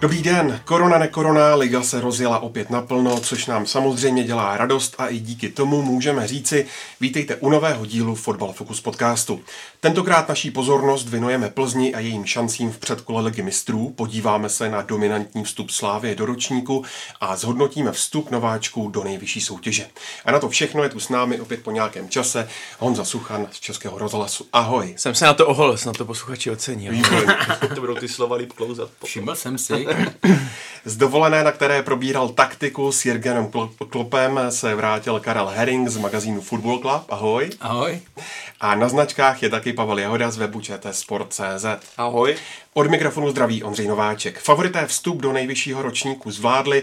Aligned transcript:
Dobrý 0.00 0.22
den, 0.22 0.60
korona 0.64 0.98
nekorona, 0.98 1.54
liga 1.54 1.82
se 1.82 2.00
rozjela 2.00 2.38
opět 2.38 2.70
naplno, 2.70 3.20
což 3.20 3.46
nám 3.46 3.66
samozřejmě 3.66 4.24
dělá 4.24 4.56
radost 4.56 4.94
a 4.98 5.06
i 5.06 5.18
díky 5.18 5.48
tomu 5.48 5.82
můžeme 5.82 6.26
říci, 6.26 6.66
vítejte 7.00 7.36
u 7.36 7.50
nového 7.50 7.86
dílu 7.86 8.14
Fotbal 8.14 8.52
Focus 8.52 8.80
podcastu. 8.80 9.40
Tentokrát 9.80 10.28
naší 10.28 10.50
pozornost 10.50 11.08
věnujeme 11.08 11.48
Plzni 11.48 11.94
a 11.94 12.00
jejím 12.00 12.24
šancím 12.24 12.72
v 12.72 12.78
předkole 12.78 13.22
ligy 13.22 13.42
mistrů, 13.42 13.92
podíváme 13.96 14.48
se 14.48 14.68
na 14.68 14.82
dominantní 14.82 15.44
vstup 15.44 15.70
Slávie 15.70 16.14
do 16.14 16.26
ročníku 16.26 16.84
a 17.20 17.36
zhodnotíme 17.36 17.92
vstup 17.92 18.30
nováčků 18.30 18.88
do 18.88 19.04
nejvyšší 19.04 19.40
soutěže. 19.40 19.86
A 20.24 20.32
na 20.32 20.38
to 20.38 20.48
všechno 20.48 20.82
je 20.82 20.88
tu 20.88 21.00
s 21.00 21.08
námi 21.08 21.40
opět 21.40 21.62
po 21.62 21.70
nějakém 21.70 22.08
čase 22.08 22.48
Honza 22.78 23.04
Suchan 23.04 23.46
z 23.52 23.60
Českého 23.60 23.98
rozhlasu. 23.98 24.46
Ahoj. 24.52 24.94
Jsem 24.96 25.14
se 25.14 25.24
na 25.24 25.34
to 25.34 25.46
oholil, 25.46 25.76
snad 25.76 25.96
to 25.96 26.04
posluchači 26.04 26.50
ocení. 26.50 26.88
Výborně. 26.88 27.36
to 27.74 27.80
budou 27.80 27.94
ty 27.94 28.08
slova 28.08 28.36
líp 28.36 28.52
klouzat. 28.52 28.90
Všiml 29.04 29.34
jsem 29.34 29.58
si. 29.58 29.87
Z 30.84 30.96
dovolené, 30.96 31.44
na 31.44 31.52
které 31.52 31.82
probíral 31.82 32.28
taktiku 32.28 32.92
s 32.92 33.04
Jirgenem 33.04 33.46
Klo- 33.46 33.70
Klopem, 33.88 34.40
se 34.48 34.74
vrátil 34.74 35.20
Karel 35.20 35.46
Herring 35.46 35.88
z 35.88 35.96
magazínu 35.96 36.40
Football 36.40 36.78
Club. 36.78 37.02
Ahoj. 37.08 37.50
Ahoj. 37.60 38.00
A 38.60 38.74
na 38.74 38.88
značkách 38.88 39.42
je 39.42 39.48
taky 39.48 39.72
Pavel 39.72 39.98
Jahoda 39.98 40.30
z 40.30 40.36
webu 40.36 40.60
Sport.cz. 40.90 41.66
Ahoj. 41.96 42.36
Od 42.74 42.86
mikrofonu 42.86 43.30
zdraví 43.30 43.62
Ondřej 43.62 43.86
Nováček. 43.86 44.38
Favorité 44.38 44.86
vstup 44.86 45.20
do 45.20 45.32
nejvyššího 45.32 45.82
ročníku 45.82 46.30
zvládli. 46.30 46.82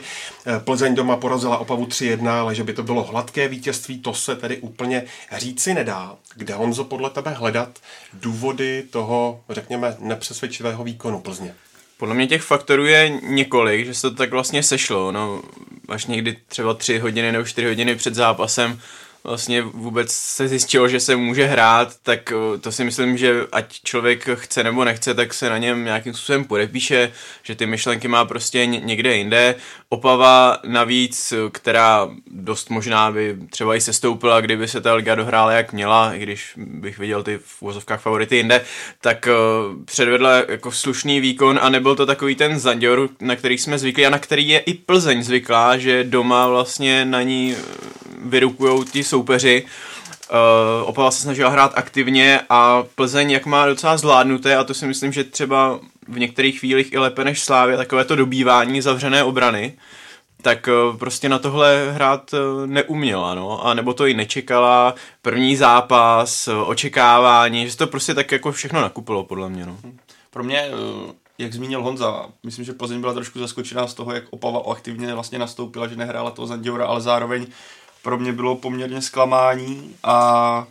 Plzeň 0.60 0.96
doma 0.96 1.18
porazila 1.18 1.58
Opavu 1.58 1.86
3-1, 1.86 2.30
ale 2.30 2.56
že 2.56 2.64
by 2.64 2.74
to 2.74 2.84
bylo 2.84 3.04
hladké 3.04 3.48
vítězství, 3.48 4.00
to 4.00 4.14
se 4.14 4.36
tedy 4.36 4.58
úplně 4.58 5.04
říci 5.36 5.74
nedá. 5.74 6.16
Kde 6.36 6.54
Honzo 6.54 6.84
podle 6.84 7.10
tebe 7.10 7.32
hledat 7.32 7.80
důvody 8.14 8.84
toho, 8.90 9.42
řekněme, 9.50 9.96
nepřesvědčivého 10.00 10.84
výkonu 10.84 11.20
Plzně? 11.20 11.56
Podle 11.98 12.16
mě 12.16 12.28
těch 12.28 12.42
faktorů 12.42 12.86
je 12.86 13.10
několik, 13.10 13.86
že 13.86 13.94
se 13.94 14.10
to 14.10 14.16
tak 14.16 14.32
vlastně 14.32 14.64
sešlo. 14.64 15.12
No, 15.12 15.42
až 15.90 16.06
někdy 16.06 16.38
třeba 16.48 16.74
tři 16.74 17.00
hodiny 17.00 17.32
nebo 17.32 17.46
čtyři 17.46 17.68
hodiny 17.68 17.96
před 17.96 18.16
zápasem 18.16 18.80
vlastně 19.26 19.62
vůbec 19.62 20.12
se 20.12 20.48
zjistilo, 20.48 20.88
že 20.88 21.00
se 21.00 21.16
může 21.16 21.46
hrát, 21.46 21.96
tak 22.04 22.32
eh, 22.32 22.58
to 22.58 22.72
si 22.72 22.84
myslím, 22.84 23.18
že 23.18 23.42
ať 23.52 23.82
člověk 23.84 24.30
chce 24.34 24.64
nebo 24.64 24.84
nechce, 24.84 25.14
tak 25.14 25.34
se 25.34 25.50
na 25.50 25.58
něm 25.58 25.86
nějakým 25.86 26.14
způsobem 26.14 26.44
podepíše, 26.44 27.12
že 27.44 27.56
ty 27.56 27.66
myšlenky 27.66 28.08
má 28.08 28.26
prostě 28.26 28.66
někde 28.66 29.16
jinde. 29.16 29.56
Opava 29.90 30.58
navíc, 30.68 31.34
která 31.52 32.10
dost 32.28 32.70
možná 32.70 33.12
by 33.12 33.38
třeba 33.50 33.76
i 33.76 33.82
sestoupila, 33.82 34.42
kdyby 34.42 34.68
se 34.68 34.82
ta 34.82 34.94
liga 34.94 35.16
dohrála 35.16 35.52
jak 35.52 35.74
měla, 35.74 36.14
i 36.14 36.20
když 36.20 36.54
bych 36.58 37.00
viděl 37.00 37.24
ty 37.24 37.40
v 37.46 37.62
úvozovkách 37.62 38.02
favority 38.02 38.36
jinde, 38.36 38.62
tak 39.02 39.28
eh, 39.28 39.34
předvedla 39.86 40.32
jako 40.48 40.72
slušný 40.72 41.20
výkon 41.20 41.60
a 41.62 41.70
nebyl 41.70 41.96
to 41.96 42.06
takový 42.06 42.36
ten 42.36 42.60
zanděr, 42.60 43.00
na 43.22 43.36
který 43.36 43.58
jsme 43.58 43.78
zvyklí 43.78 44.06
a 44.06 44.10
na 44.10 44.20
který 44.20 44.48
je 44.48 44.60
i 44.60 44.74
Plzeň 44.74 45.24
zvyklá, 45.24 45.78
že 45.78 46.04
doma 46.04 46.48
vlastně 46.48 47.06
na 47.06 47.22
ní 47.22 47.56
vyrukujou 48.26 48.84
ti 48.84 49.04
soupeři. 49.16 49.66
Uh, 50.32 50.90
Opava 50.90 51.12
se 51.12 51.22
snažila 51.22 51.50
hrát 51.50 51.72
aktivně 51.76 52.40
a 52.50 52.84
Plzeň 52.96 53.32
jak 53.32 53.46
má 53.46 53.66
docela 53.66 53.98
zvládnuté 53.98 54.56
a 54.56 54.64
to 54.64 54.74
si 54.74 54.88
myslím, 54.88 55.12
že 55.12 55.24
třeba 55.24 55.80
v 56.08 56.20
některých 56.20 56.60
chvílích 56.60 56.94
i 56.94 56.98
lépe 56.98 57.24
než 57.24 57.44
Slávě, 57.44 57.78
takové 57.78 58.06
to 58.06 58.16
dobývání 58.16 58.82
zavřené 58.82 59.24
obrany, 59.24 59.74
tak 60.42 60.68
uh, 60.68 60.98
prostě 60.98 61.30
na 61.30 61.40
tohle 61.40 61.92
hrát 61.92 62.34
uh, 62.34 62.68
neuměla, 62.68 63.36
no, 63.36 63.66
a 63.66 63.74
nebo 63.74 63.94
to 63.94 64.06
i 64.06 64.14
nečekala, 64.14 64.96
první 65.22 65.56
zápas, 65.56 66.50
očekávání, 66.66 67.70
že 67.70 67.78
to 67.78 67.88
prostě 67.88 68.14
tak 68.14 68.32
jako 68.32 68.52
všechno 68.52 68.82
nakupilo, 68.82 69.24
podle 69.24 69.50
mě, 69.50 69.66
no. 69.66 69.78
Pro 70.30 70.44
mě, 70.44 70.70
jak 71.38 71.54
zmínil 71.54 71.84
Honza, 71.84 72.26
myslím, 72.44 72.66
že 72.66 72.74
Plzeň 72.74 73.02
byla 73.02 73.14
trošku 73.14 73.40
zaskočená 73.40 73.88
z 73.88 73.94
toho, 73.94 74.14
jak 74.14 74.24
Opava 74.30 74.62
aktivně 74.72 75.14
vlastně 75.14 75.40
nastoupila, 75.40 75.88
že 75.88 75.96
nehrála 75.96 76.32
toho 76.32 76.48
Zandiora, 76.48 76.86
ale 76.86 77.02
zároveň 77.02 77.48
pro 78.06 78.18
mě 78.18 78.34
bylo 78.34 78.56
poměrně 78.56 79.02
zklamání 79.02 79.96
a 80.04 80.68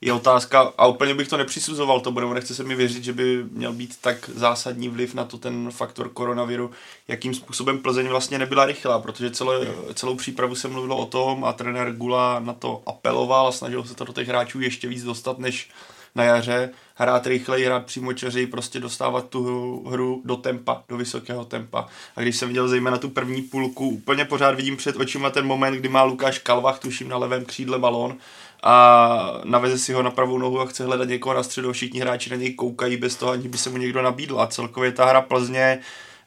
je 0.00 0.12
otázka, 0.12 0.72
a 0.78 0.86
úplně 0.86 1.14
bych 1.14 1.28
to 1.28 1.36
nepřisuzoval 1.36 2.00
to 2.00 2.10
nebo 2.10 2.34
nechce 2.34 2.54
se 2.54 2.64
mi 2.64 2.74
věřit, 2.74 3.04
že 3.04 3.12
by 3.12 3.44
měl 3.50 3.72
být 3.72 3.96
tak 4.00 4.30
zásadní 4.34 4.88
vliv 4.88 5.14
na 5.14 5.24
to 5.24 5.38
ten 5.38 5.70
faktor 5.70 6.08
koronaviru, 6.08 6.70
jakým 7.08 7.34
způsobem 7.34 7.78
Plzeň 7.78 8.08
vlastně 8.08 8.38
nebyla 8.38 8.66
rychlá, 8.66 8.98
protože 8.98 9.30
celé, 9.30 9.66
celou 9.94 10.16
přípravu 10.16 10.54
se 10.54 10.68
mluvilo 10.68 10.96
o 10.96 11.06
tom 11.06 11.44
a 11.44 11.52
trenér 11.52 11.92
Gula 11.92 12.40
na 12.40 12.52
to 12.52 12.82
apeloval 12.86 13.46
a 13.46 13.52
snažil 13.52 13.84
se 13.84 13.94
to 13.94 14.04
do 14.04 14.12
těch 14.12 14.28
hráčů 14.28 14.60
ještě 14.60 14.88
víc 14.88 15.04
dostat 15.04 15.38
než 15.38 15.68
na 16.14 16.24
jaře, 16.24 16.70
hrát 16.94 17.26
rychleji, 17.26 17.66
hrát 17.66 17.86
přímočařeji, 17.86 18.46
prostě 18.46 18.80
dostávat 18.80 19.28
tu 19.28 19.84
hru 19.88 20.22
do 20.24 20.36
tempa, 20.36 20.82
do 20.88 20.96
vysokého 20.96 21.44
tempa. 21.44 21.88
A 22.16 22.20
když 22.20 22.36
jsem 22.36 22.48
viděl 22.48 22.68
zejména 22.68 22.98
tu 22.98 23.08
první 23.08 23.42
půlku, 23.42 23.88
úplně 23.88 24.24
pořád 24.24 24.54
vidím 24.54 24.76
před 24.76 24.96
očima 24.96 25.30
ten 25.30 25.46
moment, 25.46 25.74
kdy 25.74 25.88
má 25.88 26.02
Lukáš 26.02 26.38
Kalvach, 26.38 26.78
tuším 26.78 27.08
na 27.08 27.16
levém 27.16 27.44
křídle 27.44 27.78
balón 27.78 28.16
a 28.62 29.40
naveze 29.44 29.78
si 29.78 29.92
ho 29.92 30.02
na 30.02 30.10
pravou 30.10 30.38
nohu 30.38 30.60
a 30.60 30.66
chce 30.66 30.84
hledat 30.84 31.08
někoho 31.08 31.34
na 31.34 31.42
středu, 31.42 31.72
všichni 31.72 32.00
hráči 32.00 32.30
na 32.30 32.36
něj 32.36 32.54
koukají 32.54 32.96
bez 32.96 33.16
toho, 33.16 33.32
ani 33.32 33.48
by 33.48 33.58
se 33.58 33.70
mu 33.70 33.76
někdo 33.76 34.02
nabídl. 34.02 34.40
A 34.40 34.46
celkově 34.46 34.92
ta 34.92 35.04
hra 35.04 35.20
Plzně 35.20 35.78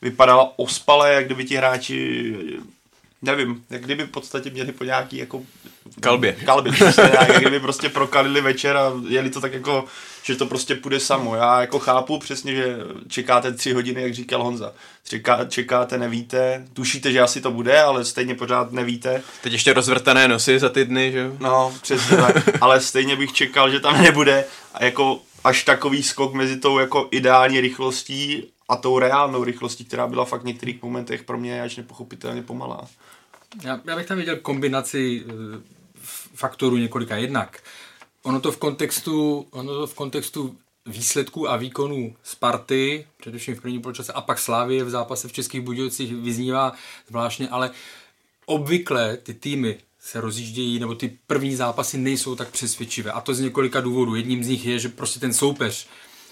vypadala 0.01 0.59
ospale, 0.59 1.13
jak 1.13 1.25
kdyby 1.25 1.45
ti 1.45 1.55
hráči 1.55 2.33
nevím, 3.23 3.63
jak 3.69 3.81
kdyby 3.81 4.03
v 4.03 4.09
podstatě 4.09 4.49
měli 4.49 4.71
po 4.71 4.83
nějaký 4.83 5.17
jako... 5.17 5.41
Kalbě. 5.99 6.33
Kalbě, 6.45 6.71
přesně, 6.71 7.03
jak 7.03 7.37
kdyby 7.37 7.59
prostě 7.59 7.89
prokalili 7.89 8.41
večer 8.41 8.77
a 8.77 8.91
jeli 9.07 9.29
to 9.29 9.41
tak 9.41 9.53
jako, 9.53 9.85
že 10.23 10.35
to 10.35 10.45
prostě 10.45 10.75
půjde 10.75 10.99
samo. 10.99 11.35
Já 11.35 11.61
jako 11.61 11.79
chápu 11.79 12.19
přesně, 12.19 12.55
že 12.55 12.77
čekáte 13.07 13.53
tři 13.53 13.73
hodiny, 13.73 14.01
jak 14.01 14.13
říkal 14.13 14.43
Honza. 14.43 14.73
Čeká, 15.07 15.45
čekáte, 15.45 15.97
nevíte, 15.97 16.67
tušíte, 16.73 17.11
že 17.11 17.21
asi 17.21 17.41
to 17.41 17.51
bude, 17.51 17.81
ale 17.81 18.05
stejně 18.05 18.35
pořád 18.35 18.71
nevíte. 18.71 19.21
Teď 19.41 19.53
ještě 19.53 19.73
rozvrtané 19.73 20.27
nosy 20.27 20.59
za 20.59 20.69
ty 20.69 20.85
dny, 20.85 21.11
že 21.11 21.31
No, 21.39 21.73
přesně 21.81 22.17
tak, 22.17 22.35
ale 22.61 22.81
stejně 22.81 23.15
bych 23.15 23.33
čekal, 23.33 23.71
že 23.71 23.79
tam 23.79 24.01
nebude 24.01 24.45
a 24.73 24.83
jako 24.83 25.21
až 25.43 25.63
takový 25.63 26.03
skok 26.03 26.33
mezi 26.33 26.59
tou 26.59 26.79
jako 26.79 27.07
ideální 27.11 27.61
rychlostí 27.61 28.43
a 28.69 28.75
tou 28.75 28.99
reálnou 28.99 29.43
rychlostí, 29.43 29.85
která 29.85 30.07
byla 30.07 30.25
fakt 30.25 30.41
v 30.41 30.45
některých 30.45 30.81
momentech 30.81 31.23
pro 31.23 31.37
mě 31.37 31.61
až 31.61 31.75
nepochopitelně 31.75 32.41
pomalá. 32.41 32.87
Já, 33.61 33.81
já 33.85 33.95
bych 33.95 34.05
tam 34.05 34.17
viděl 34.17 34.35
kombinaci 34.35 35.25
faktorů 36.35 36.77
několika. 36.77 37.17
Jednak 37.17 37.63
ono 38.23 38.39
to 38.39 38.51
v 38.51 38.57
kontextu, 38.57 39.47
ono 39.51 39.73
to 39.73 39.87
v 39.87 39.93
kontextu 39.93 40.57
výsledků 40.85 41.49
a 41.49 41.57
výkonů 41.57 42.15
Sparty, 42.23 43.07
především 43.17 43.55
v 43.55 43.61
první 43.61 43.79
poločase, 43.79 44.13
a 44.13 44.21
pak 44.21 44.39
Slávie 44.39 44.83
v 44.83 44.89
zápase 44.89 45.27
v 45.27 45.33
Českých 45.33 45.61
Budějovicích 45.61 46.15
vyznívá 46.15 46.73
zvláštně, 47.07 47.49
ale 47.49 47.71
obvykle 48.45 49.17
ty 49.17 49.33
týmy 49.33 49.77
se 49.99 50.21
rozjíždějí, 50.21 50.79
nebo 50.79 50.95
ty 50.95 51.17
první 51.27 51.55
zápasy 51.55 51.97
nejsou 51.97 52.35
tak 52.35 52.49
přesvědčivé. 52.49 53.11
A 53.11 53.21
to 53.21 53.33
z 53.33 53.39
několika 53.39 53.81
důvodů. 53.81 54.15
Jedním 54.15 54.43
z 54.43 54.47
nich 54.47 54.65
je, 54.65 54.79
že 54.79 54.89
prostě 54.89 55.19
ten 55.19 55.33
soupeř, 55.33 55.87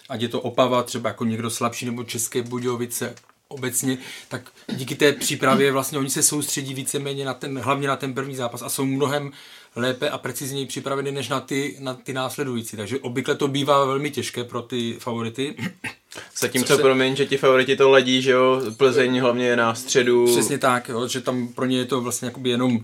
ať 0.09 0.21
je 0.21 0.29
to 0.29 0.41
Opava, 0.41 0.83
třeba 0.83 1.09
jako 1.09 1.25
někdo 1.25 1.49
slabší, 1.49 1.85
nebo 1.85 2.03
České 2.03 2.41
Budějovice, 2.41 3.15
obecně, 3.51 3.97
tak 4.27 4.41
díky 4.67 4.95
té 4.95 5.11
přípravě 5.11 5.71
vlastně 5.71 5.99
oni 5.99 6.09
se 6.09 6.23
soustředí 6.23 6.73
víceméně 6.73 7.25
na 7.25 7.33
ten, 7.33 7.59
hlavně 7.59 7.87
na 7.87 7.95
ten 7.95 8.13
první 8.13 8.35
zápas 8.35 8.61
a 8.61 8.69
jsou 8.69 8.85
mnohem 8.85 9.31
lépe 9.75 10.09
a 10.09 10.17
precizněji 10.17 10.65
připraveny 10.65 11.11
než 11.11 11.29
na 11.29 11.39
ty, 11.39 11.77
na 11.79 11.93
ty 11.93 12.13
následující. 12.13 12.77
Takže 12.77 12.99
obvykle 12.99 13.35
to 13.35 13.47
bývá 13.47 13.85
velmi 13.85 14.11
těžké 14.11 14.43
pro 14.43 14.61
ty 14.61 14.95
favority. 14.99 15.55
Zatímco 16.37 16.75
se... 16.75 16.81
promiň, 16.81 17.15
že 17.15 17.25
ti 17.25 17.37
favoriti 17.37 17.75
to 17.75 17.89
ledí, 17.89 18.21
že 18.21 18.31
jo, 18.31 18.61
Plzeň 18.77 19.19
hlavně 19.19 19.45
je 19.45 19.55
na 19.55 19.75
středu. 19.75 20.25
Přesně 20.25 20.57
tak, 20.57 20.89
jo, 20.89 21.07
že 21.07 21.21
tam 21.21 21.47
pro 21.47 21.65
ně 21.65 21.77
je 21.77 21.85
to 21.85 22.01
vlastně 22.01 22.25
jakoby 22.25 22.49
jenom 22.49 22.75
uh, 22.75 22.81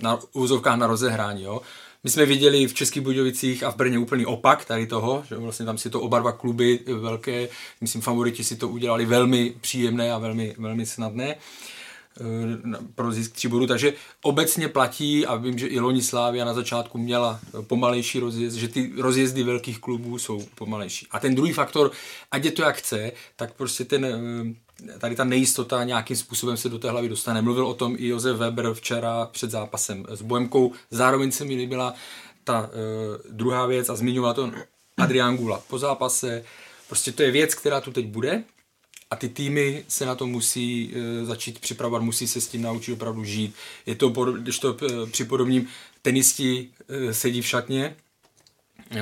na 0.00 0.18
úzovkách 0.32 0.78
na 0.78 0.86
rozehrání, 0.86 1.42
jo. 1.42 1.60
My 2.04 2.10
jsme 2.10 2.26
viděli 2.26 2.66
v 2.66 2.74
Českých 2.74 3.02
Budějovicích 3.02 3.62
a 3.62 3.70
v 3.70 3.76
Brně 3.76 3.98
úplný 3.98 4.26
opak 4.26 4.64
tady 4.64 4.86
toho, 4.86 5.24
že 5.28 5.36
vlastně 5.36 5.66
tam 5.66 5.78
si 5.78 5.90
to 5.90 6.00
oba 6.00 6.18
dva 6.18 6.32
kluby 6.32 6.78
velké, 6.86 7.48
myslím 7.80 8.02
favoriti 8.02 8.44
si 8.44 8.56
to 8.56 8.68
udělali 8.68 9.06
velmi 9.06 9.54
příjemné 9.60 10.12
a 10.12 10.18
velmi, 10.18 10.54
velmi 10.58 10.86
snadné 10.86 11.36
pro 12.94 13.12
zisk 13.12 13.32
tří 13.32 13.48
bodů, 13.48 13.66
takže 13.66 13.94
obecně 14.22 14.68
platí 14.68 15.26
a 15.26 15.34
vím, 15.36 15.58
že 15.58 15.66
i 15.66 15.80
Loni 15.80 16.02
Slávia 16.02 16.44
na 16.44 16.54
začátku 16.54 16.98
měla 16.98 17.40
pomalejší 17.66 18.18
rozjezd, 18.18 18.56
že 18.56 18.68
ty 18.68 18.92
rozjezdy 18.96 19.42
velkých 19.42 19.78
klubů 19.78 20.18
jsou 20.18 20.46
pomalejší. 20.54 21.06
A 21.10 21.18
ten 21.18 21.34
druhý 21.34 21.52
faktor, 21.52 21.90
ať 22.30 22.44
je 22.44 22.52
to 22.52 22.62
jak 22.62 22.76
chce, 22.76 23.12
tak 23.36 23.54
prostě 23.54 23.84
ten 23.84 24.06
tady 24.98 25.16
ta 25.16 25.24
nejistota 25.24 25.84
nějakým 25.84 26.16
způsobem 26.16 26.56
se 26.56 26.68
do 26.68 26.78
té 26.78 26.90
hlavy 26.90 27.08
dostane. 27.08 27.42
Mluvil 27.42 27.66
o 27.66 27.74
tom 27.74 27.96
i 27.98 28.06
Josef 28.06 28.36
Weber 28.36 28.74
včera 28.74 29.28
před 29.32 29.50
zápasem 29.50 30.06
s 30.08 30.22
Bohemkou. 30.22 30.72
Zároveň 30.90 31.30
se 31.32 31.44
mi 31.44 31.54
líbila 31.54 31.94
ta 32.44 32.60
uh, 32.60 32.68
druhá 33.36 33.66
věc 33.66 33.88
a 33.88 33.96
zmiňoval 33.96 34.34
to 34.34 34.52
Adrián 34.96 35.36
Gula 35.36 35.62
po 35.68 35.78
zápase. 35.78 36.44
Prostě 36.88 37.12
to 37.12 37.22
je 37.22 37.30
věc, 37.30 37.54
která 37.54 37.80
tu 37.80 37.92
teď 37.92 38.06
bude 38.06 38.42
a 39.10 39.16
ty 39.16 39.28
týmy 39.28 39.84
se 39.88 40.06
na 40.06 40.14
to 40.14 40.26
musí 40.26 40.94
uh, 40.94 41.26
začít 41.26 41.58
připravovat, 41.58 42.02
musí 42.02 42.26
se 42.26 42.40
s 42.40 42.48
tím 42.48 42.62
naučit 42.62 42.92
opravdu 42.92 43.24
žít. 43.24 43.54
Je 43.86 43.94
to, 43.94 44.08
když 44.08 44.58
to 44.58 44.72
uh, 44.72 45.10
připodobním, 45.10 45.68
tenisti 46.02 46.68
uh, 46.68 47.10
sedí 47.10 47.42
v 47.42 47.46
šatně, 47.46 47.96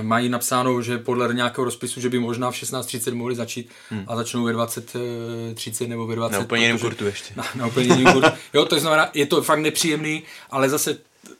mají 0.03 0.29
napsáno, 0.29 0.83
že 0.83 0.99
podle 0.99 1.35
nějakého 1.35 1.65
rozpisu, 1.65 2.01
že 2.01 2.09
by 2.09 2.19
možná 2.19 2.51
v 2.51 2.55
16.30 2.55 3.15
mohli 3.15 3.35
začít 3.35 3.71
hmm. 3.91 4.05
a 4.07 4.17
začnou 4.17 4.45
ve 4.45 4.53
20.30 4.53 5.89
nebo 5.89 6.07
ve 6.07 6.17
20. 6.17 6.37
Na 6.37 6.45
úplně 6.45 6.63
jiném 6.63 6.79
kurtu 6.79 7.07
ještě. 7.07 7.35
Na, 7.37 7.45
na 7.55 7.67
úplně 7.67 7.87
jiném 7.87 8.13
kurtu. 8.13 8.29
Jo, 8.55 8.65
to 8.65 8.81
znamená, 8.81 9.11
je 9.15 9.27
to 9.27 9.43
fakt 9.43 9.59
nepříjemný, 9.59 10.23
ale 10.51 10.69
zase 10.69 10.99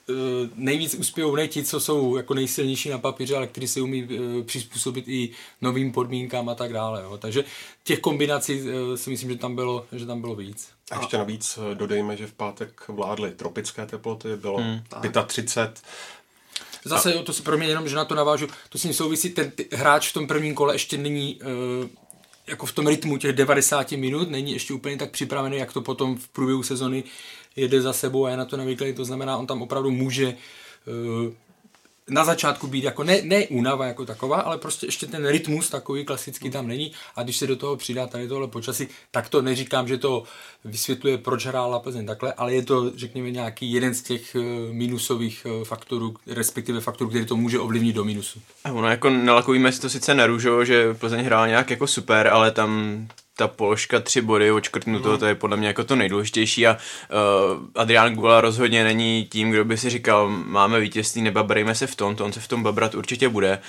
eh, 0.09 0.13
nejvíc 0.55 0.95
uspějou 0.95 1.35
ne 1.35 1.47
ti, 1.47 1.63
co 1.63 1.79
jsou 1.79 2.15
jako 2.15 2.33
nejsilnější 2.33 2.89
na 2.89 2.97
papíře, 2.97 3.35
ale 3.35 3.47
kteří 3.47 3.67
si 3.67 3.81
umí 3.81 4.07
eh, 4.11 4.43
přizpůsobit 4.43 5.07
i 5.07 5.29
novým 5.61 5.91
podmínkám 5.91 6.49
a 6.49 6.55
tak 6.55 6.73
dále. 6.73 7.01
Jo. 7.03 7.17
Takže 7.17 7.43
těch 7.83 7.99
kombinací 7.99 8.61
eh, 8.61 8.97
si 8.97 9.09
myslím, 9.09 9.29
že 9.29 9.37
tam 9.37 9.55
bylo, 9.55 9.85
že 9.91 10.05
tam 10.05 10.21
bylo 10.21 10.35
víc. 10.35 10.69
A 10.91 10.99
ještě 10.99 11.17
navíc 11.17 11.59
dodejme, 11.73 12.17
že 12.17 12.27
v 12.27 12.33
pátek 12.33 12.81
vládly 12.87 13.31
tropické 13.31 13.85
teploty, 13.85 14.35
bylo 14.35 14.57
hmm. 14.57 14.81
35, 15.27 15.81
Zase, 16.85 17.13
jo, 17.13 17.23
to 17.23 17.33
si 17.33 17.41
pro 17.41 17.57
mě 17.57 17.67
jenom, 17.67 17.87
že 17.87 17.95
na 17.95 18.05
to 18.05 18.15
navážu, 18.15 18.47
to 18.69 18.77
s 18.77 18.83
ním 18.83 18.93
souvisí, 18.93 19.29
ten 19.29 19.51
ty, 19.51 19.67
hráč 19.71 20.09
v 20.09 20.13
tom 20.13 20.27
prvním 20.27 20.55
kole 20.55 20.75
ještě 20.75 20.97
není 20.97 21.39
uh, 21.81 21.89
jako 22.47 22.65
v 22.65 22.71
tom 22.71 22.87
rytmu 22.87 23.17
těch 23.17 23.33
90 23.33 23.91
minut, 23.91 24.29
není 24.29 24.51
ještě 24.51 24.73
úplně 24.73 24.97
tak 24.97 25.11
připravený, 25.11 25.57
jak 25.57 25.73
to 25.73 25.81
potom 25.81 26.17
v 26.17 26.27
průběhu 26.27 26.63
sezony 26.63 27.03
jede 27.55 27.81
za 27.81 27.93
sebou 27.93 28.25
a 28.25 28.29
je 28.29 28.37
na 28.37 28.45
to 28.45 28.57
navyklý, 28.57 28.93
to 28.93 29.05
znamená, 29.05 29.37
on 29.37 29.47
tam 29.47 29.61
opravdu 29.61 29.91
může 29.91 30.27
uh, 30.27 31.33
na 32.09 32.25
začátku 32.25 32.67
být 32.67 32.83
jako 32.83 33.03
ne, 33.03 33.21
ne 33.23 33.47
únava 33.47 33.85
jako 33.85 34.05
taková, 34.05 34.41
ale 34.41 34.57
prostě 34.57 34.85
ještě 34.85 35.07
ten 35.07 35.27
rytmus 35.27 35.69
takový 35.69 36.05
klasický 36.05 36.49
tam 36.49 36.67
není 36.67 36.91
a 37.15 37.23
když 37.23 37.37
se 37.37 37.47
do 37.47 37.55
toho 37.55 37.75
přidá 37.75 38.07
tady 38.07 38.27
tohle 38.27 38.47
počasí, 38.47 38.87
tak 39.11 39.29
to 39.29 39.41
neříkám, 39.41 39.87
že 39.87 39.97
to 39.97 40.23
vysvětluje, 40.65 41.17
proč 41.17 41.45
hrála 41.45 41.79
Plzeň 41.79 42.05
takhle, 42.05 42.33
ale 42.33 42.53
je 42.53 42.65
to, 42.65 42.91
řekněme, 42.95 43.31
nějaký 43.31 43.71
jeden 43.71 43.93
z 43.93 44.01
těch 44.01 44.35
eh, 44.35 44.39
minusových 44.71 45.45
eh, 45.45 45.65
faktorů, 45.65 46.15
respektive 46.27 46.81
faktorů, 46.81 47.09
který 47.09 47.25
to 47.25 47.35
může 47.35 47.59
ovlivnit 47.59 47.95
do 47.95 48.03
minusu. 48.03 48.41
Ono 48.73 48.87
jako 48.87 49.09
nalakovíme 49.09 49.71
si 49.71 49.81
to 49.81 49.89
sice 49.89 50.15
na 50.15 50.25
růžo, 50.25 50.65
že 50.65 50.93
Plzeň 50.93 51.25
hrála 51.25 51.47
nějak 51.47 51.69
jako 51.69 51.87
super, 51.87 52.27
ale 52.27 52.51
tam 52.51 53.07
ta 53.39 53.47
položka 53.47 53.99
tři 53.99 54.21
body 54.21 54.51
očkrtnuto, 54.51 55.11
mm. 55.11 55.17
to 55.17 55.25
je 55.25 55.35
podle 55.35 55.57
mě 55.57 55.67
jako 55.67 55.83
to 55.83 55.95
nejdůležitější 55.95 56.67
a 56.67 56.77
uh, 56.77 57.65
Adrián 57.75 58.15
Gula 58.15 58.41
rozhodně 58.41 58.83
není 58.83 59.27
tím, 59.31 59.51
kdo 59.51 59.65
by 59.65 59.77
si 59.77 59.89
říkal, 59.89 60.29
máme 60.29 60.79
vítězství, 60.79 61.21
nebabrejme 61.21 61.75
se 61.75 61.87
v 61.87 61.95
tom, 61.95 62.15
to 62.15 62.25
on 62.25 62.33
se 62.33 62.39
v 62.39 62.47
tom 62.47 62.63
babrat 62.63 62.95
určitě 62.95 63.29
bude, 63.29 63.59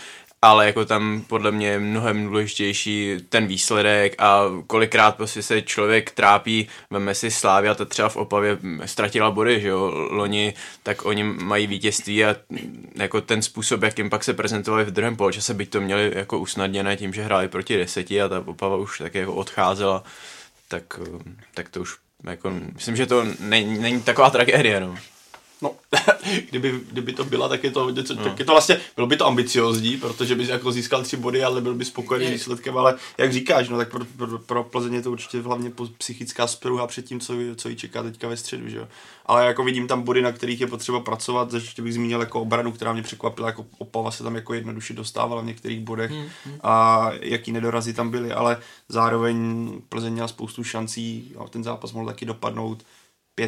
ale 0.43 0.67
jako 0.67 0.85
tam 0.85 1.25
podle 1.27 1.53
mě 1.53 1.69
je 1.69 1.81
mnohem 1.81 2.25
důležitější 2.25 3.17
ten 3.29 3.47
výsledek 3.47 4.15
a 4.19 4.45
kolikrát 4.67 5.17
prostě 5.17 5.43
se 5.43 5.63
člověk 5.63 6.11
trápí, 6.11 6.69
veme 6.91 7.15
si 7.15 7.31
Slávia, 7.31 7.75
ta 7.75 7.85
třeba 7.85 8.09
v 8.09 8.17
Opavě 8.17 8.59
ztratila 8.85 9.31
body, 9.31 9.61
že 9.61 9.69
jo, 9.69 10.09
loni, 10.11 10.55
tak 10.83 11.05
oni 11.05 11.23
mají 11.23 11.67
vítězství 11.67 12.25
a 12.25 12.37
jako 12.95 13.21
ten 13.21 13.43
způsob, 13.43 13.83
jakým 13.83 14.11
pak 14.11 14.25
se 14.25 14.35
prezentovali 14.35 14.85
v 14.85 14.91
druhém 14.91 15.17
poločase, 15.17 15.55
byť 15.55 15.71
to 15.71 15.81
měli 15.81 16.13
jako 16.15 16.39
usnadněné 16.39 16.97
tím, 16.97 17.13
že 17.13 17.23
hráli 17.23 17.49
proti 17.49 17.77
deseti 17.77 18.23
a 18.23 18.29
ta 18.29 18.43
Opava 18.47 18.77
už 18.77 18.99
tak 18.99 19.15
jako 19.15 19.35
odcházela, 19.35 20.05
tak, 20.69 21.01
tak 21.55 21.69
to 21.69 21.81
už 21.81 21.97
jako, 22.25 22.53
myslím, 22.75 22.97
že 22.97 23.07
to 23.07 23.27
není, 23.41 23.79
není 23.79 24.03
taková 24.03 24.31
tragédie, 24.31 24.81
no. 24.81 24.97
No, 25.63 25.75
kdyby, 26.51 26.81
kdyby 26.93 27.13
to 27.13 27.25
byla, 27.25 27.49
tak 27.49 27.65
je 27.65 27.71
to, 27.71 27.91
něco, 27.91 28.15
no. 28.15 28.25
tak 28.25 28.39
je 28.39 28.45
to 28.45 28.53
vlastně, 28.53 28.81
bylo 28.97 29.07
by 29.07 29.17
to 29.17 29.27
ambiciozní, 29.27 29.97
protože 29.97 30.35
bys 30.35 30.49
jako 30.49 30.73
získal 30.73 31.03
tři 31.03 31.17
body, 31.17 31.45
ale 31.45 31.61
byl 31.61 31.75
by 31.75 31.85
spokojený 31.85 32.25
je. 32.25 32.33
výsledkem, 32.33 32.79
ale 32.79 32.95
jak 33.19 33.33
říkáš, 33.33 33.69
no 33.69 33.77
tak 33.77 33.91
pro, 33.91 34.05
pro, 34.17 34.39
pro 34.39 34.65
Plzeň 34.65 34.95
je 34.95 35.03
to 35.03 35.11
určitě 35.11 35.41
hlavně 35.41 35.73
psychická 35.99 36.47
spruha 36.47 36.87
před 36.87 37.05
tím, 37.05 37.21
co, 37.21 37.35
co 37.57 37.69
jí 37.69 37.77
čeká 37.77 38.03
teďka 38.03 38.29
ve 38.29 38.37
středu, 38.37 38.69
že 38.69 38.77
jo. 38.77 38.89
Ale 39.27 39.47
jako 39.47 39.65
vidím 39.65 39.89
tam 39.89 40.03
body, 40.03 40.23
na 40.23 40.33
kterých 40.33 40.61
je 40.61 40.67
potřeba 40.67 41.01
pracovat, 41.01 41.53
ještě 41.53 41.83
bych 41.83 41.95
zmínil 41.95 42.21
jako 42.21 42.41
obranu, 42.41 42.73
která 42.73 42.93
mě 42.93 43.03
překvapila, 43.03 43.49
jako 43.49 43.67
Opava 43.79 44.11
se 44.11 44.23
tam 44.23 44.35
jako 44.35 44.55
jednoduše 44.55 44.95
dostávala 44.95 45.43
v 45.43 45.47
některých 45.47 45.81
bodech 45.81 46.11
hmm, 46.11 46.27
hmm. 46.45 46.59
a 46.63 47.07
jaký 47.21 47.53
nedorazy 47.53 47.95
tam 47.95 48.11
byly, 48.11 48.33
ale 48.33 48.59
zároveň 48.89 49.69
Plzeň 49.89 50.13
měla 50.13 50.29
spoustu 50.29 50.65
šancí 50.65 51.33
a 51.39 51.49
ten 51.49 51.65
zápas 51.65 51.93
mohl 51.93 52.07
taky 52.07 52.27
dopadnout 52.27 52.85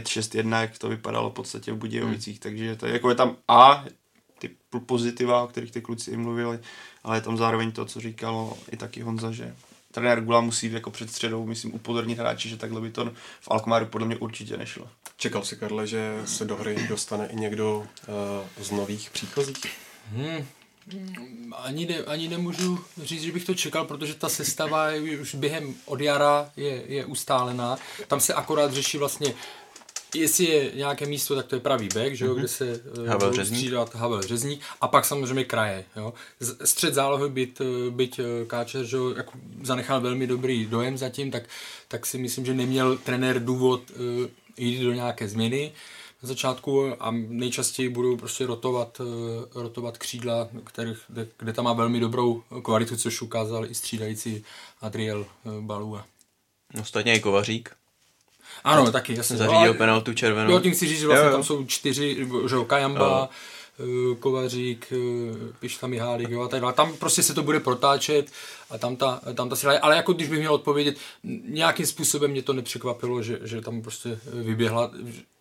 5-6-1, 0.01 0.61
jak 0.61 0.79
to 0.79 0.89
vypadalo 0.89 1.31
v 1.31 1.35
podstatě 1.35 1.73
v 1.73 1.77
Budějovicích, 1.77 2.35
hmm. 2.35 2.43
takže 2.43 2.77
to 2.77 2.87
je, 2.87 2.93
jako 2.93 3.09
je 3.09 3.15
tam 3.15 3.37
A, 3.49 3.85
ty 4.39 4.51
pozitiva, 4.87 5.43
o 5.43 5.47
kterých 5.47 5.71
ty 5.71 5.81
kluci 5.81 6.11
i 6.11 6.17
mluvili, 6.17 6.59
ale 7.05 7.17
je 7.17 7.21
tam 7.21 7.37
zároveň 7.37 7.73
to, 7.73 7.85
co 7.85 8.01
říkalo 8.01 8.59
i 8.73 8.77
taky 8.77 9.01
Honza, 9.01 9.33
že 9.33 9.55
trenér 9.93 10.21
Gula 10.21 10.41
musí 10.41 10.73
jako 10.73 10.91
před 10.91 11.11
středou, 11.11 11.47
myslím, 11.47 11.75
upozornit 11.75 12.19
hráči, 12.19 12.49
že 12.49 12.57
takhle 12.57 12.81
by 12.81 12.91
to 12.91 13.05
v 13.41 13.51
Alkmaru 13.51 13.87
podle 13.87 14.07
mě 14.07 14.17
určitě 14.17 14.57
nešlo. 14.57 14.89
Čekal 15.17 15.45
si, 15.45 15.57
Karle, 15.57 15.87
že 15.87 16.23
se 16.25 16.45
do 16.45 16.57
hry 16.57 16.87
dostane 16.89 17.27
i 17.27 17.37
někdo 17.37 17.79
uh, 17.79 18.65
z 18.65 18.71
nových 18.71 19.11
příchozích? 19.11 19.57
Hmm. 20.13 20.47
Ani, 21.53 21.87
ne, 21.87 21.99
ani 21.99 22.29
nemůžu 22.29 22.85
říct, 23.03 23.23
že 23.23 23.33
bych 23.33 23.45
to 23.45 23.55
čekal, 23.55 23.85
protože 23.85 24.15
ta 24.15 24.29
sestava 24.29 24.91
je 24.91 25.21
už 25.21 25.35
během 25.35 25.75
od 25.85 26.01
jara 26.01 26.51
je, 26.57 26.83
je 26.87 27.05
ustálená. 27.05 27.77
Tam 28.07 28.21
se 28.21 28.35
akorát 28.35 28.73
řeší 28.73 28.99
vlastně 28.99 29.35
jestli 30.15 30.45
je 30.45 30.71
nějaké 30.75 31.07
místo, 31.07 31.37
tak 31.37 31.47
to 31.47 31.57
je 31.57 31.61
pravý 31.61 31.89
back, 31.95 32.15
že 32.15 32.25
jo, 32.25 32.33
mm-hmm. 32.33 32.39
kde 32.39 32.49
se 32.49 32.81
eh, 33.05 33.09
Havel 33.09 33.33
Řezník. 33.33 33.59
střídat 33.59 33.95
Havel 33.95 34.23
Řezník 34.23 34.61
a 34.81 34.89
pak 34.89 35.05
samozřejmě 35.05 35.45
kraje. 35.45 35.85
Jo. 35.97 36.15
Střed 36.65 36.95
zálohy 36.95 37.31
byť, 37.31 37.61
eh, 37.61 37.91
byť 37.91 38.19
eh, 38.19 38.47
Káčer, 38.47 38.85
že 38.85 38.97
jo, 38.97 39.15
jako 39.17 39.33
zanechal 39.63 40.01
velmi 40.01 40.27
dobrý 40.27 40.67
dojem 40.67 40.99
zatím, 40.99 41.31
tak, 41.31 41.43
tak 41.89 42.07
si 42.07 42.19
myslím, 42.19 42.47
že 42.47 42.55
neměl 42.55 42.99
trenér 42.99 43.45
důvod 43.45 43.83
uh, 43.91 44.27
jít 44.57 44.83
do 44.83 44.93
nějaké 44.93 45.29
změny 45.29 45.73
na 46.23 46.29
začátku 46.29 46.93
a 47.01 47.11
nejčastěji 47.11 47.89
budou 47.89 48.17
prostě 48.17 48.47
rotovat, 48.47 49.01
rotovat 49.55 49.99
křídla, 49.99 50.49
kterých, 50.65 50.99
kde, 51.09 51.27
kde 51.39 51.53
tam 51.53 51.65
má 51.65 51.73
velmi 51.73 52.01
dobrou 52.01 52.43
kvalitu, 52.63 52.97
což 52.97 53.23
ukázal 53.23 53.67
i 53.67 53.75
střídající 53.75 54.45
Adriel 54.81 55.27
Balua. 55.61 56.07
Ostatně 56.81 57.17
i 57.17 57.21
Kovařík. 57.21 57.71
Ano, 58.65 58.93
taky, 58.93 59.17
jasně. 59.17 59.37
Zařídil 59.37 59.75
penaltu 59.75 60.15
červenou. 60.15 60.51
Jo, 60.51 60.61
tím 60.61 60.75
si 60.75 60.87
říct, 60.87 61.01
že 61.01 61.07
vlastně 61.07 61.25
jo, 61.25 61.31
jo. 61.31 61.37
tam 61.37 61.45
jsou 61.45 61.65
čtyři, 61.65 62.27
že 62.47 62.55
jo, 62.55 62.65
Kajamba, 62.65 63.07
jo. 63.07 63.29
Kovařík, 64.21 64.93
eh, 64.93 65.53
Pišta 65.61 65.87
Mihálík, 65.87 66.31
jo, 66.31 66.43
a 66.43 66.49
tak 66.49 66.61
dále. 66.61 66.73
Tam 66.73 66.97
prostě 66.97 67.23
se 67.23 67.35
to 67.35 67.43
bude 67.43 67.61
protáčet 67.61 68.31
a 68.71 68.79
tam 68.79 68.97
ta, 68.97 69.21
tam 69.35 69.49
ta 69.49 69.57
síla, 69.57 69.79
ale 69.83 69.97
jako 69.97 70.13
když 70.13 70.29
bych 70.29 70.39
měl 70.39 70.55
odpovědět, 70.55 70.97
nějakým 71.49 71.87
způsobem 71.87 72.31
mě 72.31 72.43
to 72.43 72.53
nepřekvapilo, 72.53 73.23
že, 73.23 73.39
že 73.43 73.61
tam 73.61 73.83
prostě 73.83 74.19
vyběhla, 74.33 74.91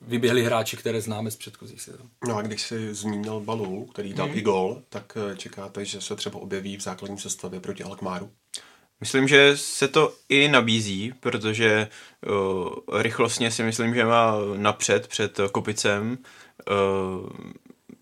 vyběhli 0.02 0.44
hráči, 0.44 0.78
které 0.78 1.02
známe 1.02 1.32
z 1.32 1.36
předchozích 1.36 1.82
sezon. 1.82 2.08
No 2.28 2.38
a 2.38 2.42
když 2.42 2.62
si 2.62 2.94
zmínil 2.94 3.40
Balu, 3.40 3.86
který 3.86 4.14
dal 4.14 4.28
hmm. 4.28 4.38
i 4.38 4.42
gol, 4.42 4.82
tak 4.90 5.18
eh, 5.32 5.38
čekáte, 5.38 5.86
že 5.86 6.02
se 6.02 6.16
třeba 6.16 6.40
objeví 6.40 6.78
v 6.78 6.82
základní 6.82 7.18
sestavě 7.18 7.60
proti 7.60 7.84
Alkmáru? 7.84 8.30
Myslím, 9.02 9.28
že 9.28 9.58
se 9.58 9.88
to 9.88 10.14
i 10.30 10.48
nabízí, 10.48 11.14
protože 11.20 11.88
uh, 12.28 13.02
rychlostně 13.02 13.52
si 13.52 13.64
myslím, 13.64 13.96
že 13.96 14.06
má 14.06 14.34
napřed 14.58 15.08
před 15.08 15.40
Kopicem. 15.52 16.18
Uh, 16.72 17.30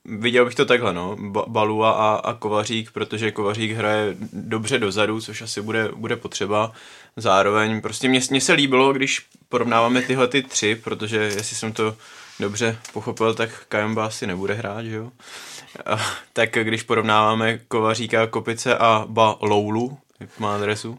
viděl 0.05 0.45
bych 0.45 0.55
to 0.55 0.65
takhle, 0.65 0.93
no, 0.93 1.17
Balua 1.47 1.91
a, 1.91 2.15
a 2.15 2.33
Kovařík, 2.33 2.91
protože 2.91 3.31
Kovařík 3.31 3.71
hraje 3.71 4.15
dobře 4.33 4.79
dozadu, 4.79 5.21
což 5.21 5.41
asi 5.41 5.61
bude, 5.61 5.89
bude 5.95 6.15
potřeba. 6.15 6.71
Zároveň 7.17 7.81
prostě 7.81 8.07
mě, 8.07 8.19
mě 8.29 8.41
se 8.41 8.53
líbilo, 8.53 8.93
když 8.93 9.27
porovnáváme 9.49 10.01
tyhle 10.01 10.27
ty 10.27 10.43
tři, 10.43 10.75
protože 10.75 11.17
jestli 11.17 11.55
jsem 11.55 11.73
to 11.73 11.95
dobře 12.39 12.77
pochopil, 12.93 13.33
tak 13.33 13.65
Kajamba 13.69 14.05
asi 14.05 14.27
nebude 14.27 14.53
hrát, 14.53 14.85
že 14.85 14.95
jo? 14.95 15.03
Uh, 15.93 16.01
tak 16.33 16.49
když 16.51 16.83
porovnáváme 16.83 17.57
Kovaříka, 17.57 18.27
Kopice 18.27 18.77
a 18.77 19.05
Ba 19.07 19.35
Loulu, 19.41 19.97
má 20.39 20.55
adresu, 20.55 20.97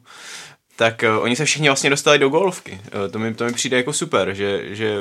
tak 0.81 1.05
uh, 1.17 1.23
oni 1.23 1.37
se 1.37 1.45
všichni 1.45 1.69
vlastně 1.69 1.91
dostali 1.91 2.19
do 2.19 2.29
golovky. 2.29 2.73
Uh, 2.73 3.13
to, 3.13 3.19
mi, 3.19 3.35
to 3.35 3.45
mi 3.45 3.53
přijde 3.53 3.77
jako 3.77 3.93
super, 3.93 4.35
že, 4.35 4.75
že 4.75 4.97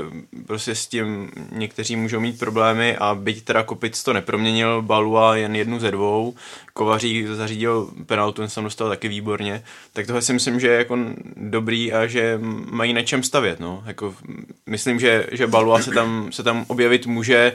prostě 0.48 0.76
s 0.76 0.88
tím 0.88 1.32
někteří 1.52 1.96
můžou 1.96 2.20
mít 2.20 2.40
problémy 2.40 2.98
a 2.98 3.16
byť 3.16 3.44
teda 3.44 3.64
Kopic 3.64 4.04
to 4.04 4.14
neproměnil, 4.14 4.82
Balua 4.82 5.36
jen 5.36 5.56
jednu 5.56 5.80
ze 5.80 5.92
dvou, 5.92 6.36
Kovařík 6.74 7.28
zařídil 7.28 7.90
penaltu, 8.06 8.42
ten 8.42 8.50
jsem 8.50 8.64
dostal 8.64 8.90
taky 8.90 9.08
výborně, 9.08 9.64
tak 9.94 10.06
tohle 10.08 10.22
si 10.22 10.34
myslím, 10.34 10.60
že 10.60 10.68
je 10.68 10.78
jako 10.78 10.98
dobrý 11.36 11.94
a 11.94 12.08
že 12.08 12.40
mají 12.72 12.94
na 12.94 13.02
čem 13.02 13.24
stavět. 13.24 13.60
No. 13.60 13.84
Jako, 13.86 14.16
myslím, 14.66 15.00
že, 15.00 15.28
že 15.32 15.48
Balua 15.48 15.82
se 15.82 15.92
tam, 15.92 16.32
se 16.32 16.44
tam 16.44 16.66
objevit 16.68 17.06
může, 17.06 17.54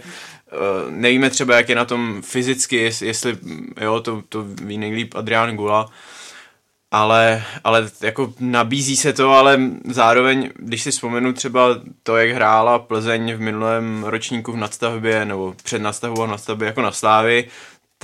uh, 0.53 0.93
nevíme 0.93 1.31
třeba, 1.31 1.57
jak 1.57 1.69
je 1.69 1.75
na 1.75 1.85
tom 1.85 2.23
fyzicky, 2.23 2.77
jestli, 2.77 3.07
jestli 3.07 3.39
jo, 3.81 4.01
to, 4.01 4.23
to 4.29 4.43
ví 4.43 4.79
nejlíp 4.79 5.15
Adrián 5.15 5.57
Gula, 5.57 5.91
ale, 6.95 7.45
ale 7.65 7.91
jako 8.01 8.33
nabízí 8.41 8.97
se 8.97 9.13
to, 9.13 9.31
ale 9.31 9.61
zároveň, 9.89 10.51
když 10.57 10.83
si 10.83 10.91
vzpomenu 10.91 11.33
třeba 11.33 11.69
to, 12.03 12.17
jak 12.17 12.31
hrála 12.31 12.79
Plzeň 12.79 13.35
v 13.35 13.41
minulém 13.41 14.05
ročníku 14.05 14.53
v 14.53 14.57
nadstavbě, 14.57 15.25
nebo 15.25 15.55
před 15.65 15.79
nadstavbou 15.83 16.23
a 16.23 16.27
nadstavbě 16.27 16.67
jako 16.67 16.83
na 16.83 16.93
Slávy, 16.93 17.49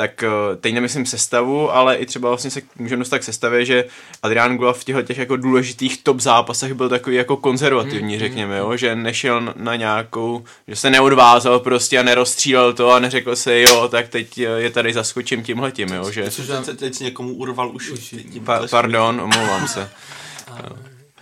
tak 0.00 0.23
eh, 0.23 0.57
teď 0.57 0.75
nemyslím 0.75 1.07
sestavu, 1.07 1.73
ale 1.73 1.97
i 1.97 2.07
třeba 2.07 2.28
vlastně 2.28 2.50
se 2.50 2.61
můžeme 2.76 3.00
dostat 3.00 3.19
k 3.19 3.23
sestavě, 3.23 3.64
že 3.64 3.85
Adrián 4.23 4.57
Gula 4.57 4.73
v 4.73 4.85
těchto 4.85 5.02
těch 5.02 5.19
jako 5.19 5.37
důležitých 5.37 6.02
top 6.02 6.21
zápasech 6.21 6.75
byl 6.75 6.88
takový 6.88 7.16
jako 7.16 7.37
konzervativní, 7.37 8.14
mm, 8.14 8.21
řekněme, 8.21 8.59
jo? 8.59 8.76
že 8.76 8.97
nešel 8.97 9.54
na 9.57 9.76
nějakou, 9.76 10.45
že 10.69 10.76
se 10.76 10.90
neodvázal 10.90 11.61
prostě 11.61 11.99
a 11.99 12.02
nerozstřílel 12.02 12.73
to 12.73 12.90
a 12.90 12.99
neřekl 12.99 13.37
se, 13.37 13.61
jo, 13.61 13.88
tak 13.88 14.09
teď 14.09 14.38
eh, 14.38 14.42
je 14.42 14.71
tady 14.71 14.92
zaskočím 14.92 15.42
tímhletím, 15.42 15.88
jo, 15.88 16.11
že... 16.11 16.23
Teď, 16.23 16.78
teď 16.78 16.95
si 16.95 17.04
někomu 17.04 17.35
urval 17.35 17.71
už. 17.75 17.90
už 17.90 18.14
pa, 18.45 18.66
pardon, 18.71 19.21
omlouvám 19.21 19.69
se. 19.69 19.90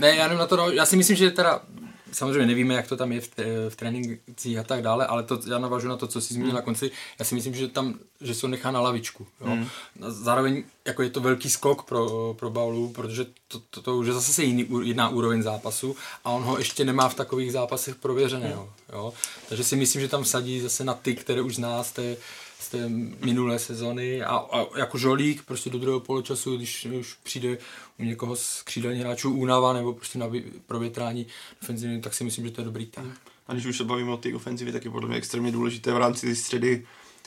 Ne, 0.01 0.17
já 0.17 0.25
nevím 0.25 0.39
na 0.39 0.47
to, 0.47 0.57
no, 0.57 0.71
já 0.71 0.87
si 0.87 0.97
myslím, 0.97 1.17
že 1.17 1.31
teda 1.31 1.61
samozřejmě 2.13 2.47
nevíme, 2.47 2.75
jak 2.75 2.89
to 2.89 2.97
tam 2.97 3.13
je 3.13 3.21
v, 3.21 3.31
v 3.69 3.77
trénincích 3.77 4.59
a 4.59 4.63
tak 4.63 4.83
dále, 4.83 5.07
ale 5.07 5.23
to, 5.23 5.41
já 5.49 5.59
navážu 5.59 5.89
na 5.89 5.97
to, 5.97 6.07
co 6.07 6.21
jsi 6.21 6.35
zmínil 6.35 6.55
na 6.55 6.63
konci. 6.63 6.91
Já 7.19 7.25
si 7.25 7.35
myslím, 7.35 7.55
že 7.55 7.69
tam, 7.69 7.95
že 8.21 8.35
se 8.35 8.49
nechá 8.49 8.71
na 8.71 8.81
lavičku. 8.81 9.27
Jo? 9.41 9.47
Hmm. 9.47 9.67
Zároveň 10.09 10.65
jako 10.85 11.03
je 11.03 11.11
to 11.11 11.21
velký 11.21 11.51
skok 11.51 11.83
pro, 11.83 12.35
pro 12.39 12.51
Baulu, 12.51 12.89
protože 12.89 13.27
to, 13.49 13.61
to, 13.71 13.83
to 13.83 13.97
už 13.97 14.07
je 14.07 14.13
zase 14.13 14.45
jiný, 14.45 14.69
jiná 14.83 15.09
úroveň 15.09 15.43
zápasu 15.43 15.97
a 16.25 16.31
on 16.31 16.43
ho 16.43 16.59
ještě 16.59 16.85
nemá 16.85 17.09
v 17.09 17.15
takových 17.15 17.53
zápasech 17.53 17.95
prověřeného. 17.95 18.63
Hmm. 18.63 18.99
Jo? 18.99 19.13
Takže 19.49 19.65
si 19.65 19.77
myslím, 19.77 20.03
že 20.03 20.09
tam 20.09 20.25
sadí 20.25 20.61
zase 20.61 20.85
na 20.85 20.95
ty, 20.95 21.15
které 21.15 21.43
už 21.43 21.55
zná 21.55 21.83
z 21.85 21.93
té, 21.93 22.17
z 22.69 22.71
té 22.71 22.89
minulé 23.25 23.59
sezony 23.59 24.23
a, 24.23 24.37
a 24.37 24.79
jako 24.79 24.99
žolík 24.99 25.43
prostě 25.43 25.71
do 25.71 25.79
druhého 25.79 26.01
poločasu, 26.01 26.57
když 26.57 26.87
už 26.87 27.15
přijde 27.23 27.59
u 27.99 28.05
někoho 28.05 28.37
z 28.37 28.63
křídelních 28.63 29.01
hráčů 29.01 29.31
únava 29.31 29.73
nebo 29.73 29.93
prostě 29.93 30.19
na 30.19 30.31
provětrání 30.67 31.27
ofenzivy, 31.63 32.01
tak 32.01 32.15
si 32.15 32.25
myslím, 32.25 32.45
že 32.45 32.51
to 32.51 32.61
je 32.61 32.65
dobrý 32.65 32.87
tah. 32.87 33.05
A 33.47 33.53
když 33.53 33.67
už 33.67 33.77
se 33.77 33.85
bavíme 33.85 34.13
o 34.13 34.17
té 34.17 34.35
ofenzivě, 34.35 34.73
tak 34.73 34.85
je 34.85 34.91
podle 34.91 35.09
mě 35.09 35.19
extrémně 35.19 35.53
důležité 35.53 35.93
v 35.93 35.97
rámci 35.97 36.27
té 36.27 36.35
středy, 36.35 36.87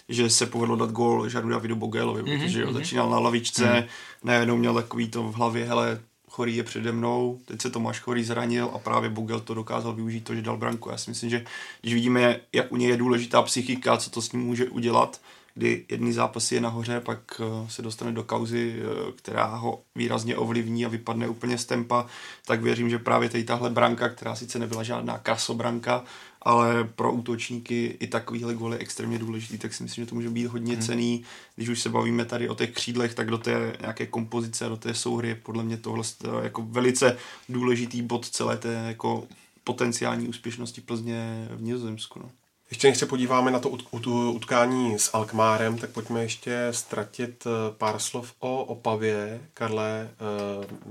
že 0.10 0.30
se 0.30 0.46
povedlo 0.46 0.76
dát 0.76 0.92
gól 0.92 1.30
Žadu 1.30 1.50
Davidu 1.50 1.76
Bogelovi, 1.76 2.24
mm-hmm, 2.24 2.44
protože 2.44 2.66
mm-hmm. 2.66 2.74
začínal 2.74 3.10
na 3.10 3.20
lavičce, 3.20 3.66
mm-hmm. 3.66 3.88
najednou 4.24 4.58
měl 4.58 4.74
takový 4.74 5.10
to 5.10 5.24
v 5.24 5.36
hlavě, 5.36 5.66
hele, 5.66 6.02
Chorý 6.32 6.56
je 6.56 6.64
přede 6.64 6.92
mnou, 6.92 7.40
teď 7.46 7.62
se 7.62 7.70
Tomáš 7.70 8.00
Chorý 8.00 8.24
zranil 8.24 8.72
a 8.74 8.80
právě 8.80 9.10
Bogel 9.10 9.40
to 9.40 9.54
dokázal 9.54 9.94
využít 9.94 10.24
to, 10.24 10.36
že 10.36 10.42
dal 10.42 10.58
branku. 10.58 10.90
Já 10.90 10.98
si 10.98 11.12
myslím, 11.12 11.30
že 11.30 11.46
když 11.82 11.94
vidíme, 11.94 12.40
jak 12.54 12.72
u 12.72 12.78
něj 12.78 12.90
je 12.90 12.98
důležitá 12.98 13.42
psychika, 13.42 13.98
co 13.98 14.10
to 14.10 14.22
s 14.22 14.32
ním 14.32 14.42
může 14.42 14.70
udělat, 14.70 15.22
kdy 15.56 15.86
jedný 15.90 16.14
zápas 16.14 16.52
je 16.52 16.62
nahoře, 16.62 17.00
pak 17.00 17.42
eh, 17.42 17.70
se 17.70 17.82
dostane 17.82 18.12
do 18.12 18.24
kauzy, 18.24 18.76
eh, 18.80 19.12
která 19.12 19.46
ho 19.46 19.82
výrazně 19.96 20.36
ovlivní 20.36 20.86
a 20.86 20.90
vypadne 20.90 21.28
úplně 21.28 21.58
z 21.58 21.66
tempa, 21.66 22.06
tak 22.46 22.62
věřím, 22.62 22.90
že 22.90 23.00
právě 23.00 23.30
tady 23.30 23.44
tahle 23.44 23.70
branka, 23.70 24.10
která 24.10 24.36
sice 24.36 24.60
nebyla 24.60 24.84
žádná 24.84 25.18
kasobranka, 25.18 26.04
ale 26.42 26.84
pro 26.84 27.14
útočníky 27.14 27.98
i 28.00 28.08
takovýhle 28.08 28.54
gól 28.54 28.74
je 28.74 28.80
extrémně 28.80 29.20
důležitý, 29.20 29.58
tak 29.58 29.74
si 29.74 29.84
myslím, 29.84 30.06
že 30.06 30.10
to 30.10 30.16
může 30.16 30.30
být 30.30 30.46
hodně 30.46 30.74
hmm. 30.74 30.82
cený. 30.82 31.24
Když 31.56 31.70
už 31.70 31.82
se 31.82 31.90
bavíme 31.90 32.26
tady 32.26 32.50
o 32.50 32.56
těch 32.56 32.72
křídlech, 32.72 33.14
tak 33.14 33.30
do 33.30 33.38
té 33.38 33.78
nějaké 33.82 34.06
kompozice, 34.06 34.70
do 34.70 34.78
té 34.78 34.94
souhry 34.94 35.28
je 35.28 35.36
podle 35.36 35.64
mě 35.64 35.78
tohle 35.78 36.04
jako 36.44 36.62
velice 36.62 37.18
důležitý 37.50 38.02
bod 38.02 38.30
celé 38.30 38.58
té 38.58 38.74
jako 38.88 39.28
potenciální 39.64 40.28
úspěšnosti 40.28 40.82
Plzně 40.82 41.48
v 41.56 41.62
Nizozemsku. 41.62 42.20
No. 42.20 42.32
Ještě 42.70 42.88
než 42.88 42.98
se 42.98 43.06
podíváme 43.06 43.52
na 43.52 43.60
to 43.60 43.70
utkání 44.32 45.00
s 45.00 45.10
Alkmárem, 45.14 45.78
tak 45.78 45.90
pojďme 45.90 46.22
ještě 46.22 46.68
ztratit 46.72 47.48
eh, 47.48 47.74
pár 47.78 48.00
slov 48.00 48.34
o 48.40 48.64
Opavě. 48.64 49.42
Karle, 49.54 50.10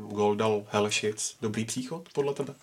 uh, 0.02 0.12
gol 0.12 0.36
dal 0.36 0.62
Helšic. 0.70 1.36
Dobrý 1.40 1.64
příchod 1.64 2.08
podle 2.12 2.34
tebe? 2.34 2.54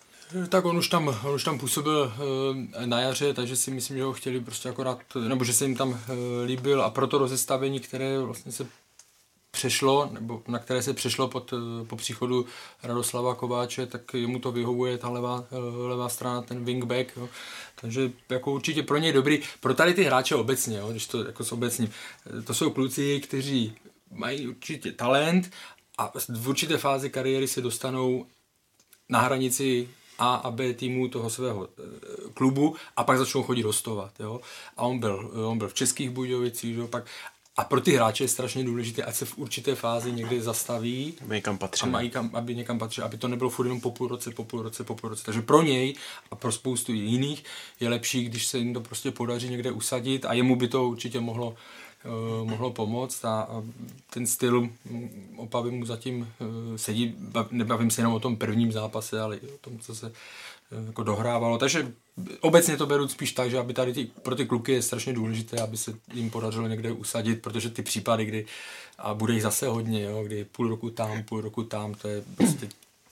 Tak 0.48 0.64
on 0.64 0.78
už 0.78 0.88
tam, 0.88 1.08
on 1.24 1.34
už 1.34 1.44
tam 1.44 1.58
působil 1.58 2.12
uh, 2.16 2.86
na 2.86 3.00
jaře, 3.00 3.34
takže 3.34 3.56
si 3.56 3.70
myslím, 3.70 3.96
že 3.96 4.02
ho 4.02 4.12
chtěli 4.12 4.40
prostě 4.40 4.68
akorát, 4.68 4.98
nebo 5.28 5.44
že 5.44 5.52
se 5.52 5.64
jim 5.64 5.76
tam 5.76 5.88
uh, 5.88 5.98
líbil. 6.44 6.82
A 6.82 6.90
proto 6.90 7.18
rozestavení, 7.18 7.80
které 7.80 8.18
vlastně 8.18 8.52
se 8.52 8.66
přešlo, 9.50 10.10
nebo 10.12 10.42
na 10.48 10.58
které 10.58 10.82
se 10.82 10.94
přešlo 10.94 11.28
pod, 11.28 11.54
po 11.86 11.96
příchodu 11.96 12.46
Radoslava 12.82 13.34
Kováče, 13.34 13.86
tak 13.86 14.14
jemu 14.14 14.38
to 14.38 14.52
vyhovuje 14.52 14.98
ta 14.98 15.08
levá, 15.08 15.44
levá 15.86 16.08
strana, 16.08 16.42
ten 16.42 16.64
wingback, 16.64 17.16
jo. 17.16 17.28
takže 17.80 18.12
jako 18.28 18.52
určitě 18.52 18.82
pro 18.82 18.98
něj 18.98 19.12
dobrý, 19.12 19.40
pro 19.60 19.74
tady 19.74 19.94
ty 19.94 20.04
hráče 20.04 20.34
obecně, 20.34 20.78
jo, 20.78 20.90
když 20.90 21.06
to 21.06 21.24
jako 21.24 21.44
s 21.44 21.52
obecním, 21.52 21.90
to 22.44 22.54
jsou 22.54 22.70
kluci, 22.70 23.20
kteří 23.20 23.72
mají 24.10 24.48
určitě 24.48 24.92
talent 24.92 25.50
a 25.98 26.12
v 26.28 26.48
určité 26.48 26.78
fázi 26.78 27.10
kariéry 27.10 27.48
se 27.48 27.60
dostanou 27.60 28.26
na 29.08 29.20
hranici 29.20 29.88
a 30.18 30.34
a 30.34 30.50
B 30.50 30.74
týmu 30.74 31.08
toho 31.08 31.30
svého 31.30 31.68
eh, 31.68 31.82
klubu 32.34 32.76
a 32.96 33.04
pak 33.04 33.18
začnou 33.18 33.42
chodit 33.42 33.62
hostovat. 33.62 34.12
Jo? 34.20 34.40
A 34.76 34.82
on 34.82 34.98
byl, 34.98 35.30
on 35.50 35.58
byl 35.58 35.68
v 35.68 35.74
Českých 35.74 36.10
Budějovicích, 36.10 36.76
jo? 36.76 36.88
pak 36.88 37.04
a 37.58 37.64
pro 37.64 37.80
ty 37.80 37.92
hráče 37.92 38.24
je 38.24 38.28
strašně 38.28 38.64
důležité, 38.64 39.02
ať 39.02 39.14
se 39.14 39.24
v 39.24 39.38
určité 39.38 39.74
fázi 39.74 40.12
někdy 40.12 40.40
zastaví. 40.40 41.14
Aby 41.22 41.34
někam 41.34 41.58
patřil. 41.58 41.88
A 41.88 41.90
mají 41.90 42.10
kam, 42.10 42.30
aby 42.32 42.54
někam 42.54 42.78
patřil, 42.78 43.04
aby 43.04 43.16
to 43.16 43.28
nebylo 43.28 43.50
furt 43.50 43.66
jenom 43.66 43.80
po 43.80 43.90
půl 43.90 44.08
roce, 44.08 44.30
po 44.30 44.44
půl 44.44 44.62
roce, 44.62 44.84
po 44.84 44.94
půl 44.94 45.10
roce. 45.10 45.24
Takže 45.24 45.42
pro 45.42 45.62
něj 45.62 45.94
a 46.30 46.36
pro 46.36 46.52
spoustu 46.52 46.92
jiných 46.92 47.44
je 47.80 47.88
lepší, 47.88 48.24
když 48.24 48.46
se 48.46 48.58
jim 48.58 48.74
to 48.74 48.80
prostě 48.80 49.10
podaří 49.10 49.48
někde 49.48 49.70
usadit 49.70 50.24
a 50.24 50.32
jemu 50.32 50.56
by 50.56 50.68
to 50.68 50.88
určitě 50.88 51.20
mohlo, 51.20 51.54
mohlo 52.44 52.70
pomoct 52.70 53.24
a, 53.24 53.40
a 53.40 53.62
ten 54.10 54.26
styl 54.26 54.68
Opavy 55.36 55.70
mu 55.70 55.84
zatím 55.84 56.20
uh, 56.20 56.76
sedí. 56.76 57.14
Nebavím 57.50 57.90
se 57.90 58.00
jenom 58.00 58.14
o 58.14 58.20
tom 58.20 58.36
prvním 58.36 58.72
zápase, 58.72 59.20
ale 59.20 59.36
i 59.36 59.46
o 59.46 59.58
tom, 59.60 59.78
co 59.78 59.94
se 59.94 60.06
uh, 60.06 60.86
jako 60.86 61.02
dohrávalo. 61.02 61.58
Takže 61.58 61.92
obecně 62.40 62.76
to 62.76 62.86
beru 62.86 63.08
spíš 63.08 63.32
tak, 63.32 63.50
že 63.50 63.58
aby 63.58 63.74
tady 63.74 63.92
ty, 63.92 64.04
pro 64.04 64.34
ty 64.34 64.46
kluky 64.46 64.72
je 64.72 64.82
strašně 64.82 65.12
důležité, 65.12 65.60
aby 65.60 65.76
se 65.76 65.94
jim 66.14 66.30
podařilo 66.30 66.68
někde 66.68 66.92
usadit, 66.92 67.42
protože 67.42 67.70
ty 67.70 67.82
případy, 67.82 68.24
kdy 68.24 68.46
a 68.98 69.14
bude 69.14 69.32
jich 69.34 69.42
zase 69.42 69.68
hodně, 69.68 70.02
jo, 70.02 70.22
kdy 70.24 70.44
půl 70.44 70.68
roku 70.68 70.90
tam, 70.90 71.22
půl 71.22 71.40
roku 71.40 71.64
tam, 71.64 71.94
to 71.94 72.08
je 72.08 72.22
prostě, 72.36 72.68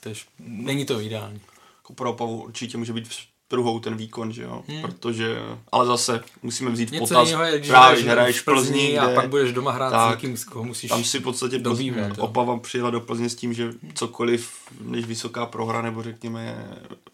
je, 0.07 0.15
není 0.39 0.87
to 0.87 1.01
ideální. 1.01 1.41
Jako 1.77 1.93
pro 1.93 2.11
Opavu 2.11 2.43
určitě 2.43 2.79
může 2.79 2.93
být 2.93 3.09
druhou 3.51 3.81
ten 3.81 3.97
výkon, 3.97 4.33
že 4.33 4.43
jo, 4.43 4.63
hmm. 4.69 4.83
protože, 4.83 5.39
ale 5.73 5.87
zase 5.87 6.25
musíme 6.43 6.71
vzít 6.71 6.91
Něco 6.91 7.07
potaz, 7.07 7.31
je, 7.31 7.59
když 7.59 7.71
právě, 7.71 8.03
že 8.03 8.11
hraješ 8.11 8.41
v 8.41 8.45
Plzni, 8.45 8.89
kde, 8.89 9.01
a 9.01 9.15
pak 9.15 9.29
budeš 9.29 9.53
doma 9.53 9.71
hrát 9.71 9.91
tak, 9.91 10.11
s 10.11 10.23
někým, 10.23 10.37
z 10.37 10.45
koho 10.45 10.65
musíš 10.65 10.91
Tam 10.91 11.05
si 11.05 11.19
v 11.19 11.23
podstatě 11.23 11.59
dobývat, 11.59 12.19
Opava 12.19 12.59
přijela 12.59 12.91
do 12.91 13.01
Plzně 13.01 13.29
s 13.29 13.35
tím, 13.35 13.53
že 13.53 13.73
cokoliv, 13.95 14.53
než 14.81 15.05
vysoká 15.05 15.47
prohra, 15.47 15.83
nebo 15.83 16.03
řekněme 16.03 16.69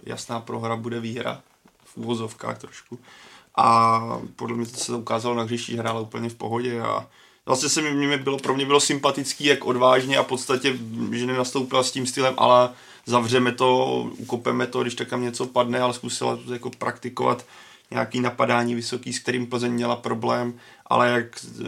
jasná 0.06 0.40
prohra, 0.40 0.76
bude 0.76 1.00
výhra 1.00 1.40
v 1.84 1.96
úvozovkách 1.96 2.58
trošku. 2.58 2.98
A 3.56 4.00
podle 4.36 4.56
mě 4.56 4.66
to 4.66 4.76
se 4.76 4.96
ukázalo 4.96 5.34
na 5.34 5.42
hřišti, 5.42 5.76
hrála 5.76 6.00
úplně 6.00 6.28
v 6.28 6.34
pohodě 6.34 6.80
a 6.80 7.06
vlastně 7.46 7.68
se 7.68 7.82
mi, 7.82 7.90
mě 7.90 8.18
bylo, 8.18 8.38
pro 8.38 8.54
mě 8.54 8.66
bylo 8.66 8.80
sympatický, 8.80 9.44
jak 9.44 9.64
odvážně 9.64 10.18
a 10.18 10.22
v 10.22 10.26
podstatě, 10.26 10.76
že 11.12 11.26
nenastoupila 11.26 11.82
s 11.82 11.90
tím 11.90 12.06
stylem, 12.06 12.34
ale 12.36 12.70
zavřeme 13.06 13.52
to, 13.52 14.11
ukopeme 14.16 14.66
to, 14.66 14.82
když 14.82 14.94
tak 14.94 15.09
tam 15.09 15.23
něco 15.23 15.47
padne, 15.47 15.80
ale 15.80 15.94
zkusila 15.94 16.37
to 16.37 16.52
jako 16.52 16.71
praktikovat 16.71 17.44
nějaký 17.92 18.21
napadání 18.21 18.75
vysoký, 18.75 19.12
s 19.12 19.18
kterým 19.18 19.47
Plzeň 19.47 19.73
měla 19.73 19.97
problém, 19.97 20.54
ale 20.87 21.09
jak 21.09 21.26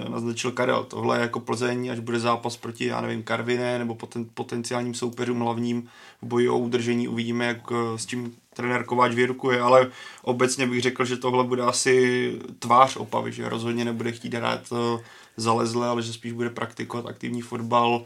naznačil 0.09 0.53
Karel, 0.53 0.85
tohle 0.85 1.17
je 1.17 1.21
jako 1.21 1.41
Plzeň, 1.41 1.91
až 1.91 1.99
bude 1.99 2.21
zápas 2.21 2.57
proti, 2.57 2.87
já 2.87 3.01
nevím, 3.01 3.23
Karviné 3.23 3.79
nebo 3.79 3.95
poten, 3.95 4.27
potenciálním 4.35 4.95
soupeřům 4.95 5.41
hlavním 5.41 5.89
v 6.23 6.27
boji 6.27 6.49
o 6.49 6.59
udržení, 6.59 7.09
uvidíme, 7.09 7.47
jak 7.47 7.59
eh, 7.73 7.99
s 7.99 8.07
tím 8.07 8.37
trenér 8.55 8.85
Kováč 8.85 9.13
vyrukuje, 9.13 9.61
ale 9.61 9.91
obecně 10.23 10.67
bych 10.67 10.83
řekl, 10.83 11.05
že 11.05 11.17
tohle 11.17 11.45
bude 11.45 11.63
asi 11.63 12.33
tvář 12.59 12.97
Opavy, 12.97 13.33
že 13.33 13.49
rozhodně 13.49 13.85
nebude 13.85 14.13
chtít 14.13 14.35
hrát 14.35 14.61
eh, 14.73 15.05
zalezle, 15.37 15.89
ale 15.89 16.03
že 16.03 16.13
spíš 16.13 16.33
bude 16.33 16.51
praktikovat 16.51 17.07
aktivní 17.07 17.43
fotbal, 17.43 18.05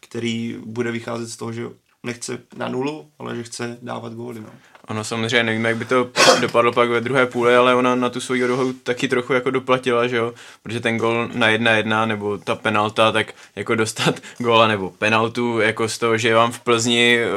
který 0.00 0.56
bude 0.64 0.92
vycházet 0.92 1.28
z 1.28 1.36
toho, 1.36 1.52
že 1.52 1.68
nechce 2.02 2.38
na 2.56 2.68
nulu, 2.68 3.06
ale 3.18 3.36
že 3.36 3.42
chce 3.42 3.78
dávat 3.82 4.12
góly. 4.12 4.40
No. 4.40 4.48
Ono 4.88 5.04
samozřejmě 5.04 5.42
nevím, 5.42 5.64
jak 5.64 5.76
by 5.76 5.84
to 5.84 6.10
dopadlo 6.40 6.72
pak 6.72 6.88
ve 6.88 7.00
druhé 7.00 7.26
půli, 7.26 7.56
ale 7.56 7.74
ona 7.74 7.94
na 7.94 8.10
tu 8.10 8.20
svoji 8.20 8.44
rohu 8.44 8.72
taky 8.72 9.08
trochu 9.08 9.32
jako 9.32 9.50
doplatila, 9.50 10.06
že 10.06 10.16
jo, 10.16 10.34
protože 10.62 10.80
ten 10.80 10.98
gol 10.98 11.28
na 11.34 11.48
jedna 11.48 11.70
jedna 11.70 12.06
nebo 12.06 12.38
ta 12.38 12.54
penalta, 12.54 13.12
tak 13.12 13.34
jako 13.56 13.74
dostat 13.74 14.14
góla 14.38 14.66
nebo 14.66 14.90
penaltu 14.90 15.60
jako 15.60 15.88
z 15.88 15.98
toho, 15.98 16.18
že 16.18 16.34
vám 16.34 16.52
v 16.52 16.60
Plzni 16.60 17.18
eh, 17.18 17.28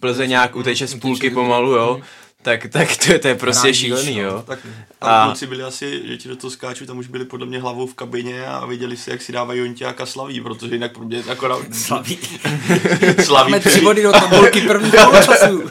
Plzeň 0.00 0.30
nějak 0.30 0.56
uteče 0.56 0.86
z 0.86 0.94
půlky 0.94 1.30
pomalu, 1.30 1.74
jo, 1.74 2.00
tak, 2.42 2.66
tak 2.70 2.96
to, 2.96 3.18
to 3.18 3.28
je 3.28 3.34
prostě 3.34 3.60
Hráníš, 3.60 3.78
šílený, 3.78 4.14
no. 4.16 4.22
jo. 4.22 4.44
Tak 4.46 4.58
a 5.00 5.24
kluci 5.26 5.46
byli 5.46 5.62
asi, 5.62 6.02
že 6.04 6.16
ti 6.16 6.28
do 6.28 6.36
toho 6.36 6.50
skáču, 6.50 6.86
tam 6.86 6.98
už 6.98 7.06
byli 7.06 7.24
podle 7.24 7.46
mě 7.46 7.60
hlavou 7.60 7.86
v 7.86 7.94
kabině 7.94 8.46
a 8.46 8.66
viděli 8.66 8.96
si, 8.96 9.10
jak 9.10 9.22
si 9.22 9.32
dávají 9.32 9.60
Jonťáka 9.60 10.06
slaví, 10.06 10.40
protože 10.40 10.74
jinak 10.74 10.92
pro 10.92 11.04
mě 11.04 11.22
jako 11.26 11.48
na... 11.48 11.56
Slaví. 11.72 12.18
slaví. 13.24 13.52
Máme 13.52 13.60
tři 13.60 13.80
body 13.80 14.02
do 14.02 14.12
tabulky 14.12 14.60
první 14.60 14.90
poločasu. 14.90 15.70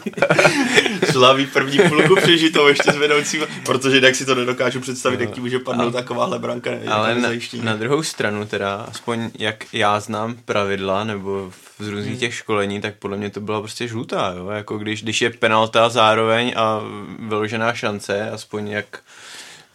slaví 1.12 1.46
první 1.46 1.80
půlku 1.90 2.16
přežitou 2.16 2.68
ještě 2.68 2.92
s 2.92 2.96
vedoucím, 2.96 3.42
protože 3.66 3.96
jinak 3.96 4.16
si 4.16 4.26
to 4.26 4.36
nedokážu 4.36 4.80
představit, 4.80 5.20
jak 5.20 5.32
ti 5.32 5.42
může 5.42 5.60
padnout 5.60 5.94
takováhle 5.94 6.40
branka. 6.40 6.72
Ale 6.90 7.16
na, 7.16 7.30
na, 7.64 7.76
druhou 7.76 8.04
stranu 8.04 8.46
teda, 8.46 8.76
aspoň 8.76 9.30
jak 9.40 9.74
já 9.74 10.00
znám 10.00 10.36
pravidla, 10.46 11.04
nebo 11.04 11.52
z 11.82 11.88
různých 11.88 12.12
hmm. 12.12 12.20
těch 12.20 12.34
školení, 12.34 12.82
tak 12.82 12.96
podle 12.96 13.18
mě 13.18 13.30
to 13.30 13.42
byla 13.42 13.60
prostě 13.60 13.88
žlutá, 13.88 14.34
jo? 14.38 14.50
jako 14.50 14.78
když, 14.78 15.04
když 15.04 15.22
je 15.22 15.30
penalta 15.30 15.90
zároveň 15.90 16.54
a 16.58 16.82
vyložená 17.20 17.74
šance, 17.74 18.30
aspoň 18.30 18.68
jak 18.68 19.00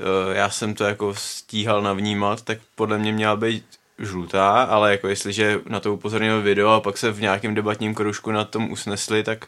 eh, 0.00 0.36
já 0.36 0.50
jsem 0.50 0.74
to 0.74 0.84
jako 0.84 1.14
stíhal 1.14 1.82
navnímat, 1.82 2.42
tak 2.42 2.58
podle 2.74 2.98
mě 2.98 3.12
měla 3.12 3.36
být 3.36 3.64
žlutá, 3.98 4.62
ale 4.62 4.90
jako 4.90 5.08
jestliže 5.08 5.60
na 5.68 5.80
to 5.80 5.94
upozornil 5.94 6.42
video 6.42 6.68
a 6.68 6.80
pak 6.80 6.98
se 6.98 7.10
v 7.10 7.20
nějakém 7.20 7.54
debatním 7.54 7.94
kružku 7.94 8.32
na 8.32 8.44
tom 8.44 8.70
usnesli, 8.70 9.22
tak 9.22 9.46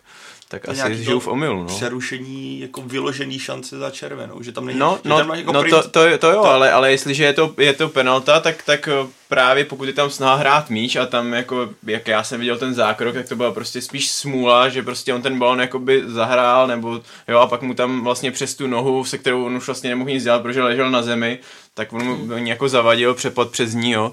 tak 0.50 0.64
to 0.64 0.71
asi 0.71 1.05
žiju 1.05 1.21
v 1.21 1.28
omylu, 1.28 1.62
no. 1.62 1.67
Přerušení 1.67 2.61
jako 2.61 2.83
vyložený 2.83 3.38
šance 3.38 3.78
za 3.78 3.90
červenou, 3.90 4.43
že 4.43 4.52
tam 4.52 4.67
není... 4.67 4.78
No, 4.78 4.99
no, 5.05 5.19
tam 5.19 5.31
jako 5.31 5.52
no 5.52 5.61
print... 5.61 5.76
to, 5.76 5.83
to, 5.83 5.90
to, 5.90 6.07
jo, 6.07 6.19
to... 6.19 6.45
Ale, 6.45 6.73
ale 6.73 6.90
jestliže 6.90 7.25
je 7.25 7.33
to, 7.33 7.55
je 7.59 7.73
to 7.73 7.88
penalta, 7.88 8.40
tak, 8.40 8.62
tak 8.62 8.88
eh, 8.88 9.07
právě 9.28 9.64
pokud 9.64 9.85
je 9.85 9.93
tam 9.93 10.11
snaha 10.11 10.35
hrát 10.35 10.71
míč 10.71 10.97
a 10.97 11.07
tam 11.07 11.33
jako, 11.33 11.69
jak 11.87 12.09
já 12.09 12.23
jsem 12.23 12.40
viděl 12.40 12.59
ten 12.59 12.75
zákrok, 12.75 13.14
tak 13.14 13.28
to 13.28 13.37
byla 13.37 13.52
prostě 13.52 13.83
spíš 13.83 14.11
smůla, 14.11 14.69
že 14.69 14.83
prostě 14.83 15.14
on 15.14 15.23
ten 15.23 15.38
balon 15.38 15.61
jakoby 15.61 16.02
zahrál, 16.07 16.67
nebo 16.67 17.00
jo, 17.28 17.38
a 17.38 17.47
pak 17.47 17.62
mu 17.62 17.75
tam 17.75 18.05
vlastně 18.05 18.31
přes 18.31 18.55
tu 18.55 18.67
nohu, 18.67 19.05
se 19.05 19.19
kterou 19.19 19.45
on 19.45 19.57
už 19.57 19.67
vlastně 19.67 19.90
nemohl 19.90 20.11
nic 20.11 20.25
dělat, 20.25 20.43
protože 20.43 20.62
ležel 20.62 20.90
na 20.90 21.02
zemi, 21.02 21.38
tak 21.75 21.93
on 21.93 22.05
mu 22.05 22.17
hmm. 22.17 22.47
jako 22.47 22.69
zavadil 22.69 23.14
přepad 23.14 23.50
přes 23.50 23.75
ní, 23.75 23.90
jo. 23.90 24.12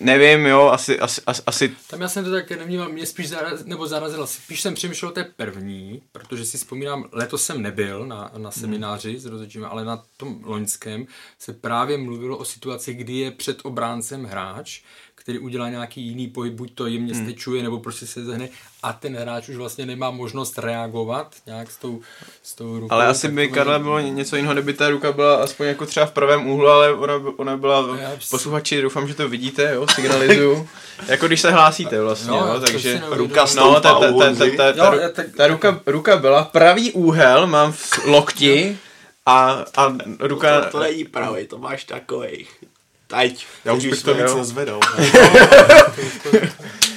Nevím, 0.00 0.46
jo, 0.46 0.66
asi, 0.66 0.98
asi, 0.98 1.20
asi, 1.26 1.42
asi... 1.46 1.76
Tam 1.90 2.00
já 2.00 2.08
jsem 2.08 2.24
to 2.24 2.30
tak 2.30 2.50
nevnímal, 2.50 2.88
mě 2.88 3.06
spíš 3.06 3.28
zaraz, 3.28 3.64
nebo 3.64 3.86
zarazilo, 3.86 4.26
spíš 4.26 4.60
jsem 4.60 4.74
přemýšlel 4.74 5.10
o 5.10 5.14
té 5.14 5.24
první, 5.24 6.02
protože 6.12 6.44
si 6.44 6.58
vzpomínám, 6.58 7.04
letos 7.12 7.44
jsem 7.44 7.62
nebyl 7.62 8.06
na, 8.06 8.30
na 8.36 8.50
semináři 8.50 9.10
hmm. 9.10 9.20
s 9.20 9.26
rozhodčím, 9.26 9.64
ale 9.64 9.84
na 9.84 10.04
tom 10.16 10.40
loňském 10.44 11.06
se 11.38 11.52
právě 11.52 11.98
mluvilo 11.98 12.36
o 12.36 12.44
situaci, 12.44 12.94
kdy 12.94 13.12
je 13.12 13.30
před 13.30 13.58
obráncem 13.62 14.24
hráč, 14.24 14.82
který 15.28 15.38
udělá 15.38 15.68
nějaký 15.68 16.02
jiný 16.02 16.28
pohyb, 16.28 16.52
buď 16.52 16.70
to 16.74 16.86
jemně 16.86 17.14
hmm. 17.14 17.24
stečuje, 17.24 17.62
nebo 17.62 17.78
prostě 17.78 18.06
se 18.06 18.24
zehne 18.24 18.48
a 18.82 18.92
ten 18.92 19.16
hráč 19.16 19.48
už 19.48 19.56
vlastně 19.56 19.86
nemá 19.86 20.10
možnost 20.10 20.58
reagovat 20.58 21.34
nějak 21.46 21.70
s 21.70 21.76
tou, 21.76 22.00
s 22.42 22.54
tou 22.54 22.78
rukou. 22.78 22.92
Ale 22.92 23.06
asi 23.06 23.28
by 23.28 23.48
Karla 23.48 23.78
bylo 23.78 24.00
něco 24.00 24.36
jiného, 24.36 24.54
kdyby 24.54 24.72
ta 24.74 24.88
ruka 24.88 25.12
byla 25.12 25.36
aspoň 25.36 25.66
jako 25.66 25.86
třeba 25.86 26.06
v 26.06 26.12
pravém 26.12 26.46
úhlu, 26.46 26.68
ale 26.68 26.92
ona, 26.92 27.14
ona 27.36 27.56
byla, 27.56 27.98
posluchači, 28.30 28.82
doufám, 28.82 29.08
že 29.08 29.14
to 29.14 29.28
vidíte, 29.28 29.70
jo, 29.74 29.86
signalizuju. 29.94 30.68
jako 31.08 31.26
když 31.26 31.40
se 31.40 31.50
hlásíte 31.50 32.02
vlastně, 32.02 32.30
no, 32.30 32.54
jo, 32.54 32.60
takže 32.60 33.02
ruka 33.10 33.46
no, 33.56 33.80
ta, 33.80 33.80
ta, 33.80 34.12
ta, 34.12 34.34
ta, 34.56 34.72
ta, 34.72 35.08
ta, 35.08 35.22
ta 35.36 35.46
ruka, 35.46 35.80
ruka 35.86 36.16
byla 36.16 36.44
pravý 36.44 36.92
úhel, 36.92 37.46
mám 37.46 37.72
v 37.72 38.04
lokti, 38.04 38.78
a, 39.26 39.64
a 39.76 39.96
ruka... 40.20 40.60
To, 40.60 40.70
to 40.70 40.78
není 40.80 41.04
pravý, 41.04 41.46
to 41.46 41.58
máš 41.58 41.84
takových. 41.84 42.64
Teď. 43.08 43.46
Já 43.64 43.72
už 43.72 43.86
bych 43.86 44.02
to 44.02 44.14
víc 44.14 44.34
nezvedal. 44.34 44.80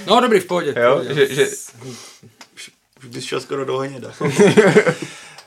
no 0.07 0.21
dobrý, 0.21 0.39
v 0.39 0.45
pohodě. 0.45 0.73
Jo, 0.77 0.95
pohodě. 0.95 1.15
Že, 1.15 1.35
že... 1.35 1.47
Už 3.03 3.05
bys 3.05 3.25
šel 3.25 3.41
skoro 3.41 3.65
do 3.65 3.77
hněda. 3.77 4.11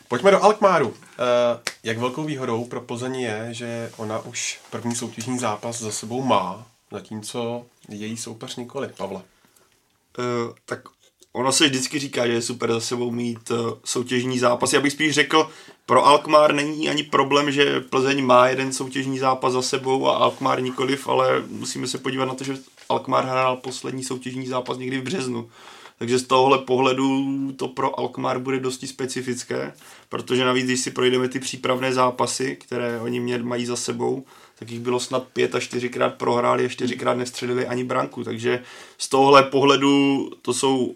Pojďme 0.09 0.31
do 0.31 0.45
Alkmaru. 0.45 0.89
Uh, 0.89 0.95
jak 1.83 1.99
velkou 1.99 2.25
výhodou 2.25 2.65
pro 2.65 2.81
Plzeň 2.81 3.17
je, 3.17 3.49
že 3.51 3.91
ona 3.97 4.19
už 4.19 4.61
první 4.71 4.95
soutěžní 4.95 5.39
zápas 5.39 5.81
za 5.81 5.93
sebou 5.93 6.23
má, 6.23 6.67
zatímco 6.91 7.67
její 7.89 8.17
soupeř 8.17 8.57
nikoli, 8.57 8.89
Pavle? 8.89 9.17
Uh, 9.17 9.23
tak 10.67 10.81
ono 11.37 11.53
se 11.53 11.67
vždycky 11.67 11.99
říká, 11.99 12.27
že 12.27 12.33
je 12.33 12.43
super 12.43 12.73
za 12.73 12.81
sebou 12.81 13.11
mít 13.11 13.51
uh, 13.51 13.73
soutěžní 13.85 14.39
zápas. 14.39 14.73
Já 14.73 14.81
bych 14.81 14.93
spíš 14.93 15.15
řekl, 15.15 15.51
pro 15.87 16.07
Alkmaar 16.07 16.55
není 16.55 16.89
ani 16.89 17.03
problém, 17.03 17.53
že 17.53 17.81
Plzeň 17.81 18.25
má 18.25 18.49
jeden 18.49 18.73
soutěžní 18.73 19.19
zápas 19.19 19.53
za 19.53 19.63
sebou 19.63 20.09
a 20.09 20.17
Alkmaar 20.17 20.63
nikoliv, 20.63 21.09
ale 21.09 21.43
musíme 21.49 21.87
se 21.87 21.99
podívat 21.99 22.25
na 22.25 22.35
to, 22.35 22.45
že 22.45 22.57
Alkmaar 22.89 23.25
hrál 23.25 23.57
poslední 23.57 24.05
soutěžní 24.05 24.47
zápas 24.47 24.79
někdy 24.79 25.01
v 25.01 25.03
březnu. 25.03 25.51
Takže 25.99 26.19
z 26.19 26.23
tohohle 26.23 26.59
pohledu 26.59 27.27
to 27.57 27.69
pro 27.69 28.01
Alkmaar 28.01 28.39
bude 28.39 28.61
dosti 28.61 28.87
specifické, 28.87 29.75
protože 30.09 30.45
navíc, 30.45 30.65
když 30.65 30.81
si 30.81 30.91
projdeme 30.91 31.29
ty 31.29 31.41
přípravné 31.41 31.93
zápasy, 31.93 32.57
které 32.57 33.01
oni 33.01 33.21
mě 33.21 33.39
mají 33.39 33.67
za 33.67 33.77
sebou, 33.77 34.25
tak 34.59 34.71
jich 34.71 34.81
bylo 34.81 35.01
snad 35.01 35.25
pět 35.33 35.55
a 35.55 35.61
čtyřikrát 35.61 36.15
prohráli 36.15 36.65
a 36.65 36.69
čtyřikrát 36.69 37.15
nestřelili 37.15 37.67
ani 37.67 37.85
branku. 37.85 38.25
Takže 38.25 38.63
z 38.99 39.09
tohohle 39.09 39.43
pohledu 39.43 40.31
to 40.43 40.55
jsou 40.55 40.95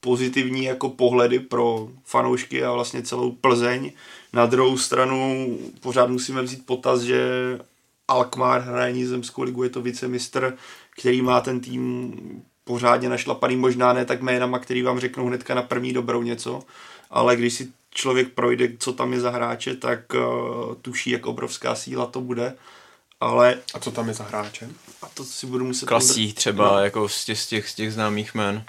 pozitivní 0.00 0.64
jako 0.64 0.88
pohledy 0.88 1.38
pro 1.38 1.88
fanoušky 2.04 2.64
a 2.64 2.72
vlastně 2.72 3.02
celou 3.02 3.32
Plzeň. 3.32 3.92
Na 4.32 4.46
druhou 4.46 4.78
stranu 4.78 5.48
pořád 5.80 6.10
musíme 6.10 6.42
vzít 6.42 6.66
potaz, 6.66 7.00
že 7.00 7.20
Alkmaar 8.08 8.60
hraje 8.60 8.92
nizemskou 8.92 9.42
ligu, 9.42 9.62
je 9.62 9.70
to 9.70 9.82
vicemistr, 9.82 10.56
který 10.90 11.22
má 11.22 11.40
ten 11.40 11.60
tým 11.60 12.14
pořádně 12.64 13.08
našlapaný, 13.08 13.56
možná 13.56 13.92
ne 13.92 14.04
tak 14.04 14.22
jménama, 14.22 14.58
který 14.58 14.82
vám 14.82 15.00
řeknou 15.00 15.26
hnedka 15.26 15.54
na 15.54 15.62
první 15.62 15.92
dobrou 15.92 16.22
něco, 16.22 16.62
ale 17.10 17.36
když 17.36 17.54
si 17.54 17.72
člověk 17.90 18.28
projde, 18.28 18.68
co 18.78 18.92
tam 18.92 19.12
je 19.12 19.20
za 19.20 19.30
hráče, 19.30 19.76
tak 19.76 20.00
uh, 20.14 20.74
tuší, 20.82 21.10
jak 21.10 21.26
obrovská 21.26 21.74
síla 21.74 22.06
to 22.06 22.20
bude. 22.20 22.54
Ale... 23.20 23.58
A 23.74 23.78
co 23.78 23.90
tam 23.90 24.08
je 24.08 24.14
za 24.14 24.24
hráče? 24.24 24.68
A 25.02 25.08
to 25.14 25.24
si 25.24 25.46
budu 25.46 25.64
muset... 25.64 25.86
Klasí 25.86 26.32
třeba, 26.32 26.72
no. 26.72 26.78
jako 26.78 27.08
z 27.08 27.24
těch, 27.24 27.40
z 27.40 27.46
těch, 27.46 27.68
z 27.68 27.74
těch 27.74 27.92
známých 27.92 28.34
jmen. 28.34 28.64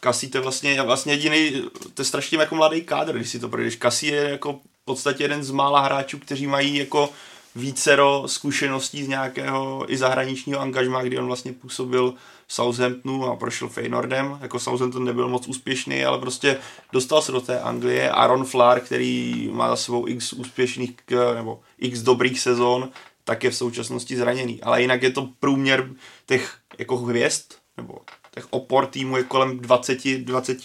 Kasí 0.00 0.28
to 0.28 0.38
je 0.38 0.42
vlastně, 0.42 0.82
vlastně 0.82 1.12
jediný, 1.12 1.62
to 1.94 2.02
je 2.02 2.06
strašně 2.06 2.38
jako 2.38 2.54
mladý 2.54 2.82
kádr, 2.82 3.16
když 3.16 3.28
si 3.28 3.38
to 3.38 3.48
projdeš. 3.48 3.76
Kasí 3.76 4.06
je 4.06 4.22
jako 4.22 4.52
v 4.52 4.84
podstatě 4.84 5.24
jeden 5.24 5.44
z 5.44 5.50
mála 5.50 5.80
hráčů, 5.80 6.18
kteří 6.18 6.46
mají 6.46 6.76
jako 6.76 7.10
vícero 7.56 8.22
zkušeností 8.26 9.04
z 9.04 9.08
nějakého 9.08 9.92
i 9.92 9.96
zahraničního 9.96 10.60
angažma, 10.60 11.02
kdy 11.02 11.18
on 11.18 11.26
vlastně 11.26 11.52
působil 11.52 12.14
v 12.46 12.54
Southamptonu 12.54 13.26
a 13.26 13.36
prošel 13.36 13.68
Feynordem. 13.68 14.38
Jako 14.40 14.58
Southampton 14.58 15.04
nebyl 15.04 15.28
moc 15.28 15.48
úspěšný, 15.48 16.04
ale 16.04 16.18
prostě 16.18 16.58
dostal 16.92 17.22
se 17.22 17.32
do 17.32 17.40
té 17.40 17.60
Anglie. 17.60 18.10
Aaron 18.10 18.44
Flair, 18.44 18.80
který 18.80 19.48
má 19.52 19.68
za 19.68 19.76
sebou 19.76 20.08
x 20.08 20.32
úspěšných 20.32 20.90
nebo 21.34 21.60
x 21.78 22.02
dobrých 22.02 22.40
sezon, 22.40 22.88
tak 23.24 23.44
je 23.44 23.50
v 23.50 23.56
současnosti 23.56 24.16
zraněný. 24.16 24.62
Ale 24.62 24.82
jinak 24.82 25.02
je 25.02 25.10
to 25.10 25.28
průměr 25.40 25.90
těch 26.26 26.56
jako 26.78 26.96
hvězd, 26.96 27.44
nebo 27.76 27.94
těch 28.34 28.46
opor 28.50 28.86
týmu 28.86 29.16
je 29.16 29.22
kolem 29.22 29.58
20, 29.58 30.18
20, 30.18 30.58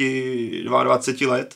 22 0.63 1.33
let. 1.33 1.55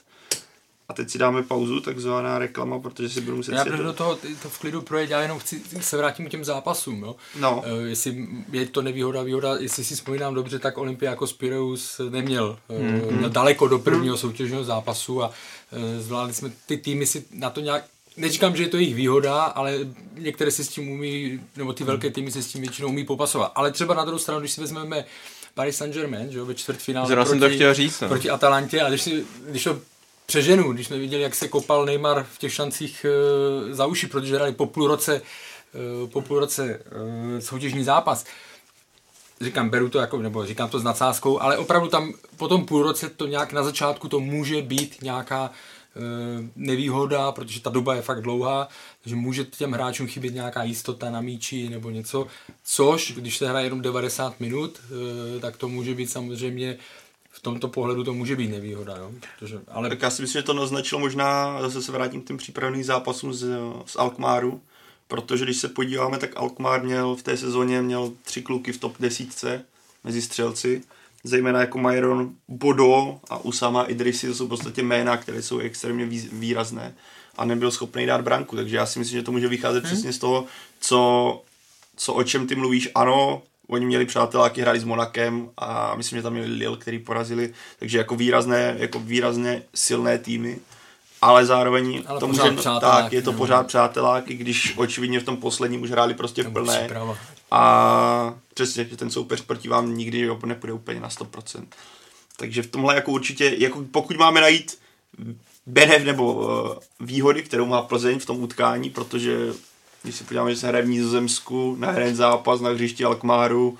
A 0.90 0.94
teď 0.94 1.10
si 1.10 1.18
dáme 1.18 1.44
pauzu, 1.44 1.80
takzvaná 1.80 2.40
reklama, 2.40 2.80
protože 2.80 3.10
si 3.10 3.22
budu 3.22 3.38
muset... 3.38 3.52
Já 3.52 3.64
do 3.64 3.94
toho 3.94 4.16
to 4.42 4.50
v 4.50 4.60
klidu 4.60 4.82
projet, 4.82 5.10
já 5.10 5.22
jenom 5.22 5.40
chci, 5.40 5.62
se 5.80 5.98
vrátím 5.98 6.28
k 6.28 6.30
těm 6.30 6.46
zápasům, 6.46 7.04
jo. 7.04 7.16
No. 7.40 7.58
Uh, 7.58 7.86
jestli 7.86 8.28
je 8.52 8.66
to 8.66 8.82
nevýhoda, 8.82 9.24
výhoda, 9.24 9.56
jestli 9.60 9.84
si 9.84 9.96
vzpomínám 9.96 10.34
dobře, 10.34 10.60
tak 10.60 10.76
jako 11.02 11.28
Spireus 11.28 12.02
neměl, 12.10 12.60
mm-hmm. 12.70 13.12
měl 13.12 13.30
daleko 13.30 13.68
do 13.68 13.80
prvního 13.80 14.16
mm. 14.16 14.20
soutěžního 14.20 14.64
zápasu 14.64 15.24
a 15.24 15.28
uh, 15.28 15.34
zvládli 16.00 16.34
jsme 16.34 16.52
ty 16.66 16.78
týmy 16.78 17.06
si 17.06 17.26
na 17.32 17.50
to 17.50 17.62
nějak 17.62 17.84
Neříkám, 18.18 18.56
že 18.56 18.64
je 18.64 18.70
to 18.70 18.78
jejich 18.78 18.96
výhoda, 18.96 19.44
ale 19.44 19.74
některé 20.14 20.52
si 20.52 20.64
s 20.64 20.68
tím 20.68 20.90
umí, 20.90 21.40
nebo 21.56 21.74
ty 21.74 21.84
velké 21.84 22.10
týmy 22.10 22.32
se 22.32 22.44
s 22.44 22.48
tím 22.48 22.62
většinou 22.62 22.88
umí 22.88 23.06
popasovat. 23.06 23.52
Ale 23.56 23.72
třeba 23.72 23.94
na 23.94 24.06
druhou 24.06 24.20
stranu, 24.20 24.40
když 24.40 24.52
si 24.52 24.62
vezmeme 24.62 25.06
Paris 25.58 25.78
Saint-Germain, 25.78 26.32
že 26.32 26.38
jo, 26.38 26.46
ve 26.46 26.56
čtvrtfinále 26.56 27.16
proti, 27.16 27.30
jsem 27.30 27.40
to 27.40 27.50
chtěl 27.50 27.74
říct, 27.74 28.02
no. 28.02 28.08
proti 28.08 28.30
Atalantě 28.30 28.82
a 28.82 28.90
když, 28.90 29.02
si, 29.02 29.26
když 29.50 29.64
to 29.64 29.80
přeženu, 30.26 30.74
když 30.74 30.88
jsme 30.88 30.98
viděli, 30.98 31.24
jak 31.24 31.36
se 31.36 31.48
kopal 31.48 31.86
Neymar 31.86 32.26
v 32.34 32.38
těch 32.38 32.54
šancích 32.54 33.06
e, 33.06 33.74
za 33.74 33.86
uši, 33.86 34.08
protože 34.08 34.36
hráli 34.36 34.52
po 34.52 34.66
půl 34.66 34.88
roce, 34.88 35.16
e, 35.16 36.08
po 36.08 36.22
půl 36.22 36.40
roce 36.40 36.80
e, 37.38 37.42
soutěžní 37.42 37.84
zápas, 37.84 38.26
říkám, 39.42 39.70
beru 39.70 39.90
to 39.90 40.00
jako, 40.00 40.18
nebo 40.18 40.46
říkám 40.46 40.70
to 40.70 40.80
s 40.80 40.84
nadsázkou, 40.84 41.42
ale 41.42 41.58
opravdu 41.58 41.88
tam 41.88 42.14
po 42.38 42.48
tom 42.48 42.66
půl 42.66 42.84
roce 42.84 43.10
to 43.10 43.28
nějak 43.28 43.54
na 43.54 43.64
začátku 43.64 44.08
to 44.08 44.20
může 44.20 44.62
být 44.62 45.02
nějaká 45.02 45.52
nevýhoda, 46.56 47.32
protože 47.32 47.62
ta 47.62 47.70
doba 47.70 47.96
je 47.96 48.02
fakt 48.02 48.22
dlouhá, 48.22 48.68
takže 49.04 49.16
může 49.16 49.44
těm 49.44 49.72
hráčům 49.72 50.08
chybět 50.08 50.34
nějaká 50.34 50.64
jistota 50.64 51.10
na 51.10 51.22
míči 51.22 51.70
nebo 51.70 51.90
něco, 51.90 52.28
což, 52.64 53.12
když 53.12 53.38
se 53.38 53.50
hraje 53.50 53.66
jenom 53.66 53.82
90 53.82 54.40
minut, 54.40 54.80
eh, 55.38 55.40
tak 55.40 55.58
to 55.58 55.68
může 55.68 55.94
být 55.94 56.12
samozřejmě 56.12 56.78
v 57.38 57.40
tomto 57.40 57.68
pohledu 57.68 58.04
to 58.04 58.14
může 58.14 58.36
být 58.36 58.48
nevýhoda. 58.48 58.98
Jo? 58.98 59.12
Protože, 59.40 59.60
ale... 59.68 59.90
Tak 59.90 60.02
já 60.02 60.10
si 60.10 60.22
myslím, 60.22 60.40
že 60.40 60.46
to 60.46 60.54
naznačilo 60.54 61.02
možná, 61.02 61.62
zase 61.62 61.82
se 61.82 61.92
vrátím 61.92 62.22
k 62.22 62.28
těm 62.28 62.38
přípravným 62.38 62.84
zápasům 62.84 63.34
z, 63.34 63.48
z 63.86 63.96
Alkmaru, 63.96 64.62
protože 65.08 65.46
když 65.46 65.58
se 65.58 65.68
podíváme, 65.68 66.18
tak 66.18 66.38
Alkmaar 66.38 66.84
měl 66.84 67.16
v 67.16 67.24
té 67.24 67.38
sezóně 67.38 67.82
měl 67.82 68.12
tři 68.24 68.42
kluky 68.42 68.72
v 68.72 68.80
top 68.80 68.96
desítce 69.00 69.66
mezi 70.04 70.22
střelci 70.22 70.82
zejména 71.24 71.60
jako 71.60 71.78
Myron 71.78 72.32
Bodo 72.48 73.20
a 73.30 73.38
Usama 73.38 73.84
Idrisi, 73.84 74.28
to 74.28 74.36
jsou 74.36 74.46
v 74.46 74.50
podstatě 74.50 74.84
jména, 74.84 75.18
které 75.18 75.42
jsou 75.42 75.60
extrémně 75.60 76.06
výrazné 76.32 76.96
a 77.38 77.46
nebyl 77.46 77.72
schopný 77.72 78.06
dát 78.06 78.22
branku, 78.22 78.56
takže 78.56 78.76
já 78.76 78.86
si 78.86 79.00
myslím, 79.00 79.20
že 79.20 79.24
to 79.24 79.32
může 79.32 79.48
vycházet 79.48 79.84
hmm. 79.84 79.94
přesně 79.94 80.14
z 80.14 80.18
toho, 80.18 80.46
co, 80.80 81.42
co 81.96 82.14
o 82.14 82.24
čem 82.24 82.48
ty 82.48 82.56
mluvíš. 82.56 82.90
Ano, 82.96 83.42
oni 83.68 83.86
měli 83.86 84.06
přáteláky, 84.06 84.62
hráli 84.62 84.80
s 84.80 84.84
Monakem 84.84 85.50
a 85.58 85.96
myslím, 85.96 86.20
že 86.20 86.24
tam 86.24 86.34
měli 86.34 86.48
Lille, 86.48 86.78
který 86.78 87.00
porazili, 87.00 87.54
takže 87.80 87.98
jako 87.98 88.16
výrazné, 88.16 88.76
jako 88.78 89.00
výrazně 89.00 89.64
silné 89.76 90.18
týmy 90.18 90.60
ale 91.22 91.46
zároveň 91.46 92.04
Ale 92.08 92.20
to 92.20 92.28
může, 92.28 92.52
přátelák, 92.52 93.04
tak, 93.04 93.14
je 93.14 93.22
to 93.22 93.32
no. 93.32 93.38
pořád 93.38 93.68
přátelák, 93.68 94.30
i 94.30 94.34
když 94.34 94.74
očividně 94.78 95.20
v 95.20 95.24
tom 95.24 95.38
posledním 95.38 95.82
už 95.82 95.92
hráli 95.92 96.14
prostě 96.14 96.42
v 96.42 96.46
Nebo 96.46 96.60
plné. 96.60 96.80
příprava. 96.80 97.18
A 97.52 98.34
přesně, 98.54 98.86
že 98.86 98.98
ten 98.98 99.12
soupeř 99.12 99.42
proti 99.42 99.70
vám 99.70 99.98
nikdy 99.98 100.30
nepůjde 100.46 100.74
úplně 100.74 101.00
na 101.00 101.10
100%. 101.10 101.66
Takže 102.38 102.64
v 102.64 102.68
tomhle 102.68 102.96
jako 102.96 103.12
určitě, 103.12 103.56
jako 103.58 103.86
pokud 103.92 104.18
máme 104.18 104.42
najít 104.42 104.78
benev 105.66 106.04
nebo 106.06 106.34
uh, 106.34 106.76
výhody, 107.00 107.44
kterou 107.44 107.66
má 107.66 107.82
Plzeň 107.82 108.20
v 108.20 108.26
tom 108.26 108.44
utkání, 108.44 108.90
protože 108.90 109.54
když 110.04 110.16
si 110.16 110.24
podíváme, 110.24 110.54
že 110.54 110.60
se 110.60 110.68
hraje 110.68 110.84
v 110.84 110.90
Nizozemsku, 110.90 111.76
na 111.80 111.92
jeden 111.92 112.16
zápas 112.16 112.62
na 112.62 112.70
hřišti 112.70 113.04
Alkmáru, 113.04 113.78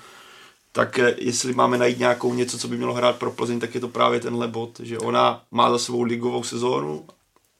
tak 0.72 0.98
eh, 0.98 1.14
jestli 1.18 1.52
máme 1.52 1.78
najít 1.78 1.98
nějakou 1.98 2.34
něco, 2.34 2.58
co 2.58 2.68
by 2.68 2.76
mělo 2.76 2.94
hrát 2.94 3.16
pro 3.16 3.30
Plzeň, 3.30 3.60
tak 3.60 3.74
je 3.74 3.80
to 3.80 3.88
právě 3.88 4.20
tenhle 4.20 4.48
bod, 4.48 4.80
že 4.80 4.98
ona 4.98 5.42
má 5.50 5.70
za 5.70 5.78
sebou 5.78 6.02
ligovou 6.02 6.42
sezónu, 6.42 7.06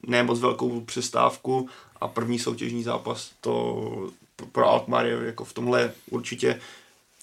ne 0.07 0.23
moc 0.23 0.41
velkou 0.41 0.81
přestávku 0.81 1.69
a 2.01 2.09
první 2.09 2.39
soutěžní 2.39 2.83
zápas, 2.83 3.31
to 3.41 4.11
pro 4.53 4.69
Alkmaar 4.69 5.07
je 5.07 5.19
jako 5.27 5.45
v 5.45 5.53
tomhle 5.53 5.91
určitě 6.11 6.61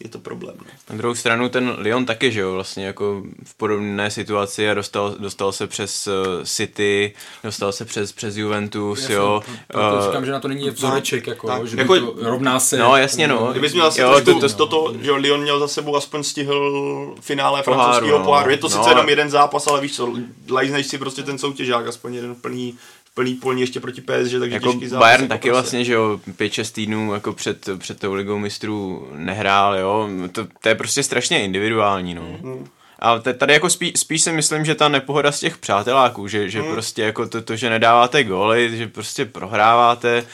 je 0.03 0.09
to 0.09 0.19
problém. 0.19 0.55
No. 0.59 0.65
Na 0.89 0.97
druhou 0.97 1.15
stranu 1.15 1.49
ten 1.49 1.75
Lyon 1.77 2.05
taky, 2.05 2.31
že 2.31 2.39
jo, 2.39 2.53
vlastně 2.53 2.85
jako 2.85 3.23
v 3.43 3.55
podobné 3.57 4.11
situaci 4.11 4.69
a 4.69 4.73
dostal, 4.73 5.15
dostal 5.19 5.51
se 5.51 5.67
přes 5.67 6.07
eh, 6.07 6.11
City, 6.45 7.13
dostal 7.43 7.71
se 7.71 7.85
přes, 7.85 8.11
přes 8.11 8.35
Juventus, 8.37 8.99
Jasně, 8.99 9.15
jo. 9.15 9.41
Proto 9.67 9.99
eh, 9.99 10.05
říkám, 10.05 10.25
že 10.25 10.31
na 10.31 10.39
to 10.39 10.47
není 10.47 10.69
vzoreček, 10.69 11.27
jako, 11.27 11.47
tak, 11.47 11.67
že 11.67 11.77
jako- 11.77 11.93
by 11.93 11.99
to 11.99 12.15
rovná 12.21 12.59
se. 12.59 12.77
No, 12.77 12.97
jasně, 12.97 13.27
no. 13.27 13.47
Kdybys 13.51 13.73
měl 13.73 13.85
zase 13.85 14.01
Jo, 14.01 14.21
to- 14.25 14.39
to, 14.39 14.49
to, 14.49 14.67
to, 14.67 14.93
že 15.01 15.11
Lyon 15.11 15.41
měl 15.41 15.59
za 15.59 15.67
sebou 15.67 15.95
aspoň 15.95 16.23
stihl 16.23 17.15
finále 17.21 17.63
Poháru, 17.63 17.83
francouzského 17.83 18.19
no. 18.19 18.25
poháru. 18.25 18.49
Je 18.49 18.57
to 18.57 18.69
No, 18.69 18.77
sice 18.77 18.89
jenom 18.89 19.03
ale- 19.03 19.11
jeden 19.11 19.29
zápas, 19.29 19.67
ale 19.67 19.81
víš 19.81 19.95
co, 19.95 20.13
lajzneš 20.49 20.87
si 20.87 20.97
prostě 20.97 21.23
ten 21.23 21.37
soutěžák, 21.37 21.87
aspoň 21.87 22.13
jeden 22.15 22.35
plný, 22.35 22.77
plný 23.15 23.33
polní 23.35 23.61
ještě 23.61 23.79
proti 23.79 24.01
PSG, 24.01 24.07
takže 24.15 24.37
jako 24.39 24.71
těžký 24.71 24.87
zápas. 24.87 25.05
Bayern 25.05 25.23
jako 25.23 25.29
taky 25.33 25.49
prostě. 25.49 25.51
vlastně, 25.51 25.85
že 25.85 25.93
jo, 25.93 26.19
5-6 26.37 26.73
týdnů 26.73 27.13
jako 27.13 27.33
před, 27.33 27.69
před 27.77 27.99
tou 27.99 28.13
ligou 28.13 28.37
mistrů 28.39 29.07
nehrál, 29.15 29.75
jo, 29.77 30.09
to, 30.31 30.47
to 30.61 30.69
je 30.69 30.75
prostě 30.75 31.03
strašně 31.03 31.43
individuální, 31.43 32.13
no. 32.13 32.21
Mm. 32.41 32.67
A 32.99 33.19
tady 33.19 33.53
jako 33.53 33.69
spí, 33.69 33.93
spíš 33.95 34.21
si 34.21 34.31
myslím, 34.31 34.65
že 34.65 34.75
ta 34.75 34.89
nepohoda 34.89 35.31
z 35.31 35.39
těch 35.39 35.57
přáteláků, 35.57 36.27
že, 36.27 36.49
že 36.49 36.61
Mm. 36.61 36.71
prostě 36.71 37.01
jako 37.01 37.27
to, 37.27 37.41
to, 37.41 37.55
že 37.55 37.69
nedáváte 37.69 38.23
góly, 38.23 38.77
že 38.77 38.87
prostě 38.87 39.25
prohráváte, 39.25 40.25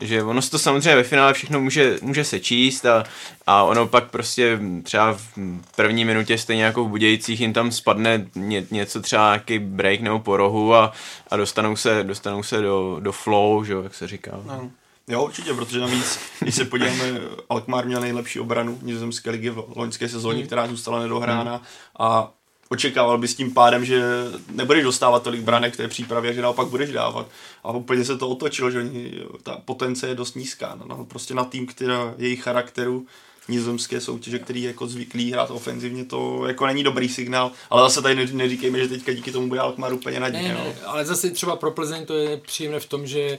že 0.00 0.22
ono 0.22 0.42
se 0.42 0.50
to 0.50 0.58
samozřejmě 0.58 0.96
ve 0.96 1.02
finále 1.02 1.32
všechno 1.34 1.60
může, 1.60 1.98
může 2.02 2.24
se 2.24 2.40
číst 2.40 2.86
a, 2.86 3.04
a 3.46 3.62
ono 3.62 3.86
pak 3.86 4.10
prostě 4.10 4.60
třeba 4.82 5.12
v 5.12 5.28
první 5.76 6.04
minutě 6.04 6.38
stejně 6.38 6.64
jako 6.64 6.84
v 6.84 6.88
Budějcích 6.88 7.40
jim 7.40 7.52
tam 7.52 7.72
spadne 7.72 8.26
ně, 8.34 8.66
něco 8.70 9.00
třeba 9.00 9.26
nějaký 9.26 9.58
break 9.58 10.00
nebo 10.00 10.18
po 10.18 10.36
rohu 10.36 10.74
a, 10.74 10.92
a 11.30 11.36
dostanou 11.36 11.76
se, 11.76 12.04
dostanou 12.04 12.42
se 12.42 12.60
do, 12.60 12.96
do 13.00 13.12
flow, 13.12 13.64
že 13.64 13.72
jo, 13.72 13.82
jak 13.82 13.94
se 13.94 14.08
říká. 14.08 14.40
No. 14.46 14.70
Jo, 15.08 15.24
určitě, 15.24 15.54
protože 15.54 15.80
navíc, 15.80 16.18
když 16.40 16.54
se 16.54 16.64
podíváme, 16.64 17.20
Alkmaar 17.48 17.86
měl 17.86 18.00
nejlepší 18.00 18.40
obranu 18.40 18.78
nizozemské 18.82 19.30
ligy 19.30 19.50
v 19.50 19.64
loňské 19.76 20.08
sezóně, 20.08 20.46
která 20.46 20.66
zůstala 20.66 21.00
nedohrána 21.00 21.62
a 21.98 22.32
očekával 22.72 23.18
bys 23.18 23.34
tím 23.34 23.54
pádem, 23.54 23.84
že 23.84 24.02
nebudeš 24.50 24.84
dostávat 24.84 25.22
tolik 25.22 25.40
branek 25.40 25.74
v 25.74 25.76
té 25.76 25.88
přípravě, 25.88 26.34
že 26.34 26.42
naopak 26.42 26.68
budeš 26.68 26.92
dávat. 26.92 27.26
A 27.64 27.72
úplně 27.72 28.04
se 28.04 28.18
to 28.18 28.28
otočilo, 28.28 28.70
že 28.70 28.78
oni, 28.78 29.12
ta 29.42 29.56
potence 29.64 30.08
je 30.08 30.14
dost 30.14 30.36
nízká. 30.36 30.74
No, 30.74 30.84
no, 30.96 31.04
prostě 31.04 31.34
na 31.34 31.44
tým, 31.44 31.66
která 31.66 32.14
jejich 32.18 32.42
charakteru 32.42 33.06
nizozemské 33.48 34.00
soutěže, 34.00 34.38
který 34.38 34.62
je 34.62 34.66
jako 34.66 34.86
zvyklý 34.86 35.32
hrát 35.32 35.50
ofenzivně, 35.50 36.04
to 36.04 36.46
jako 36.46 36.66
není 36.66 36.84
dobrý 36.84 37.08
signál, 37.08 37.52
ale 37.70 37.82
zase 37.82 38.02
tady 38.02 38.14
ne- 38.14 38.32
neříkejme, 38.32 38.78
že 38.78 38.88
teďka 38.88 39.12
díky 39.12 39.32
tomu 39.32 39.48
bude 39.48 39.60
Alkmaar 39.60 39.92
úplně 39.92 40.20
na 40.20 40.28
dně. 40.28 40.42
Ne, 40.42 40.54
ne, 40.54 40.74
ale 40.86 41.04
zase 41.04 41.30
třeba 41.30 41.56
pro 41.56 41.70
Plzeň 41.70 42.06
to 42.06 42.14
je 42.14 42.36
příjemné 42.36 42.80
v 42.80 42.86
tom, 42.86 43.06
že 43.06 43.20
eh, 43.20 43.38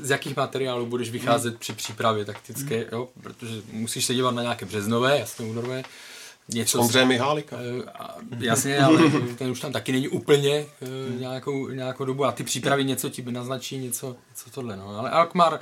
z 0.00 0.10
jakých 0.10 0.36
materiálů 0.36 0.86
budeš 0.86 1.10
vycházet 1.10 1.58
při 1.58 1.72
přípravě 1.72 2.24
taktické, 2.24 2.86
jo, 2.92 3.08
protože 3.22 3.54
musíš 3.72 4.04
se 4.04 4.14
dívat 4.14 4.34
na 4.34 4.42
nějaké 4.42 4.66
březnové, 4.66 5.18
jasně 5.18 5.46
únorové, 5.46 5.82
něco... 6.48 6.80
Ondřeje 6.80 7.04
Mihálika. 7.06 7.56
Eh, 7.60 7.90
a- 7.90 8.14
Jasně, 8.38 8.78
ale 8.78 9.00
ten 9.38 9.50
už 9.50 9.60
tam 9.60 9.72
taky 9.72 9.92
není 9.92 10.08
úplně 10.08 10.66
eh, 10.82 10.86
nějakou, 11.18 11.68
nějakou 11.68 12.04
dobu 12.04 12.24
a 12.24 12.32
ty 12.32 12.44
přípravy 12.44 12.84
něco 12.84 13.08
ti 13.08 13.22
naznačí, 13.22 13.78
něco, 13.78 14.16
něco 14.30 14.50
tohle. 14.50 14.76
No. 14.76 14.88
Ale 14.98 15.10
Alkmaar, 15.10 15.60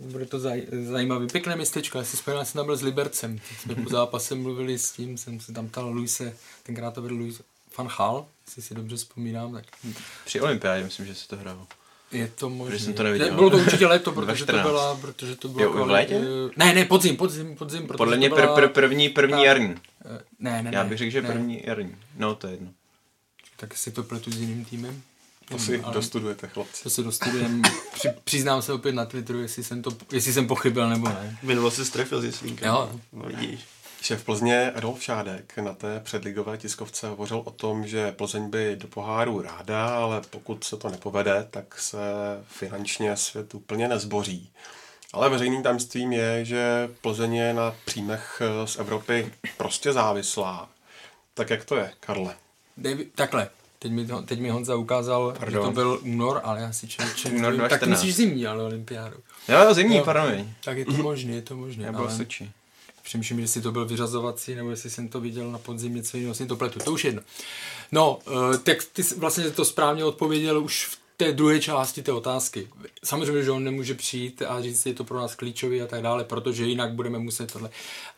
bude 0.00 0.26
to 0.26 0.38
zaj, 0.40 0.62
zajímavý. 0.90 1.26
Pěkné 1.26 1.56
městečko, 1.56 1.98
já 1.98 2.04
si 2.04 2.16
vzpomínám, 2.16 2.44
jsem 2.44 2.58
tam 2.58 2.66
byl 2.66 2.76
s 2.76 2.82
Libercem. 2.82 3.38
Teď 3.48 3.58
jsme 3.58 3.74
po 3.74 3.90
zápase 3.90 4.34
mluvili 4.34 4.78
s 4.78 4.92
tím, 4.92 5.18
jsem 5.18 5.40
se 5.40 5.52
tam 5.52 5.68
ptal 5.68 5.88
Luise, 5.90 6.36
tenkrát 6.62 6.94
to 6.94 7.00
byl 7.02 7.14
Luis 7.14 7.40
van 7.78 7.88
Hal, 7.96 8.26
jestli 8.46 8.62
si 8.62 8.74
dobře 8.74 8.96
vzpomínám, 8.96 9.52
tak 9.52 9.64
Při 10.24 10.40
olympiádě 10.40 10.84
myslím, 10.84 11.06
že 11.06 11.14
se 11.14 11.28
to 11.28 11.36
hrálo. 11.36 11.66
Je 12.12 12.28
to 12.34 12.50
možné. 12.50 12.78
jsem 12.78 12.94
to 12.94 13.02
neviděl. 13.02 13.34
Bylo 13.34 13.50
to 13.50 13.56
určitě 13.56 13.86
léto, 13.86 14.12
protože 14.12 14.44
to 14.46 14.52
2014. 14.52 14.66
byla, 14.66 14.94
protože 14.96 15.36
to 15.36 15.48
bylo... 15.48 15.64
Jo, 15.64 15.72
v 15.84 15.90
létě? 15.90 16.20
Ne, 16.56 16.74
ne, 16.74 16.84
podzim, 16.84 17.16
podzim, 17.16 17.56
podzim. 17.56 17.86
protože 17.86 17.96
Podle 17.96 18.16
mě 18.16 18.30
pr, 18.30 18.34
byla- 18.40 18.54
pr, 18.54 18.68
první, 18.68 19.08
první 19.08 19.44
jarní. 19.44 19.74
Eh, 20.04 20.20
Ne, 20.38 20.62
ne, 20.62 20.70
Já 20.74 20.82
ne, 20.82 20.88
bych 20.88 20.98
řekl, 20.98 21.10
že 21.10 21.22
ne. 21.22 21.28
první 21.32 21.62
jarní. 21.66 21.94
No, 22.18 22.34
to 22.34 22.46
je 22.46 22.52
jedno. 22.52 22.68
Tak 23.56 23.76
si 23.76 23.90
to 23.90 24.02
pletu 24.02 24.30
s 24.32 24.36
jiným 24.36 24.64
týmem. 24.64 25.02
To 25.48 25.58
si 25.58 25.80
Ale- 25.80 25.94
dostudujete, 25.94 26.48
chlapci. 26.48 26.82
To 26.82 26.90
si 26.90 27.02
dostudujeme. 27.02 27.62
Při, 27.94 28.08
přiznám 28.24 28.62
se 28.62 28.72
opět 28.72 28.92
na 28.94 29.04
Twitteru, 29.06 29.40
jestli 29.40 29.64
jsem, 29.64 29.82
to, 29.82 29.90
jestli 30.12 30.32
jsem 30.32 30.46
pochybil 30.46 30.88
nebo 30.88 31.08
ne. 31.08 31.38
Minulo 31.42 31.70
se 31.70 31.84
strefil 31.84 32.20
s 32.20 32.24
Jeslínkem. 32.24 32.68
Jo. 32.68 32.90
No, 33.12 33.22
vidíš. 33.26 33.60
Šéf 34.02 34.24
Plzně 34.24 34.72
Adolf 34.72 35.02
Šádek 35.02 35.56
na 35.56 35.72
té 35.74 36.00
předligové 36.00 36.58
tiskovce 36.58 37.08
hovořil 37.08 37.42
o 37.44 37.50
tom, 37.50 37.86
že 37.86 38.12
Plzeň 38.12 38.50
by 38.50 38.76
do 38.76 38.88
poháru 38.88 39.42
ráda, 39.42 39.88
ale 39.96 40.20
pokud 40.30 40.64
se 40.64 40.76
to 40.76 40.88
nepovede, 40.88 41.46
tak 41.50 41.78
se 41.80 41.98
finančně 42.48 43.16
svět 43.16 43.54
úplně 43.54 43.88
nezboří. 43.88 44.50
Ale 45.12 45.28
veřejným 45.28 45.62
tajemstvím 45.62 46.12
je, 46.12 46.44
že 46.44 46.90
Plzeň 47.00 47.34
je 47.34 47.54
na 47.54 47.74
příjmech 47.84 48.42
z 48.64 48.76
Evropy 48.78 49.32
prostě 49.56 49.92
závislá. 49.92 50.68
Tak 51.34 51.50
jak 51.50 51.64
to 51.64 51.76
je, 51.76 51.90
Karle? 52.00 52.34
David, 52.76 53.08
takhle. 53.14 53.48
Teď 53.78 53.92
mi, 53.92 54.06
to, 54.06 54.22
teď 54.22 54.40
mi 54.40 54.50
Honza 54.50 54.76
ukázal, 54.76 55.34
Pardon. 55.38 55.62
že 55.62 55.66
to 55.68 55.72
byl 55.72 55.98
únor, 56.02 56.40
ale 56.44 56.60
já 56.60 56.72
si. 56.72 56.88
Únor 57.26 57.40
nevím. 57.52 57.60
tak 57.68 57.80
ty 57.80 57.86
2014. 57.86 57.88
myslíš 57.90 58.14
zimní, 58.14 58.46
ale 58.46 58.62
olympiádu. 58.64 59.16
Jo, 59.48 59.74
zimní, 59.74 59.96
Jo. 59.96 60.04
pardon. 60.04 60.48
Tak 60.64 60.78
je 60.78 60.84
to 60.84 60.92
možné, 60.92 61.32
je 61.32 61.42
to 61.42 61.56
možné. 61.56 61.84
Já 61.84 61.92
byl 61.92 62.00
ale 62.00 62.10
v 62.10 62.16
Soči. 62.16 62.50
Přemýšlím, 63.10 63.38
jestli 63.38 63.62
to 63.62 63.72
byl 63.72 63.86
vyřazovací, 63.86 64.54
nebo 64.54 64.70
jestli 64.70 64.90
jsem 64.90 65.08
to 65.08 65.20
viděl 65.20 65.50
na 65.50 65.58
podzim 65.58 65.94
něco 65.94 66.16
jiného, 66.16 66.34
si 66.34 66.46
to 66.46 66.56
pletu, 66.56 66.78
to 66.78 66.92
už 66.92 67.04
jedno. 67.04 67.22
No, 67.92 68.18
eh, 68.26 68.58
tak 68.58 68.84
ty 68.92 69.02
vlastně 69.02 69.50
to 69.50 69.64
správně 69.64 70.04
odpověděl 70.04 70.64
už 70.64 70.86
v 70.86 70.98
té 71.16 71.32
druhé 71.32 71.60
části 71.60 72.02
té 72.02 72.12
otázky. 72.12 72.68
Samozřejmě, 73.04 73.42
že 73.42 73.50
on 73.50 73.64
nemůže 73.64 73.94
přijít 73.94 74.42
a 74.42 74.62
říct, 74.62 74.86
je 74.86 74.94
to 74.94 75.04
pro 75.04 75.18
nás 75.18 75.34
klíčový 75.34 75.82
a 75.82 75.86
tak 75.86 76.02
dále, 76.02 76.24
protože 76.24 76.66
jinak 76.66 76.92
budeme 76.92 77.18
muset 77.18 77.52
tohle. 77.52 77.70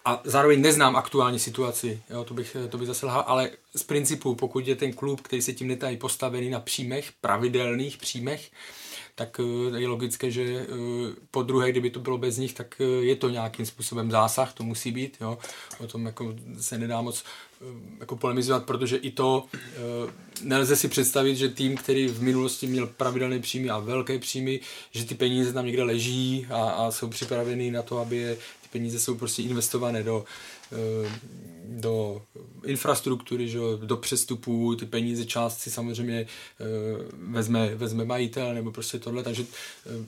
A 0.04 0.20
zároveň 0.24 0.60
neznám 0.60 0.96
aktuální 0.96 1.38
situaci, 1.38 2.02
jo, 2.10 2.24
to, 2.24 2.34
bych, 2.34 2.56
to 2.68 2.78
bych 2.78 2.86
zase 2.86 3.06
lhal, 3.06 3.24
ale 3.26 3.50
z 3.76 3.82
principu, 3.82 4.34
pokud 4.34 4.66
je 4.68 4.76
ten 4.76 4.92
klub, 4.92 5.20
který 5.20 5.42
se 5.42 5.52
tím 5.52 5.68
netají 5.68 5.96
postavený 5.96 6.50
na 6.50 6.60
příjmech, 6.60 7.12
pravidelných 7.20 7.96
příjmech, 7.96 8.50
tak 9.14 9.40
eh, 9.40 9.80
je 9.80 9.88
logické, 9.88 10.30
že 10.30 10.42
eh, 10.42 10.66
po 11.30 11.42
druhé, 11.42 11.70
kdyby 11.70 11.90
to 11.90 12.00
bylo 12.00 12.18
bez 12.18 12.36
nich, 12.36 12.54
tak 12.54 12.80
eh, 12.80 12.84
je 12.84 13.16
to 13.16 13.28
nějakým 13.28 13.66
způsobem 13.66 14.10
zásah, 14.10 14.52
to 14.52 14.64
musí 14.64 14.92
být, 14.92 15.16
jo. 15.20 15.38
O 15.78 15.86
tom 15.86 16.06
jako 16.06 16.34
se 16.60 16.78
nedá 16.78 17.00
moc 17.00 17.24
jako 18.00 18.16
polemizovat, 18.16 18.64
protože 18.64 18.96
i 18.96 19.10
to 19.10 19.44
nelze 20.42 20.76
si 20.76 20.88
představit, 20.88 21.36
že 21.36 21.48
tým, 21.48 21.76
který 21.76 22.08
v 22.08 22.22
minulosti 22.22 22.66
měl 22.66 22.86
pravidelné 22.86 23.38
příjmy 23.38 23.70
a 23.70 23.78
velké 23.78 24.18
příjmy, 24.18 24.60
že 24.90 25.04
ty 25.04 25.14
peníze 25.14 25.52
tam 25.52 25.66
někde 25.66 25.82
leží 25.82 26.46
a, 26.50 26.70
a 26.70 26.90
jsou 26.90 27.08
připravený 27.08 27.70
na 27.70 27.82
to, 27.82 27.98
aby 27.98 28.16
je, 28.16 28.36
peníze 28.72 29.00
jsou 29.00 29.14
prostě 29.14 29.42
investované 29.42 30.02
do 30.02 30.24
eh, 30.72 31.10
do 31.80 32.22
infrastruktury, 32.64 33.48
že, 33.48 33.58
do 33.84 33.96
přestupů, 33.96 34.76
ty 34.76 34.86
peníze 34.86 35.24
část 35.24 35.58
si 35.58 35.70
samozřejmě 35.70 36.20
e, 36.20 36.26
vezme, 37.30 37.74
vezme 37.74 38.04
majitel 38.04 38.54
nebo 38.54 38.72
prostě 38.72 38.98
tohle, 38.98 39.22
takže 39.22 39.42
e, 39.42 39.46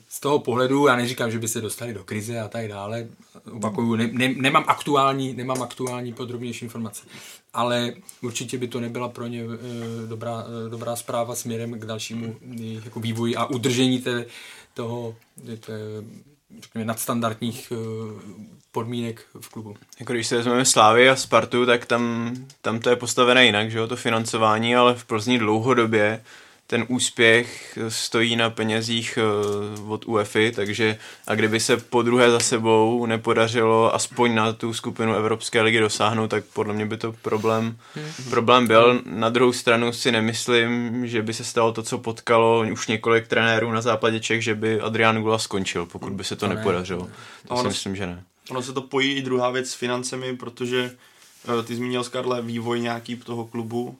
z 0.09 0.19
toho 0.19 0.39
pohledu, 0.39 0.87
já 0.87 0.95
neříkám, 0.95 1.31
že 1.31 1.39
by 1.39 1.47
se 1.47 1.61
dostali 1.61 1.93
do 1.93 2.03
krize 2.03 2.39
a 2.39 2.47
tak 2.47 2.67
dále, 2.67 3.07
opakuju, 3.51 3.95
ne, 3.95 4.09
ne, 4.11 4.33
nemám, 4.37 4.63
aktuální, 4.67 5.33
nemám 5.33 5.61
aktuální 5.61 6.13
podrobnější 6.13 6.65
informace, 6.65 7.03
ale 7.53 7.93
určitě 8.21 8.57
by 8.57 8.67
to 8.67 8.79
nebyla 8.79 9.09
pro 9.09 9.27
ně 9.27 9.43
dobrá, 10.07 10.45
dobrá 10.69 10.95
zpráva 10.95 11.35
směrem 11.35 11.79
k 11.79 11.85
dalšímu 11.85 12.35
jako 12.85 12.99
vývoji 12.99 13.35
a 13.35 13.45
udržení 13.45 13.99
té, 13.99 14.25
toho 14.73 15.15
té, 15.59 15.73
řekněme, 16.61 16.85
nadstandardních 16.85 17.71
e, 17.71 17.75
podmínek 18.71 19.25
v 19.39 19.49
klubu. 19.49 19.75
Jako 19.99 20.13
když 20.13 20.27
se 20.27 20.37
vezmeme 20.37 20.65
Slávy 20.65 21.09
a 21.09 21.15
Spartu, 21.15 21.65
tak 21.65 21.85
tam, 21.85 22.33
tam 22.61 22.79
to 22.79 22.89
je 22.89 22.95
postavené 22.95 23.45
jinak, 23.45 23.71
že 23.71 23.77
jo, 23.77 23.87
to 23.87 23.95
financování, 23.95 24.75
ale 24.75 24.95
v 24.95 25.05
Plzni 25.05 25.39
dlouhodobě 25.39 26.23
ten 26.67 26.85
úspěch 26.87 27.77
stojí 27.87 28.35
na 28.35 28.49
penězích 28.49 29.19
uh, 29.81 29.91
od 29.91 30.07
UEFI, 30.07 30.51
takže 30.51 30.97
a 31.27 31.35
kdyby 31.35 31.59
se 31.59 31.77
po 31.77 32.01
druhé 32.01 32.31
za 32.31 32.39
sebou 32.39 33.05
nepodařilo 33.05 33.95
aspoň 33.95 34.35
na 34.35 34.53
tu 34.53 34.73
skupinu 34.73 35.15
Evropské 35.15 35.61
ligy 35.61 35.79
dosáhnout, 35.79 36.27
tak 36.27 36.43
podle 36.53 36.73
mě 36.73 36.85
by 36.85 36.97
to 36.97 37.13
problém, 37.13 37.77
hmm. 37.95 38.29
problém 38.29 38.67
byl. 38.67 39.01
Na 39.05 39.29
druhou 39.29 39.53
stranu 39.53 39.93
si 39.93 40.11
nemyslím, 40.11 41.07
že 41.07 41.21
by 41.21 41.33
se 41.33 41.43
stalo 41.43 41.71
to, 41.71 41.83
co 41.83 41.97
potkalo 41.97 42.65
už 42.71 42.87
několik 42.87 43.27
trenérů 43.27 43.71
na 43.71 43.81
západě 43.81 44.19
Čech, 44.19 44.43
že 44.43 44.55
by 44.55 44.81
Adrián 44.81 45.21
Gula 45.21 45.37
skončil, 45.37 45.85
pokud 45.85 46.13
by 46.13 46.23
se 46.23 46.35
to, 46.35 46.47
to 46.47 46.55
nepodařilo. 46.55 47.09
To 47.47 47.57
si 47.57 47.67
myslím, 47.67 47.95
že 47.95 48.05
ne. 48.05 48.23
Ono 48.49 48.61
se 48.61 48.73
to 48.73 48.81
pojí 48.81 49.13
i 49.13 49.21
druhá 49.21 49.49
věc 49.49 49.69
s 49.69 49.73
financemi, 49.73 50.37
protože 50.37 50.95
uh, 51.47 51.65
ty 51.65 51.75
zmínil 51.75 52.03
Skarle 52.03 52.41
vývoj 52.41 52.79
nějaký 52.79 53.15
toho 53.15 53.45
klubu. 53.45 53.97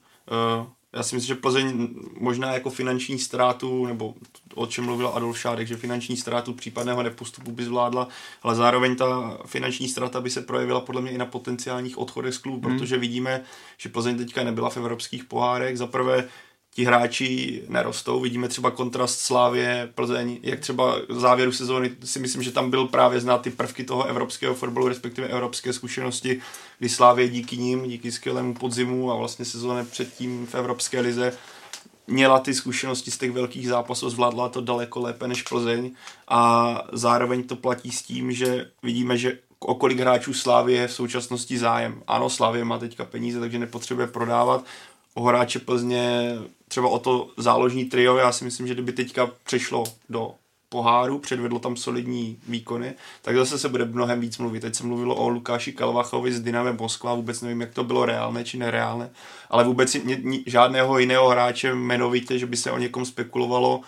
Já 0.95 1.03
si 1.03 1.15
myslím, 1.15 1.35
že 1.35 1.41
Plzeň 1.41 1.89
možná 2.19 2.53
jako 2.53 2.69
finanční 2.69 3.19
ztrátu, 3.19 3.85
nebo 3.85 4.13
o 4.55 4.67
čem 4.67 4.85
mluvil 4.85 5.07
Adolf 5.07 5.39
Šádek, 5.39 5.67
že 5.67 5.77
finanční 5.77 6.17
ztrátu 6.17 6.53
případného 6.53 7.03
nepostupu 7.03 7.51
by 7.51 7.63
zvládla, 7.63 8.07
ale 8.43 8.55
zároveň 8.55 8.95
ta 8.95 9.37
finanční 9.45 9.87
ztráta 9.87 10.21
by 10.21 10.29
se 10.29 10.41
projevila 10.41 10.81
podle 10.81 11.01
mě 11.01 11.11
i 11.11 11.17
na 11.17 11.25
potenciálních 11.25 11.97
odchodech 11.97 12.33
z 12.33 12.37
klubu, 12.37 12.67
hmm. 12.67 12.77
protože 12.77 12.97
vidíme, 12.97 13.41
že 13.77 13.89
Plzeň 13.89 14.17
teďka 14.17 14.43
nebyla 14.43 14.69
v 14.69 14.77
evropských 14.77 15.23
pohárech. 15.23 15.77
Za 15.77 15.87
prvé 15.87 16.27
ti 16.75 16.85
hráči 16.85 17.61
nerostou. 17.67 18.19
Vidíme 18.19 18.47
třeba 18.47 18.71
kontrast 18.71 19.19
Slávě, 19.19 19.89
Plzeň, 19.95 20.39
jak 20.43 20.59
třeba 20.59 20.95
v 21.09 21.19
závěru 21.19 21.51
sezóny 21.51 21.91
si 22.03 22.19
myslím, 22.19 22.43
že 22.43 22.51
tam 22.51 22.69
byl 22.69 22.87
právě 22.87 23.19
znát 23.19 23.41
ty 23.41 23.49
prvky 23.49 23.83
toho 23.83 24.03
evropského 24.03 24.55
fotbalu, 24.55 24.87
respektive 24.87 25.27
evropské 25.27 25.73
zkušenosti, 25.73 26.41
kdy 26.79 26.89
Slávě 26.89 27.29
díky 27.29 27.57
ním, 27.57 27.83
díky 27.83 28.11
skvělému 28.11 28.53
podzimu 28.53 29.11
a 29.11 29.15
vlastně 29.15 29.45
sezóně 29.45 29.83
předtím 29.83 30.47
v 30.47 30.55
Evropské 30.55 30.99
lize 30.99 31.37
měla 32.07 32.39
ty 32.39 32.53
zkušenosti 32.53 33.11
z 33.11 33.17
těch 33.17 33.31
velkých 33.31 33.67
zápasů, 33.67 34.09
zvládla 34.09 34.49
to 34.49 34.61
daleko 34.61 35.01
lépe 35.01 35.27
než 35.27 35.41
Plzeň 35.41 35.91
a 36.27 36.81
zároveň 36.91 37.43
to 37.43 37.55
platí 37.55 37.91
s 37.91 38.03
tím, 38.03 38.31
že 38.31 38.71
vidíme, 38.83 39.17
že 39.17 39.39
o 39.59 39.75
kolik 39.75 39.99
hráčů 39.99 40.33
Slávě 40.33 40.79
je 40.79 40.87
v 40.87 40.93
současnosti 40.93 41.57
zájem. 41.57 42.03
Ano, 42.07 42.29
Slávě 42.29 42.65
má 42.65 42.79
teďka 42.79 43.05
peníze, 43.05 43.39
takže 43.39 43.59
nepotřebuje 43.59 44.07
prodávat, 44.07 44.65
o 45.15 45.23
hráče 45.23 45.59
Plzně, 45.59 46.35
třeba 46.67 46.89
o 46.89 46.99
to 46.99 47.29
záložní 47.37 47.85
trio, 47.85 48.17
já 48.17 48.31
si 48.31 48.45
myslím, 48.45 48.67
že 48.67 48.73
kdyby 48.73 48.91
teďka 48.91 49.31
přešlo 49.43 49.83
do 50.09 50.33
poháru, 50.69 51.19
předvedlo 51.19 51.59
tam 51.59 51.75
solidní 51.75 52.39
výkony, 52.47 52.93
tak 53.21 53.35
zase 53.35 53.59
se 53.59 53.69
bude 53.69 53.85
mnohem 53.85 54.19
víc 54.19 54.37
mluvit. 54.37 54.59
Teď 54.59 54.75
se 54.75 54.83
mluvilo 54.83 55.15
o 55.15 55.29
Lukáši 55.29 55.73
Kalvachovi 55.73 56.33
z 56.33 56.41
Dynamem 56.41 56.77
Moskva, 56.79 57.13
vůbec 57.13 57.41
nevím, 57.41 57.61
jak 57.61 57.73
to 57.73 57.83
bylo 57.83 58.05
reálné 58.05 58.43
či 58.43 58.57
nereálné, 58.57 59.09
ale 59.49 59.63
vůbec 59.63 59.97
žádného 60.45 60.99
jiného 60.99 61.29
hráče 61.29 61.69
jmenovitě, 61.69 62.39
že 62.39 62.45
by 62.45 62.57
se 62.57 62.71
o 62.71 62.77
někom 62.77 63.05
spekulovalo, 63.05 63.81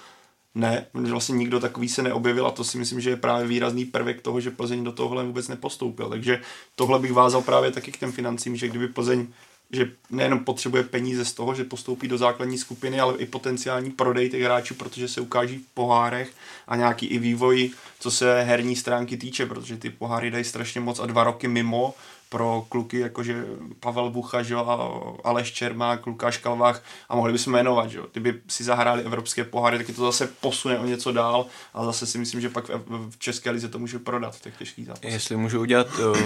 ne, 0.55 0.85
vlastně 0.93 1.35
nikdo 1.35 1.59
takový 1.59 1.89
se 1.89 2.03
neobjevil 2.03 2.47
a 2.47 2.51
to 2.51 2.63
si 2.63 2.77
myslím, 2.77 3.01
že 3.01 3.09
je 3.09 3.17
právě 3.17 3.47
výrazný 3.47 3.85
prvek 3.85 4.21
toho, 4.21 4.41
že 4.41 4.51
Plzeň 4.51 4.83
do 4.83 4.91
tohohle 4.91 5.23
vůbec 5.23 5.47
nepostoupil. 5.47 6.09
Takže 6.09 6.41
tohle 6.75 6.99
bych 6.99 7.13
vázal 7.13 7.41
právě 7.41 7.71
taky 7.71 7.91
k 7.91 7.97
těm 7.97 8.11
financím, 8.11 8.55
že 8.55 8.67
kdyby 8.67 8.87
Plzeň 8.87 9.27
že 9.71 9.91
nejenom 10.09 10.39
potřebuje 10.39 10.83
peníze 10.83 11.25
z 11.25 11.33
toho, 11.33 11.55
že 11.55 11.63
postoupí 11.63 12.07
do 12.07 12.17
základní 12.17 12.57
skupiny, 12.57 12.99
ale 12.99 13.17
i 13.17 13.25
potenciální 13.25 13.91
prodej 13.91 14.29
těch 14.29 14.43
hráčů, 14.43 14.75
protože 14.75 15.07
se 15.07 15.21
ukáží 15.21 15.57
v 15.57 15.73
pohárech 15.73 16.31
a 16.67 16.75
nějaký 16.75 17.05
i 17.05 17.19
vývoj, 17.19 17.71
co 17.99 18.11
se 18.11 18.41
herní 18.41 18.75
stránky 18.75 19.17
týče, 19.17 19.45
protože 19.45 19.77
ty 19.77 19.89
poháry 19.89 20.31
dají 20.31 20.43
strašně 20.43 20.81
moc 20.81 20.99
a 20.99 21.05
dva 21.05 21.23
roky 21.23 21.47
mimo 21.47 21.93
pro 22.29 22.65
kluky 22.69 22.99
jakože 22.99 23.45
Pavel 23.79 24.09
Bucha, 24.09 24.43
že, 24.43 24.55
a 24.55 24.91
Aleš 25.23 25.51
Čermák, 25.51 26.05
Lukáš 26.05 26.37
Kalvách 26.37 26.83
a 27.09 27.15
mohli 27.15 27.33
bychom 27.33 27.53
jmenovat, 27.53 27.89
že 27.89 27.99
kdyby 28.11 28.41
si 28.47 28.63
zahráli 28.63 29.03
evropské 29.03 29.43
poháry, 29.43 29.77
tak 29.77 29.87
je 29.87 29.93
to 29.93 30.05
zase 30.05 30.27
posune 30.41 30.79
o 30.79 30.85
něco 30.85 31.11
dál 31.11 31.45
a 31.73 31.85
zase 31.85 32.05
si 32.05 32.17
myslím, 32.17 32.41
že 32.41 32.49
pak 32.49 32.69
v, 32.69 33.09
v 33.09 33.19
České 33.19 33.49
lize 33.49 33.67
to 33.67 33.79
může 33.79 33.99
prodat 33.99 34.35
v 34.35 34.41
těch 34.41 34.57
těžkých 34.57 34.85
zápasech. 34.85 35.13
Jestli 35.13 35.37
můžu 35.37 35.59
udělat 35.59 35.87
uh 35.99 36.17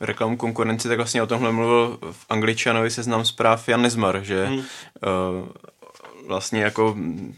reklamu 0.00 0.36
konkurenci, 0.36 0.88
tak 0.88 0.96
vlastně 0.96 1.22
o 1.22 1.26
tomhle 1.26 1.52
mluvil 1.52 1.98
v 2.10 2.26
Angličanovi 2.28 2.90
seznam 2.90 3.24
zpráv 3.24 3.68
Jan 3.68 3.82
Nezmar, 3.82 4.20
že 4.22 4.46
hmm. 4.46 4.58
uh, 4.58 4.64
vlastně 6.30 6.62
jako 6.62 6.96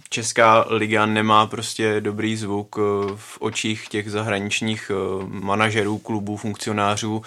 česká 0.08 0.64
liga 0.68 1.06
nemá 1.06 1.46
prostě 1.46 2.00
dobrý 2.00 2.36
zvuk 2.36 2.76
eh, 2.78 2.82
v 3.16 3.38
očích 3.40 3.88
těch 3.88 4.10
zahraničních 4.10 4.90
eh, 4.94 5.24
manažerů, 5.26 5.98
klubů, 5.98 6.36
funkcionářů 6.36 7.22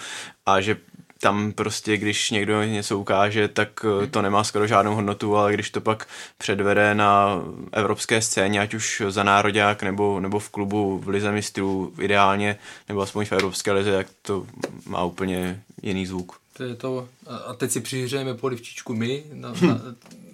a 0.46 0.60
že 0.60 0.76
tam 1.20 1.52
prostě, 1.52 1.96
když 1.96 2.30
někdo 2.30 2.62
něco 2.62 2.98
ukáže, 2.98 3.48
tak 3.48 3.84
eh, 4.02 4.06
to 4.06 4.22
nemá 4.22 4.44
skoro 4.44 4.66
žádnou 4.66 4.94
hodnotu, 4.94 5.36
ale 5.36 5.52
když 5.52 5.70
to 5.70 5.80
pak 5.80 6.08
předvede 6.38 6.94
na 6.94 7.42
evropské 7.72 8.22
scéně, 8.22 8.60
ať 8.60 8.74
už 8.74 9.02
za 9.08 9.22
národák 9.22 9.82
nebo, 9.82 10.20
nebo 10.20 10.38
v 10.38 10.48
klubu 10.48 10.98
v 10.98 11.08
lize 11.08 11.32
mistrů 11.32 11.92
ideálně, 12.00 12.58
nebo 12.88 13.00
aspoň 13.00 13.26
v 13.26 13.32
evropské 13.32 13.72
lize, 13.72 13.92
tak 13.92 14.06
to 14.22 14.46
má 14.86 15.04
úplně 15.04 15.62
jiný 15.82 16.06
zvuk. 16.06 16.36
To 16.56 16.64
je 16.64 16.74
to, 16.74 17.08
a 17.46 17.54
teď 17.54 17.70
si 17.70 17.80
přihřejeme 17.80 18.34
polivčičku 18.34 18.94
my 18.94 19.24
na, 19.32 19.48
na, 19.48 19.80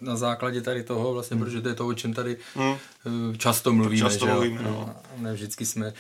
na 0.01 0.17
základě 0.17 0.61
tady 0.61 0.83
toho, 0.83 1.13
vlastně, 1.15 1.37
hmm. 1.37 1.45
protože 1.45 1.61
to 1.61 1.69
je 1.69 1.75
to, 1.75 1.87
o 1.87 1.95
čem 1.95 2.15
tady 2.15 2.37
hmm. 2.55 3.39
často 3.39 3.73
mluvíme. 3.73 4.11
Často 4.11 4.27
že 4.27 4.33
mluvíme? 4.33 4.63
No. 4.63 4.95
Ne 5.17 5.33
vždycky 5.33 5.67
jsme 5.67 5.93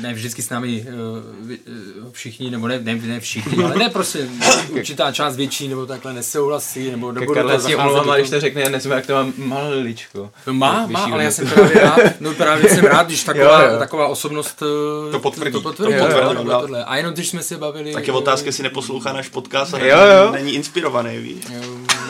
ne 0.00 0.14
vždycky 0.14 0.42
s 0.42 0.50
námi 0.50 0.86
uh, 0.88 2.12
všichni, 2.12 2.50
nebo 2.50 2.68
ne, 2.68 2.78
ne, 2.78 2.94
ne 2.94 3.20
všichni, 3.20 3.64
ale 3.64 3.76
ne 3.76 3.88
prostě 3.88 4.28
určitá 4.68 5.12
část 5.12 5.36
větší, 5.36 5.68
nebo 5.68 5.86
takhle 5.86 6.12
nesouhlasí, 6.12 6.90
nebo 6.90 7.12
nebo 7.12 7.34
Karle, 7.34 7.60
si 7.60 7.76
omlouvám, 7.76 8.16
když 8.16 8.30
to 8.30 8.40
řekne, 8.40 8.60
já 8.60 8.68
nevím, 8.68 8.92
jak 8.92 9.06
to 9.06 9.12
mám 9.12 9.32
maliličko. 9.36 10.30
No 10.46 10.52
má, 10.52 10.86
má, 10.86 11.04
ale 11.04 11.24
já 11.24 11.30
jsem 11.30 11.48
právě 11.48 11.80
rád, 11.80 12.20
no 12.20 12.34
právě 12.34 12.70
jsem 12.70 12.84
rád, 12.84 13.06
když 13.06 13.24
taková, 13.24 13.62
jo, 13.62 13.72
jo. 13.72 13.78
taková 13.78 14.06
osobnost 14.06 14.62
eh, 14.62 15.12
to 15.12 15.18
potvrdí. 15.18 15.52
To 15.52 15.60
potvrdí, 15.60 15.92
jo, 15.92 16.08
jo, 16.10 16.34
jo, 16.34 16.60
tohle. 16.60 16.84
A 16.84 16.96
jenom 16.96 17.14
když 17.14 17.28
jsme 17.28 17.42
se 17.42 17.56
bavili... 17.56 17.92
Tak 17.92 18.06
je 18.06 18.12
otázka, 18.12 18.46
jestli 18.46 18.62
neposlouchá 18.62 19.12
náš 19.12 19.28
podcast 19.28 19.74
a 19.74 19.78
jo, 19.78 19.96
jo. 19.96 20.32
není 20.32 20.54
inspirovaný, 20.54 21.18
víš. 21.18 21.44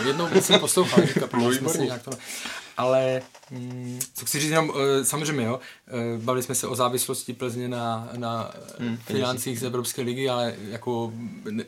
Jednou 0.07 0.29
jsem 0.41 0.61
poslouchal, 0.61 1.07
říká, 1.07 1.27
ale 2.77 3.23
mm, 3.51 4.01
co 4.15 4.27
chci 4.27 4.41
říct 4.41 4.51
jenom, 4.51 4.69
uh, 4.69 4.77
samozřejmě, 5.03 5.45
jo, 5.45 5.61
uh, 6.17 6.23
bavili 6.23 6.43
jsme 6.43 6.55
se 6.55 6.67
o 6.67 6.75
závislosti 6.75 7.33
Plzně 7.33 7.69
na, 7.69 8.09
na 8.17 8.55
hmm, 8.79 8.97
financích 8.97 9.61
z 9.61 9.63
Evropské 9.63 10.03
ligy, 10.03 10.29
ale 10.29 10.55
jako, 10.69 11.13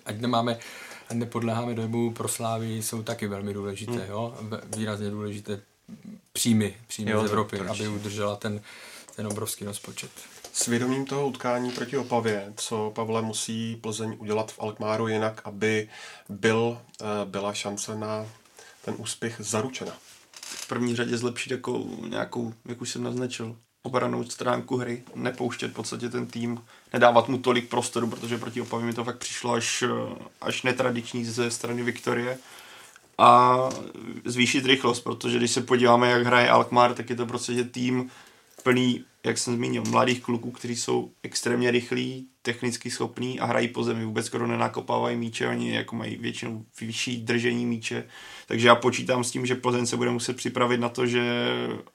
ať 0.07 0.21
nemáme, 0.21 0.59
ať 1.09 1.17
nepodléháme 1.17 1.75
dojmu 1.75 2.11
pro 2.11 2.29
slávy, 2.29 2.83
jsou 2.83 3.03
taky 3.03 3.27
velmi 3.27 3.55
důležité, 3.55 3.93
hmm. 3.93 4.11
jo, 4.11 4.35
výrazně 4.77 5.11
důležité 5.11 5.61
příjmy, 6.33 6.77
příjmy 6.87 7.11
jo, 7.11 7.23
z 7.23 7.25
Evropy, 7.25 7.59
to, 7.59 7.71
aby 7.71 7.89
udržela 7.89 8.37
ten, 8.37 8.61
ten 9.17 9.27
obrovský 9.27 9.65
rozpočet. 9.65 10.11
Svědomím 10.53 11.07
toho 11.07 11.27
utkání 11.27 11.71
proti 11.71 11.97
Opavě, 11.97 12.53
co 12.57 12.93
Pavle 12.95 13.23
musí 13.23 13.77
Plzeň 13.77 14.17
udělat 14.19 14.53
v 14.53 14.61
Alkmáru 14.61 15.09
jinak, 15.09 15.41
aby 15.45 15.89
byl, 16.29 16.79
eh, 17.01 17.05
byla 17.25 17.55
šance 17.55 17.97
na 17.97 18.27
ten 18.85 18.95
úspěch 18.99 19.37
zaručena? 19.39 19.93
V 20.65 20.69
první 20.69 20.97
řadě 20.97 21.17
zlepšit 21.17 21.51
jako 21.51 21.85
nějakou, 22.09 22.53
jak 22.65 22.81
už 22.81 22.91
jsem 22.91 23.03
naznačil, 23.03 23.57
obranou 23.83 24.25
stránku 24.25 24.77
hry, 24.77 25.03
nepouštět 25.15 25.71
v 25.71 25.75
podstatě 25.75 26.09
ten 26.09 26.27
tým, 26.27 26.61
nedávat 26.93 27.29
mu 27.29 27.39
tolik 27.39 27.69
prostoru, 27.69 28.07
protože 28.07 28.39
proti 28.39 28.61
Opavě 28.61 28.87
mi 28.87 28.93
to 28.93 29.05
fakt 29.05 29.19
přišlo 29.19 29.53
až, 29.53 29.85
až 30.41 30.63
netradiční 30.63 31.25
ze 31.25 31.51
strany 31.51 31.83
Viktorie. 31.83 32.39
A 33.19 33.59
zvýšit 34.25 34.67
rychlost, 34.67 35.01
protože 35.01 35.39
když 35.39 35.51
se 35.51 35.61
podíváme, 35.61 36.11
jak 36.11 36.27
hraje 36.27 36.51
Alkmaar, 36.51 36.95
tak 36.95 37.11
je 37.11 37.17
to 37.17 37.27
prostě 37.27 37.65
tým 37.65 38.11
plný, 38.65 39.05
jak 39.25 39.39
jsem 39.39 39.55
zmínil, 39.55 39.83
mladých 39.91 40.23
kluků, 40.23 40.51
kteří 40.51 40.77
jsou 40.77 41.11
extrémně 41.23 41.71
rychlí, 41.71 42.27
technicky 42.43 42.91
schopní 42.91 43.41
a 43.41 43.47
hrají 43.47 43.69
po 43.69 43.85
zemi, 43.85 44.05
vůbec 44.05 44.27
skoro 44.27 44.47
nenakopávají 44.47 45.17
míče, 45.17 45.49
oni 45.49 45.75
jako 45.75 45.97
mají 45.97 46.17
většinou 46.17 46.65
vyšší 46.81 47.23
držení 47.25 47.67
míče, 47.67 48.05
takže 48.47 48.69
já 48.69 48.75
počítám 48.75 49.25
s 49.25 49.31
tím, 49.31 49.47
že 49.47 49.55
Plzeň 49.55 49.87
se 49.87 49.97
bude 49.97 50.11
muset 50.11 50.37
připravit 50.37 50.81
na 50.81 50.89
to, 50.89 51.07
že 51.07 51.49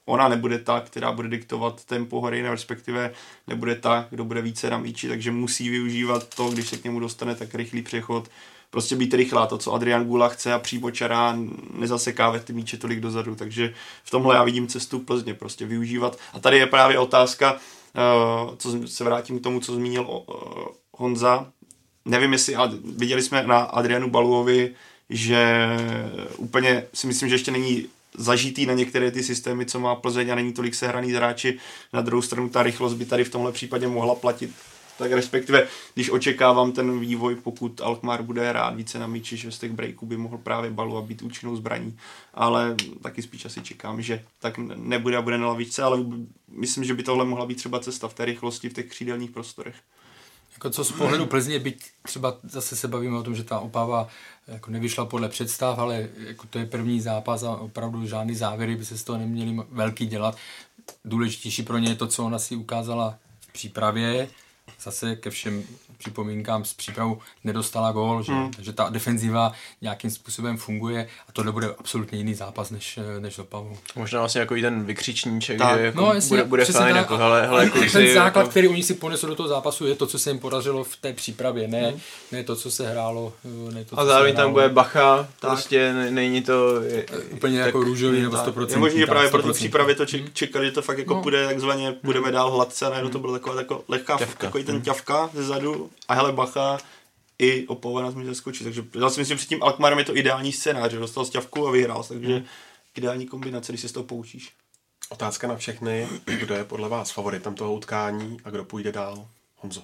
ona 0.05 0.27
nebude 0.27 0.59
ta, 0.59 0.79
která 0.79 1.11
bude 1.11 1.29
diktovat 1.29 1.85
tempo 1.85 2.21
hry, 2.21 2.41
respektive 2.41 3.13
nebude 3.47 3.75
ta, 3.75 4.07
kdo 4.09 4.25
bude 4.25 4.41
více 4.41 4.69
na 4.69 4.77
míči, 4.77 5.07
takže 5.07 5.31
musí 5.31 5.69
využívat 5.69 6.35
to, 6.35 6.49
když 6.49 6.67
se 6.67 6.77
k 6.77 6.83
němu 6.83 6.99
dostane, 6.99 7.35
tak 7.35 7.55
rychlý 7.55 7.81
přechod, 7.81 8.29
prostě 8.69 8.95
být 8.95 9.13
rychlá, 9.13 9.47
to, 9.47 9.57
co 9.57 9.73
Adrian 9.73 10.05
Gula 10.05 10.29
chce 10.29 10.53
a 10.53 10.59
příbočará 10.59 11.37
nezasekávat 11.73 12.43
ty 12.43 12.53
míče 12.53 12.77
tolik 12.77 12.99
dozadu, 12.99 13.35
takže 13.35 13.73
v 14.03 14.11
tomhle 14.11 14.35
já 14.35 14.43
vidím 14.43 14.67
cestu 14.67 14.99
Plzně, 14.99 15.33
prostě 15.33 15.65
využívat. 15.65 16.17
A 16.33 16.39
tady 16.39 16.57
je 16.57 16.67
právě 16.67 16.99
otázka, 16.99 17.53
uh, 17.53 18.55
co 18.57 18.87
se 18.87 19.03
vrátím 19.03 19.39
k 19.39 19.43
tomu, 19.43 19.59
co 19.59 19.75
zmínil 19.75 20.01
uh, 20.01 20.23
Honza, 20.97 21.51
nevím 22.05 22.33
jestli, 22.33 22.55
viděli 22.95 23.21
jsme 23.21 23.43
na 23.43 23.59
Adrianu 23.59 24.09
Baluovi, 24.09 24.75
že 25.09 25.67
úplně 26.37 26.83
si 26.93 27.07
myslím, 27.07 27.29
že 27.29 27.35
ještě 27.35 27.51
není 27.51 27.85
zažitý 28.17 28.65
na 28.65 28.73
některé 28.73 29.11
ty 29.11 29.23
systémy, 29.23 29.65
co 29.65 29.79
má 29.79 29.95
Plzeň 29.95 30.29
a 30.29 30.35
není 30.35 30.53
tolik 30.53 30.75
sehraný 30.75 31.11
hráči. 31.11 31.57
Na 31.93 32.01
druhou 32.01 32.21
stranu 32.21 32.49
ta 32.49 32.63
rychlost 32.63 32.93
by 32.93 33.05
tady 33.05 33.23
v 33.23 33.29
tomhle 33.29 33.51
případě 33.51 33.87
mohla 33.87 34.15
platit 34.15 34.51
tak 34.99 35.11
respektive, 35.11 35.67
když 35.93 36.09
očekávám 36.09 36.71
ten 36.71 36.99
vývoj, 36.99 37.35
pokud 37.35 37.81
Alkmaar 37.81 38.23
bude 38.23 38.49
hrát 38.49 38.75
více 38.75 38.99
na 38.99 39.07
míči, 39.07 39.37
že 39.37 39.51
z 39.51 39.59
těch 39.59 39.71
breaků 39.71 40.05
by 40.05 40.17
mohl 40.17 40.37
právě 40.37 40.71
balu 40.71 40.97
a 40.97 41.01
být 41.01 41.21
účinnou 41.21 41.55
zbraní, 41.55 41.97
ale 42.33 42.75
taky 43.01 43.21
spíš 43.21 43.45
asi 43.45 43.61
čekám, 43.61 44.01
že 44.01 44.23
tak 44.39 44.57
nebude 44.57 45.17
a 45.17 45.21
bude 45.21 45.37
na 45.37 45.47
lavičce, 45.47 45.83
ale 45.83 46.05
myslím, 46.51 46.83
že 46.83 46.93
by 46.93 47.03
tohle 47.03 47.25
mohla 47.25 47.45
být 47.45 47.55
třeba 47.55 47.79
cesta 47.79 48.07
v 48.07 48.13
té 48.13 48.25
rychlosti 48.25 48.69
v 48.69 48.73
těch 48.73 48.85
křídelních 48.85 49.31
prostorech. 49.31 49.75
Jako 50.53 50.69
co 50.69 50.83
z 50.83 50.91
pohledu 50.91 51.25
Plzně, 51.25 51.59
byť 51.59 51.85
třeba 52.03 52.37
zase 52.43 52.75
se 52.75 52.87
bavíme 52.87 53.17
o 53.17 53.23
tom, 53.23 53.35
že 53.35 53.43
ta 53.43 53.59
Opava 53.59 54.07
jako 54.47 54.71
nevyšla 54.71 55.05
podle 55.05 55.29
představ, 55.29 55.79
ale 55.79 56.09
jako 56.17 56.47
to 56.47 56.59
je 56.59 56.65
první 56.65 57.01
zápas 57.01 57.43
a 57.43 57.51
opravdu 57.51 58.07
žádný 58.07 58.35
závěry 58.35 58.75
by 58.75 58.85
se 58.85 58.97
z 58.97 59.03
toho 59.03 59.19
neměli 59.19 59.57
velký 59.71 60.05
dělat. 60.05 60.37
Důležitější 61.05 61.63
pro 61.63 61.77
ně 61.77 61.89
je 61.89 61.95
to, 61.95 62.07
co 62.07 62.25
ona 62.25 62.39
si 62.39 62.55
ukázala 62.55 63.17
v 63.39 63.53
přípravě, 63.53 64.27
zase 64.79 65.15
ke 65.15 65.29
všem 65.29 65.63
připomínkám 65.99 66.65
s 66.65 66.73
přípravou 66.73 67.17
nedostala 67.43 67.91
gól, 67.91 68.23
že, 68.23 68.31
hmm. 68.31 68.51
že 68.59 68.73
ta 68.73 68.89
defenziva 68.89 69.53
nějakým 69.81 70.11
způsobem 70.11 70.57
funguje 70.57 71.07
a 71.27 71.31
to 71.31 71.43
nebude 71.43 71.75
absolutně 71.77 72.17
jiný 72.17 72.33
zápas 72.33 72.69
než, 72.69 72.99
než 73.19 73.35
do 73.35 73.43
Pavu. 73.43 73.77
Možná 73.95 74.19
vlastně 74.19 74.41
jako 74.41 74.55
i 74.55 74.61
ten 74.61 74.85
vykřičníček, 74.85 75.57
tak. 75.57 75.77
že 75.77 75.85
jako 75.85 76.01
no, 76.01 76.13
jasně, 76.13 76.29
bude, 76.29 76.43
bude 76.43 76.65
fajn, 76.65 76.95
jako, 76.95 77.17
hele, 77.17 77.47
hele, 77.47 77.69
kluci, 77.69 77.91
Ten 77.91 78.13
základ, 78.13 78.41
jako... 78.41 78.49
který 78.49 78.67
oni 78.67 78.83
si 78.83 78.93
ponesou 78.93 79.27
do 79.27 79.35
toho 79.35 79.49
zápasu, 79.49 79.87
je 79.87 79.95
to, 79.95 80.07
co 80.07 80.19
se 80.19 80.29
jim 80.29 80.39
podařilo 80.39 80.83
v 80.83 80.95
té 80.95 81.13
přípravě, 81.13 81.67
ne, 81.67 81.89
hmm. 81.89 81.99
ne 82.31 82.43
to, 82.43 82.55
co 82.55 82.71
se 82.71 82.89
hrálo. 82.89 83.33
Ne 83.73 83.85
to, 83.85 83.99
a 83.99 84.05
zároveň 84.05 84.35
tam 84.35 84.51
bude 84.51 84.69
bacha, 84.69 85.27
tak. 85.39 85.51
prostě 85.51 85.93
není 85.93 86.41
to... 86.41 86.81
Je, 86.81 87.05
Úplně 87.31 87.57
tak, 87.57 87.65
jako 87.65 87.83
růžový 87.83 88.21
nebo 88.21 88.35
100%. 88.35 88.69
Je 88.69 88.77
možný, 88.77 88.99
že 88.99 89.05
právě 89.05 89.29
pro 89.29 89.41
tu 89.43 89.53
přípravě 89.53 89.95
to 89.95 90.05
čekali, 90.33 90.65
že 90.65 90.71
to 90.71 90.81
fakt 90.81 90.97
jako 90.97 91.13
no. 91.13 91.21
půjde 91.21 91.47
takzvaně, 91.47 91.95
budeme 92.03 92.31
dál 92.31 92.51
hladce 92.51 92.85
a 92.85 92.89
najednou 92.89 93.11
to 93.11 93.19
bylo 93.19 93.33
taková, 93.33 93.55
taková 93.55 93.81
lehká, 93.87 94.17
takový 94.37 94.63
ten 94.63 94.81
ťavka 94.81 95.29
ze 95.33 95.43
zadu 95.43 95.88
a 96.07 96.13
hele 96.13 96.31
bacha, 96.31 96.77
i 97.39 97.67
Opava 97.67 98.01
nás 98.01 98.15
může 98.15 98.27
zaskočit. 98.27 98.63
Takže 98.63 98.83
já 98.99 99.09
si 99.09 99.19
myslím, 99.19 99.37
že 99.37 99.39
před 99.39 99.49
tím 99.49 99.63
Alkmaarem 99.63 99.99
je 99.99 100.05
to 100.05 100.17
ideální 100.17 100.51
scénář, 100.51 100.91
že 100.91 100.99
dostal 100.99 101.25
stěvku 101.25 101.67
a 101.67 101.71
vyhrál, 101.71 102.03
takže 102.03 102.35
hmm. 102.35 102.45
ideální 102.95 103.27
kombinace, 103.27 103.71
když 103.71 103.81
se 103.81 103.87
z 103.87 103.91
toho 103.91 104.03
poučíš. 104.03 104.53
Otázka 105.09 105.47
na 105.47 105.55
všechny, 105.55 106.07
kdo 106.25 106.55
je 106.55 106.63
podle 106.63 106.89
vás 106.89 107.11
favoritem 107.11 107.55
toho 107.55 107.73
utkání 107.73 108.37
a 108.43 108.49
kdo 108.49 108.65
půjde 108.65 108.91
dál? 108.91 109.27
Honzo. 109.55 109.83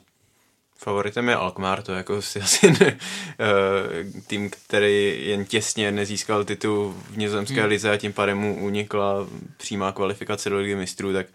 Favoritem 0.78 1.30
je 1.30 1.36
Alkmaar, 1.36 1.82
to 1.82 1.92
je 1.92 1.98
jako 1.98 2.22
si 2.22 2.42
asi 2.42 2.72
ne, 2.72 2.98
uh, 2.98 4.22
tým, 4.28 4.50
který 4.50 5.28
jen 5.30 5.46
těsně 5.46 5.92
nezískal 5.92 6.44
titul 6.44 6.96
v 7.12 7.18
nizozemské 7.18 7.60
hmm. 7.62 7.70
lize 7.70 7.92
a 7.92 7.98
tím 7.98 8.14
pádem 8.14 8.38
mu 8.38 8.66
unikla 8.66 9.28
přímá 9.58 9.92
kvalifikace 9.92 10.50
do 10.50 10.58
ligy 10.58 10.76
mistrů, 10.76 11.14
tak 11.14 11.26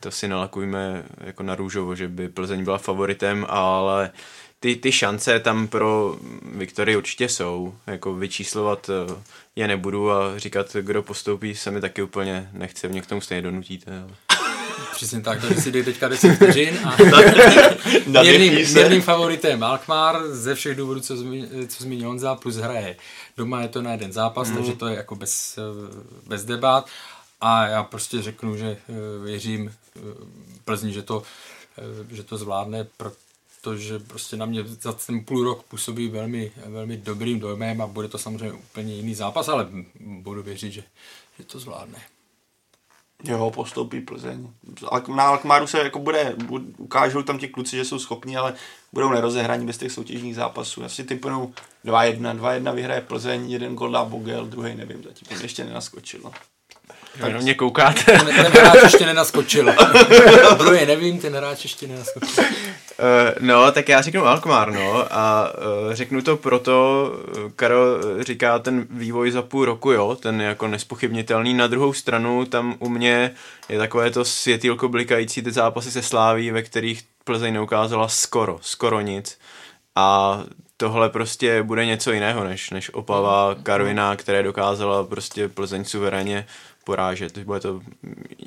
to 0.00 0.10
si 0.10 0.28
nalakujeme 0.28 1.04
jako 1.20 1.42
na 1.42 1.54
růžovo, 1.54 1.94
že 1.94 2.08
by 2.08 2.28
Plzeň 2.28 2.64
byla 2.64 2.78
favoritem, 2.78 3.46
ale 3.48 4.10
ty, 4.60 4.76
ty 4.76 4.92
šance 4.92 5.40
tam 5.40 5.68
pro 5.68 6.16
Viktory 6.42 6.96
určitě 6.96 7.28
jsou. 7.28 7.74
Jako 7.86 8.14
vyčíslovat 8.14 8.90
eh, 8.90 9.22
je 9.56 9.68
nebudu 9.68 10.10
a 10.10 10.38
říkat, 10.38 10.76
kdo 10.80 11.02
postoupí, 11.02 11.54
se 11.54 11.70
mi 11.70 11.80
taky 11.80 12.02
úplně 12.02 12.50
nechce. 12.52 12.88
Mě 12.88 13.02
k 13.02 13.06
tomu 13.06 13.20
stejně 13.20 13.42
donutíte. 13.42 13.90
Ale... 13.98 14.45
Přesně 14.94 15.20
tak, 15.20 15.40
takže 15.40 15.60
si 15.60 15.72
dej 15.72 15.84
teďka 15.84 16.08
10 16.08 16.34
vteřin 16.34 16.78
a 16.84 16.96
měrným, 18.22 18.52
měrným 18.52 19.02
favoritem 19.02 19.64
Alkmaar 19.64 20.28
ze 20.28 20.54
všech 20.54 20.76
důvodů, 20.76 21.00
co, 21.00 21.16
zmi, 21.16 21.48
co 21.68 21.84
zmínil 21.84 22.08
Honza, 22.08 22.34
plus 22.34 22.56
hraje 22.56 22.96
doma 23.36 23.62
je 23.62 23.68
to 23.68 23.82
na 23.82 23.92
jeden 23.92 24.12
zápas, 24.12 24.48
mm. 24.50 24.56
takže 24.56 24.72
to 24.72 24.86
je 24.86 24.96
jako 24.96 25.14
bez, 25.14 25.58
eh, 25.58 26.02
bez 26.26 26.44
debat 26.44 26.86
a 27.40 27.66
já 27.66 27.82
prostě 27.82 28.22
řeknu, 28.22 28.56
že 28.56 28.66
eh, 28.66 29.24
věřím 29.24 29.74
Plzni, 30.64 30.92
že 30.92 31.02
to, 31.02 31.22
že 32.10 32.22
to 32.22 32.36
zvládne, 32.36 32.86
protože 32.96 33.98
prostě 33.98 34.36
na 34.36 34.46
mě 34.46 34.64
za 34.64 34.92
ten 34.92 35.24
půl 35.24 35.44
rok 35.44 35.62
působí 35.62 36.08
velmi, 36.08 36.52
velmi 36.66 36.96
dobrým 36.96 37.40
dojmem 37.40 37.80
a 37.80 37.86
bude 37.86 38.08
to 38.08 38.18
samozřejmě 38.18 38.52
úplně 38.52 38.94
jiný 38.94 39.14
zápas, 39.14 39.48
ale 39.48 39.68
budu 40.00 40.42
věřit, 40.42 40.72
že, 40.72 40.84
že 41.38 41.44
to 41.44 41.58
zvládne. 41.58 41.98
Jo, 43.24 43.50
postoupí 43.50 44.00
Plzeň. 44.00 44.48
Na 45.16 45.22
Alkmaru 45.22 45.66
se 45.66 45.78
jako 45.78 45.98
bude, 45.98 46.34
ukážou 46.76 47.22
tam 47.22 47.38
ti 47.38 47.48
kluci, 47.48 47.76
že 47.76 47.84
jsou 47.84 47.98
schopní, 47.98 48.36
ale 48.36 48.54
budou 48.92 49.10
nerozehraní 49.10 49.66
bez 49.66 49.78
těch 49.78 49.92
soutěžních 49.92 50.34
zápasů. 50.34 50.84
Asi 50.84 51.04
typnou 51.04 51.52
2-1, 51.84 52.38
2-1 52.38 52.74
vyhraje 52.74 53.00
Plzeň, 53.00 53.50
jeden 53.50 53.74
gol 53.74 53.90
dá 53.90 54.04
Bogel, 54.04 54.46
druhý 54.46 54.74
nevím, 54.74 55.02
zatím 55.02 55.42
ještě 55.42 55.64
nenaskočil. 55.64 56.20
No. 56.24 56.32
Tak 57.20 57.28
jenom 57.28 57.42
mě 57.42 57.54
koukáte. 57.54 58.04
Ten, 58.04 58.26
ten 58.26 58.52
hráč 58.52 58.82
ještě 58.82 59.06
nenaskočil. 59.06 59.68
Je, 60.78 60.86
nevím, 60.86 61.18
ten 61.18 61.36
hráč 61.36 61.62
ještě 61.62 61.86
nenaskočil. 61.86 62.44
Uh, 62.98 63.46
no, 63.46 63.72
tak 63.72 63.88
já 63.88 64.02
řeknu 64.02 64.26
Alkmaar, 64.26 64.72
no, 64.72 65.06
a 65.10 65.52
uh, 65.86 65.92
řeknu 65.92 66.22
to 66.22 66.36
proto, 66.36 67.12
Karol 67.56 67.98
říká 68.20 68.58
ten 68.58 68.86
vývoj 68.90 69.30
za 69.30 69.42
půl 69.42 69.64
roku, 69.64 69.92
jo, 69.92 70.16
ten 70.20 70.40
je 70.40 70.46
jako 70.46 70.68
nespochybnitelný. 70.68 71.54
Na 71.54 71.66
druhou 71.66 71.92
stranu 71.92 72.44
tam 72.44 72.74
u 72.78 72.88
mě 72.88 73.30
je 73.68 73.78
takové 73.78 74.10
to 74.10 74.24
světýlko 74.24 74.88
blikající 74.88 75.42
ty 75.42 75.50
zápasy 75.52 75.90
se 75.90 76.02
Sláví, 76.02 76.50
ve 76.50 76.62
kterých 76.62 77.02
Plzeň 77.24 77.54
neukázala 77.54 78.08
skoro, 78.08 78.58
skoro 78.60 79.00
nic. 79.00 79.38
A 79.94 80.40
tohle 80.76 81.08
prostě 81.08 81.62
bude 81.62 81.86
něco 81.86 82.12
jiného 82.12 82.44
než, 82.44 82.70
než 82.70 82.90
Opava, 82.94 83.56
Karvina, 83.62 84.16
které 84.16 84.42
dokázala 84.42 85.04
prostě 85.04 85.48
Plzeň 85.48 85.84
suverénně 85.84 86.46
porážet, 86.86 87.38
bude 87.38 87.60
to 87.60 87.80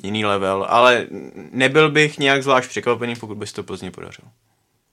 jiný 0.02 0.24
level, 0.24 0.66
ale 0.68 1.06
nebyl 1.52 1.90
bych 1.90 2.18
nějak 2.18 2.42
zvlášť 2.42 2.68
překvapený, 2.68 3.16
pokud 3.16 3.38
by 3.38 3.46
se 3.46 3.54
to 3.54 3.62
Plzně 3.62 3.90
podařilo. 3.90 4.28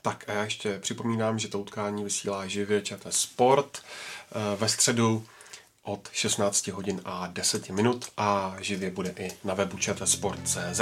Tak 0.01 0.29
a 0.29 0.33
já 0.33 0.43
ještě 0.43 0.79
připomínám, 0.79 1.39
že 1.39 1.47
to 1.47 1.60
utkání 1.60 2.03
vysílá 2.03 2.47
živě 2.47 2.81
ČT 2.81 3.13
Sport 3.13 3.77
eh, 3.77 4.55
ve 4.55 4.69
středu 4.69 5.25
od 5.83 6.10
16 6.12 6.67
hodin 6.67 7.01
a 7.05 7.27
10 7.27 7.69
minut 7.69 8.05
a 8.17 8.55
živě 8.60 8.91
bude 8.91 9.13
i 9.19 9.31
na 9.43 9.53
webu 9.53 9.77
čtsport.cz. 9.77 10.81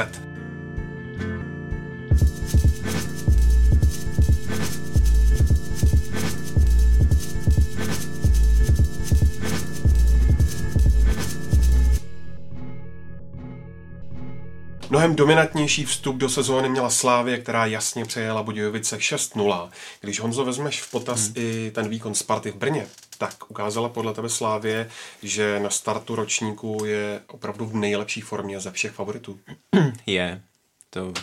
Mnohem 14.95 15.15
dominantnější 15.15 15.86
vstup 15.86 16.15
do 16.15 16.29
sezóny 16.29 16.69
měla 16.69 16.89
Slávě, 16.89 17.38
která 17.38 17.65
jasně 17.65 18.05
přejela 18.05 18.43
Budějovice 18.43 18.97
6-0. 18.97 19.69
Když 20.01 20.19
Honzo 20.19 20.45
vezmeš 20.45 20.81
v 20.81 20.91
potaz 20.91 21.25
hmm. 21.25 21.34
i 21.38 21.71
ten 21.71 21.89
výkon 21.89 22.15
Sparty 22.15 22.51
v 22.51 22.55
Brně, 22.55 22.88
tak 23.17 23.34
ukázala 23.47 23.89
podle 23.89 24.13
tebe 24.13 24.29
Slávě, 24.29 24.89
že 25.23 25.60
na 25.60 25.69
startu 25.69 26.15
ročníku 26.15 26.86
je 26.86 27.21
opravdu 27.27 27.65
v 27.65 27.75
nejlepší 27.75 28.21
formě 28.21 28.60
ze 28.60 28.71
všech 28.71 28.91
favoritů. 28.91 29.39
Je. 30.05 30.41
To 30.89 31.13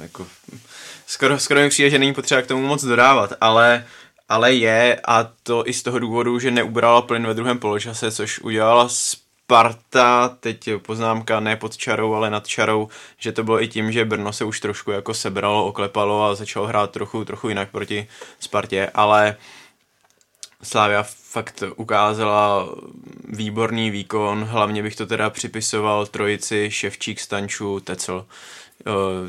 jako 0.00 0.26
skoro, 1.06 1.38
skoro 1.38 1.60
mi 1.60 1.68
přijde, 1.68 1.90
že 1.90 1.98
není 1.98 2.14
potřeba 2.14 2.42
k 2.42 2.46
tomu 2.46 2.66
moc 2.66 2.84
dodávat, 2.84 3.32
ale 3.40 3.86
ale 4.28 4.54
je 4.54 5.00
a 5.08 5.30
to 5.42 5.68
i 5.68 5.72
z 5.72 5.82
toho 5.82 5.98
důvodu, 5.98 6.38
že 6.38 6.50
neubrala 6.50 7.02
plyn 7.02 7.26
ve 7.26 7.34
druhém 7.34 7.58
poločase, 7.58 8.10
což 8.10 8.38
udělala 8.38 8.88
Sparta, 9.48 10.36
teď 10.40 10.68
poznámka 10.82 11.40
ne 11.40 11.56
pod 11.56 11.76
čarou, 11.76 12.14
ale 12.14 12.30
nad 12.30 12.46
čarou, 12.46 12.88
že 13.18 13.32
to 13.32 13.44
bylo 13.44 13.62
i 13.62 13.68
tím, 13.68 13.92
že 13.92 14.04
Brno 14.04 14.32
se 14.32 14.44
už 14.44 14.60
trošku 14.60 14.90
jako 14.90 15.14
sebralo, 15.14 15.66
oklepalo 15.66 16.24
a 16.24 16.34
začalo 16.34 16.66
hrát 16.66 16.90
trochu, 16.90 17.24
trochu 17.24 17.48
jinak 17.48 17.70
proti 17.70 18.08
Spartě, 18.40 18.90
ale 18.94 19.36
Slávia 20.62 21.02
fakt 21.02 21.62
ukázala 21.76 22.68
výborný 23.24 23.90
výkon, 23.90 24.44
hlavně 24.44 24.82
bych 24.82 24.96
to 24.96 25.06
teda 25.06 25.30
připisoval 25.30 26.06
trojici 26.06 26.70
Ševčík, 26.70 27.20
Stanču, 27.20 27.80
Tecel. 27.80 28.26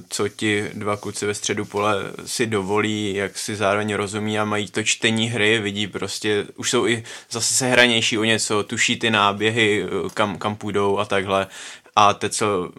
Co 0.09 0.29
ti 0.29 0.69
dva 0.73 0.97
kluci 0.97 1.25
ve 1.25 1.33
středu 1.33 1.65
pole 1.65 1.95
si 2.25 2.47
dovolí, 2.47 3.13
jak 3.13 3.37
si 3.37 3.55
zároveň 3.55 3.93
rozumí 3.93 4.39
a 4.39 4.45
mají 4.45 4.67
to 4.71 4.83
čtení 4.83 5.27
hry, 5.27 5.59
vidí 5.59 5.87
prostě, 5.87 6.45
už 6.55 6.69
jsou 6.69 6.87
i 6.87 7.03
zase 7.31 7.53
sehranější 7.53 8.17
o 8.17 8.23
něco, 8.23 8.63
tuší 8.63 8.99
ty 8.99 9.09
náběhy, 9.11 9.85
kam, 10.13 10.37
kam 10.37 10.55
půjdou 10.55 10.97
a 10.97 11.05
takhle. 11.05 11.47
A 11.95 12.13
teď 12.13 12.33
co 12.33 12.71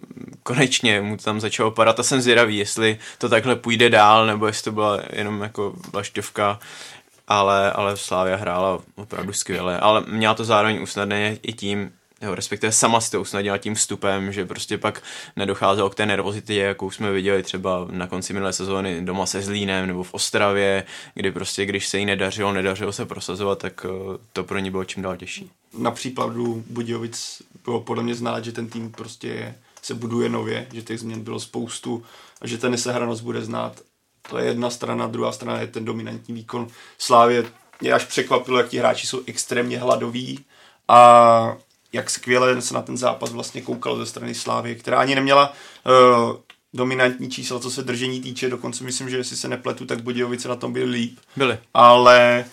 konečně 0.43 1.01
mu 1.01 1.17
tam 1.17 1.41
začalo 1.41 1.71
padat 1.71 2.01
a 2.01 2.03
jsem 2.03 2.21
zvědavý, 2.21 2.57
jestli 2.57 2.99
to 3.19 3.29
takhle 3.29 3.57
půjde 3.57 3.91
dál, 3.91 4.27
nebo 4.27 4.47
jestli 4.47 4.65
to 4.65 4.73
byla 4.73 5.01
jenom 5.13 5.43
jako 5.43 5.75
vlašťovka 5.93 6.61
ale, 7.31 7.73
ale 7.73 7.97
Slávia 7.97 8.37
hrála 8.37 8.79
opravdu 8.97 9.33
skvěle, 9.33 9.81
ale 9.81 10.05
měla 10.09 10.35
to 10.35 10.45
zároveň 10.45 10.83
usnadněné 10.83 11.37
i 11.43 11.53
tím, 11.53 11.93
jo, 12.21 12.35
respektive 12.35 12.73
sama 12.73 13.01
si 13.01 13.11
to 13.11 13.21
usnadnila 13.21 13.59
tím 13.59 13.75
vstupem, 13.75 14.33
že 14.33 14.47
prostě 14.47 14.79
pak 14.79 15.03
nedocházelo 15.37 15.91
k 15.91 15.95
té 15.95 16.07
nervozitě, 16.07 16.55
jakou 16.55 16.91
jsme 16.91 17.13
viděli 17.13 17.43
třeba 17.43 17.87
na 17.91 18.07
konci 18.07 18.33
minulé 18.33 18.53
sezóny 18.53 19.05
doma 19.05 19.27
se 19.27 19.43
Zlínem 19.43 19.87
nebo 19.87 20.03
v 20.03 20.15
Ostravě, 20.15 20.85
kdy 21.15 21.33
prostě 21.33 21.67
když 21.67 21.89
se 21.89 21.99
jí 21.99 22.05
nedařilo, 22.05 22.53
nedařilo 22.53 22.93
se 22.93 23.07
prosazovat, 23.07 23.59
tak 23.59 23.87
eh, 23.89 24.19
to 24.33 24.45
pro 24.45 24.59
ní 24.59 24.71
bylo 24.71 24.85
čím 24.85 25.03
dál 25.03 25.17
těžší. 25.17 25.51
Na 25.79 25.91
případu 25.91 26.65
Budějovic 26.71 27.43
bylo 27.65 27.81
podle 27.81 28.03
mě 28.03 28.15
znát, 28.15 28.45
že 28.45 28.53
ten 28.53 28.69
tým 28.69 28.93
prostě 28.93 29.55
se 29.83 29.95
buduje 29.95 30.29
nově, 30.29 30.67
že 30.73 30.83
těch 30.83 31.01
změn 31.01 31.21
bylo 31.21 31.41
spoustu 31.41 32.05
a 32.41 32.47
že 32.47 32.59
ta 32.59 32.69
nesehranost 32.69 33.23
bude 33.23 33.43
znát 33.43 33.81
To 34.31 34.39
je 34.39 34.47
jedna 34.47 34.71
strana, 34.71 35.07
druhá 35.07 35.33
strana 35.33 35.61
je 35.61 35.67
ten 35.67 35.85
dominantní 35.85 36.35
výkon 36.35 36.69
Slávě. 36.99 37.45
Mě 37.81 37.93
až 37.93 38.05
překvapilo, 38.05 38.59
jak 38.59 38.69
ti 38.69 38.79
hráči 38.79 39.07
jsou 39.07 39.21
extrémně 39.27 39.79
hladoví 39.79 40.45
a 40.89 41.57
jak 41.93 42.11
skvěle 42.11 42.63
se 42.63 42.75
na 42.75 42.83
ten 42.83 42.97
zápas 42.97 43.33
vlastně 43.33 43.63
koukalo 43.63 43.97
ze 43.97 44.07
strany 44.07 44.35
Slávy, 44.35 44.75
která 44.75 44.99
ani 44.99 45.15
neměla 45.15 45.53
uh, 45.87 46.37
dominantní 46.75 47.31
čísla, 47.31 47.61
co 47.61 47.71
se 47.71 47.83
držení 47.83 48.21
týče, 48.21 48.51
dokonce 48.51 48.85
myslím, 48.85 49.11
že 49.11 49.17
jestli 49.17 49.37
se 49.37 49.49
nepletu, 49.49 49.87
tak 49.87 50.03
Budějovice 50.03 50.49
na 50.49 50.57
tom 50.57 50.73
byli 50.73 50.91
líp. 50.91 51.19
Byli. 51.37 51.59
Ale 51.75 52.45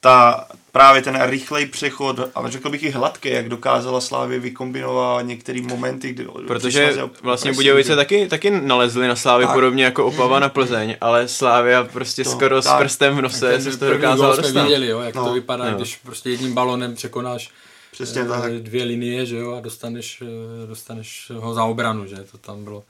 ta, 0.00 0.46
právě 0.72 1.02
ten 1.02 1.22
rychlej 1.22 1.66
přechod, 1.66 2.16
ale 2.34 2.50
řekl 2.50 2.70
bych 2.70 2.82
i 2.82 2.90
hladký, 2.90 3.28
jak 3.28 3.48
dokázala 3.48 4.00
Slávě 4.00 4.38
vykombinovat 4.38 5.26
některé 5.26 5.62
momenty, 5.62 6.12
kdy 6.12 6.26
Protože 6.46 6.98
vlastně 7.22 7.52
Budějovice 7.52 7.96
taky, 7.96 8.26
taky 8.26 8.50
nalezli 8.50 9.08
na 9.08 9.16
Slávě 9.16 9.46
tak. 9.46 9.54
podobně 9.54 9.84
jako 9.84 10.06
Opava 10.06 10.40
na 10.40 10.48
Plzeň, 10.48 10.96
ale 11.00 11.28
Slávia 11.28 11.84
prostě 11.84 12.24
to, 12.24 12.30
skoro 12.30 12.62
tak. 12.62 12.74
s 12.74 12.78
prstem 12.82 13.16
v 13.16 13.22
nose 13.22 13.60
se 13.60 13.76
to 13.76 13.90
dokázala 13.90 14.36
dostat. 14.36 14.62
viděli, 14.62 14.86
jo, 14.86 15.00
jak 15.00 15.14
no. 15.14 15.24
to 15.24 15.32
vypadá, 15.32 15.70
no. 15.70 15.76
když 15.76 15.96
prostě 15.96 16.30
jedním 16.30 16.54
balonem 16.54 16.94
překonáš 16.94 17.50
Přesně 17.92 18.24
tak. 18.24 18.52
dvě 18.52 18.84
linie, 18.84 19.26
že 19.26 19.36
jo, 19.36 19.52
a 19.52 19.60
dostaneš, 19.60 20.22
eh, 20.22 20.66
dostaneš 20.66 21.32
ho 21.34 21.54
za 21.54 21.64
obranu, 21.64 22.06
že 22.06 22.16
to 22.16 22.38
tam 22.38 22.64
bylo 22.64 22.84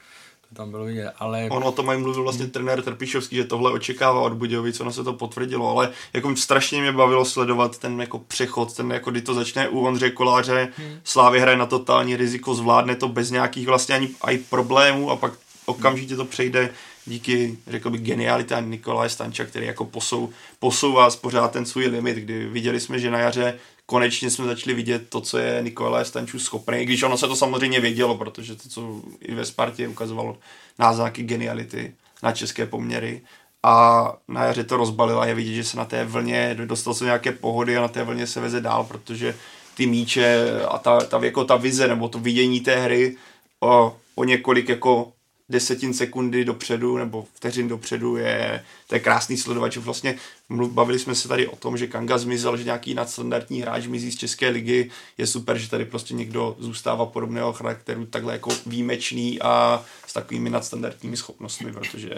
to 0.50 0.56
tam 0.56 0.70
bylo 0.70 0.84
vidět, 0.84 1.12
ale... 1.18 1.48
On 1.50 1.64
o 1.64 1.72
tom 1.72 1.86
mají 1.86 2.00
mluvil 2.00 2.22
vlastně 2.22 2.46
trenér 2.46 2.82
Trpišovský, 2.82 3.36
že 3.36 3.44
tohle 3.44 3.72
očekává 3.72 4.20
od 4.20 4.32
Budějovic, 4.32 4.80
ono 4.80 4.92
se 4.92 5.04
to 5.04 5.12
potvrdilo, 5.12 5.70
ale 5.70 5.90
jako 6.12 6.36
strašně 6.36 6.80
mě 6.80 6.92
bavilo 6.92 7.24
sledovat 7.24 7.78
ten 7.78 8.00
jako 8.00 8.18
přechod, 8.18 8.76
ten 8.76 8.90
jako 8.90 9.10
kdy 9.10 9.22
to 9.22 9.34
začne 9.34 9.68
u 9.68 9.86
Ondřeje 9.86 10.10
Koláře, 10.10 10.68
hmm. 10.76 11.00
Slávy 11.04 11.40
hraje 11.40 11.56
na 11.56 11.66
totální 11.66 12.16
riziko, 12.16 12.54
zvládne 12.54 12.96
to 12.96 13.08
bez 13.08 13.30
nějakých 13.30 13.66
vlastně 13.66 13.94
ani, 13.94 14.08
ani 14.20 14.38
problémů 14.38 15.10
a 15.10 15.16
pak 15.16 15.32
okamžitě 15.66 16.16
to 16.16 16.24
přejde 16.24 16.70
díky, 17.06 17.58
řekl 17.66 17.90
bych, 17.90 18.00
genialitě 18.00 18.56
Nikolaje 18.60 19.10
Stanča, 19.10 19.44
který 19.44 19.66
jako 19.66 19.84
posou, 19.84 20.30
posouvá 20.58 21.10
pořád 21.20 21.52
ten 21.52 21.66
svůj 21.66 21.86
limit, 21.86 22.16
kdy 22.16 22.46
viděli 22.46 22.80
jsme, 22.80 22.98
že 22.98 23.10
na 23.10 23.18
jaře 23.18 23.58
konečně 23.90 24.30
jsme 24.30 24.46
začali 24.46 24.74
vidět 24.74 25.08
to, 25.08 25.20
co 25.20 25.38
je 25.38 25.62
Nikolaj 25.62 26.04
Stančů 26.04 26.38
schopný, 26.38 26.84
když 26.84 27.02
ono 27.02 27.18
se 27.18 27.26
to 27.26 27.36
samozřejmě 27.36 27.80
vědělo, 27.80 28.18
protože 28.18 28.56
to, 28.56 28.68
co 28.68 29.02
i 29.20 29.34
ve 29.34 29.44
Spartě 29.44 29.88
ukazovalo 29.88 30.38
náznaky 30.78 31.22
geniality 31.22 31.94
na 32.22 32.32
české 32.32 32.66
poměry. 32.66 33.20
A 33.62 34.06
na 34.28 34.44
jaře 34.44 34.64
to 34.64 34.76
rozbalila 34.76 35.26
je 35.26 35.34
vidět, 35.34 35.54
že 35.54 35.64
se 35.64 35.76
na 35.76 35.84
té 35.84 36.04
vlně 36.04 36.56
dostal 36.64 36.94
se 36.94 37.04
nějaké 37.04 37.32
pohody 37.32 37.76
a 37.76 37.80
na 37.80 37.88
té 37.88 38.04
vlně 38.04 38.26
se 38.26 38.40
veze 38.40 38.60
dál, 38.60 38.84
protože 38.84 39.34
ty 39.74 39.86
míče 39.86 40.46
a 40.68 40.78
ta, 40.78 41.00
ta, 41.00 41.24
jako 41.24 41.44
ta 41.44 41.56
vize 41.56 41.88
nebo 41.88 42.08
to 42.08 42.18
vidění 42.18 42.60
té 42.60 42.76
hry 42.76 43.16
o, 43.60 43.96
o 44.14 44.24
několik 44.24 44.68
jako 44.68 45.12
desetin 45.50 45.94
sekundy 45.94 46.44
dopředu 46.44 46.98
nebo 46.98 47.26
vteřin 47.34 47.68
dopředu 47.68 48.16
je, 48.16 48.64
to 48.86 48.94
je 48.94 49.00
krásný 49.00 49.36
sledovat, 49.36 49.72
že 49.72 49.80
vlastně 49.80 50.16
bavili 50.50 50.98
jsme 50.98 51.14
se 51.14 51.28
tady 51.28 51.46
o 51.46 51.56
tom, 51.56 51.76
že 51.76 51.86
Kanga 51.86 52.18
zmizel, 52.18 52.56
že 52.56 52.64
nějaký 52.64 52.94
nadstandardní 52.94 53.62
hráč 53.62 53.86
mizí 53.86 54.12
z 54.12 54.16
České 54.16 54.48
ligy, 54.48 54.90
je 55.18 55.26
super, 55.26 55.58
že 55.58 55.70
tady 55.70 55.84
prostě 55.84 56.14
někdo 56.14 56.56
zůstává 56.58 57.06
podobného 57.06 57.52
charakteru, 57.52 58.06
takhle 58.06 58.32
jako 58.32 58.50
výjimečný 58.66 59.42
a 59.42 59.84
s 60.06 60.12
takovými 60.12 60.50
nadstandardními 60.50 61.16
schopnostmi, 61.16 61.72
protože 61.72 62.10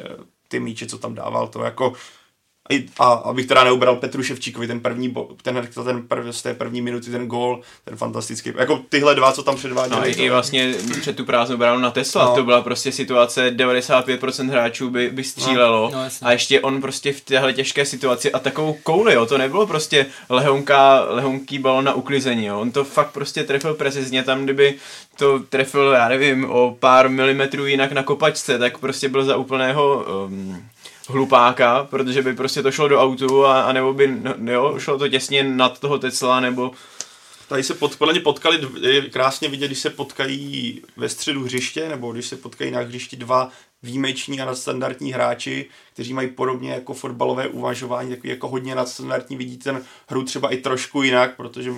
ty 0.49 0.61
míče, 0.61 0.87
co 0.87 0.99
tam 0.99 1.15
dával, 1.15 1.49
to 1.49 1.65
jako 1.65 1.93
a 2.99 3.05
abych 3.05 3.47
teda 3.47 3.65
neubral 3.65 3.97
Petru 3.97 4.23
Ševčíkovi 4.23 4.67
ten 4.67 4.81
první, 4.81 5.09
bo, 5.09 5.29
ten, 5.43 5.69
ten 5.85 6.03
prv, 6.03 6.27
z 6.31 6.43
té 6.43 6.55
první 6.55 6.83
minuty 6.83 7.11
ten 7.11 7.27
gól, 7.27 7.61
ten 7.85 7.97
fantastický, 7.97 8.53
jako 8.57 8.81
tyhle 8.89 9.15
dva, 9.15 9.33
co 9.33 9.43
tam 9.43 9.57
předváděli. 9.57 10.01
No, 10.01 10.09
i, 10.09 10.11
i 10.11 10.31
vlastně 10.31 10.75
před 11.01 11.17
tu 11.17 11.25
prázdnou 11.25 11.57
bránu 11.57 11.81
na 11.81 11.91
Tesla, 11.91 12.25
no. 12.25 12.35
to 12.35 12.45
byla 12.45 12.63
prostě 12.63 12.93
situace, 12.93 13.51
95% 13.51 14.51
hráčů 14.51 14.91
by, 14.91 15.11
by 15.11 15.25
střílelo 15.25 15.91
no, 15.93 15.99
no, 16.03 16.09
a 16.23 16.33
ještě 16.33 16.61
on 16.61 16.81
prostě 16.81 17.13
v 17.13 17.21
téhle 17.21 17.53
těžké 17.53 17.85
situaci 17.85 18.33
a 18.33 18.39
takovou 18.39 18.77
kouli, 18.83 19.15
jo, 19.15 19.27
to 19.27 19.39
nebylo 19.39 19.67
prostě 19.67 20.07
lehonká, 20.29 21.05
lehonký 21.09 21.59
balon 21.59 21.85
na 21.85 21.95
uklizení, 21.95 22.47
jo, 22.47 22.61
on 22.61 22.71
to 22.71 22.85
fakt 22.85 23.11
prostě 23.11 23.45
trefil 23.45 23.75
precizně 23.75 24.23
tam, 24.23 24.45
kdyby 24.45 24.79
to 25.17 25.39
trefil, 25.39 25.93
já 25.93 26.09
nevím, 26.09 26.51
o 26.51 26.77
pár 26.81 27.09
milimetrů 27.09 27.67
jinak 27.67 27.93
na 27.93 28.03
kopačce, 28.03 28.59
tak 28.59 28.79
prostě 28.79 29.09
byl 29.09 29.25
za 29.25 29.37
úplného 29.37 30.05
um, 30.27 30.65
hlupáka, 31.09 31.85
protože 31.91 32.23
by 32.23 32.35
prostě 32.35 32.63
to 32.63 32.73
šlo 32.73 32.89
do 32.89 33.01
autu 33.01 33.47
a, 33.47 33.63
a 33.63 33.73
nebo 33.73 33.95
by, 33.95 34.07
no, 34.37 34.53
jo, 34.53 34.75
šlo 34.79 34.99
to 34.99 35.09
těsně 35.09 35.45
nad 35.45 35.81
toho 35.81 35.99
Tesla, 35.99 36.41
nebo 36.41 36.73
Tady 37.53 37.63
se 37.63 37.75
pod, 37.75 37.97
podle 37.97 38.15
mě 38.15 38.21
potkali, 38.21 38.61
je 38.81 39.11
krásně 39.11 39.49
vidět, 39.49 39.67
když 39.67 39.79
se 39.79 39.91
potkají 39.91 40.83
ve 40.97 41.09
středu 41.09 41.45
hřiště, 41.45 41.89
nebo 41.89 42.13
když 42.13 42.27
se 42.27 42.37
potkají 42.37 42.71
na 42.71 42.81
hřišti 42.81 43.17
dva 43.17 43.51
výjimeční 43.83 44.41
a 44.41 44.45
nadstandardní 44.45 45.13
hráči, 45.13 45.67
kteří 45.93 46.15
mají 46.15 46.29
podobně 46.29 46.71
jako 46.71 46.95
fotbalové 46.95 47.49
uvažování, 47.49 48.11
takový 48.11 48.29
jako 48.29 48.49
hodně 48.49 48.75
nadstandardní, 48.75 49.37
vidí 49.37 49.57
ten 49.57 49.85
hru 50.09 50.23
třeba 50.25 50.53
i 50.53 50.57
trošku 50.57 51.03
jinak, 51.03 51.37
protože 51.37 51.73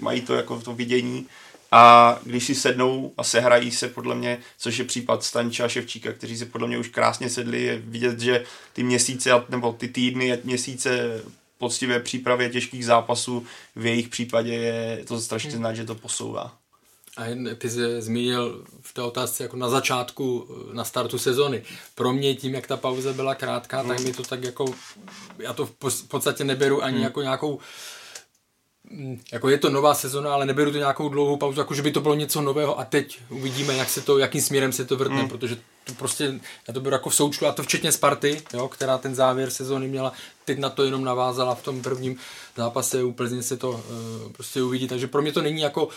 mají 0.00 0.20
to 0.20 0.34
jako 0.34 0.60
to 0.60 0.74
vidění 0.74 1.26
a 1.72 2.18
když 2.24 2.44
si 2.44 2.54
sednou 2.54 3.12
a 3.16 3.24
sehrají 3.24 3.70
se 3.70 3.88
podle 3.88 4.14
mě, 4.14 4.38
což 4.58 4.78
je 4.78 4.84
případ 4.84 5.24
Stanča 5.24 5.64
a 5.64 5.68
Ševčíka, 5.68 6.12
kteří 6.12 6.36
se 6.36 6.46
podle 6.46 6.68
mě 6.68 6.78
už 6.78 6.88
krásně 6.88 7.30
sedli, 7.30 7.62
je 7.62 7.78
vidět, 7.78 8.20
že 8.20 8.44
ty 8.72 8.82
měsíce 8.82 9.30
nebo 9.48 9.72
ty 9.72 9.88
týdny, 9.88 10.38
měsíce 10.44 11.20
poctivé 11.58 12.00
přípravě 12.00 12.50
těžkých 12.50 12.84
zápasů 12.84 13.46
v 13.76 13.86
jejich 13.86 14.08
případě 14.08 14.54
je 14.54 15.04
to 15.08 15.20
strašně 15.20 15.50
hmm. 15.50 15.58
znát, 15.58 15.74
že 15.74 15.84
to 15.84 15.94
posouvá. 15.94 16.54
A 17.16 17.22
ty 17.58 17.70
jsi 17.70 18.02
zmínil 18.02 18.64
v 18.80 18.94
té 18.94 19.02
otázce 19.02 19.42
jako 19.42 19.56
na 19.56 19.68
začátku, 19.68 20.48
na 20.72 20.84
startu 20.84 21.18
sezony. 21.18 21.62
Pro 21.94 22.12
mě 22.12 22.34
tím, 22.34 22.54
jak 22.54 22.66
ta 22.66 22.76
pauza 22.76 23.12
byla 23.12 23.34
krátká, 23.34 23.80
hmm. 23.80 23.88
tak 23.88 24.00
mi 24.00 24.12
to 24.12 24.22
tak 24.22 24.42
jako, 24.42 24.64
já 25.38 25.52
to 25.52 25.66
v 25.66 26.08
podstatě 26.08 26.44
neberu 26.44 26.82
ani 26.82 26.96
hmm. 26.96 27.04
jako 27.04 27.22
nějakou 27.22 27.52
Mm, 27.52 27.58
jako 29.32 29.48
je 29.48 29.58
to 29.58 29.70
nová 29.70 29.94
sezona, 29.94 30.34
ale 30.34 30.46
neberu 30.46 30.72
to 30.72 30.78
nějakou 30.78 31.08
dlouhou 31.08 31.36
pauzu, 31.36 31.60
jako 31.60 31.74
že 31.74 31.82
by 31.82 31.90
to 31.90 32.00
bylo 32.00 32.14
něco 32.14 32.40
nového 32.40 32.80
a 32.80 32.84
teď 32.84 33.18
uvidíme, 33.30 33.76
jak 33.76 33.90
se 33.90 34.00
to, 34.00 34.18
jakým 34.18 34.40
směrem 34.40 34.72
se 34.72 34.84
to 34.84 34.96
vrtne, 34.96 35.22
mm. 35.22 35.28
protože 35.28 35.56
to 35.84 35.94
prostě, 35.94 36.40
já 36.68 36.74
to 36.74 36.80
beru 36.80 36.94
jako 36.94 37.10
v 37.10 37.14
součtu, 37.14 37.46
a 37.46 37.52
to 37.52 37.62
včetně 37.62 37.92
Sparty, 37.92 38.42
jo, 38.54 38.68
která 38.68 38.98
ten 38.98 39.14
závěr 39.14 39.50
sezóny 39.50 39.88
měla, 39.88 40.12
teď 40.44 40.58
na 40.58 40.70
to 40.70 40.84
jenom 40.84 41.04
navázala 41.04 41.54
v 41.54 41.62
tom 41.62 41.82
prvním 41.82 42.16
zápase, 42.56 43.02
u 43.02 43.12
Plzně 43.12 43.42
se 43.42 43.56
to 43.56 43.70
uh, 43.70 44.32
prostě 44.32 44.62
uvidí, 44.62 44.88
takže 44.88 45.06
pro 45.06 45.22
mě 45.22 45.32
to 45.32 45.42
není 45.42 45.60
jako 45.60 45.86
uh, 45.86 45.90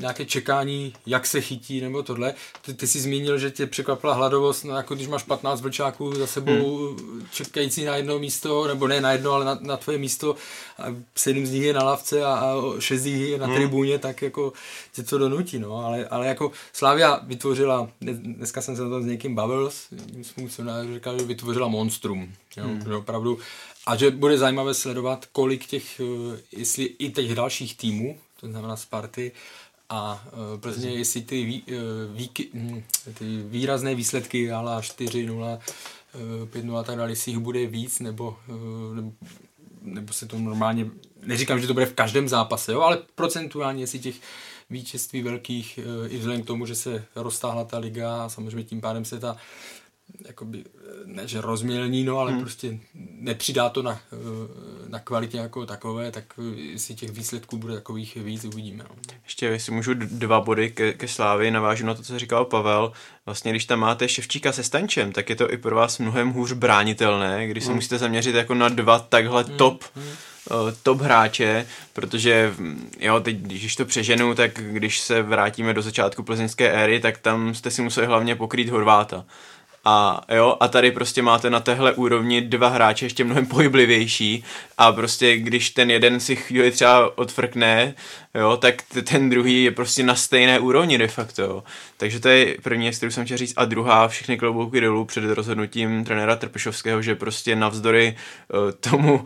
nějaké 0.00 0.24
čekání, 0.24 0.94
jak 1.06 1.26
se 1.26 1.40
chytí 1.40 1.80
nebo 1.80 2.02
tohle. 2.02 2.34
Ty, 2.62 2.74
ty 2.74 2.86
jsi 2.86 3.00
zmínil, 3.00 3.38
že 3.38 3.50
tě 3.50 3.66
překvapila 3.66 4.14
hladovost, 4.14 4.64
no 4.64 4.76
jako 4.76 4.94
když 4.94 5.08
máš 5.08 5.22
15 5.22 5.60
vlčáků 5.60 6.14
za 6.14 6.26
sebou 6.26 6.86
hmm. 6.86 7.26
čekající 7.32 7.84
na 7.84 7.96
jedno 7.96 8.18
místo, 8.18 8.66
nebo 8.66 8.88
ne 8.88 9.00
na 9.00 9.12
jedno, 9.12 9.32
ale 9.32 9.44
na, 9.44 9.58
na 9.60 9.76
tvoje 9.76 9.98
místo, 9.98 10.36
a 10.78 10.84
sedm 11.14 11.46
z 11.46 11.50
nich 11.50 11.62
je 11.62 11.72
na 11.72 11.84
lavce 11.84 12.24
a, 12.24 12.34
a 12.34 12.54
šest 12.78 13.00
z 13.00 13.04
nich 13.04 13.28
je 13.28 13.38
na 13.38 13.46
hmm. 13.46 13.54
tribuně, 13.54 13.98
tak 13.98 14.22
jako 14.22 14.52
tě 14.92 15.02
to 15.02 15.18
donutí, 15.18 15.58
no, 15.58 15.86
ale, 15.86 16.06
ale 16.06 16.26
jako 16.26 16.52
Slavia 16.72 17.20
vytvořila, 17.22 17.88
dneska 18.00 18.62
jsem 18.62 18.76
se 18.76 18.81
to 18.88 19.02
s 19.02 19.06
někým 19.06 19.34
bavil, 19.34 19.70
jsem 20.48 20.94
říkal, 20.94 21.18
že 21.18 21.24
vytvořila 21.24 21.68
monstrum, 21.68 22.32
jo, 22.56 22.64
hmm. 22.64 22.80
že 22.84 22.94
opravdu 22.94 23.38
a 23.86 23.96
že 23.96 24.10
bude 24.10 24.38
zajímavé 24.38 24.74
sledovat, 24.74 25.26
kolik 25.32 25.66
těch, 25.66 26.00
eh, 26.00 26.40
jestli 26.52 26.84
i 26.84 27.10
těch 27.10 27.34
dalších 27.34 27.76
týmů, 27.76 28.18
to 28.40 28.46
znamená 28.46 28.76
Sparty 28.76 29.32
a 29.88 30.24
uh, 30.32 30.60
Plzně, 30.60 30.88
hmm. 30.88 30.98
jestli 30.98 31.22
ty, 31.22 31.44
vý, 31.44 31.62
uh, 31.62 32.16
výky, 32.16 32.48
hm, 32.54 32.82
ty 33.14 33.24
výrazné 33.42 33.94
výsledky, 33.94 34.52
ale 34.52 34.80
4-0, 34.80 35.58
5-0 36.44 36.76
a 36.76 36.82
tak 36.82 36.96
dále, 36.96 37.10
jestli 37.10 37.32
jich 37.32 37.38
bude 37.38 37.66
víc, 37.66 38.00
nebo, 38.00 38.36
nebo, 38.94 39.12
nebo 39.82 40.12
se 40.12 40.26
to 40.26 40.38
normálně, 40.38 40.90
neříkám, 41.22 41.60
že 41.60 41.66
to 41.66 41.74
bude 41.74 41.86
v 41.86 41.94
každém 41.94 42.28
zápase, 42.28 42.72
jo, 42.72 42.80
ale 42.80 42.98
procentuálně, 43.14 43.82
jestli 43.82 43.98
těch 43.98 44.14
vítězství 44.72 45.22
velkých, 45.22 45.78
i 46.08 46.18
vzhledem 46.18 46.42
k 46.42 46.46
tomu, 46.46 46.66
že 46.66 46.74
se 46.74 47.04
roztáhla 47.16 47.64
ta 47.64 47.78
liga 47.78 48.24
a 48.24 48.28
samozřejmě 48.28 48.64
tím 48.64 48.80
pádem 48.80 49.04
se 49.04 49.20
ta 49.20 49.36
jakoby, 50.26 50.64
ne 51.04 51.28
že 51.28 51.40
rozmělní, 51.40 52.04
no, 52.04 52.18
ale 52.18 52.32
hmm. 52.32 52.40
prostě 52.40 52.78
nepřidá 52.94 53.68
to 53.68 53.82
na, 53.82 54.00
na 54.88 54.98
kvalitě 54.98 55.38
jako 55.38 55.66
takové, 55.66 56.10
tak 56.10 56.24
si 56.76 56.94
těch 56.94 57.10
výsledků 57.10 57.58
bude 57.58 57.74
takových 57.74 58.16
víc, 58.16 58.44
uvidíme. 58.44 58.84
No. 58.88 58.96
Ještě, 59.24 59.46
jestli 59.46 59.72
můžu 59.72 59.94
dva 59.94 60.40
body 60.40 60.70
ke, 60.70 60.92
ke 60.92 61.08
Slávy, 61.08 61.50
navážu 61.50 61.86
na 61.86 61.94
to, 61.94 62.02
co 62.02 62.18
říkal 62.18 62.44
Pavel. 62.44 62.92
Vlastně, 63.26 63.50
když 63.50 63.64
tam 63.64 63.80
máte 63.80 64.08
Ševčíka 64.08 64.52
se 64.52 64.62
Stančem, 64.62 65.12
tak 65.12 65.30
je 65.30 65.36
to 65.36 65.52
i 65.52 65.56
pro 65.56 65.76
vás 65.76 65.98
mnohem 65.98 66.30
hůř 66.30 66.52
bránitelné, 66.52 67.48
když 67.48 67.64
se 67.64 67.68
hmm. 67.68 67.76
musíte 67.76 67.98
zaměřit 67.98 68.34
jako 68.34 68.54
na 68.54 68.68
dva 68.68 68.98
takhle 68.98 69.42
hmm. 69.42 69.56
top 69.56 69.84
hmm 69.94 70.12
top 70.82 71.00
hráče, 71.00 71.66
protože 71.92 72.54
jo, 73.00 73.20
teď 73.20 73.36
když 73.36 73.76
to 73.76 73.84
přeženu, 73.84 74.34
tak 74.34 74.50
když 74.54 75.00
se 75.00 75.22
vrátíme 75.22 75.74
do 75.74 75.82
začátku 75.82 76.22
plzeňské 76.22 76.70
éry, 76.70 77.00
tak 77.00 77.18
tam 77.18 77.54
jste 77.54 77.70
si 77.70 77.82
museli 77.82 78.06
hlavně 78.06 78.36
pokrýt 78.36 78.68
Horváta 78.68 79.24
A 79.84 80.20
jo, 80.34 80.56
a 80.60 80.68
tady 80.68 80.90
prostě 80.90 81.22
máte 81.22 81.50
na 81.50 81.60
téhle 81.60 81.92
úrovni 81.92 82.40
dva 82.40 82.68
hráče 82.68 83.06
ještě 83.06 83.24
mnohem 83.24 83.46
pohyblivější 83.46 84.44
a 84.78 84.92
prostě 84.92 85.36
když 85.36 85.70
ten 85.70 85.90
jeden 85.90 86.20
si 86.20 86.36
chvíli 86.36 86.70
třeba 86.70 87.18
odfrkne, 87.18 87.94
jo, 88.34 88.56
tak 88.56 88.82
ten 89.04 89.30
druhý 89.30 89.64
je 89.64 89.70
prostě 89.70 90.02
na 90.02 90.14
stejné 90.14 90.58
úrovni 90.58 90.98
de 90.98 91.08
facto, 91.08 91.42
jo. 91.42 91.64
Takže 92.02 92.20
to 92.20 92.28
je 92.28 92.56
první 92.62 92.84
věc, 92.84 92.96
kterou 92.96 93.10
jsem 93.10 93.24
chtěl 93.24 93.36
říct. 93.36 93.54
A 93.56 93.64
druhá, 93.64 94.08
všechny 94.08 94.38
klobouky 94.38 94.80
dolů 94.80 95.04
před 95.04 95.24
rozhodnutím 95.24 96.04
trenéra 96.04 96.36
Trpešovského, 96.36 97.02
že 97.02 97.14
prostě 97.14 97.56
navzdory 97.56 98.16
uh, 98.54 98.72
tomu, 98.90 99.14
uh, 99.14 99.24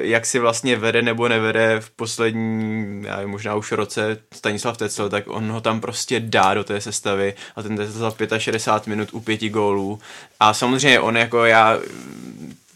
jak 0.00 0.26
si 0.26 0.38
vlastně 0.38 0.76
vede 0.76 1.02
nebo 1.02 1.28
nevede 1.28 1.80
v 1.80 1.90
poslední, 1.90 3.02
já 3.06 3.16
nevím, 3.16 3.30
možná 3.30 3.54
už 3.54 3.72
roce 3.72 4.18
Stanislav 4.34 4.76
Tecel, 4.76 5.08
tak 5.08 5.24
on 5.26 5.50
ho 5.50 5.60
tam 5.60 5.80
prostě 5.80 6.20
dá 6.20 6.54
do 6.54 6.64
té 6.64 6.80
sestavy 6.80 7.34
a 7.56 7.62
ten 7.62 7.76
Tecel 7.76 8.12
za 8.28 8.38
65 8.38 8.90
minut 8.90 9.08
u 9.12 9.20
pěti 9.20 9.48
gólů. 9.48 10.00
A 10.40 10.54
samozřejmě 10.54 11.00
on 11.00 11.16
jako 11.16 11.44
já 11.44 11.78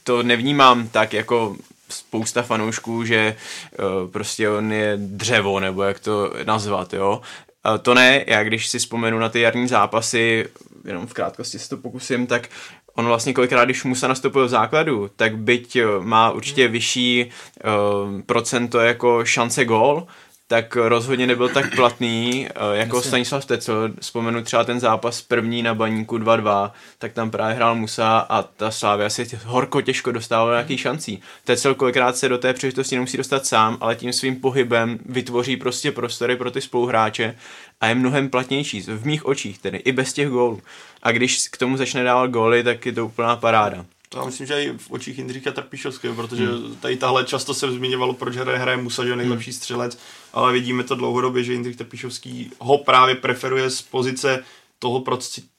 to 0.05 0.23
nevnímám 0.23 0.89
tak 0.89 1.13
jako 1.13 1.57
spousta 1.89 2.43
fanoušků, 2.43 3.05
že 3.05 3.37
uh, 3.79 4.11
prostě 4.11 4.51
on 4.51 4.73
je 4.73 4.95
dřevo, 4.97 5.61
nebo 5.61 5.83
jak 5.83 6.01
to 6.01 6.33
nazvat, 6.45 6.95
jo. 6.95 7.21
Uh, 7.67 7.79
to 7.79 7.95
ne, 7.95 8.25
já 8.27 8.45
když 8.45 8.69
si 8.69 8.79
vzpomenu 8.79 9.19
na 9.19 9.29
ty 9.29 9.41
jarní 9.41 9.69
zápasy, 9.69 10.47
jenom 10.85 11.07
v 11.07 11.13
krátkosti 11.13 11.59
se 11.59 11.69
to 11.69 11.77
pokusím, 11.77 12.27
tak 12.27 12.49
on 12.95 13.07
vlastně 13.07 13.33
kolikrát, 13.33 13.65
když 13.65 13.85
Musa 13.85 14.09
nastoupil 14.09 14.47
v 14.47 14.49
základu, 14.49 15.11
tak 15.17 15.39
byť 15.39 15.79
má 16.01 16.31
určitě 16.31 16.69
vyšší 16.69 17.25
uh, 17.25 18.21
procento 18.21 18.81
jako 18.81 19.25
šance 19.25 19.65
gól, 19.65 20.07
tak 20.51 20.77
rozhodně 20.77 21.27
nebyl 21.27 21.49
tak 21.49 21.75
platný 21.75 22.49
uh, 22.57 22.77
jako 22.77 22.97
Myslím. 22.97 23.11
Stanislav 23.11 23.45
Tecel. 23.45 23.91
Vzpomenu 24.01 24.43
třeba 24.43 24.65
ten 24.65 24.81
zápas 24.81 25.23
první 25.23 25.63
na 25.63 25.75
baníku 25.75 26.19
2-2, 26.19 26.71
tak 26.99 27.13
tam 27.13 27.31
právě 27.31 27.55
hrál 27.55 27.75
Musa 27.75 28.19
a 28.19 28.43
ta 28.43 28.71
Slávia 28.71 29.11
si 29.11 29.39
horko 29.45 29.81
těžko 29.81 30.13
dostávala 30.13 30.51
nějaký 30.51 30.79
šancí. 30.79 31.23
Tecel 31.45 31.75
kolikrát 31.75 32.17
se 32.17 32.29
do 32.29 32.39
té 32.39 32.55
příležitosti 32.55 32.95
nemusí 32.95 33.17
dostat 33.17 33.47
sám, 33.47 33.79
ale 33.81 33.97
tím 33.97 34.13
svým 34.13 34.37
pohybem 34.37 34.99
vytvoří 35.07 35.57
prostě 35.57 35.93
prostory 35.93 36.37
pro 36.37 36.51
ty 36.51 36.61
spoluhráče 36.61 37.37
a 37.81 37.87
je 37.87 37.95
mnohem 37.95 38.29
platnější, 38.29 38.81
v 38.81 39.07
mých 39.07 39.27
očích 39.27 39.59
tedy, 39.59 39.79
i 39.79 39.93
bez 39.93 40.13
těch 40.13 40.29
gólů. 40.29 40.61
A 41.03 41.13
když 41.13 41.49
k 41.49 41.57
tomu 41.57 41.77
začne 41.77 42.05
dávat 42.05 42.31
góly, 42.31 42.65
tak 42.65 42.87
je 42.87 42.93
to 42.93 43.07
úplná 43.07 43.37
paráda. 43.37 43.85
To 44.13 44.19
já 44.19 44.25
myslím, 44.25 44.47
že 44.47 44.65
i 44.65 44.79
v 44.79 44.91
očích 44.91 45.19
Jindřicha 45.19 45.51
Trpišovského, 45.51 46.15
protože 46.15 46.47
hmm. 46.47 46.77
tady 46.81 46.97
tahle 46.97 47.25
často 47.25 47.55
se 47.55 47.73
zmiňovalo, 47.73 48.15
proč 48.15 48.37
hraje, 48.37 48.59
hraje 48.59 48.77
Musa, 48.77 49.05
že 49.05 49.11
je 49.11 49.17
nejlepší 49.17 49.51
hmm. 49.51 49.57
střelec, 49.57 49.99
ale 50.33 50.53
vidíme 50.53 50.85
to 50.85 50.95
dlouhodobě, 50.95 51.45
že 51.45 51.53
Jindřich 51.53 51.77
Trpišovský 51.77 52.51
ho 52.59 52.79
právě 52.79 53.15
preferuje 53.15 53.71
z 53.71 53.83
pozice 53.83 54.45
toho, 54.79 55.05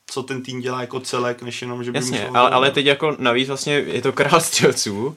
co 0.06 0.24
ten 0.24 0.44
tým 0.44 0.62
dělá 0.62 0.82
jako 0.82 1.00
celek, 1.00 1.42
než 1.42 1.62
jenom, 1.62 1.84
že 1.84 1.92
by 1.92 1.98
Jasně, 1.98 2.28
ale, 2.28 2.50
ale 2.50 2.72
teď 2.72 2.86
jako 2.86 3.16
navíc 3.20 3.48
vlastně 3.48 3.74
je 3.74 4.02
to 4.02 4.12
král 4.12 4.42
střelců, 4.42 5.06
uh, 5.06 5.16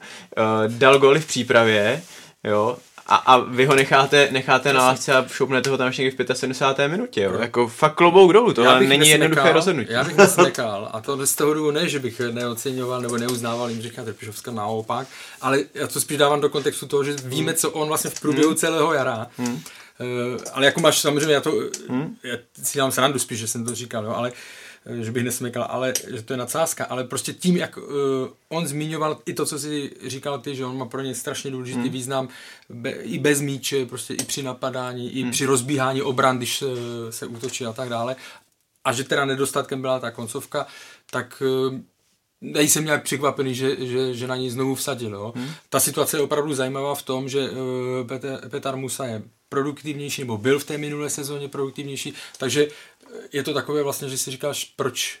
dal 0.67 0.99
goly 0.99 1.19
v 1.19 1.25
přípravě, 1.25 2.03
jo, 2.43 2.77
a, 3.07 3.15
a 3.15 3.37
vy 3.37 3.65
ho 3.65 3.75
necháte, 3.75 4.27
necháte 4.31 4.73
na 4.73 4.79
lásce 4.79 5.13
a 5.13 5.27
šoupnete 5.27 5.69
ho 5.69 5.77
tam 5.77 5.87
ještě 5.87 6.03
někdy 6.03 6.33
v 6.33 6.37
75. 6.37 6.87
minutě, 6.87 7.21
jo. 7.21 7.33
Jako 7.39 7.67
fakt 7.67 7.95
klobouk 7.95 8.33
dolů, 8.33 8.53
to 8.53 8.63
není 8.63 8.79
nesmekal, 8.79 9.07
jednoduché 9.07 9.53
rozhodnutí. 9.53 9.93
Já 9.93 10.03
bych 10.03 10.17
nesmekal 10.17 10.89
a 10.93 11.01
to 11.01 11.27
z 11.27 11.35
toho 11.35 11.53
důvodu 11.53 11.71
ne, 11.71 11.89
že 11.89 11.99
bych 11.99 12.21
neoceňoval 12.31 13.01
nebo 13.01 13.17
neuznával 13.17 13.69
Jindřicha 13.69 14.03
Trpišovska 14.03 14.51
naopak, 14.51 15.07
ale 15.41 15.59
já 15.73 15.87
to 15.87 16.01
spíš 16.01 16.17
dávám 16.17 16.41
do 16.41 16.49
kontextu 16.49 16.87
toho, 16.87 17.03
že 17.03 17.15
víme, 17.23 17.53
co 17.53 17.71
on 17.71 17.87
vlastně 17.87 18.09
v 18.09 18.21
průběhu 18.21 18.49
hmm. 18.49 18.57
celého 18.57 18.93
jara 18.93 19.27
hmm. 19.37 19.61
Uh, 19.99 20.41
ale 20.53 20.65
jako 20.65 20.79
máš 20.79 20.99
samozřejmě, 20.99 21.33
já 21.33 21.41
to, 21.41 21.51
hmm. 21.89 22.15
já 22.23 22.37
si 22.63 22.73
dělám 22.73 22.91
srandu 22.91 23.19
spíš, 23.19 23.39
že 23.39 23.47
jsem 23.47 23.65
to 23.65 23.75
říkal, 23.75 24.05
jo, 24.05 24.11
ale 24.11 24.29
uh, 24.29 24.35
že 25.01 25.11
bych 25.11 25.23
nesmekal, 25.23 25.67
ale 25.69 25.93
že 26.13 26.21
to 26.21 26.33
je 26.33 26.37
nadsázka, 26.37 26.85
ale 26.85 27.03
prostě 27.03 27.33
tím, 27.33 27.57
jak 27.57 27.77
uh, 27.77 27.83
on 28.49 28.67
zmiňoval 28.67 29.21
i 29.25 29.33
to, 29.33 29.45
co 29.45 29.59
si 29.59 29.91
říkal 30.05 30.39
ty, 30.39 30.55
že 30.55 30.65
on 30.65 30.77
má 30.77 30.85
pro 30.85 31.01
ně 31.01 31.15
strašně 31.15 31.51
důležitý 31.51 31.79
hmm. 31.79 31.89
význam 31.89 32.29
be, 32.69 32.91
i 32.91 33.19
bez 33.19 33.41
míče, 33.41 33.85
prostě 33.85 34.13
i 34.13 34.23
při 34.23 34.43
napadání, 34.43 35.11
i 35.11 35.21
hmm. 35.21 35.31
při 35.31 35.45
rozbíhání 35.45 36.01
obran, 36.01 36.37
když 36.37 36.57
se, 36.57 36.65
se 37.09 37.25
útočí 37.25 37.65
a 37.65 37.73
tak 37.73 37.89
dále. 37.89 38.15
A 38.83 38.93
že 38.93 39.03
teda 39.03 39.25
nedostatkem 39.25 39.81
byla 39.81 39.99
ta 39.99 40.11
koncovka, 40.11 40.67
tak 41.11 41.43
uh, 41.45 41.79
nejsem 42.41 42.85
nějak 42.85 43.03
překvapený, 43.03 43.55
že, 43.55 43.85
že, 43.85 44.13
že 44.13 44.27
na 44.27 44.35
ní 44.35 44.49
znovu 44.49 44.75
vsadil. 44.75 45.13
Jo. 45.13 45.33
Hmm. 45.35 45.49
Ta 45.69 45.79
situace 45.79 46.17
je 46.17 46.21
opravdu 46.21 46.53
zajímavá 46.53 46.95
v 46.95 47.03
tom, 47.03 47.29
že 47.29 47.49
uh, 47.49 48.07
Petr, 48.07 48.49
Petar 48.49 48.77
Musa 48.77 49.05
je 49.05 49.21
produktivnější, 49.49 50.21
nebo 50.21 50.37
byl 50.37 50.59
v 50.59 50.63
té 50.63 50.77
minulé 50.77 51.09
sezóně 51.09 51.47
produktivnější, 51.47 52.13
takže 52.37 52.67
je 53.33 53.43
to 53.43 53.53
takové 53.53 53.83
vlastně, 53.83 54.09
že 54.09 54.17
si 54.17 54.31
říkáš, 54.31 54.73
proč, 54.75 55.19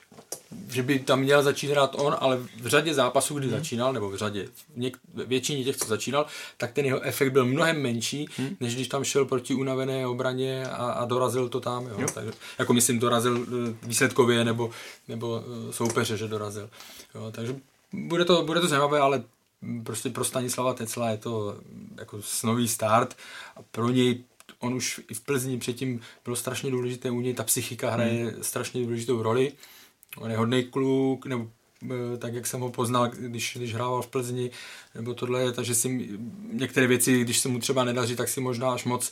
že 0.69 0.83
by 0.83 0.99
tam 0.99 1.19
měl 1.19 1.43
začít 1.43 1.67
hrát 1.67 1.95
on, 1.97 2.15
ale 2.19 2.37
v 2.61 2.67
řadě 2.67 2.93
zápasů, 2.93 3.33
kdy 3.33 3.47
hmm. 3.47 3.57
začínal, 3.57 3.93
nebo 3.93 4.09
v 4.09 4.15
řadě, 4.15 4.47
něk, 4.75 4.97
většině 5.13 5.63
těch, 5.63 5.77
co 5.77 5.87
začínal, 5.87 6.25
tak 6.57 6.71
ten 6.71 6.85
jeho 6.85 7.01
efekt 7.01 7.31
byl 7.31 7.45
mnohem 7.45 7.81
menší, 7.81 8.27
hmm. 8.37 8.57
než 8.59 8.75
když 8.75 8.87
tam 8.87 9.03
šel 9.03 9.25
proti 9.25 9.53
unavené 9.53 10.07
obraně 10.07 10.65
a, 10.65 10.91
a 10.91 11.05
dorazil 11.05 11.49
to 11.49 11.59
tam. 11.59 11.87
Jo. 11.87 11.95
Jo. 11.99 12.07
Takže, 12.13 12.31
jako 12.59 12.73
myslím, 12.73 12.99
dorazil 12.99 13.45
eh, 13.47 13.75
výsledkově 13.87 14.45
nebo, 14.45 14.71
nebo 15.07 15.43
eh, 15.69 15.73
soupeře, 15.73 16.17
že 16.17 16.27
dorazil. 16.27 16.69
Jo. 17.15 17.31
Takže 17.31 17.55
bude 17.93 18.25
to, 18.25 18.43
bude 18.43 18.59
to 18.59 18.67
zajímavé, 18.67 18.99
ale 18.99 19.23
prostě 19.83 20.09
pro 20.09 20.23
Stanislava 20.23 20.73
Tecla 20.73 21.09
je 21.09 21.17
to 21.17 21.57
jako 21.97 22.21
snový 22.21 22.67
start 22.67 23.17
a 23.55 23.59
pro 23.71 23.89
něj 23.89 24.23
on 24.59 24.73
už 24.73 25.01
i 25.11 25.13
v 25.13 25.21
Plzni 25.21 25.57
předtím 25.57 26.01
bylo 26.23 26.35
strašně 26.35 26.71
důležité 26.71 27.11
u 27.11 27.21
něj, 27.21 27.33
ta 27.33 27.43
psychika 27.43 27.89
hraje 27.89 28.25
hmm. 28.25 28.43
strašně 28.43 28.83
důležitou 28.83 29.21
roli. 29.21 29.51
On 30.17 30.31
je 30.31 30.37
hodný 30.37 30.63
kluk, 30.63 31.25
nebo 31.25 31.47
e, 31.83 32.17
tak, 32.17 32.33
jak 32.33 32.47
jsem 32.47 32.61
ho 32.61 32.69
poznal, 32.69 33.07
když, 33.07 33.57
když 33.57 33.73
hrával 33.73 34.01
v 34.01 34.07
Plzni, 34.07 34.51
nebo 34.95 35.13
tohle, 35.13 35.51
takže 35.51 35.75
si 35.75 36.09
některé 36.51 36.87
věci, 36.87 37.21
když 37.21 37.39
se 37.39 37.49
mu 37.49 37.59
třeba 37.59 37.83
nedaří, 37.83 38.15
tak 38.15 38.29
si 38.29 38.41
možná 38.41 38.73
až 38.73 38.85
moc 38.85 39.11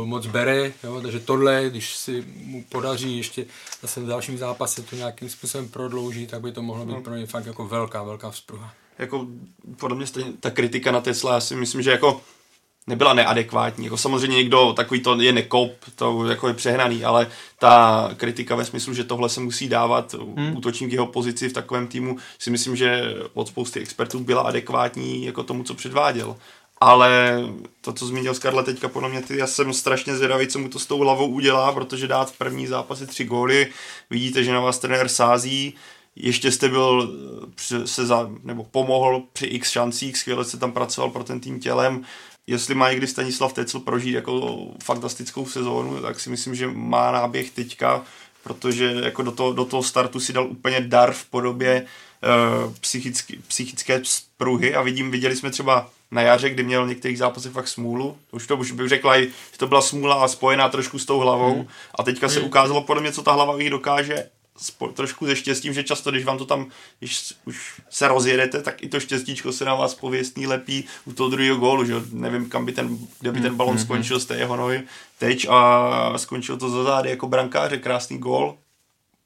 uh, 0.00 0.06
moc 0.06 0.26
bere, 0.26 0.72
jo? 0.84 1.00
takže 1.00 1.20
tohle, 1.20 1.64
když 1.70 1.96
si 1.96 2.24
mu 2.44 2.64
podaří 2.68 3.16
ještě 3.16 3.46
zase 3.82 4.00
v 4.00 4.06
dalším 4.06 4.38
zápase 4.38 4.82
to 4.82 4.96
nějakým 4.96 5.28
způsobem 5.28 5.68
prodlouží, 5.68 6.26
tak 6.26 6.40
by 6.40 6.52
to 6.52 6.62
mohlo 6.62 6.86
být 6.86 6.92
no. 6.92 7.00
pro 7.00 7.14
něj 7.14 7.26
fakt 7.26 7.46
jako 7.46 7.68
velká, 7.68 8.02
velká 8.02 8.30
vzpruha. 8.30 8.74
Jako 8.98 9.26
podle 9.76 9.96
mě 9.96 10.06
stejně, 10.06 10.32
ta 10.40 10.50
kritika 10.50 10.92
na 10.92 11.00
Tesla, 11.00 11.34
já 11.34 11.40
si 11.40 11.56
myslím, 11.56 11.82
že 11.82 11.90
jako 11.90 12.20
nebyla 12.88 13.14
neadekvátní. 13.14 13.84
Jako 13.84 13.96
samozřejmě 13.96 14.36
někdo 14.36 14.72
takový 14.72 15.00
to 15.00 15.20
je 15.20 15.32
nekop, 15.32 15.72
to 15.94 16.26
jako 16.26 16.48
je 16.48 16.54
přehnaný, 16.54 17.04
ale 17.04 17.26
ta 17.58 18.10
kritika 18.16 18.56
ve 18.56 18.64
smyslu, 18.64 18.94
že 18.94 19.04
tohle 19.04 19.28
se 19.28 19.40
musí 19.40 19.68
dávat 19.68 20.14
hmm. 20.36 20.56
útočník 20.56 20.92
jeho 20.92 21.06
pozici 21.06 21.48
v 21.48 21.52
takovém 21.52 21.86
týmu, 21.86 22.16
si 22.38 22.50
myslím, 22.50 22.76
že 22.76 23.14
od 23.34 23.48
spousty 23.48 23.80
expertů 23.80 24.20
byla 24.20 24.42
adekvátní 24.42 25.24
jako 25.24 25.42
tomu, 25.42 25.62
co 25.62 25.74
předváděl. 25.74 26.36
Ale 26.80 27.40
to, 27.80 27.92
co 27.92 28.06
zmínil 28.06 28.34
Skarle 28.34 28.62
teďka, 28.62 28.88
podle 28.88 29.08
mě, 29.08 29.22
ty, 29.22 29.38
já 29.38 29.46
jsem 29.46 29.72
strašně 29.72 30.16
zvědavý, 30.16 30.46
co 30.46 30.58
mu 30.58 30.68
to 30.68 30.78
s 30.78 30.86
tou 30.86 30.98
hlavou 30.98 31.26
udělá, 31.26 31.72
protože 31.72 32.08
dát 32.08 32.32
v 32.32 32.38
první 32.38 32.66
zápase 32.66 33.06
tři 33.06 33.24
góly, 33.24 33.66
vidíte, 34.10 34.44
že 34.44 34.52
na 34.52 34.60
vás 34.60 34.78
trenér 34.78 35.08
sází, 35.08 35.74
ještě 36.16 36.52
jste 36.52 36.68
byl, 36.68 37.12
se 37.84 38.06
za, 38.06 38.30
nebo 38.42 38.64
pomohl 38.64 39.22
při 39.32 39.46
x 39.46 39.70
šancích, 39.70 40.18
skvěle 40.18 40.44
se 40.44 40.58
tam 40.58 40.72
pracoval 40.72 41.10
pro 41.10 41.24
ten 41.24 41.40
tým 41.40 41.60
tělem, 41.60 42.04
jestli 42.48 42.74
má 42.74 42.90
někdy 42.90 43.06
Stanislav 43.06 43.52
Tecl 43.52 43.80
prožít 43.80 44.14
jako 44.14 44.58
fantastickou 44.84 45.46
sezónu, 45.46 46.02
tak 46.02 46.20
si 46.20 46.30
myslím, 46.30 46.54
že 46.54 46.66
má 46.66 47.12
náběh 47.12 47.50
teďka, 47.50 48.02
protože 48.42 48.94
jako 49.04 49.22
do, 49.22 49.32
toho, 49.32 49.52
do 49.52 49.64
toho 49.64 49.82
startu 49.82 50.20
si 50.20 50.32
dal 50.32 50.46
úplně 50.46 50.80
dar 50.80 51.12
v 51.12 51.24
podobě 51.24 51.86
uh, 52.64 52.72
psychicky, 52.80 53.38
psychické 53.48 54.00
spruhy 54.04 54.74
a 54.74 54.82
vidím, 54.82 55.10
viděli 55.10 55.36
jsme 55.36 55.50
třeba 55.50 55.90
na 56.10 56.22
jaře, 56.22 56.50
kdy 56.50 56.62
měl 56.62 56.86
některých 56.86 57.18
zápasech 57.18 57.52
fakt 57.52 57.68
smůlu. 57.68 58.16
Už 58.30 58.46
to 58.46 58.56
už 58.56 58.72
bych 58.72 58.88
řekla, 58.88 59.20
že 59.20 59.26
to 59.56 59.66
byla 59.66 59.80
smůla 59.80 60.24
a 60.24 60.28
spojená 60.28 60.68
trošku 60.68 60.98
s 60.98 61.06
tou 61.06 61.18
hlavou. 61.18 61.54
Hmm. 61.54 61.66
A 61.94 62.02
teďka 62.02 62.28
se 62.28 62.38
hmm. 62.38 62.48
ukázalo 62.48 62.82
podle 62.82 63.02
mě, 63.02 63.12
co 63.12 63.22
ta 63.22 63.32
hlava 63.32 63.60
jich 63.60 63.70
dokáže 63.70 64.28
spo, 64.58 64.88
trošku 64.88 65.26
ze 65.26 65.36
štěstím, 65.36 65.72
že 65.72 65.84
často, 65.84 66.10
když 66.10 66.24
vám 66.24 66.38
to 66.38 66.44
tam, 66.44 66.66
když 66.98 67.34
už 67.44 67.80
se 67.90 68.08
rozjedete, 68.08 68.62
tak 68.62 68.82
i 68.82 68.88
to 68.88 69.00
štěstíčko 69.00 69.52
se 69.52 69.64
na 69.64 69.74
vás 69.74 69.94
pověstný 69.94 70.46
lepí 70.46 70.84
u 71.04 71.12
toho 71.12 71.30
druhého 71.30 71.56
gólu, 71.56 71.84
že 71.84 71.94
nevím, 72.12 72.48
kam 72.48 72.66
by 72.66 72.72
ten, 72.72 72.98
kde 73.20 73.32
by 73.32 73.40
ten 73.40 73.54
balon 73.54 73.76
mm-hmm. 73.76 73.84
skončil 73.84 74.20
z 74.20 74.26
té 74.26 74.36
jeho 74.36 74.56
nohy 74.56 74.82
teď 75.18 75.46
a 75.50 76.18
skončil 76.18 76.56
to 76.56 76.70
za 76.70 76.82
zády 76.82 77.10
jako 77.10 77.28
brankáře, 77.28 77.76
krásný 77.76 78.18
gól, 78.18 78.58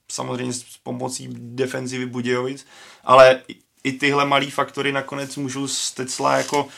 samozřejmě 0.08 0.52
s 0.52 0.64
pomocí 0.82 1.28
defenzivy 1.32 2.06
Budějovic, 2.06 2.66
ale 3.04 3.40
i 3.84 3.92
tyhle 3.92 4.24
malý 4.24 4.50
faktory 4.50 4.92
nakonec 4.92 5.36
můžou 5.36 5.68
z 5.68 5.90
Tecla 5.90 6.36
jako 6.36 6.68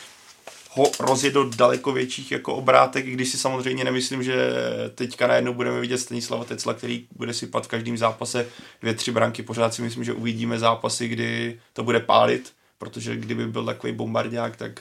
ho 0.75 0.91
rozjet 0.99 1.33
do 1.33 1.49
daleko 1.49 1.91
větších 1.91 2.31
jako 2.31 2.55
obrátek, 2.55 3.05
když 3.05 3.29
si 3.29 3.37
samozřejmě 3.37 3.83
nemyslím, 3.83 4.23
že 4.23 4.49
teďka 4.95 5.27
najednou 5.27 5.53
budeme 5.53 5.79
vidět 5.79 5.97
Stanislava 5.97 6.43
Tecla, 6.43 6.73
který 6.73 7.07
bude 7.15 7.33
sypat 7.33 7.65
v 7.65 7.67
každém 7.67 7.97
zápase 7.97 8.47
dvě, 8.81 8.93
tři 8.93 9.11
branky. 9.11 9.43
Pořád 9.43 9.73
si 9.73 9.81
myslím, 9.81 10.03
že 10.03 10.13
uvidíme 10.13 10.59
zápasy, 10.59 11.07
kdy 11.07 11.59
to 11.73 11.83
bude 11.83 11.99
pálit, 11.99 12.53
protože 12.77 13.15
kdyby 13.15 13.47
byl 13.47 13.65
takový 13.65 13.93
bombardák, 13.93 14.55
tak 14.55 14.79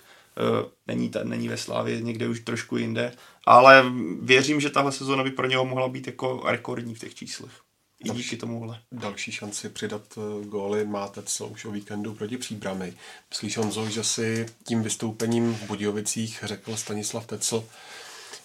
uh, 0.63 0.71
není, 0.87 1.11
ta, 1.11 1.25
není 1.25 1.49
ve 1.49 1.57
Slávě 1.57 2.01
někde 2.01 2.29
už 2.29 2.41
trošku 2.41 2.77
jinde. 2.77 3.13
Ale 3.47 3.85
věřím, 4.23 4.61
že 4.61 4.71
tahle 4.71 4.93
sezóna 4.93 5.25
by 5.25 5.31
pro 5.31 5.47
něho 5.47 5.65
mohla 5.65 5.89
být 5.89 6.07
jako 6.07 6.43
rekordní 6.47 6.95
v 6.95 6.99
těch 6.99 7.15
číslech. 7.15 7.64
I 8.05 8.11
díky 8.11 8.37
tomuhle. 8.37 8.79
Další 8.93 9.33
šanci 9.33 9.69
přidat 9.69 10.03
eh, 10.17 10.47
góly 10.47 10.87
máte 10.87 11.23
celou 11.23 11.49
už 11.49 11.65
o 11.65 11.71
víkendu 11.71 12.15
proti 12.15 12.37
Příbrami. 12.37 12.95
Myslíš, 13.31 13.57
Honzo, 13.57 13.91
že 13.91 14.05
si 14.05 14.47
tím 14.65 14.83
vystoupením 14.83 15.55
v 15.55 15.67
Budějovicích 15.67 16.41
řekl 16.43 16.77
Stanislav 16.77 17.27
Tecl 17.27 17.65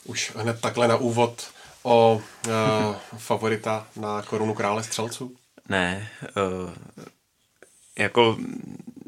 už 0.05 0.31
hned 0.35 0.61
takhle 0.61 0.87
na 0.87 0.97
úvod 0.97 1.47
o 1.83 2.21
uh, 2.47 2.95
favorita 3.17 3.87
na 3.95 4.21
korunu 4.21 4.53
krále 4.53 4.83
střelců? 4.83 5.35
Ne, 5.69 6.09
uh, 6.21 6.73
jako 7.97 8.37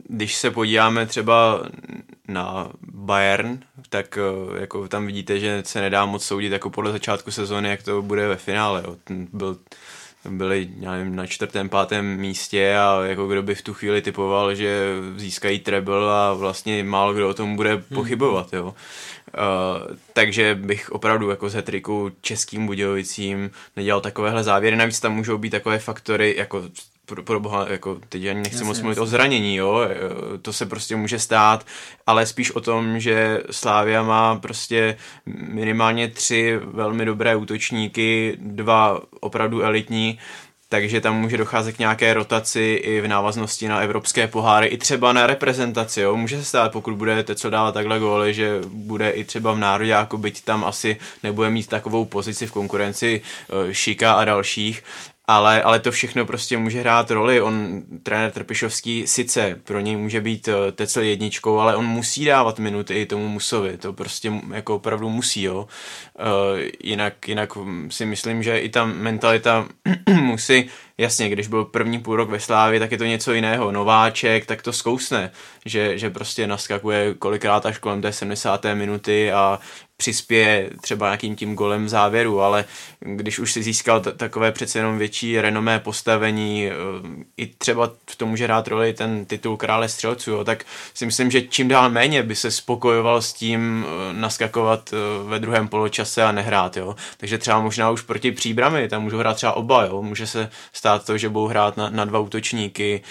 když 0.07 0.35
se 0.35 0.51
podíváme 0.51 1.05
třeba 1.05 1.63
na 2.27 2.71
Bayern, 2.81 3.59
tak 3.89 4.17
jako 4.59 4.87
tam 4.87 5.05
vidíte, 5.05 5.39
že 5.39 5.63
se 5.65 5.81
nedá 5.81 6.05
moc 6.05 6.25
soudit 6.25 6.51
jako 6.51 6.69
podle 6.69 6.91
začátku 6.91 7.31
sezóny, 7.31 7.69
jak 7.69 7.83
to 7.83 8.01
bude 8.01 8.27
ve 8.27 8.35
finále. 8.35 8.83
Jo. 8.85 8.97
Ten 9.03 9.27
byl, 9.33 9.57
byli 10.29 10.69
nevím, 10.77 11.15
na 11.15 11.27
čtvrtém, 11.27 11.69
pátém 11.69 12.17
místě 12.17 12.75
a 12.75 13.01
jako 13.03 13.27
kdo 13.27 13.43
by 13.43 13.55
v 13.55 13.61
tu 13.61 13.73
chvíli 13.73 14.01
typoval, 14.01 14.55
že 14.55 14.95
získají 15.15 15.59
treble 15.59 16.13
a 16.13 16.33
vlastně 16.33 16.83
málo 16.83 17.13
kdo 17.13 17.29
o 17.29 17.33
tom 17.33 17.55
bude 17.55 17.73
hmm. 17.73 17.83
pochybovat. 17.93 18.53
Jo. 18.53 18.65
Uh, 18.65 19.95
takže 20.13 20.55
bych 20.55 20.91
opravdu 20.91 21.29
jako 21.29 21.49
z 21.49 21.53
hetriku 21.53 22.11
českým 22.21 22.65
Budějovicím 22.65 23.51
nedělal 23.75 24.01
takovéhle 24.01 24.43
závěry. 24.43 24.75
Navíc 24.75 24.99
tam 24.99 25.15
můžou 25.15 25.37
být 25.37 25.49
takové 25.49 25.79
faktory, 25.79 26.35
jako 26.37 26.63
pro, 27.11 27.23
pro 27.23 27.39
boha, 27.39 27.65
jako 27.69 27.97
teď 28.09 28.25
ani 28.25 28.41
nechci 28.41 28.55
jasně, 28.55 28.65
moc 28.67 28.81
mluvit 28.81 28.91
jasně. 28.91 29.01
o 29.01 29.05
zranění, 29.05 29.55
jo, 29.55 29.81
e, 29.81 30.37
to 30.37 30.53
se 30.53 30.65
prostě 30.65 30.95
může 30.95 31.19
stát, 31.19 31.65
ale 32.07 32.25
spíš 32.25 32.51
o 32.51 32.61
tom, 32.61 32.99
že 32.99 33.43
Slávia 33.51 34.03
má 34.03 34.35
prostě 34.35 34.97
minimálně 35.53 36.07
tři 36.07 36.59
velmi 36.63 37.05
dobré 37.05 37.35
útočníky, 37.35 38.37
dva 38.39 39.01
opravdu 39.19 39.63
elitní, 39.63 40.19
takže 40.69 41.01
tam 41.01 41.19
může 41.19 41.37
docházet 41.37 41.75
k 41.75 41.79
nějaké 41.79 42.13
rotaci 42.13 42.81
i 42.83 43.01
v 43.01 43.07
návaznosti 43.07 43.67
na 43.67 43.79
evropské 43.79 44.27
poháry, 44.27 44.67
i 44.67 44.77
třeba 44.77 45.13
na 45.13 45.27
reprezentaci, 45.27 46.01
jo. 46.01 46.15
Může 46.15 46.37
se 46.37 46.45
stát, 46.45 46.71
pokud 46.71 46.93
bude 46.93 47.23
co 47.35 47.49
dávat 47.49 47.71
takhle 47.71 47.99
góly, 47.99 48.33
že 48.33 48.59
bude 48.67 49.09
i 49.09 49.23
třeba 49.23 49.53
v 49.53 49.57
národě, 49.57 49.91
jako 49.91 50.17
byť 50.17 50.43
tam 50.43 50.65
asi 50.65 50.97
nebude 51.23 51.49
mít 51.49 51.67
takovou 51.67 52.05
pozici 52.05 52.47
v 52.47 52.51
konkurenci 52.51 53.21
e, 53.69 53.73
Šika 53.73 54.13
a 54.13 54.25
dalších, 54.25 54.83
ale, 55.27 55.63
ale 55.63 55.79
to 55.79 55.91
všechno 55.91 56.25
prostě 56.25 56.57
může 56.57 56.79
hrát 56.79 57.11
roli. 57.11 57.41
On, 57.41 57.83
trenér 58.03 58.31
Trpišovský, 58.31 59.07
sice 59.07 59.59
pro 59.63 59.79
něj 59.79 59.95
může 59.95 60.21
být 60.21 60.47
eh, 60.47 60.71
Tecel 60.71 61.03
jedničkou, 61.03 61.59
ale 61.59 61.75
on 61.75 61.85
musí 61.85 62.25
dávat 62.25 62.59
minuty 62.59 62.93
i 62.93 63.05
tomu 63.05 63.27
Musovi, 63.27 63.77
to 63.77 63.93
prostě 63.93 64.33
jako 64.53 64.75
opravdu 64.75 65.09
musí, 65.09 65.41
jo. 65.41 65.67
Uh, 66.19 66.59
jinak, 66.83 67.27
jinak 67.27 67.49
si 67.89 68.05
myslím, 68.05 68.43
že 68.43 68.59
i 68.59 68.69
ta 68.69 68.85
mentalita 68.85 69.67
musí, 70.21 70.69
jasně, 70.97 71.29
když 71.29 71.47
byl 71.47 71.65
první 71.65 71.99
půl 71.99 72.15
rok 72.15 72.29
ve 72.29 72.39
Slávě, 72.39 72.79
tak 72.79 72.91
je 72.91 72.97
to 72.97 73.05
něco 73.05 73.33
jiného. 73.33 73.71
Nováček, 73.71 74.45
tak 74.45 74.61
to 74.61 74.73
zkousne, 74.73 75.31
že, 75.65 75.97
že 75.97 76.09
prostě 76.09 76.47
naskakuje 76.47 77.13
kolikrát 77.13 77.65
až 77.65 77.77
kolem 77.77 78.01
té 78.01 78.13
70. 78.13 78.65
minuty 78.73 79.31
a 79.31 79.59
přispěje 80.01 80.69
třeba 80.81 81.05
nějakým 81.07 81.35
tím 81.35 81.55
golem 81.55 81.85
v 81.85 81.89
závěru, 81.89 82.41
ale 82.41 82.65
když 82.99 83.39
už 83.39 83.51
si 83.51 83.63
získal 83.63 84.01
t- 84.01 84.11
takové 84.11 84.51
přece 84.51 84.79
jenom 84.79 84.97
větší 84.97 85.41
renomé 85.41 85.79
postavení, 85.79 86.67
eh, 86.67 86.73
i 87.37 87.47
třeba 87.47 87.91
v 88.09 88.15
tom 88.15 88.29
může 88.29 88.43
hrát 88.43 88.67
roli 88.67 88.93
ten 88.93 89.25
titul 89.25 89.57
krále 89.57 89.89
střelců, 89.89 90.31
jo, 90.31 90.43
tak 90.43 90.65
si 90.93 91.05
myslím, 91.05 91.31
že 91.31 91.41
čím 91.41 91.67
dál 91.67 91.89
méně 91.89 92.23
by 92.23 92.35
se 92.35 92.51
spokojoval 92.51 93.21
s 93.21 93.33
tím 93.33 93.85
eh, 93.85 94.13
naskakovat 94.13 94.93
eh, 94.93 94.97
ve 95.29 95.39
druhém 95.39 95.67
poločase 95.67 96.23
a 96.23 96.31
nehrát, 96.31 96.77
jo. 96.77 96.95
Takže 97.17 97.37
třeba 97.37 97.59
možná 97.59 97.89
už 97.89 98.01
proti 98.01 98.31
příbrami, 98.31 98.89
tam 98.89 99.03
můžou 99.03 99.17
hrát 99.17 99.33
třeba 99.33 99.53
oba, 99.53 99.85
jo. 99.85 100.01
Může 100.01 100.27
se 100.27 100.49
stát 100.73 101.05
to, 101.05 101.17
že 101.17 101.29
budou 101.29 101.47
hrát 101.47 101.77
na, 101.77 101.89
na 101.89 102.05
dva 102.05 102.19
útočníky, 102.19 103.01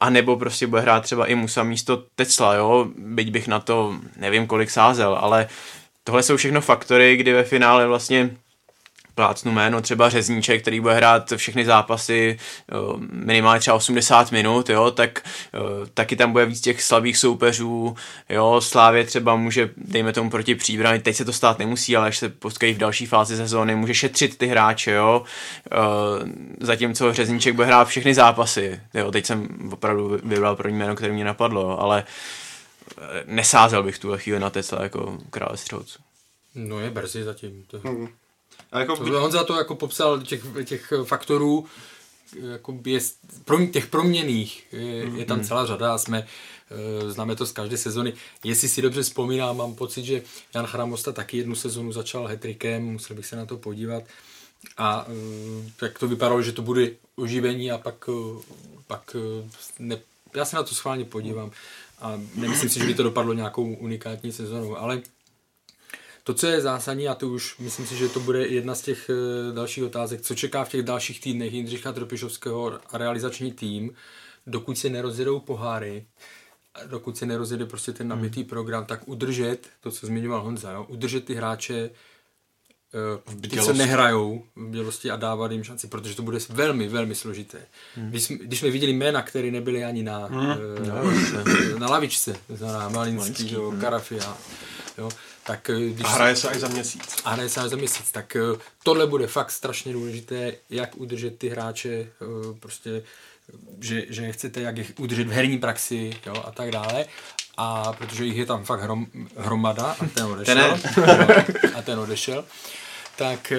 a 0.00 0.10
nebo 0.10 0.36
prostě 0.36 0.66
bude 0.66 0.82
hrát 0.82 1.00
třeba 1.00 1.26
i 1.26 1.34
Musa 1.34 1.62
místo 1.62 2.02
Tecla, 2.14 2.54
jo. 2.54 2.86
Byť 2.98 3.30
bych 3.30 3.48
na 3.48 3.60
to 3.60 3.94
nevím, 4.16 4.46
kolik 4.46 4.70
sázel, 4.70 5.18
ale 5.20 5.48
tohle 6.08 6.22
jsou 6.22 6.36
všechno 6.36 6.60
faktory, 6.60 7.16
kdy 7.16 7.32
ve 7.32 7.44
finále 7.44 7.86
vlastně 7.86 8.30
plácnu 9.14 9.52
jméno 9.52 9.80
třeba 9.80 10.08
Řezníček, 10.10 10.62
který 10.62 10.80
bude 10.80 10.94
hrát 10.94 11.32
všechny 11.36 11.64
zápasy 11.64 12.38
minimálně 13.12 13.60
třeba 13.60 13.76
80 13.76 14.32
minut, 14.32 14.70
jo, 14.70 14.90
tak 14.90 15.22
taky 15.94 16.16
tam 16.16 16.32
bude 16.32 16.46
víc 16.46 16.60
těch 16.60 16.82
slabých 16.82 17.18
soupeřů, 17.18 17.96
jo, 18.28 18.60
Slávě 18.60 19.04
třeba 19.04 19.36
může, 19.36 19.70
dejme 19.76 20.12
tomu 20.12 20.30
proti 20.30 20.54
příbrami, 20.54 20.98
teď 20.98 21.16
se 21.16 21.24
to 21.24 21.32
stát 21.32 21.58
nemusí, 21.58 21.96
ale 21.96 22.08
až 22.08 22.18
se 22.18 22.28
potkají 22.28 22.74
v 22.74 22.78
další 22.78 23.06
fázi 23.06 23.36
sezóny, 23.36 23.74
může 23.74 23.94
šetřit 23.94 24.38
ty 24.38 24.46
hráče, 24.46 24.90
jo, 24.90 25.22
zatímco 26.60 27.12
Řezníček 27.12 27.54
bude 27.54 27.66
hrát 27.66 27.88
všechny 27.88 28.14
zápasy, 28.14 28.80
jo, 28.94 29.10
teď 29.12 29.26
jsem 29.26 29.48
opravdu 29.72 30.18
vybral 30.22 30.56
první 30.56 30.78
jméno, 30.78 30.94
které 30.94 31.12
mě 31.12 31.24
napadlo, 31.24 31.80
ale 31.80 32.04
nesázel 33.26 33.82
bych 33.82 33.98
tuhle 33.98 34.18
chvíli 34.18 34.40
na 34.40 34.50
Tesla 34.50 34.82
jako 34.82 35.18
krále 35.30 35.56
střelců. 35.56 35.98
No 36.54 36.80
je 36.80 36.90
brzy 36.90 37.24
zatím. 37.24 37.64
To... 37.66 37.78
Hmm. 37.78 38.08
A 38.72 38.80
jako 38.80 38.96
by... 38.96 39.16
On 39.16 39.32
za 39.32 39.44
to 39.44 39.58
jako 39.58 39.74
popsal 39.74 40.20
těch, 40.20 40.42
těch 40.64 40.92
faktorů, 41.04 41.66
jako 42.52 42.78
je, 42.84 43.00
těch 43.70 43.86
proměných 43.86 44.66
je, 44.72 45.06
hmm. 45.06 45.18
je 45.18 45.24
tam 45.24 45.40
celá 45.44 45.66
řada 45.66 45.94
a 45.94 45.98
jsme 45.98 46.26
eh, 46.70 47.10
známe 47.10 47.36
to 47.36 47.46
z 47.46 47.52
každé 47.52 47.76
sezony. 47.76 48.12
Jestli 48.44 48.68
si 48.68 48.82
dobře 48.82 49.02
vzpomínám, 49.02 49.56
mám 49.56 49.74
pocit, 49.74 50.04
že 50.04 50.22
Jan 50.54 50.66
Chramosta 50.66 51.12
taky 51.12 51.38
jednu 51.38 51.54
sezonu 51.54 51.92
začal 51.92 52.26
hetrikem, 52.26 52.84
musel 52.84 53.16
bych 53.16 53.26
se 53.26 53.36
na 53.36 53.46
to 53.46 53.56
podívat. 53.56 54.02
A 54.76 55.06
eh, 55.08 55.70
tak 55.76 55.98
to 55.98 56.08
vypadalo, 56.08 56.42
že 56.42 56.52
to 56.52 56.62
bude 56.62 56.90
oživení 57.16 57.70
a 57.70 57.78
pak, 57.78 58.08
eh, 58.08 58.42
pak 58.86 59.16
ne, 59.78 59.98
já 60.34 60.44
se 60.44 60.56
na 60.56 60.62
to 60.62 60.74
schválně 60.74 61.04
podívám 61.04 61.50
a 62.00 62.20
nemyslím 62.34 62.70
si, 62.70 62.78
že 62.78 62.86
by 62.86 62.94
to 62.94 63.02
dopadlo 63.02 63.32
nějakou 63.32 63.74
unikátní 63.74 64.32
sezónou, 64.32 64.76
ale 64.76 65.02
to, 66.24 66.34
co 66.34 66.46
je 66.46 66.60
zásadní, 66.60 67.08
a 67.08 67.14
to 67.14 67.28
už 67.28 67.58
myslím 67.58 67.86
si, 67.86 67.96
že 67.96 68.08
to 68.08 68.20
bude 68.20 68.46
jedna 68.46 68.74
z 68.74 68.82
těch 68.82 69.10
eh, 69.10 69.52
dalších 69.52 69.84
otázek, 69.84 70.20
co 70.20 70.34
čeká 70.34 70.64
v 70.64 70.68
těch 70.68 70.82
dalších 70.82 71.20
týdnech 71.20 71.52
Jindřicha 71.52 71.92
Tropišovského 71.92 72.80
a 72.90 72.98
realizační 72.98 73.52
tým, 73.52 73.94
dokud 74.46 74.78
se 74.78 74.88
nerozjedou 74.88 75.40
poháry, 75.40 76.06
dokud 76.86 77.16
se 77.16 77.26
nerozjede 77.26 77.66
prostě 77.66 77.92
ten 77.92 78.08
nabitý 78.08 78.44
program, 78.44 78.84
tak 78.84 79.08
udržet, 79.08 79.68
to, 79.80 79.90
co 79.90 80.06
zmiňoval 80.06 80.42
Honza, 80.42 80.72
jo, 80.72 80.86
udržet 80.88 81.24
ty 81.24 81.34
hráče 81.34 81.90
ty, 83.50 83.60
co 83.60 83.72
nehrajou 83.72 84.44
v 84.56 85.10
a 85.10 85.16
dávat 85.16 85.52
jim 85.52 85.64
šanci, 85.64 85.86
protože 85.86 86.14
to 86.14 86.22
bude 86.22 86.38
velmi, 86.48 86.88
velmi 86.88 87.14
složité. 87.14 87.58
Hmm. 87.94 88.10
Když, 88.10 88.22
jsme, 88.22 88.36
když 88.36 88.60
jsme 88.60 88.70
viděli 88.70 88.92
jména, 88.92 89.22
které 89.22 89.50
nebyly 89.50 89.84
ani 89.84 90.02
na, 90.02 90.26
hmm. 90.26 90.50
uh, 91.72 91.78
na 91.78 91.86
lavičce, 91.86 92.36
znamená 92.48 92.88
Malinský, 92.88 93.54
jo, 93.54 93.70
hmm. 93.70 93.80
Karafia, 93.80 94.36
jo, 94.98 95.10
tak 95.44 95.70
když 95.90 96.06
a 96.06 96.08
hraje 96.08 96.36
se 96.36 96.48
až 96.48 96.56
za 96.56 96.68
měsíc. 96.68 97.16
A 97.24 97.30
hraje 97.30 97.48
se 97.48 97.60
až 97.60 97.70
za 97.70 97.76
měsíc, 97.76 98.12
tak 98.12 98.36
uh, 98.52 98.58
tohle 98.82 99.06
bude 99.06 99.26
fakt 99.26 99.50
strašně 99.50 99.92
důležité, 99.92 100.52
jak 100.70 100.96
udržet 100.96 101.38
ty 101.38 101.48
hráče, 101.48 102.08
uh, 102.20 102.58
prostě, 102.58 103.02
že, 103.80 104.04
že 104.08 104.32
chcete, 104.32 104.60
jak 104.60 104.76
je 104.76 104.86
udržet 104.98 105.28
v 105.28 105.32
herní 105.32 105.58
praxi, 105.58 106.16
jo, 106.26 106.42
a 106.46 106.50
tak 106.50 106.70
dále 106.70 107.04
a 107.60 107.92
protože 107.92 108.24
jich 108.24 108.36
je 108.36 108.46
tam 108.46 108.64
fakt 108.64 108.80
hrom, 108.80 109.06
hromada 109.36 109.84
a 109.84 110.06
ten 110.14 110.24
odešel. 110.24 110.78
Ten 110.94 111.74
a 111.74 111.82
ten 111.82 111.98
odešel. 111.98 112.44
Tak 113.16 113.52
e, 113.52 113.58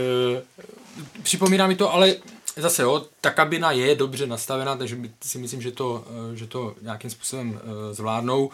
připomíná 1.24 1.68
mi 1.68 1.76
to, 1.76 1.94
ale 1.94 2.16
zase 2.58 2.84
jo, 2.84 3.06
ta 3.22 3.32
kabina 3.32 3.72
je 3.72 3.96
dobře 3.96 4.28
nastavená, 4.28 4.76
takže 4.76 4.98
si 5.24 5.38
myslím, 5.38 5.62
že 5.62 5.72
to, 5.72 6.06
e, 6.34 6.36
že 6.36 6.48
to 6.48 6.76
nějakým 6.82 7.10
způsobem 7.10 7.60
e, 7.64 7.94
zvládnou. 7.94 8.52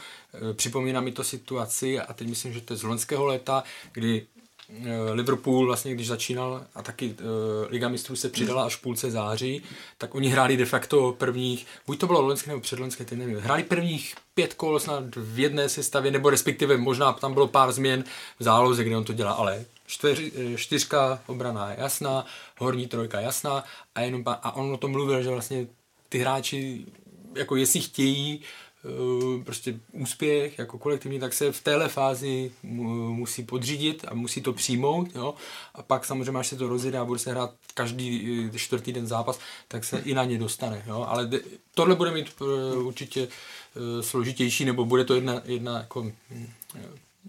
Připomíná 0.54 1.02
mi 1.02 1.12
to 1.12 1.24
situaci 1.24 2.00
a 2.00 2.14
teď 2.14 2.28
myslím, 2.28 2.54
že 2.54 2.62
to 2.62 2.74
je 2.74 2.78
z 2.78 2.84
loňského 2.84 3.26
léta, 3.26 3.64
kdy 3.91 4.26
Eh, 4.34 4.34
Liverpool 5.11 5.66
vlastně, 5.66 5.93
když 5.93 6.07
začínal 6.07 6.63
a 6.76 6.82
taky 6.82 7.09
uh, 7.09 7.72
Liga 7.72 7.89
mistrů 7.89 8.16
se 8.16 8.30
přidala 8.30 8.66
až 8.66 8.76
v 8.76 8.82
půlce 8.82 9.11
září, 9.11 9.61
tak 9.97 10.16
oni 10.16 10.30
hráli 10.30 10.57
de 10.57 10.66
facto 10.66 11.16
prvních, 11.18 11.68
buď 11.88 11.99
to 11.99 12.07
bylo 12.07 12.22
loňské 12.22 12.49
nebo 12.49 12.61
předloňské, 12.61 13.05
teď 13.05 13.20
nevím, 13.20 13.38
hráli 13.38 13.63
prvních 13.63 14.16
pět 14.34 14.53
kol 14.53 14.80
snad 14.80 15.03
v 15.16 15.39
jedné 15.39 15.70
sestavě, 15.70 16.11
nebo 16.11 16.30
respektive 16.30 16.78
možná 16.78 17.13
tam 17.13 17.34
bylo 17.34 17.47
pár 17.47 17.72
změn 17.72 18.03
v 18.39 18.43
záloze, 18.43 18.84
kde 18.84 18.97
on 18.97 19.03
to 19.03 19.13
dělá, 19.13 19.32
ale 19.32 19.66
čtyř, 19.88 20.20
eh, 20.20 20.57
čtyřka 20.57 21.20
obrana 21.28 21.72
je 21.72 21.78
jasná, 21.80 22.26
horní 22.57 22.88
trojka 22.88 23.20
jasná 23.20 23.63
a, 23.95 24.01
jenom, 24.01 24.24
a 24.26 24.55
on 24.55 24.74
o 24.74 24.78
tom 24.78 24.91
mluvil, 24.91 25.24
že 25.24 25.30
vlastně 25.30 25.68
ty 26.09 26.18
hráči, 26.18 26.86
jako 27.36 27.55
jestli 27.55 27.82
chtějí 27.82 28.41
Eh, 28.41 28.64
prostě 29.43 29.79
úspěch 29.91 30.59
jako 30.59 30.77
kolektivní, 30.77 31.19
tak 31.19 31.33
se 31.33 31.51
v 31.51 31.63
téhle 31.63 31.89
fázi 31.89 32.51
musí 32.63 33.43
podřídit 33.43 34.05
a 34.07 34.13
musí 34.13 34.41
to 34.41 34.53
přijmout, 34.53 35.15
jo? 35.15 35.33
a 35.75 35.81
pak 35.81 36.05
samozřejmě, 36.05 36.39
až 36.39 36.47
se 36.47 36.55
to 36.55 36.67
rozjede 36.67 36.97
a 36.97 37.05
bude 37.05 37.19
se 37.19 37.31
hrát 37.31 37.53
každý 37.73 38.49
eh, 38.53 38.57
čtvrtý 38.57 38.93
den 38.93 39.07
zápas, 39.07 39.39
tak 39.67 39.83
se 39.83 39.99
i 39.99 40.13
na 40.13 40.23
ně 40.23 40.38
dostane, 40.38 40.83
jo? 40.88 41.05
ale 41.09 41.29
tohle 41.73 41.95
bude 41.95 42.11
mít 42.11 42.27
eh, 42.41 42.77
určitě 42.77 43.27
složitější, 44.01 44.65
nebo 44.65 44.86
bude 44.86 45.05
to 45.05 45.15
jedna, 45.15 45.41
jedna 45.45 45.77
jako 45.77 46.11
hm, 46.29 46.47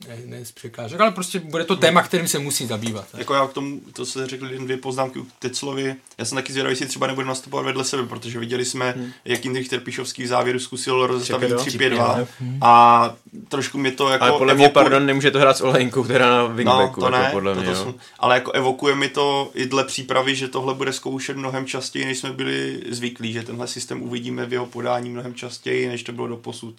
ne, 0.09 0.17
ne 0.25 0.45
z 0.45 0.53
překážek, 0.53 1.01
ale 1.01 1.11
prostě 1.11 1.41
bude 1.41 1.65
to 1.65 1.77
téma, 1.77 2.03
kterým 2.03 2.29
se 2.29 2.39
musí 2.39 2.67
zabývat. 2.67 3.07
Jako 3.17 3.35
já 3.35 3.47
k 3.47 3.53
tomu, 3.53 3.81
to 3.93 4.07
se 4.07 4.27
řekl 4.27 4.47
jen 4.47 4.65
dvě 4.65 4.77
poznámky 4.77 5.19
u 5.19 5.27
Teclovi. 5.39 5.97
Já 6.19 6.25
jsem 6.25 6.37
taky 6.37 6.53
zvědavý, 6.53 6.73
jestli 6.73 6.87
třeba 6.87 7.07
nebudeme 7.07 7.29
nastupovat 7.29 7.67
vedle 7.67 7.85
sebe, 7.85 8.07
protože 8.07 8.39
viděli 8.39 8.65
jsme, 8.65 8.95
hmm. 8.97 9.13
jak 9.25 9.45
Jindřich 9.45 9.69
Trpišovský 9.69 10.23
v 10.23 10.27
závěru 10.27 10.59
zkusil 10.59 11.07
rozestavit 11.07 11.53
3-5-2 11.53 12.27
a 12.61 13.15
trošku 13.49 13.79
mě 13.79 13.93
to 13.93 14.09
jako 14.09 14.25
Ale 14.25 14.39
podle 14.39 14.55
mě, 14.55 14.69
pardon, 14.69 15.07
nemůže 15.07 15.31
to 15.31 15.39
hrát 15.39 15.57
s 15.57 15.61
Olejnkou, 15.61 16.03
která 16.03 16.29
na 16.29 16.45
wingbacku, 16.47 17.01
no, 17.01 17.09
to 17.09 17.15
jako 17.15 17.25
ne, 17.25 17.31
podle 17.33 17.55
to 17.55 17.61
mě, 17.61 17.75
to 17.75 17.95
ale 18.19 18.35
jako 18.35 18.53
evokuje 18.53 18.95
mi 18.95 19.09
to 19.09 19.51
i 19.55 19.67
dle 19.67 19.85
přípravy, 19.85 20.37
že 20.37 20.49
tohle 20.49 20.75
bude 20.75 20.93
zkoušet 20.93 21.37
mnohem 21.37 21.67
častěji, 21.67 22.05
než 22.05 22.19
jsme 22.19 22.33
byli 22.33 22.83
zvyklí, 22.91 23.33
že 23.33 23.43
tenhle 23.43 23.67
systém 23.67 24.03
uvidíme 24.03 24.47
v 24.47 24.53
jeho 24.53 24.67
podání 24.67 25.11
mnohem 25.11 25.35
častěji, 25.35 25.89
než 25.89 26.03
to 26.03 26.13
bylo 26.13 26.27
do 26.27 26.37
posud. 26.37 26.75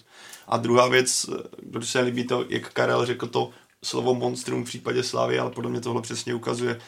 A 0.48 0.56
druhá 0.56 0.88
věc, 0.88 1.26
kdo 1.62 1.86
se 1.86 2.00
líbí 2.00 2.24
to, 2.24 2.44
jak 2.48 2.72
Karel 2.72 3.06
řekl 3.06 3.26
to 3.26 3.50
slovo 3.84 4.14
monstrum 4.14 4.64
v 4.64 4.68
případě 4.68 5.02
Slávy, 5.02 5.38
ale 5.38 5.50
podle 5.50 5.70
mě 5.70 5.80
tohle 5.80 6.02
přesně 6.02 6.34
ukazuje. 6.34 6.80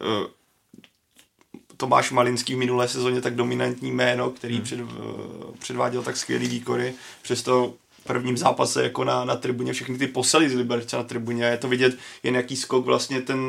eh, 0.00 0.28
Tomáš 1.76 2.10
Malinský 2.10 2.54
v 2.54 2.58
minulé 2.58 2.88
sezóně 2.88 3.20
tak 3.20 3.34
dominantní 3.34 3.90
jméno, 3.90 4.30
který 4.30 4.54
hmm. 4.54 4.64
před, 4.64 4.80
eh, 4.80 4.84
předváděl 5.58 6.02
tak 6.02 6.16
skvělý 6.16 6.48
výkony, 6.48 6.94
přesto 7.22 7.74
prvním 8.08 8.36
zápase 8.36 8.82
jako 8.82 9.04
na, 9.04 9.24
na 9.24 9.36
tribuně 9.36 9.72
všechny 9.72 9.98
ty 9.98 10.06
posely 10.06 10.50
z 10.50 10.54
Liberce 10.54 10.96
na 10.96 11.02
tribuně 11.02 11.44
je 11.44 11.56
to 11.56 11.68
vidět 11.68 11.98
jen 12.22 12.34
jaký 12.34 12.56
skok 12.56 12.84
vlastně 12.84 13.20
ten, 13.20 13.40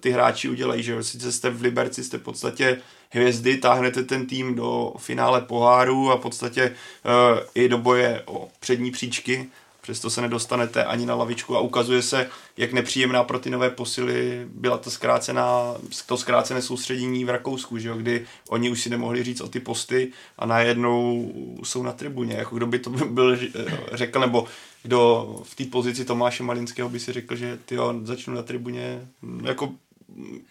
ty 0.00 0.10
hráči 0.10 0.48
udělají, 0.48 0.82
že 0.82 1.02
sice 1.02 1.32
jste 1.32 1.50
v 1.50 1.62
Liberci, 1.62 2.04
jste 2.04 2.18
v 2.18 2.22
podstatě 2.22 2.78
hvězdy, 3.10 3.56
táhnete 3.56 4.02
ten 4.02 4.26
tým 4.26 4.54
do 4.54 4.92
finále 4.98 5.40
poháru 5.40 6.10
a 6.10 6.16
v 6.16 6.20
podstatě 6.20 6.64
uh, 6.70 7.38
i 7.54 7.68
do 7.68 7.78
boje 7.78 8.22
o 8.26 8.48
přední 8.60 8.90
příčky, 8.90 9.46
přesto 9.88 10.10
se 10.10 10.20
nedostanete 10.20 10.84
ani 10.84 11.06
na 11.06 11.14
lavičku 11.14 11.56
a 11.56 11.60
ukazuje 11.60 12.02
se, 12.02 12.28
jak 12.56 12.72
nepříjemná 12.72 13.24
pro 13.24 13.38
ty 13.38 13.50
nové 13.50 13.70
posily 13.70 14.46
byla 14.54 14.78
ta 14.78 14.90
zkrácená, 14.90 15.74
to 16.06 16.16
zkrácené 16.16 16.62
soustředění 16.62 17.24
v 17.24 17.30
Rakousku, 17.30 17.78
že 17.78 17.88
jo, 17.88 17.96
kdy 17.96 18.26
oni 18.48 18.70
už 18.70 18.82
si 18.82 18.90
nemohli 18.90 19.22
říct 19.22 19.40
o 19.40 19.48
ty 19.48 19.60
posty 19.60 20.12
a 20.38 20.46
najednou 20.46 21.32
jsou 21.64 21.82
na 21.82 21.92
tribuně, 21.92 22.34
jako 22.34 22.56
kdo 22.56 22.66
by 22.66 22.78
to 22.78 22.90
byl 23.10 23.34
eh, 23.34 23.64
řekl, 23.92 24.20
nebo 24.20 24.46
kdo 24.82 25.26
v 25.44 25.54
té 25.54 25.64
pozici 25.64 26.04
Tomáše 26.04 26.42
Malinského 26.42 26.88
by 26.88 27.00
si 27.00 27.12
řekl, 27.12 27.36
že 27.36 27.58
ty 27.64 27.76
začnu 28.02 28.34
na 28.34 28.42
tribuně, 28.42 29.08
jako 29.42 29.72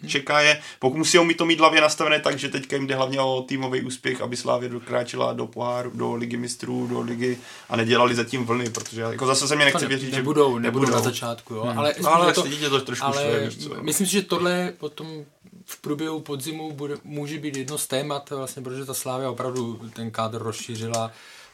čeká 0.08 0.42
je, 0.42 0.62
pokud 0.80 0.98
musí 0.98 1.20
mít 1.20 1.38
to 1.38 1.46
mít 1.46 1.60
hlavě 1.60 1.82
nastavené 1.82 2.20
tak, 2.20 2.40
že 2.40 2.50
teďka 2.50 2.76
jim 2.76 2.88
jde 2.88 2.96
hlavně 2.96 3.22
o 3.22 3.42
týmový 3.48 3.82
úspěch, 3.82 4.22
aby 4.22 4.38
Slávě 4.38 4.70
dokráčela 4.70 5.34
do 5.34 5.48
poháru, 5.48 5.92
do 5.94 6.16
ligy 6.16 6.38
mistrů, 6.38 6.88
do 6.88 7.02
ligy 7.02 7.38
a 7.70 7.76
nedělali 7.76 8.16
zatím 8.16 8.46
vlny, 8.46 8.70
protože 8.70 9.02
jako 9.02 9.26
zase 9.26 9.48
se 9.48 9.56
mě 9.56 9.66
nechce 9.66 9.80
To 9.80 9.86
ne- 9.86 9.90
věřit, 9.90 10.10
že 10.10 10.16
nebudou, 10.16 10.58
nebudou 10.58 10.90
na 10.90 11.00
začátku, 11.02 11.54
jo. 11.54 11.74
Ale, 11.78 11.94
No, 12.02 12.16
ale 12.16 12.34
to, 12.34 12.44
to 12.70 12.82
trošku 12.82 13.06
ale 13.06 13.40
víš 13.40 13.58
co, 13.64 13.76
jo. 13.76 13.84
myslím 13.84 14.08
si, 14.08 14.14
že 14.14 14.22
tohle 14.22 14.74
potom 14.78 15.26
v 15.66 15.82
průběhu 15.82 16.20
podzimu 16.20 16.72
bude, 16.72 16.96
může 17.04 17.40
být 17.40 17.58
jedno 17.58 17.78
z 17.78 17.88
témat, 17.88 18.30
vlastně, 18.30 18.62
protože 18.62 18.86
ta 18.86 18.94
Slávia 18.94 19.30
opravdu 19.32 19.80
ten 19.94 20.12
kádr 20.12 20.38
rozšířila, 20.38 21.12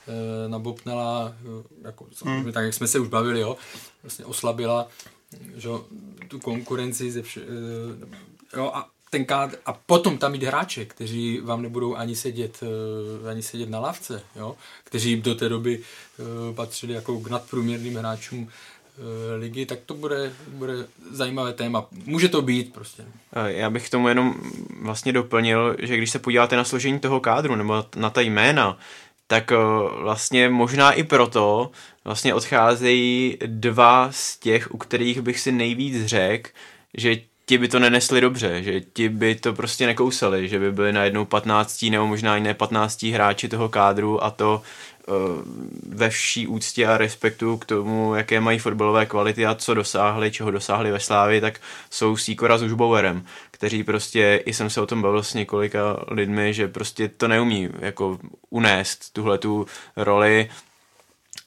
eh, 0.08 0.50
nabopnala, 0.50 1.34
eh, 1.42 1.64
jako, 1.88 2.06
hmm. 2.26 2.52
tak 2.52 2.64
jak 2.64 2.74
jsme 2.74 2.88
se 2.88 3.00
už 3.00 3.08
bavili, 3.08 3.40
jo, 3.40 3.58
vlastně 4.04 4.26
oslabila 4.26 4.88
že, 5.56 5.70
tu 6.28 6.40
konkurenci 6.40 7.12
ze 7.12 7.22
vše, 7.22 7.42
eh, 7.42 8.58
jo, 8.58 8.72
a 8.74 8.90
ten 9.10 9.26
kádr, 9.26 9.56
a 9.66 9.74
potom 9.74 10.18
tam 10.18 10.32
mít 10.32 10.44
hráče, 10.44 10.86
kteří 10.86 11.40
vám 11.40 11.62
nebudou 11.62 11.96
ani 11.96 12.16
sedět, 12.16 12.64
eh, 12.64 13.30
ani 13.30 13.42
sedět 13.42 13.70
na 13.70 13.80
lavce, 13.80 14.22
jo? 14.36 14.56
kteří 14.84 15.22
do 15.22 15.36
té 15.36 15.50
doby 15.50 15.80
eh, 15.80 16.54
patřili 16.54 16.94
jako 16.94 17.20
k 17.20 17.30
nadprůměrným 17.30 17.96
hráčům 17.96 18.50
ligy, 19.38 19.66
tak 19.66 19.80
to 19.86 19.94
bude, 19.94 20.34
bude 20.48 20.74
zajímavé 21.12 21.54
téma. 21.54 21.86
Může 22.06 22.30
to 22.30 22.42
být 22.42 22.74
prostě. 22.74 23.06
Já 23.46 23.70
bych 23.70 23.88
k 23.88 23.90
tomu 23.90 24.08
jenom 24.08 24.36
vlastně 24.82 25.14
doplnil, 25.14 25.76
že 25.80 25.98
když 25.98 26.10
se 26.10 26.20
podíváte 26.20 26.56
na 26.56 26.64
složení 26.64 27.00
toho 27.00 27.20
kádru 27.20 27.56
nebo 27.56 27.86
na 27.96 28.10
ta 28.10 28.22
jména, 28.22 28.78
tak 29.28 29.52
eh, 29.52 29.56
vlastně 30.02 30.50
možná 30.50 30.92
i 30.92 31.04
proto 31.04 31.72
vlastně 32.06 32.34
odcházejí 32.34 33.38
dva 33.46 34.08
z 34.12 34.38
těch, 34.38 34.72
u 34.72 34.78
kterých 34.78 35.22
bych 35.22 35.40
si 35.40 35.52
nejvíc 35.52 36.06
řekl, 36.06 36.50
že 36.94 37.16
ti 37.46 37.58
by 37.58 37.68
to 37.68 37.80
nenesli 37.80 38.22
dobře, 38.22 38.64
že 38.64 38.82
ti 38.82 39.10
by 39.10 39.36
to 39.36 39.54
prostě 39.54 39.86
nekousali, 39.86 40.50
že 40.50 40.60
by 40.60 40.72
byli 40.72 40.94
najednou 40.94 41.26
15 41.26 41.86
nebo 41.92 42.08
možná 42.08 42.38
i 42.38 42.42
ne 42.42 42.54
15 42.54 43.04
hráči 43.04 43.48
toho 43.48 43.70
kádru 43.70 44.24
a 44.24 44.32
to 44.32 44.62
eh, 44.62 45.12
ve 45.90 46.10
vší 46.10 46.48
úctě 46.48 46.88
a 46.88 46.98
respektu 46.98 47.58
k 47.58 47.66
tomu, 47.66 48.16
jaké 48.16 48.40
mají 48.40 48.60
fotbalové 48.60 49.06
kvality 49.06 49.46
a 49.46 49.56
co 49.56 49.74
dosáhli, 49.74 50.32
čeho 50.32 50.52
dosáhli 50.52 50.92
ve 50.92 51.00
Slávi, 51.00 51.42
tak 51.42 51.60
jsou 51.90 52.18
Sýkora 52.18 52.58
s 52.58 52.64
Užbauerem, 52.64 53.26
kteří 53.64 53.84
prostě, 53.84 54.42
i 54.46 54.54
jsem 54.54 54.70
se 54.70 54.82
o 54.82 54.86
tom 54.86 55.02
bavil 55.02 55.24
s 55.24 55.34
několika 55.34 56.06
lidmi, 56.08 56.54
že 56.54 56.68
prostě 56.68 57.08
to 57.08 57.28
neumí 57.28 57.70
jako 57.80 58.20
unést 58.50 59.14
tuhle 59.14 59.38
tu 59.38 59.66
roli, 59.96 60.50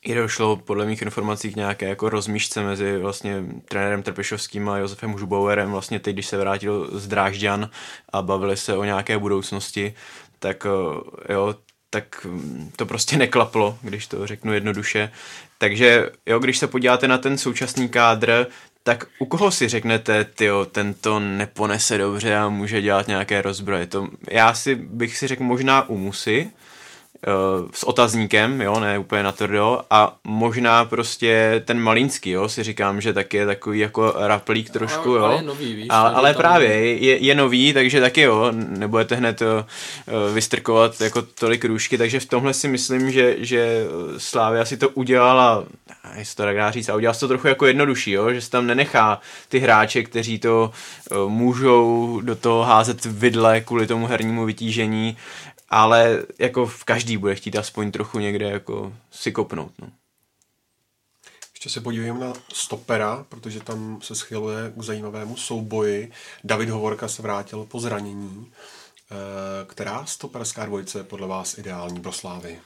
i 0.02 0.14
došlo 0.14 0.56
podle 0.56 0.86
mých 0.86 1.02
informací 1.02 1.52
k 1.52 1.56
nějaké 1.56 1.88
jako 1.88 2.08
rozmíšce 2.08 2.62
mezi 2.62 2.98
vlastně 2.98 3.44
trenérem 3.68 4.02
Trpešovským 4.02 4.68
a 4.68 4.78
Josefem 4.78 5.18
Žubauerem 5.18 5.70
vlastně 5.70 6.00
teď, 6.00 6.14
když 6.14 6.26
se 6.26 6.36
vrátil 6.36 6.88
z 6.92 7.06
Drážďan 7.08 7.70
a 8.12 8.22
bavili 8.22 8.56
se 8.56 8.76
o 8.76 8.84
nějaké 8.84 9.18
budoucnosti, 9.18 9.94
tak 10.38 10.66
eh, 10.66 11.32
jo, 11.32 11.54
tak 11.90 12.24
mm, 12.24 12.70
to 12.76 12.86
prostě 12.86 13.16
neklaplo, 13.16 13.78
když 13.82 14.06
to 14.06 14.26
řeknu 14.26 14.52
jednoduše. 14.52 15.12
Takže 15.58 16.10
jo, 16.26 16.38
když 16.38 16.58
se 16.58 16.66
podíváte 16.66 17.08
na 17.08 17.18
ten 17.18 17.38
současný 17.38 17.88
kádr, 17.88 18.46
tak 18.86 19.06
u 19.18 19.26
koho 19.26 19.50
si 19.50 19.68
řeknete, 19.68 20.24
tyjo, 20.24 20.64
ten 20.64 20.94
to 20.94 21.20
neponese 21.20 21.98
dobře 21.98 22.36
a 22.36 22.48
může 22.48 22.82
dělat 22.82 23.08
nějaké 23.08 23.42
rozbroje? 23.42 23.86
To, 23.86 24.08
já 24.30 24.54
si 24.54 24.74
bych 24.74 25.16
si 25.16 25.26
řekl 25.26 25.42
možná 25.42 25.88
u 25.88 25.96
Musy, 25.98 26.50
uh, 27.26 27.68
s 27.74 27.84
otazníkem, 27.84 28.60
jo, 28.60 28.80
ne 28.80 28.98
úplně 28.98 29.22
na 29.22 29.32
tvrdo, 29.32 29.80
a 29.90 30.16
možná 30.24 30.84
prostě 30.84 31.62
ten 31.64 31.80
Malínský, 31.80 32.30
jo, 32.30 32.48
si 32.48 32.62
říkám, 32.62 33.00
že 33.00 33.12
taky 33.12 33.36
je 33.36 33.46
takový 33.46 33.78
jako 33.78 34.14
raplík 34.16 34.70
trošku, 34.70 35.10
Ale- 35.10 35.18
jo. 35.18 35.24
ale 35.24 35.36
je 35.36 35.42
nový, 35.42 35.74
víš, 35.74 35.86
ale, 35.90 36.34
právě, 36.34 36.96
je, 37.04 37.16
je 37.16 37.34
nový, 37.34 37.72
takže 37.72 38.00
taky 38.00 38.20
jo, 38.20 38.52
nebudete 38.52 39.16
hned 39.16 39.42
uh, 39.42 40.34
vystrkovat 40.34 41.00
jako 41.00 41.22
tolik 41.22 41.64
růžky, 41.64 41.98
takže 41.98 42.20
v 42.20 42.26
tomhle 42.26 42.54
si 42.54 42.68
myslím, 42.68 43.10
že, 43.12 43.36
že 43.38 43.84
Slávia 44.18 44.64
si 44.64 44.76
to 44.76 44.88
udělala, 44.88 45.64
jestli 46.18 46.36
to 46.36 46.42
tak 46.42 46.56
dá 46.56 46.70
říct, 46.70 46.88
a 46.88 46.94
udělala 46.94 47.14
si 47.14 47.20
to 47.20 47.28
trochu 47.28 47.48
jako 47.48 47.66
jednodušší, 47.66 48.10
jo, 48.10 48.32
že 48.32 48.40
se 48.40 48.50
tam 48.50 48.66
nenechá 48.66 49.20
ty 49.48 49.58
hráče, 49.58 50.02
kteří 50.02 50.38
to 50.38 50.70
uh, 51.10 51.30
můžou 51.30 52.20
do 52.24 52.36
toho 52.36 52.62
házet 52.62 53.04
vidle 53.04 53.60
kvůli 53.60 53.86
tomu 53.86 54.06
hernímu 54.06 54.44
vytížení, 54.44 55.16
ale 55.68 56.22
jako 56.38 56.66
v 56.66 56.84
každý 56.84 57.16
bude 57.16 57.34
chtít 57.34 57.56
aspoň 57.56 57.90
trochu 57.90 58.18
někde 58.18 58.50
jako 58.50 58.92
si 59.10 59.32
kopnout. 59.32 59.72
No. 59.78 59.88
Ještě 61.54 61.70
se 61.70 61.80
podívejme 61.80 62.20
na 62.20 62.32
stopera, 62.52 63.26
protože 63.28 63.60
tam 63.60 63.98
se 64.02 64.14
schyluje 64.14 64.72
k 64.76 64.82
zajímavému 64.82 65.36
souboji. 65.36 66.12
David 66.44 66.68
Hovorka 66.68 67.08
se 67.08 67.22
vrátil 67.22 67.64
po 67.64 67.80
zranění. 67.80 68.52
Eh, 69.10 69.66
Která 69.66 70.06
stoperská 70.06 70.66
dvojice 70.66 70.98
je 70.98 71.04
podle 71.04 71.26
vás 71.26 71.58
ideální 71.58 72.00
pro 72.00 72.12
Slávy? 72.12 72.60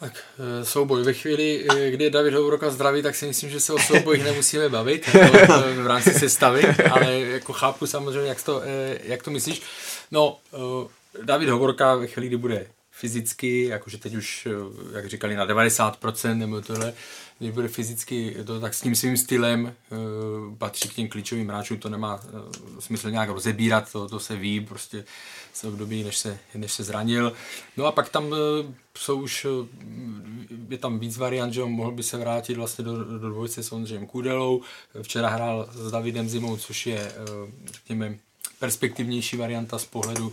Tak 0.00 0.12
eh, 0.38 0.64
souboj. 0.64 1.02
Ve 1.02 1.12
chvíli, 1.12 1.66
eh, 1.70 1.90
kdy 1.90 2.04
je 2.04 2.10
David 2.10 2.34
Houvroka 2.34 2.70
zdravý, 2.70 3.02
tak 3.02 3.14
si 3.16 3.26
myslím, 3.26 3.50
že 3.50 3.60
se 3.60 3.72
o 3.72 3.78
soubojích 3.78 4.24
nemusíme 4.24 4.68
bavit 4.68 5.14
jako 5.14 5.82
v 5.82 5.86
rámci 5.86 6.14
sestavy, 6.14 6.62
ale 6.90 7.20
jako 7.20 7.52
chápu 7.52 7.86
samozřejmě, 7.86 8.28
jak 8.28 8.42
to, 8.42 8.62
eh, 8.64 8.98
jak 9.04 9.22
to 9.22 9.30
myslíš. 9.30 9.62
No, 10.10 10.38
eh, 10.54 10.88
David 11.22 11.48
Hovorka 11.48 11.94
ve 11.94 12.06
chvíli, 12.06 12.26
kdy 12.26 12.36
bude 12.36 12.66
fyzicky, 12.90 13.64
jakože 13.64 13.98
teď 13.98 14.14
už, 14.14 14.48
eh, 14.50 14.96
jak 14.96 15.08
říkali, 15.08 15.36
na 15.36 15.46
90% 15.46 16.38
nebo 16.38 16.60
tohle, 16.60 16.92
když 17.38 17.50
bude 17.50 17.68
fyzicky, 17.68 18.36
to, 18.44 18.60
tak 18.60 18.74
s 18.74 18.80
tím 18.80 18.94
svým 18.94 19.16
stylem 19.16 19.66
eh, 19.92 19.96
patří 20.58 20.88
k 20.88 20.94
těm 20.94 21.08
klíčovým 21.08 21.48
hráčům, 21.48 21.78
to 21.78 21.88
nemá 21.88 22.20
eh, 22.24 22.80
smysl 22.80 23.10
nějak 23.10 23.28
rozebírat, 23.28 23.92
to, 23.92 24.08
to 24.08 24.20
se 24.20 24.36
ví, 24.36 24.60
prostě 24.60 25.04
z 25.56 25.64
období, 25.64 26.04
než 26.04 26.18
se, 26.18 26.38
než 26.54 26.72
se 26.72 26.84
zranil. 26.84 27.32
No 27.76 27.86
a 27.86 27.92
pak 27.92 28.08
tam 28.08 28.34
eh, 28.34 28.74
jsou 28.98 29.22
už, 29.22 29.44
eh, 29.44 29.66
je 30.68 30.78
tam 30.78 30.98
víc 30.98 31.16
variant, 31.16 31.52
že 31.52 31.62
on 31.62 31.70
mohl 31.70 31.92
by 31.92 32.02
se 32.02 32.16
vrátit 32.16 32.56
vlastně 32.56 32.84
do, 32.84 33.04
do 33.04 33.30
dvojice 33.30 33.62
s 33.62 33.72
Ondřejem 33.72 34.06
Kudelou. 34.06 34.62
Včera 35.02 35.28
hrál 35.28 35.68
s 35.72 35.90
Davidem 35.90 36.28
Zimou, 36.28 36.56
což 36.56 36.86
je, 36.86 36.98
eh, 36.98 37.52
řekněme, 37.66 38.18
perspektivnější 38.58 39.36
varianta 39.36 39.78
z 39.78 39.84
pohledu, 39.84 40.32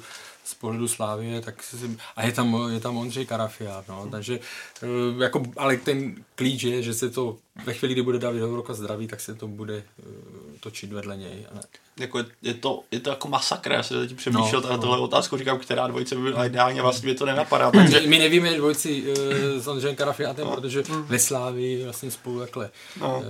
z 0.54 0.56
pohledu 0.56 0.88
Slávie, 0.88 1.42
tak 1.42 1.64
si, 1.64 1.98
a 2.16 2.26
je 2.26 2.32
tam, 2.32 2.70
je 2.74 2.80
tam 2.80 2.98
Ondřej 2.98 3.26
Karafiát, 3.26 3.88
no, 3.88 4.08
takže, 4.12 4.40
eh, 4.84 5.24
jako, 5.24 5.44
ale 5.58 5.78
ten 5.78 6.16
klíč 6.36 6.64
je, 6.64 6.84
že 6.84 6.94
se 6.94 7.10
to, 7.10 7.38
ve 7.66 7.74
chvíli, 7.74 7.94
kdy 7.94 8.02
bude 8.02 8.20
David 8.20 8.42
Hovorka 8.42 8.74
zdravý, 8.74 9.08
tak 9.08 9.20
se 9.20 9.36
to 9.36 9.48
bude 9.48 9.76
uh, 9.76 10.14
točit 10.60 10.92
vedle 10.94 11.18
něj. 11.18 11.46
Ne? 11.54 11.62
Jako 12.00 12.18
je, 12.18 12.26
je, 12.42 12.54
to, 12.54 12.84
je 12.92 13.00
to 13.00 13.10
jako 13.10 13.28
masakr, 13.28 13.72
já 13.72 13.84
jsem 13.84 14.08
teď 14.08 14.18
přemýšlel 14.18 14.62
No, 14.62 14.70
no, 14.70 14.76
no. 14.76 14.82
tohle 14.82 14.98
otázku, 14.98 15.38
říkám, 15.38 15.60
která 15.60 15.88
dvojice 15.88 16.16
by 16.16 16.22
byla 16.22 16.46
ideálně, 16.46 16.82
vlastně 16.82 17.10
mi 17.10 17.16
to 17.16 17.26
nenapadá, 17.26 17.72
My, 17.72 17.84
protože 17.84 18.08
my 18.08 18.20
nevíme 18.20 18.54
dvojici 18.54 19.02
uh, 19.02 19.62
s 19.62 19.68
Ondřejem 19.68 19.96
Karafiátem, 19.96 20.46
no. 20.46 20.56
protože 20.56 20.84
ve 20.90 21.20
Slávii 21.20 21.84
vlastně 21.84 22.12
spolu 22.12 22.40
takhle 22.40 22.70
No. 23.00 23.24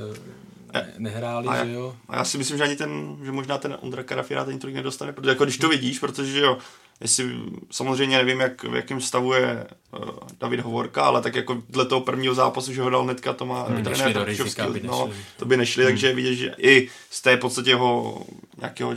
ne, 0.74 0.94
nehráli, 0.98 1.48
A, 1.48 1.64
že 1.66 1.72
já, 1.72 1.76
jo. 1.78 1.96
a 2.10 2.16
já 2.18 2.24
si 2.24 2.38
myslím, 2.38 2.58
že 2.58 2.64
ani 2.64 2.76
ten, 2.76 3.18
že 3.26 3.32
možná 3.32 3.58
ten 3.58 3.78
Ondra 3.82 4.04
Karafiát 4.04 4.48
ani 4.48 4.60
tolik 4.60 4.76
nedostane, 4.76 5.14
protože 5.14 5.30
jako 5.30 5.44
když 5.44 5.58
to 5.58 5.70
vidíš, 5.70 6.00
protože 6.00 6.32
že 6.32 6.40
jo, 6.40 6.58
jestli, 7.04 7.26
samozřejmě 7.72 8.18
nevím, 8.18 8.40
jak, 8.40 8.64
v 8.64 8.76
jakém 8.76 9.02
stavu 9.02 9.34
je 9.34 9.68
uh, 9.92 10.10
David 10.40 10.60
Hovorka, 10.60 11.04
ale 11.04 11.22
tak 11.22 11.36
jako 11.36 11.64
dle 11.70 11.86
toho 11.86 12.02
prvního 12.02 12.34
zápasu, 12.34 12.74
že 12.74 12.82
ho 12.82 12.90
dal 12.90 13.04
hnedka, 13.04 13.34
to 13.34 13.46
má 13.46 13.64
Hmm, 13.64 13.84
trenér 13.84 14.14
do 14.14 14.20
Trpišovský, 14.20 14.62
rizika, 14.62 14.66
aby 14.66 14.82
no, 14.88 15.10
to 15.38 15.46
by 15.46 15.58
nešli, 15.58 15.84
takže 15.84 16.08
je 16.08 16.16
vidět, 16.16 16.36
že 16.36 16.56
i 16.58 16.90
z 17.10 17.22
té 17.22 17.38
podstatě 17.38 17.70
jeho 17.70 18.24
nějakého 18.58 18.96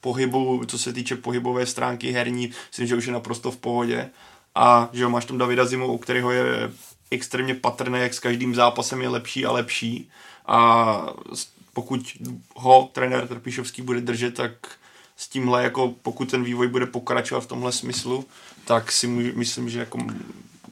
pohybu, 0.00 0.64
co 0.66 0.78
se 0.78 0.92
týče 0.92 1.16
pohybové 1.16 1.66
stránky 1.66 2.10
herní, 2.10 2.50
myslím, 2.68 2.86
že 2.86 2.96
už 2.96 3.06
je 3.06 3.12
naprosto 3.12 3.50
v 3.50 3.56
pohodě. 3.56 4.10
A 4.54 4.88
že 4.92 5.02
jo, 5.02 5.10
máš 5.10 5.24
tam 5.24 5.38
Davida 5.38 5.64
Zimu, 5.64 5.92
u 5.92 5.98
kterého 5.98 6.30
je 6.30 6.72
extrémně 7.10 7.54
patrné, 7.54 7.98
jak 7.98 8.14
s 8.14 8.20
každým 8.20 8.54
zápasem 8.54 9.02
je 9.02 9.08
lepší 9.08 9.46
a 9.46 9.52
lepší. 9.52 10.10
A 10.46 11.12
pokud 11.72 12.00
ho 12.56 12.90
trenér 12.92 13.28
Trpišovský 13.28 13.82
bude 13.82 14.00
držet, 14.00 14.34
tak 14.34 14.52
s 15.20 15.28
tímhle, 15.28 15.62
jako 15.62 15.94
pokud 16.02 16.30
ten 16.30 16.44
vývoj 16.44 16.68
bude 16.68 16.86
pokračovat 16.86 17.40
v 17.40 17.46
tomhle 17.46 17.72
smyslu, 17.72 18.24
tak 18.64 18.92
si 18.92 19.06
může, 19.06 19.32
myslím, 19.32 19.70
že 19.70 19.78
jako 19.78 19.98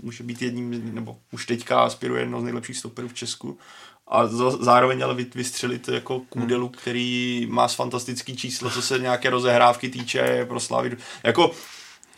může 0.02 0.24
být 0.24 0.42
jedním, 0.42 0.94
nebo 0.94 1.16
už 1.32 1.46
teďka 1.46 1.80
aspiruje 1.80 2.22
jedno 2.22 2.40
z 2.40 2.44
nejlepších 2.44 2.76
stoperů 2.76 3.08
v 3.08 3.14
Česku. 3.14 3.58
A 4.06 4.26
zároveň 4.60 5.04
ale 5.04 5.14
vy- 5.14 5.26
vystřelit 5.34 5.88
jako 5.88 6.20
kůdelu, 6.20 6.68
který 6.68 7.46
má 7.50 7.68
fantastický 7.68 8.36
číslo, 8.36 8.70
co 8.70 8.82
se 8.82 8.98
nějaké 8.98 9.30
rozehrávky 9.30 9.88
týče 9.88 10.44
pro 10.44 10.60
Slávy. 10.60 10.96
Jako 11.22 11.50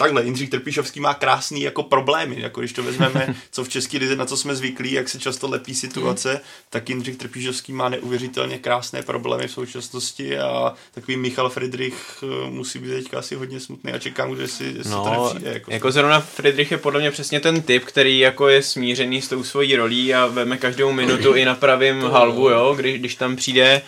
takhle, 0.05 0.24
Jindřich 0.24 0.51
Trpišovský 0.51 1.01
má 1.01 1.14
krásný 1.14 1.62
jako 1.62 1.82
problémy, 1.82 2.40
jako 2.40 2.61
když 2.61 2.72
to 2.72 2.82
vezmeme, 2.82 3.34
co 3.51 3.64
v 3.64 3.68
České 3.68 3.98
lize, 3.98 4.16
na 4.16 4.26
co 4.26 4.36
jsme 4.36 4.55
zvyklí, 4.55 4.92
jak 4.92 5.09
se 5.09 5.18
často 5.18 5.48
lepí 5.48 5.74
situace, 5.74 6.40
tak 6.70 6.88
Jindřich 6.88 7.16
Trpišovský 7.16 7.72
má 7.72 7.88
neuvěřitelně 7.88 8.59
krásné 8.59 9.03
problémy 9.03 9.48
v 9.48 9.51
současnosti 9.51 10.38
a 10.38 10.74
takový 10.94 11.16
Michal 11.16 11.51
Friedrich 11.51 11.94
eh, 12.22 12.51
musí 12.51 12.78
být 12.78 12.90
teďka 12.90 13.18
asi 13.18 13.34
hodně 13.34 13.61
smutný 13.61 13.92
a 13.92 13.98
čekám, 13.98 14.36
že 14.36 14.48
si, 14.48 14.64
jestli 14.64 14.82
to 14.82 14.90
No, 14.90 15.24
nepřijde. 15.24 15.53
Jako, 15.53 15.72
jako 15.72 15.92
zrovna 15.92 16.20
Friedrich 16.20 16.70
je 16.70 16.78
podle 16.78 17.01
mě 17.01 17.11
přesně 17.11 17.40
ten 17.40 17.62
typ, 17.62 17.84
který 17.84 18.18
jako 18.18 18.48
je 18.48 18.62
smířený 18.62 19.22
s 19.22 19.28
tou 19.28 19.44
svojí 19.44 19.76
rolí 19.76 20.14
a 20.14 20.26
veme 20.26 20.57
každou 20.57 20.92
minutu 20.92 21.34
i 21.36 21.44
na 21.44 21.55
pravým 21.55 22.03
halbu, 22.03 22.48
jo, 22.48 22.74
když, 22.76 22.98
když 22.98 23.14
tam 23.14 23.36
přijde. 23.36 23.82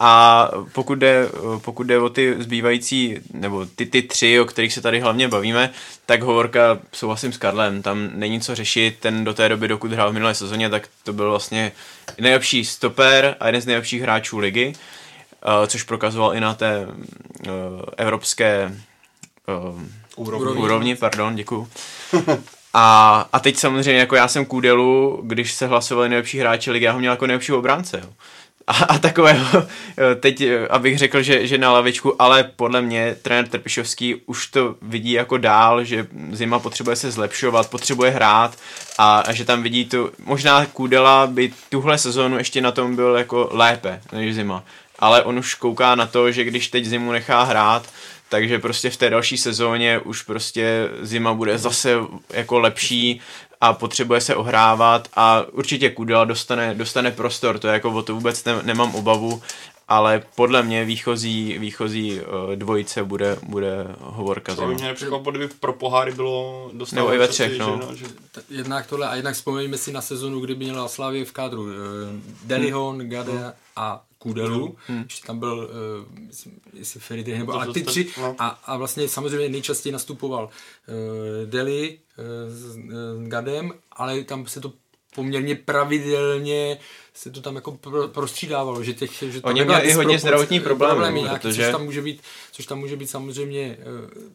A 0.00 0.50
pokud 0.72 0.94
jde, 0.94 1.28
pokud 1.58 1.86
jde 1.86 1.98
o 1.98 2.08
ty 2.08 2.34
zbývající, 2.38 3.16
nebo 3.32 3.66
ty, 3.66 3.86
ty 3.86 4.02
tři, 4.02 4.40
o 4.40 4.44
kterých 4.44 4.72
se 4.72 4.80
tady 4.80 5.00
hlavně 5.00 5.28
bavíme, 5.28 5.70
tak 6.06 6.22
Hovorka 6.22 6.78
souhlasím 6.92 7.32
s 7.32 7.38
Karlem, 7.38 7.82
tam 7.82 8.10
není 8.14 8.40
co 8.40 8.54
řešit, 8.54 8.96
ten 9.00 9.24
do 9.24 9.34
té 9.34 9.48
doby, 9.48 9.68
dokud 9.68 9.92
hrál 9.92 10.10
v 10.10 10.12
minulé 10.12 10.34
sezóně, 10.34 10.70
tak 10.70 10.88
to 11.04 11.12
byl 11.12 11.30
vlastně 11.30 11.72
nejlepší 12.20 12.64
stoper 12.64 13.36
a 13.40 13.46
jeden 13.46 13.60
z 13.60 13.66
nejlepších 13.66 14.02
hráčů 14.02 14.38
ligy, 14.38 14.72
eh, 14.72 15.66
což 15.66 15.82
prokazoval 15.82 16.34
i 16.34 16.40
na 16.40 16.54
té 16.54 16.86
eh, 17.46 17.50
evropské 17.96 18.72
eh, 19.48 19.86
úrovni. 20.16 20.62
úrovni, 20.62 20.96
pardon, 20.96 21.36
děkuju. 21.36 21.68
A, 22.74 23.28
a 23.32 23.40
teď 23.40 23.56
samozřejmě 23.56 24.00
jako 24.00 24.16
já 24.16 24.28
jsem 24.28 24.44
Kůdelu, 24.44 25.20
když 25.24 25.52
se 25.52 25.66
hlasovali 25.66 26.08
nejlepší 26.08 26.38
hráči 26.38 26.70
ligy, 26.70 26.84
já 26.84 26.92
ho 26.92 26.98
měl 26.98 27.12
jako 27.12 27.26
nejlepšího 27.26 27.58
obránce. 27.58 28.00
Jo. 28.04 28.10
A, 28.68 28.84
a 28.84 28.98
takového, 28.98 29.66
teď 30.20 30.40
eh, 30.40 30.68
abych 30.68 30.98
řekl, 30.98 31.22
že, 31.22 31.46
že 31.46 31.58
na 31.58 31.72
lavičku, 31.72 32.22
ale 32.22 32.44
podle 32.44 32.82
mě 32.82 33.16
trenér 33.22 33.48
Trpišovský 33.48 34.14
už 34.26 34.46
to 34.46 34.74
vidí 34.82 35.12
jako 35.12 35.38
dál, 35.38 35.84
že 35.84 36.06
Zima 36.32 36.58
potřebuje 36.58 36.96
se 36.96 37.10
zlepšovat, 37.10 37.70
potřebuje 37.70 38.10
hrát 38.10 38.56
a, 38.98 39.20
a 39.20 39.32
že 39.32 39.44
tam 39.44 39.62
vidí 39.62 39.84
tu, 39.84 40.10
možná 40.24 40.66
Kůdela 40.66 41.26
by 41.26 41.52
tuhle 41.68 41.98
sezónu 41.98 42.38
ještě 42.38 42.60
na 42.60 42.72
tom 42.72 42.96
byl 42.96 43.16
jako 43.16 43.48
lépe 43.52 44.00
než 44.12 44.34
Zima. 44.34 44.64
Ale 44.98 45.22
on 45.22 45.38
už 45.38 45.54
kouká 45.54 45.94
na 45.94 46.06
to, 46.06 46.32
že 46.32 46.44
když 46.44 46.68
teď 46.68 46.84
Zimu 46.84 47.12
nechá 47.12 47.42
hrát, 47.42 47.82
takže 48.28 48.58
prostě 48.58 48.90
v 48.90 48.96
té 48.96 49.10
další 49.10 49.38
sezóně 49.38 49.98
už 49.98 50.22
prostě 50.22 50.88
zima 51.00 51.34
bude 51.34 51.58
zase 51.58 51.94
jako 52.30 52.58
lepší 52.58 53.20
a 53.60 53.72
potřebuje 53.72 54.20
se 54.20 54.34
ohrávat 54.34 55.08
a 55.16 55.44
určitě 55.52 55.90
Kudela 55.90 56.24
dostane, 56.24 56.74
dostane 56.74 57.10
prostor, 57.10 57.58
to 57.58 57.66
je 57.66 57.72
jako 57.72 57.90
o 57.90 58.02
to 58.02 58.14
vůbec 58.14 58.44
ne, 58.44 58.62
nemám 58.62 58.94
obavu, 58.94 59.42
ale 59.88 60.22
podle 60.34 60.62
mě 60.62 60.84
výchozí, 60.84 61.58
výchozí 61.58 62.20
uh, 62.20 62.56
dvojice 62.56 63.04
bude, 63.04 63.38
bude 63.42 63.86
hovorka 64.00 64.54
to 64.54 64.66
by 64.66 64.74
mě 64.74 64.84
nepřekvapilo, 64.84 65.30
kdyby 65.30 65.48
pro 65.60 65.72
poháry 65.72 66.12
bylo 66.12 66.70
dostat 66.72 66.96
Nebo 66.96 67.12
i 67.14 67.18
ve 67.18 67.28
třech, 67.28 67.58
no. 67.58 67.80
že, 67.90 67.96
že, 67.96 68.06
T- 68.32 68.42
Jednak 68.50 68.86
tohle 68.86 69.08
a 69.08 69.14
jednak 69.14 69.34
vzpomeňme 69.34 69.78
si 69.78 69.92
na 69.92 70.00
sezonu, 70.00 70.40
kdy 70.40 70.54
měla 70.54 70.88
Slavě 70.88 71.24
v 71.24 71.32
kádru 71.32 71.62
uh, 71.62 71.70
Delihon, 72.44 73.08
Gade 73.08 73.52
a 73.76 74.04
Kudelu, 74.18 74.76
hmm. 74.86 75.02
ještě 75.02 75.26
tam 75.26 75.38
byl, 75.38 75.70
uh, 75.70 76.18
myslím, 76.26 76.60
jestli 76.72 77.00
Friedrich, 77.00 77.38
nebo, 77.38 77.52
ale 77.52 77.72
ty 77.72 77.82
tři, 77.82 78.08
no. 78.20 78.36
a, 78.38 78.48
a 78.48 78.76
vlastně 78.76 79.08
samozřejmě 79.08 79.48
nejčastěji 79.48 79.92
nastupoval 79.92 80.44
uh, 80.44 81.50
Deli 81.50 81.98
s 82.48 82.76
uh, 82.76 82.82
Gadem, 83.28 83.72
ale 83.92 84.24
tam 84.24 84.46
se 84.46 84.60
to 84.60 84.72
poměrně 85.14 85.54
pravidelně 85.54 86.78
se 87.14 87.30
to 87.30 87.40
tam 87.40 87.54
jako 87.54 87.72
pro, 87.72 88.08
prostřídávalo, 88.08 88.84
že 88.84 88.94
těch, 88.94 89.22
že 89.26 89.40
tam 89.40 89.48
Oni 89.48 89.64
měli 89.64 89.88
i 89.88 89.92
hodně 89.92 90.18
zdravotní 90.18 90.60
problémy, 90.60 90.90
problémy 90.90 91.22
nějaký, 91.22 91.42
protože- 91.42 91.62
což 91.62 91.72
tam 91.72 91.84
může 91.84 92.02
být, 92.02 92.22
což 92.52 92.66
tam 92.66 92.78
může 92.78 92.96
být 92.96 93.10
samozřejmě 93.10 93.78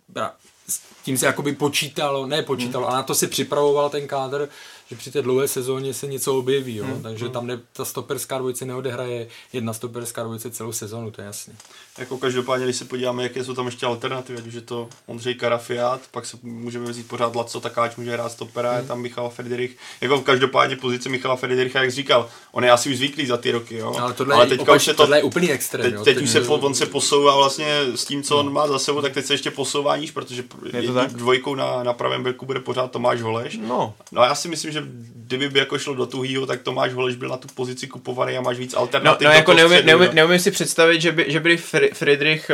bra, 0.07 0.33
s 0.67 0.81
tím 1.03 1.17
se 1.17 1.25
jakoby 1.25 1.53
počítalo, 1.55 2.27
ne 2.27 2.43
počítalo, 2.43 2.87
ale 2.87 2.95
na 2.95 3.03
to 3.03 3.15
se 3.15 3.27
připravoval 3.27 3.89
ten 3.89 4.07
kádr, 4.07 4.49
že 4.89 4.95
při 4.95 5.11
té 5.11 5.21
dlouhé 5.21 5.47
sezóně 5.47 5.93
se 5.93 6.07
něco 6.07 6.35
objeví, 6.39 6.75
jo? 6.75 6.85
takže 7.03 7.29
tam 7.29 7.47
ne, 7.47 7.61
ta 7.73 7.85
stoperská 7.85 8.37
dvojice 8.37 8.65
neodehraje 8.65 9.27
jedna 9.53 9.73
stoperská 9.73 10.23
dvojice 10.23 10.51
celou 10.51 10.71
sezónu, 10.71 11.11
to 11.11 11.21
je 11.21 11.25
jasný. 11.25 11.53
Jako 11.97 12.17
každopádně, 12.17 12.65
když 12.65 12.75
se 12.75 12.85
podíváme, 12.85 13.23
jaké 13.23 13.43
jsou 13.43 13.53
tam 13.53 13.65
ještě 13.65 13.85
alternativy, 13.85 14.39
ať 14.39 14.47
už 14.47 14.53
je 14.53 14.61
to 14.61 14.89
Ondřej 15.05 15.35
Karafiát, 15.35 16.01
pak 16.11 16.25
se 16.25 16.37
můžeme 16.43 16.85
vzít 16.85 17.07
pořád 17.07 17.35
Laco 17.35 17.59
Takáč, 17.59 17.95
může 17.95 18.11
hrát 18.11 18.31
stopera, 18.31 18.77
je 18.77 18.83
tam 18.83 19.01
Michal 19.01 19.29
Friedrich. 19.29 19.77
Jako 20.01 20.17
v 20.17 20.23
každopádně 20.23 20.75
pozice 20.75 21.09
Michala 21.09 21.35
Friedricha, 21.35 21.81
jak 21.81 21.91
říkal, 21.91 22.29
on 22.51 22.63
je 22.63 22.71
asi 22.71 22.89
už 22.89 22.97
zvyklý 22.97 23.25
za 23.25 23.37
ty 23.37 23.51
roky, 23.51 23.77
jo. 23.77 23.95
Ale 23.99 24.13
tohle, 24.13 24.35
Ale 24.35 24.45
je, 24.45 24.49
teďka 24.49 24.63
opač, 24.63 24.81
už 24.81 24.85
se 24.85 24.93
to, 24.93 25.03
tohle 25.03 25.17
je 25.17 25.23
úplný 25.23 25.51
extrém. 25.51 25.81
teď, 25.83 25.93
jo? 25.93 26.03
teď 26.03 26.21
už 26.21 26.29
se, 26.29 26.41
po- 26.41 26.53
on 26.57 26.73
se 26.73 26.85
posouvá 26.85 27.35
vlastně 27.35 27.79
s 27.95 28.05
tím, 28.05 28.23
co 28.23 28.37
on 28.37 28.53
má 28.53 28.67
za 28.67 28.79
sebou, 28.79 29.01
tak 29.01 29.13
teď 29.13 29.25
se 29.25 29.33
ještě 29.33 29.51
posouvá 29.51 29.97
níž, 29.97 30.11
protože 30.11 30.43
jedním 30.73 30.93
tak? 30.93 31.13
dvojkou 31.13 31.55
na, 31.55 31.83
na 31.83 31.93
pravém 31.93 32.23
beku 32.23 32.45
bude 32.45 32.59
pořád 32.59 32.91
Tomáš 32.91 33.21
Holeš. 33.21 33.59
No, 33.67 33.93
No 34.11 34.21
a 34.21 34.25
já 34.25 34.35
si 34.35 34.47
myslím, 34.47 34.71
že 34.71 34.83
kdyby 35.15 35.49
by 35.49 35.59
jako 35.59 35.79
šlo 35.79 35.93
do 35.95 36.05
tuhýho, 36.05 36.45
tak 36.45 36.61
Tomáš 36.61 36.93
Holeš 36.93 37.15
byl 37.15 37.29
na 37.29 37.37
tu 37.37 37.47
pozici 37.55 37.87
kupovaný 37.87 38.37
a 38.37 38.41
máš 38.41 38.57
víc 38.57 38.73
no, 38.73 38.79
alternativ. 38.79 39.21
no 39.25 39.29
do 39.31 39.35
jako 39.35 39.53
neumím, 39.53 39.85
neumím, 39.85 40.09
neumím 40.13 40.39
si 40.39 40.51
představit, 40.51 41.01
že 41.01 41.11
by, 41.11 41.25
že 41.27 41.39
by 41.39 41.57
Friedrich 41.93 42.51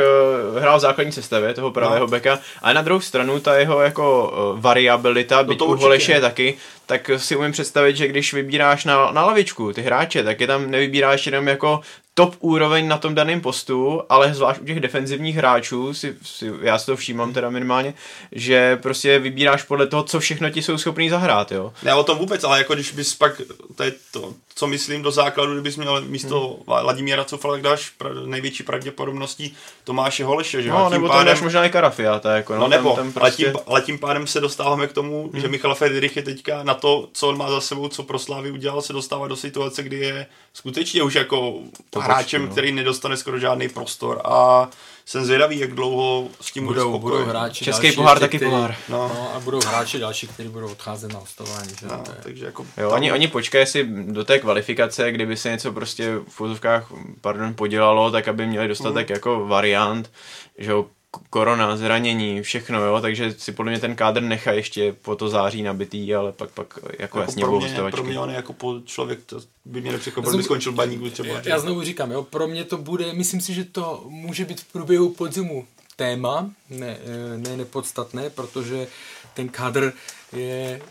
uh, 0.52 0.58
hrál 0.62 0.78
v 0.78 0.80
základní 0.80 1.12
sestavě 1.12 1.54
toho 1.54 1.70
pravého 1.70 2.00
No. 2.00 2.06
beka, 2.06 2.38
ale 2.62 2.74
na 2.74 2.82
druhou 2.82 3.00
stranu 3.00 3.40
ta 3.40 3.58
jeho 3.58 3.80
jako 3.80 4.28
uh, 4.54 4.60
variabilita, 4.60 5.42
byť 5.42 5.58
to 5.58 5.66
u. 5.66 5.76
Holeše 5.76 6.12
je 6.12 6.20
taky, 6.20 6.54
tak 6.90 7.10
si 7.16 7.36
umím 7.36 7.52
představit, 7.52 7.96
že 7.96 8.08
když 8.08 8.32
vybíráš 8.32 8.84
na, 8.84 9.10
na 9.10 9.24
lavičku 9.24 9.72
ty 9.72 9.82
hráče, 9.82 10.24
tak 10.24 10.40
je 10.40 10.46
tam 10.46 10.70
nevybíráš 10.70 11.26
jenom 11.26 11.48
jako 11.48 11.80
top 12.14 12.36
úroveň 12.40 12.88
na 12.88 12.98
tom 12.98 13.14
daném 13.14 13.40
postu, 13.40 14.02
ale 14.08 14.34
zvlášť 14.34 14.60
u 14.60 14.64
těch 14.64 14.80
defenzivních 14.80 15.36
hráčů, 15.36 15.94
si, 15.94 16.16
si, 16.22 16.52
já 16.62 16.78
si 16.78 16.86
to 16.86 16.96
všímám 16.96 17.32
teda 17.32 17.50
minimálně, 17.50 17.94
že 18.32 18.76
prostě 18.76 19.18
vybíráš 19.18 19.62
podle 19.62 19.86
toho, 19.86 20.02
co 20.02 20.20
všechno 20.20 20.50
ti 20.50 20.62
jsou 20.62 20.78
schopný 20.78 21.10
zahrát, 21.10 21.52
jo. 21.52 21.72
Ne 21.82 21.94
o 21.94 22.04
tom 22.04 22.18
vůbec, 22.18 22.44
ale 22.44 22.58
jako 22.58 22.74
když 22.74 22.92
bys 22.92 23.14
pak, 23.14 23.40
to 23.76 23.82
je 23.82 23.92
to, 24.12 24.34
co 24.54 24.66
myslím 24.66 25.02
do 25.02 25.10
základu, 25.10 25.52
kdybys 25.52 25.76
měl 25.76 26.00
místo 26.00 26.48
hmm. 26.48 26.82
Vladimíra 26.82 27.24
Cofala, 27.24 27.54
tak 27.54 27.62
dáš 27.62 27.90
pra, 27.90 28.10
největší 28.24 28.62
pravděpodobností 28.62 29.54
Tomáše 29.84 30.24
Holeše, 30.24 30.62
že 30.62 30.68
No, 30.68 30.90
nebo 30.90 31.08
tam 31.08 31.16
pádem- 31.16 31.26
dáš 31.26 31.40
možná 31.40 31.64
i 31.64 31.70
Karafiata, 31.70 32.36
jako, 32.36 32.54
no, 32.54 32.60
No 32.60 32.68
nebo, 32.68 32.96
tam, 32.96 33.12
tam 33.12 33.22
ale, 33.22 33.30
prostě... 33.30 33.44
tím, 33.44 33.54
ale 33.66 33.82
tím 33.82 33.98
pádem 33.98 34.26
se 34.26 34.40
dostáváme 34.40 34.86
k 34.86 34.92
tomu, 34.92 35.30
hmm. 35.32 35.40
že 35.40 35.48
Michal 35.48 35.74
Friedrich 35.74 36.16
je 36.16 36.22
teďka 36.22 36.62
na 36.62 36.74
to, 36.80 37.08
co 37.12 37.28
on 37.28 37.38
má 37.38 37.50
za 37.50 37.60
sebou, 37.60 37.88
co 37.88 38.02
pro 38.02 38.18
Slávy 38.18 38.50
udělal, 38.50 38.82
se 38.82 38.92
dostává 38.92 39.28
do 39.28 39.36
situace, 39.36 39.82
kdy 39.82 39.96
je 39.98 40.26
skutečně 40.54 41.02
už 41.02 41.14
jako 41.14 41.54
To 41.90 42.00
hráčem, 42.00 42.22
počkej, 42.22 42.40
no. 42.40 42.52
který 42.52 42.72
nedostane 42.72 43.16
skoro 43.16 43.38
žádný 43.38 43.68
prostor 43.68 44.20
a 44.24 44.68
jsem 45.06 45.24
zvědavý, 45.24 45.58
jak 45.58 45.72
dlouho 45.74 46.28
s 46.40 46.52
tím 46.52 46.66
bude 46.66 46.80
budou, 46.80 46.90
budou 46.98 47.16
spokojen. 47.16 47.28
hráči 47.28 47.64
Český 47.64 47.82
další, 47.86 47.96
pohár 47.96 48.18
taky 48.18 48.36
který, 48.38 48.50
pohár. 48.50 48.76
No. 48.88 48.98
No. 49.14 49.32
a 49.34 49.40
budou 49.40 49.60
hráči 49.66 49.98
další, 49.98 50.26
kteří 50.26 50.48
budou 50.48 50.70
odcházet 50.72 51.12
na 51.12 51.18
hostování. 51.18 51.70
Že? 51.80 51.86
No, 51.86 52.02
takže 52.22 52.44
jako 52.44 52.66
Jo, 52.76 52.88
tam- 52.88 52.96
oni, 52.98 53.12
oni 53.12 53.28
počkají 53.28 53.66
si 53.66 53.84
do 54.06 54.24
té 54.24 54.38
kvalifikace, 54.38 55.12
kdyby 55.12 55.36
se 55.36 55.50
něco 55.50 55.72
prostě 55.72 56.16
v 56.16 56.24
fotovkách, 56.28 56.92
pardon, 57.20 57.54
podělalo, 57.54 58.10
tak 58.10 58.28
aby 58.28 58.46
měli 58.46 58.68
dostatek 58.68 59.08
Mhm. 59.08 59.14
jako 59.14 59.46
variant, 59.46 60.10
že 60.58 60.70
jo, 60.70 60.86
korona, 61.30 61.76
zranění, 61.76 62.42
všechno, 62.42 62.84
jo, 62.84 63.00
takže 63.00 63.34
si 63.38 63.52
podle 63.52 63.72
mě 63.72 63.80
ten 63.80 63.96
kádr 63.96 64.22
nechá 64.22 64.52
ještě 64.52 64.92
po 65.02 65.16
to 65.16 65.28
září 65.28 65.62
nabitý, 65.62 66.14
ale 66.14 66.32
pak, 66.32 66.50
pak 66.50 66.78
jako, 66.82 66.88
jako 66.98 67.20
jasně 67.20 67.40
pro 67.40 67.52
budou 67.52 67.66
mě, 67.66 67.90
pro 67.90 68.04
mě 68.04 68.20
on 68.20 68.30
jako 68.30 68.52
po 68.52 68.80
člověk, 68.84 69.20
to 69.26 69.40
by 69.64 69.80
mě 69.80 69.92
nepřekvapilo, 69.92 70.36
by 70.36 70.42
skončil 70.42 70.72
baníku 70.72 71.10
třeba. 71.10 71.28
Já, 71.28 71.48
já 71.48 71.58
znovu 71.58 71.82
říkám, 71.82 72.10
jo, 72.10 72.22
pro 72.22 72.48
mě 72.48 72.64
to 72.64 72.78
bude, 72.78 73.12
myslím 73.12 73.40
si, 73.40 73.54
že 73.54 73.64
to 73.64 74.04
může 74.08 74.44
být 74.44 74.60
v 74.60 74.72
průběhu 74.72 75.08
podzimu 75.08 75.66
téma, 75.96 76.50
ne, 76.70 76.98
eh, 77.04 77.38
ne 77.38 77.56
nepodstatné, 77.56 78.30
protože 78.30 78.86
ten 79.34 79.48
kádr 79.48 79.92
je 80.32 80.82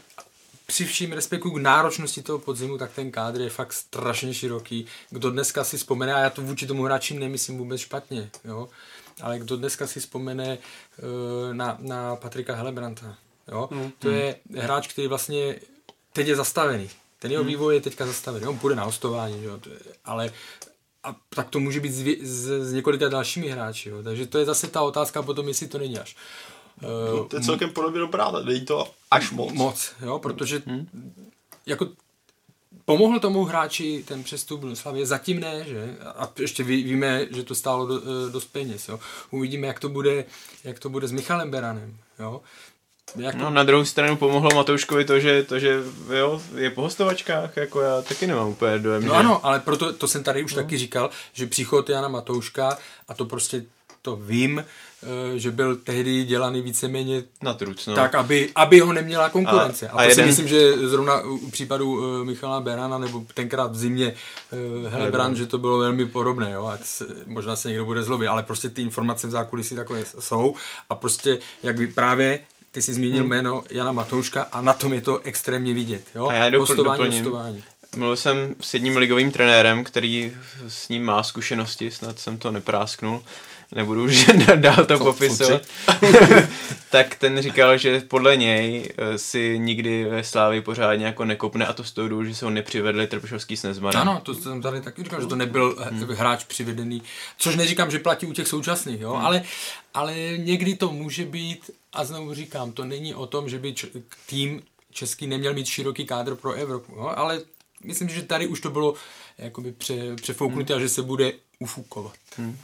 při 0.66 0.86
vším 0.86 1.12
respektu 1.12 1.52
k 1.52 1.62
náročnosti 1.62 2.22
toho 2.22 2.40
podzimu, 2.40 2.78
tak 2.78 2.92
ten 2.94 3.12
kádr 3.12 3.42
je 3.42 3.50
fakt 3.50 3.74
strašně 3.74 4.34
široký. 4.34 4.86
Kdo 5.10 5.32
dneska 5.32 5.64
si 5.64 5.78
vzpomene, 5.78 6.14
a 6.14 6.20
já 6.20 6.30
to 6.30 6.42
vůči 6.42 6.68
tomu 6.68 6.84
hráči 6.84 7.14
nemyslím 7.14 7.58
vůbec 7.58 7.82
špatně, 7.82 8.30
jo, 8.46 8.70
ale 9.22 9.40
kdo 9.40 9.58
dneska 9.58 9.88
si 9.88 10.00
vzpomene 10.00 10.58
uh, 10.58 11.54
na, 11.54 11.78
na 11.80 12.16
Patrika 12.16 12.56
Helebranta, 12.56 13.16
jo, 13.52 13.70
mm. 13.72 13.92
to 14.00 14.10
je 14.10 14.36
hráč, 14.58 14.88
který 14.88 15.08
vlastně 15.08 15.56
teď 16.14 16.28
je 16.28 16.36
zastavený. 16.36 16.90
Ten 17.20 17.32
jeho 17.32 17.44
vývoj 17.44 17.76
je 17.76 17.82
teďka 17.82 18.06
zastavený. 18.06 18.46
On 18.48 18.60
půjde 18.60 18.76
na 18.76 18.84
hostování, 18.84 19.44
jo, 19.44 19.60
ale 20.06 20.32
a 21.04 21.16
tak 21.30 21.50
to 21.50 21.60
může 21.60 21.80
být 21.80 21.92
s, 21.92 22.04
s, 22.22 22.70
s 22.70 22.74
několika 22.74 23.10
dalšími 23.10 23.50
hráči. 23.50 23.90
Jo. 23.90 24.04
Takže 24.04 24.28
to 24.28 24.38
je 24.38 24.46
zase 24.46 24.68
ta 24.68 24.82
otázka 24.82 25.22
potom, 25.22 25.48
jestli 25.48 25.68
to 25.68 25.78
není 25.78 26.00
až. 26.00 26.16
No, 26.82 27.26
to 27.26 27.36
je 27.36 27.42
celkem 27.42 27.70
podobně 27.70 28.00
dobrá, 28.00 28.32
není 28.32 28.66
to 28.66 28.92
až 29.12 29.32
moc. 29.32 29.54
Moc, 29.54 29.92
jo, 30.02 30.20
protože 30.20 30.62
jako 31.66 31.88
pomohl 32.90 33.20
tomu 33.20 33.44
hráči 33.44 34.04
ten 34.08 34.24
přestup 34.24 34.62
do 34.62 34.76
Slavě, 34.76 35.06
zatím 35.06 35.40
ne, 35.40 35.64
že? 35.68 35.96
A 36.16 36.30
ještě 36.40 36.64
ví, 36.64 36.84
víme, 36.84 37.26
že 37.32 37.44
to 37.44 37.56
stálo 37.56 37.88
do, 37.88 38.02
eh, 38.02 38.32
dost 38.32 38.46
peněz, 38.46 38.90
jo. 38.90 39.00
Uvidíme, 39.32 39.68
jak 39.68 39.80
to 39.80 39.90
bude, 39.90 40.26
jak 40.64 40.80
to 40.80 40.90
bude 40.90 41.08
s 41.08 41.12
Michalem 41.12 41.52
Beranem, 41.52 41.98
jo. 42.20 42.42
Jak 43.16 43.36
to, 43.36 43.42
No, 43.42 43.50
na 43.50 43.64
druhou 43.64 43.86
stranu 43.86 44.16
pomohlo 44.18 44.50
Matouškovi 44.56 45.06
to, 45.06 45.20
že, 45.20 45.44
to, 45.44 45.60
že 45.60 45.84
jo, 46.18 46.42
je 46.56 46.70
po 46.70 46.82
hostovačkách, 46.82 47.58
jako 47.58 47.82
já 47.82 48.02
taky 48.02 48.28
nemám 48.28 48.48
úplně 48.50 48.80
dojem, 48.80 49.06
No 49.06 49.14
že... 49.14 49.16
ano, 49.20 49.46
ale 49.46 49.60
proto 49.60 49.94
to 49.94 50.08
jsem 50.08 50.24
tady 50.24 50.44
už 50.44 50.56
no. 50.56 50.64
taky 50.64 50.78
říkal, 50.78 51.10
že 51.34 51.46
příchod 51.48 51.90
Jana 51.90 52.08
Matouška, 52.08 52.78
a 53.08 53.14
to 53.14 53.26
prostě 53.26 53.66
to 54.02 54.16
vím, 54.16 54.66
eh, 55.04 55.40
že 55.40 55.52
byl 55.52 55.76
tehdy 55.76 56.24
dělaný 56.24 56.62
víceméně 56.62 57.24
Na 57.44 57.54
truc, 57.54 57.88
no. 57.88 57.96
tak, 57.96 58.16
aby, 58.16 58.50
aby 58.56 58.80
ho 58.80 58.94
neměla 58.94 59.30
konkurence. 59.30 59.90
A, 59.90 59.92
A- 59.92 59.96
a 59.96 60.04
to 60.04 60.10
jeden... 60.10 60.16
si 60.16 60.28
myslím, 60.28 60.48
že 60.48 60.88
zrovna 60.88 61.22
u 61.22 61.50
případu 61.52 61.92
uh, 61.92 62.26
Michala 62.26 62.62
Berana, 62.62 62.98
nebo 62.98 63.26
tenkrát 63.34 63.72
v 63.72 63.78
zimě 63.78 64.14
uh, 64.84 64.92
Helebrand, 64.92 65.38
že 65.38 65.46
to 65.46 65.58
bylo 65.58 65.78
velmi 65.78 66.06
podobné, 66.06 66.52
jo, 66.52 66.66
ať 66.66 66.86
se, 66.86 67.06
možná 67.26 67.56
se 67.56 67.68
někdo 67.68 67.86
bude 67.86 68.04
zlobit, 68.04 68.28
ale 68.28 68.44
prostě 68.44 68.70
ty 68.70 68.82
informace 68.82 69.28
v 69.28 69.32
zákulisí 69.32 69.76
takové 69.76 70.04
jsou 70.20 70.56
a 70.90 70.96
prostě, 70.96 71.40
jak 71.64 71.78
vy 71.78 71.88
právě 71.88 72.40
ty 72.72 72.82
jsi 72.82 72.94
zmínil 72.94 73.20
hmm. 73.20 73.30
jméno 73.30 73.64
Jana 73.70 73.92
Matouška 73.92 74.42
a 74.52 74.62
na 74.62 74.74
tom 74.74 74.94
je 74.94 75.02
to 75.02 75.20
extrémně 75.20 75.74
vidět, 75.74 76.04
jo, 76.16 76.28
A 76.28 76.34
já 76.34 76.60
hostování, 76.60 76.98
doplním. 76.98 77.24
hostování. 77.24 77.64
Mluvil 77.96 78.16
jsem 78.16 78.56
s 78.62 78.74
jedním 78.74 78.98
ligovým 78.98 79.32
trenérem, 79.32 79.84
který 79.84 80.34
s 80.68 80.90
ním 80.90 81.06
má 81.06 81.24
zkušenosti, 81.24 81.92
snad 81.92 82.20
jsem 82.20 82.38
to 82.38 82.52
neprásknul, 82.52 83.24
nebudu 83.76 84.04
už 84.04 84.26
dál 84.56 84.86
to 84.86 84.98
popisovat. 84.98 85.62
tak 86.90 87.16
ten 87.16 87.42
říkal, 87.42 87.78
že 87.78 88.02
podle 88.08 88.38
něj 88.38 88.90
eh, 88.98 89.18
si 89.18 89.60
nikdy 89.60 90.06
ve 90.06 90.24
Slávi 90.24 90.62
pořádně 90.62 91.06
jako 91.06 91.26
nekopne 91.26 91.66
a 91.66 91.74
to 91.74 91.84
z 91.84 91.92
toho 91.92 92.08
důvodu, 92.08 92.28
že 92.28 92.36
se 92.36 92.46
ho 92.46 92.52
nepřivedli 92.52 93.08
Trpišovský 93.08 93.58
s 93.58 93.64
Nezmanem. 93.64 94.02
Ano, 94.02 94.22
to 94.24 94.36
jsem 94.36 94.62
tady 94.62 94.82
taky 94.82 95.04
říkal, 95.04 95.22
že 95.22 95.28
to 95.28 95.36
nebyl 95.36 95.76
hmm. 95.80 96.04
hráč 96.04 96.44
přivedený, 96.44 97.02
což 97.38 97.56
neříkám, 97.56 97.92
že 97.92 98.00
platí 98.00 98.26
u 98.26 98.34
těch 98.34 98.48
současných, 98.48 99.02
jo, 99.02 99.14
hmm. 99.14 99.26
ale, 99.26 99.44
ale 99.94 100.16
někdy 100.38 100.76
to 100.76 100.92
může 100.92 101.26
být, 101.26 101.72
a 101.94 102.06
znovu 102.06 102.34
říkám, 102.34 102.72
to 102.72 102.86
není 102.86 103.16
o 103.16 103.26
tom, 103.26 103.50
že 103.50 103.60
by 103.60 103.74
č- 103.74 103.88
tým 104.26 104.62
český 104.92 105.28
neměl 105.28 105.54
mít 105.54 105.68
široký 105.68 106.06
kádr 106.06 106.36
pro 106.36 106.54
Evropu, 106.54 106.96
jo, 106.96 107.12
ale 107.16 107.42
myslím, 107.84 108.10
že 108.10 108.22
tady 108.22 108.48
už 108.48 108.62
to 108.62 108.70
bylo 108.70 108.94
jakoby 109.38 109.72
pře, 109.72 110.16
přefouknuté 110.16 110.74
hmm. 110.74 110.80
a 110.80 110.82
že 110.82 110.90
se 110.90 111.02
bude 111.02 111.34
ufukovat. 111.60 112.14
Hmm. 112.38 112.58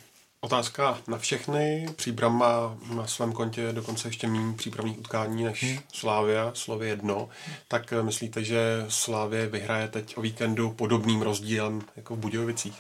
Otázka 0.46 0.98
na 1.08 1.18
všechny. 1.18 1.88
Příbram 1.96 2.38
má 2.38 2.78
na 2.96 3.08
svém 3.08 3.34
kontě 3.34 3.72
dokonce 3.72 4.08
ještě 4.08 4.28
méně 4.28 4.54
přípravných 4.54 5.00
utkání 5.00 5.43
než 5.43 5.64
hmm. 5.64 5.80
Slávia, 5.93 6.52
slově 6.54 6.89
jedno. 6.89 7.30
Tak 7.68 7.93
eh, 7.93 8.04
myslíte, 8.04 8.43
že 8.43 8.86
Slávě 8.89 9.48
vyhraje 9.48 9.88
teď 9.88 10.18
o 10.18 10.22
víkendu 10.22 10.72
podobným 10.72 11.22
rozdílem 11.22 11.82
jako 11.96 12.16
v 12.16 12.20
Budějovicích? 12.20 12.76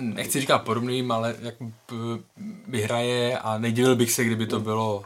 Nechci 0.00 0.40
říkat 0.40 0.58
podobným, 0.58 1.12
ale 1.12 1.36
jak 1.40 1.54
vyhraje 2.66 3.38
a 3.38 3.58
nedivil 3.58 3.96
bych 3.96 4.12
se, 4.12 4.24
kdyby 4.24 4.46
to 4.46 4.60
bylo 4.60 5.04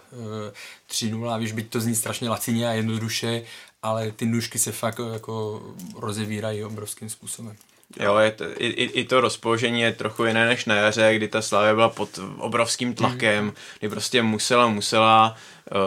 e, 0.49 0.53
3-0, 0.91 1.39
víš, 1.39 1.53
byť 1.53 1.71
to 1.71 1.81
zní 1.81 1.95
strašně 1.95 2.29
lacině 2.29 2.69
a 2.69 2.73
jednoduše, 2.73 3.43
ale 3.83 4.13
ty 4.13 4.27
nůžky 4.27 4.59
se 4.59 4.73
fakt 4.73 5.01
jako 5.13 5.63
rozevírají 5.97 6.65
obrovským 6.65 7.11
způsobem. 7.11 7.57
Jo, 8.01 8.17
je 8.19 8.31
to, 8.31 8.45
i, 8.59 8.67
i, 8.67 9.05
to 9.05 9.21
rozpoložení 9.21 9.81
je 9.81 9.93
trochu 9.93 10.25
jiné 10.25 10.47
než 10.47 10.65
na 10.65 10.75
jaře, 10.75 11.15
kdy 11.17 11.29
ta 11.29 11.43
Slavia 11.43 11.75
byla 11.75 11.89
pod 11.89 12.19
obrovským 12.39 12.95
tlakem, 12.95 13.53
kdy 13.79 13.89
prostě 13.89 14.23
musela, 14.23 14.69
musela, 14.69 15.37
uh, 15.75 15.79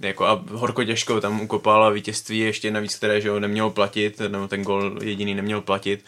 jako 0.00 0.26
a 0.26 0.44
horko 0.50 0.84
těžko 0.84 1.20
tam 1.20 1.40
ukopala 1.40 1.90
vítězství, 1.90 2.38
ještě 2.38 2.70
navíc, 2.70 2.96
které 2.96 3.20
že 3.20 3.28
jo, 3.28 3.40
nemělo 3.40 3.70
platit, 3.70 4.20
nebo 4.28 4.48
ten 4.48 4.62
gol 4.62 4.98
jediný 5.02 5.34
neměl 5.34 5.60
platit. 5.60 6.04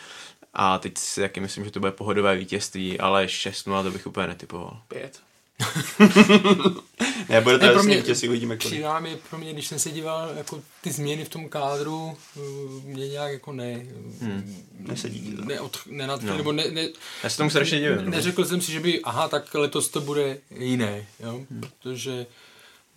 A 0.54 0.78
teď 0.78 0.98
si 0.98 1.20
taky 1.20 1.40
myslím, 1.40 1.64
že 1.64 1.70
to 1.70 1.80
bude 1.80 1.92
pohodové 1.92 2.36
vítězství, 2.36 3.00
ale 3.00 3.26
6-0 3.26 3.82
to 3.82 3.90
bych 3.90 4.06
úplně 4.06 4.26
netypoval. 4.26 4.78
Pět. 4.88 5.20
ne, 7.28 7.40
bude 7.40 7.58
to 7.58 7.64
Ne, 7.64 7.70
pro 7.70 7.78
jasně 7.78 7.86
mě- 7.88 7.96
vítězství, 7.96 8.28
uvidíme 8.28 8.56
kolik. 8.56 8.66
Přijde 8.72 9.00
mi 9.00 9.16
pro 9.30 9.38
mě, 9.38 9.52
když 9.52 9.66
jsem 9.66 9.78
se 9.78 9.90
díval, 9.90 10.30
jako 10.36 10.62
ty 10.80 10.90
změny 10.92 11.24
v 11.24 11.28
tom 11.28 11.48
kádru, 11.48 12.16
eh, 12.36 12.40
mě 12.84 13.08
nějak 13.08 13.32
jako 13.32 13.52
ne... 13.52 13.72
Hmm. 14.20 14.56
Nesedí. 14.78 15.36
Ne, 15.44 15.60
od, 15.60 15.78
nenad, 15.86 16.22
No. 16.22 16.30
no. 16.30 16.36
nebo 16.36 16.52
ne, 16.52 16.64
ne, 16.70 16.88
Já 17.22 17.30
se 17.30 17.36
tomu 17.36 17.50
strašně 17.50 17.78
divím. 17.80 17.96
no. 18.04 18.10
neřekl 18.10 18.44
jsem 18.44 18.60
si, 18.60 18.72
že 18.72 18.80
by, 18.80 19.00
aha, 19.02 19.28
tak 19.28 19.54
letos 19.54 19.88
to 19.88 20.00
bude 20.00 20.38
jiné, 20.58 21.06
jo? 21.20 21.32
Hmm. 21.50 21.60
protože 21.60 22.26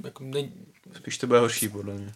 jako 0.03 0.23
ne, 0.23 0.49
Spíš 0.97 1.17
to 1.17 1.27
bude 1.27 1.39
horší, 1.39 1.69
podle 1.69 1.93
mě. 1.93 2.13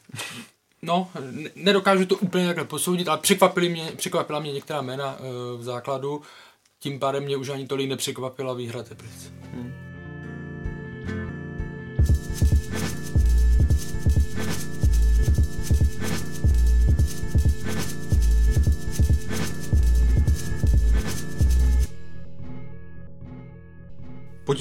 No, 0.82 1.10
ne- 1.32 1.50
nedokážu 1.56 2.06
to 2.06 2.16
úplně 2.16 2.46
takhle 2.46 2.66
posoudit, 2.66 3.08
ale 3.08 3.18
překvapili 3.18 3.70
mě, 3.70 3.92
překvapila 3.96 4.40
mě 4.40 4.52
některá 4.54 4.82
jména 4.82 5.18
e, 5.20 5.58
v 5.58 5.64
základu, 5.64 6.22
tím 6.80 7.00
pádem 7.00 7.24
mě 7.24 7.38
už 7.38 7.50
ani 7.50 7.68
tolik 7.68 7.90
nepřekvapila 7.90 8.54
výhra 8.54 8.84
Teplic. 8.84 9.32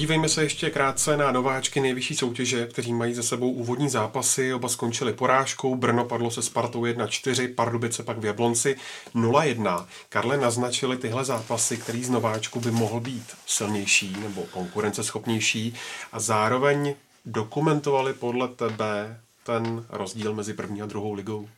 Podívejme 0.01 0.29
se 0.29 0.43
ještě 0.43 0.69
krátce 0.69 1.17
na 1.17 1.31
nováčky 1.31 1.79
nejvyšší 1.79 2.15
soutěže, 2.15 2.67
kteří 2.67 2.93
mají 2.93 3.13
za 3.13 3.23
sebou 3.23 3.51
úvodní 3.51 3.89
zápasy. 3.89 4.53
Oba 4.53 4.69
skončili 4.69 5.13
porážkou. 5.13 5.75
Brno 5.75 6.05
padlo 6.05 6.31
se 6.31 6.41
Spartou 6.41 6.81
1-4, 6.81 7.55
Pardubice 7.55 8.03
pak 8.03 8.17
v 8.17 8.25
Jablonci 8.25 8.75
0-1. 9.15 9.87
Karle 10.09 10.37
naznačili 10.37 10.97
tyhle 10.97 11.25
zápasy, 11.25 11.77
který 11.77 12.03
z 12.03 12.09
nováčku 12.09 12.59
by 12.59 12.71
mohl 12.71 12.99
být 12.99 13.23
silnější 13.45 14.15
nebo 14.19 14.43
konkurenceschopnější 14.43 15.73
a 16.11 16.19
zároveň 16.19 16.95
dokumentovali 17.25 18.13
podle 18.13 18.47
tebe 18.47 19.21
ten 19.43 19.85
rozdíl 19.89 20.33
mezi 20.33 20.53
první 20.53 20.81
a 20.81 20.85
druhou 20.85 21.13
ligou. 21.13 21.49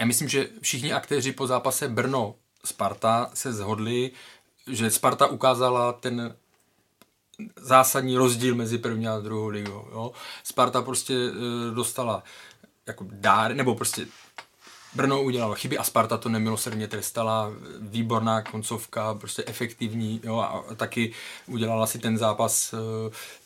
Já 0.00 0.06
myslím, 0.06 0.28
že 0.28 0.48
všichni 0.60 0.92
aktéři 0.92 1.32
po 1.32 1.46
zápase 1.46 1.88
Brno-Sparta 1.88 3.30
se 3.34 3.52
zhodli, 3.52 4.10
že 4.70 4.90
Sparta 4.90 5.26
ukázala 5.26 5.92
ten 5.92 6.36
zásadní 7.56 8.16
rozdíl 8.16 8.54
mezi 8.54 8.78
první 8.78 9.08
a 9.08 9.18
druhou 9.18 9.48
ligou. 9.48 9.88
Jo? 9.92 10.12
Sparta 10.44 10.82
prostě 10.82 11.14
e, 11.14 11.74
dostala 11.74 12.22
jako 12.86 13.06
dár, 13.10 13.54
nebo 13.54 13.74
prostě 13.74 14.06
Brno 14.94 15.22
udělalo 15.22 15.54
chyby 15.54 15.78
a 15.78 15.84
Sparta 15.84 16.18
to 16.18 16.28
nemilosrdně 16.28 16.88
trestala. 16.88 17.52
Výborná 17.80 18.42
koncovka, 18.42 19.14
prostě 19.14 19.44
efektivní 19.46 20.20
jo, 20.24 20.38
a 20.38 20.64
taky 20.76 21.12
udělala 21.46 21.86
si 21.86 21.98
ten 21.98 22.18
zápas 22.18 22.72
e, 22.72 22.76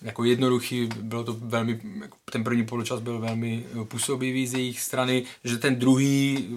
jako 0.02 0.24
jednoduchý. 0.24 0.88
Bylo 1.00 1.24
to 1.24 1.36
velmi, 1.38 1.80
jako 2.02 2.16
ten 2.32 2.44
první 2.44 2.66
poločas 2.66 3.00
byl 3.00 3.18
velmi 3.18 3.64
e, 3.82 3.84
působivý 3.84 4.46
z 4.46 4.54
jejich 4.54 4.80
strany, 4.80 5.24
že 5.44 5.58
ten 5.58 5.78
druhý, 5.78 6.48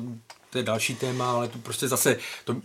to 0.49 0.57
je 0.57 0.63
další 0.63 0.95
téma, 0.95 1.31
ale 1.31 1.47
tu 1.47 1.59
prostě 1.59 1.87
zase 1.87 2.17
to 2.45 2.55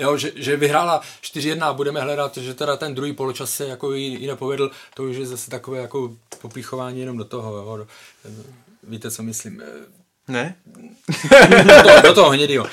Jo, 0.00 0.16
že, 0.16 0.32
že 0.36 0.56
vyhrála 0.56 1.00
4-1 1.22 1.64
a 1.64 1.72
budeme 1.72 2.00
hledat, 2.00 2.36
že 2.36 2.54
teda 2.54 2.76
ten 2.76 2.94
druhý 2.94 3.12
poločas 3.12 3.50
se 3.50 3.68
jako 3.68 3.94
i, 3.94 4.06
i 4.06 4.26
nepovedl, 4.26 4.70
to 4.94 5.04
už 5.04 5.16
je 5.16 5.26
zase 5.26 5.50
takové 5.50 5.78
jako 5.78 6.16
popíchování 6.40 7.00
jenom 7.00 7.16
do 7.16 7.24
toho, 7.24 7.56
jo. 7.56 7.86
Víte, 8.82 9.10
co 9.10 9.22
myslím. 9.22 9.62
Ne? 10.30 10.54
do, 11.64 11.82
toho, 11.82 12.00
do 12.02 12.14
toho 12.14 12.30
hnědýho. 12.30 12.66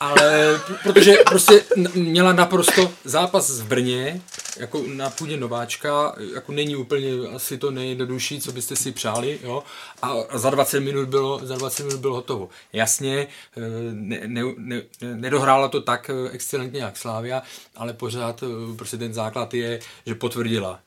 Ale 0.00 0.60
protože 0.82 1.16
prostě 1.26 1.64
měla 1.94 2.32
naprosto 2.32 2.90
zápas 3.04 3.50
v 3.50 3.66
Brně, 3.66 4.20
jako 4.56 4.82
na 4.86 5.10
půdě 5.10 5.36
nováčka, 5.36 6.14
jako 6.34 6.52
není 6.52 6.76
úplně 6.76 7.28
asi 7.34 7.58
to 7.58 7.70
nejjednodušší, 7.70 8.40
co 8.40 8.52
byste 8.52 8.76
si 8.76 8.92
přáli, 8.92 9.38
jo, 9.42 9.62
a 10.02 10.38
za 10.38 10.50
20 10.50 10.80
minut 10.80 11.08
bylo, 11.08 11.40
za 11.42 11.56
20 11.56 11.84
minut 11.84 12.00
bylo 12.00 12.14
hotovo. 12.14 12.48
Jasně, 12.72 13.26
eh, 13.56 13.60
ne, 13.92 14.20
ne, 14.26 14.42
ne, 14.56 14.82
nedohrála 15.14 15.68
to 15.68 15.80
tak 15.80 16.10
eh, 16.10 16.30
excelentně 16.30 16.80
jak 16.80 16.96
Slávia, 16.96 17.42
ale 17.76 17.92
pořád 17.92 18.42
eh, 18.42 18.76
prostě 18.76 18.96
ten 18.96 19.14
základ 19.14 19.54
je, 19.54 19.80
že 20.06 20.14
potvrdila 20.14 20.80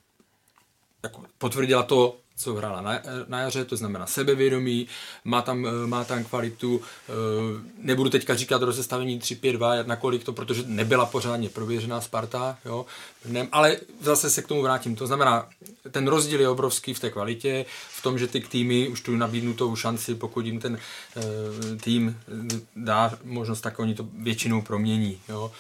jako 1.04 1.22
potvrdila 1.38 1.84
to, 1.84 2.18
co 2.38 2.54
hrála 2.54 2.82
na, 2.82 3.00
na 3.28 3.40
jaře, 3.40 3.66
to 3.66 3.78
znamená 3.78 4.06
sebevědomí, 4.06 4.88
má 5.24 5.42
tam, 5.42 5.66
eh, 5.66 5.88
má 5.88 6.04
tam 6.04 6.24
kvalitu, 6.24 6.82
eh, 6.82 7.12
nebudu 7.78 8.10
teďka 8.10 8.36
říkat 8.36 8.62
rozestavení 8.62 9.20
3-5-2, 9.20 9.84
nakolik 9.88 10.24
to, 10.24 10.34
protože 10.34 10.64
nebyla 10.66 11.06
pořádně 11.06 11.50
prověřená 11.50 12.02
Sparta, 12.02 12.58
jo, 12.66 12.86
ale 13.52 13.78
zase 14.02 14.30
se 14.30 14.42
k 14.42 14.48
tomu 14.48 14.62
vrátím, 14.62 14.96
to 14.96 15.08
znamená, 15.08 15.50
ten 15.92 16.08
rozdíl 16.08 16.42
je 16.42 16.50
obrovský 16.50 16.94
v 16.94 17.00
té 17.00 17.10
kvalitě, 17.10 17.66
v 17.90 18.02
tom, 18.02 18.20
že 18.20 18.28
ty 18.28 18.40
týmy 18.40 18.88
už 18.88 19.02
tu 19.02 19.16
nabídnutou 19.16 19.76
šanci, 19.76 20.16
pokud 20.16 20.46
jim 20.46 20.60
ten 20.60 20.74
uh, 21.16 21.24
tým 21.78 22.20
dá 22.76 23.18
možnost, 23.24 23.62
tak 23.62 23.80
oni 23.80 23.96
to 23.96 24.08
většinou 24.18 24.62
promění, 24.62 25.20
jo. 25.30 25.52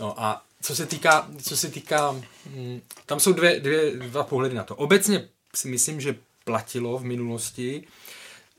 No 0.00 0.22
a 0.22 0.42
co 0.62 0.76
se 0.76 0.86
týká, 0.86 1.28
co 1.42 1.56
se 1.56 1.68
týká, 1.68 2.16
hm, 2.46 2.80
tam 3.06 3.20
jsou 3.20 3.32
dvě, 3.32 3.60
dvě, 3.60 3.96
dva 3.96 4.24
pohledy 4.24 4.54
na 4.54 4.64
to. 4.64 4.76
Obecně 4.76 5.28
si 5.54 5.68
myslím, 5.68 6.00
že 6.00 6.18
platilo 6.44 6.98
v 6.98 7.04
minulosti, 7.04 7.86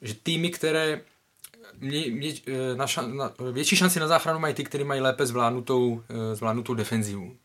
že 0.01 0.13
týmy, 0.13 0.49
které 0.49 1.01
mě, 1.79 2.11
mě, 2.11 2.33
eh, 2.47 2.75
na 2.75 2.87
ša, 2.87 3.01
na, 3.01 3.33
větší 3.51 3.75
šanci 3.75 3.99
na 3.99 4.07
záchranu 4.07 4.39
mají 4.39 4.53
ty, 4.53 4.63
které 4.63 4.83
mají 4.83 5.01
lépe 5.01 5.25
zvládnutou, 5.25 6.03
eh, 6.09 6.35
zvládnutou 6.35 6.73
defenzivu. 6.73 7.35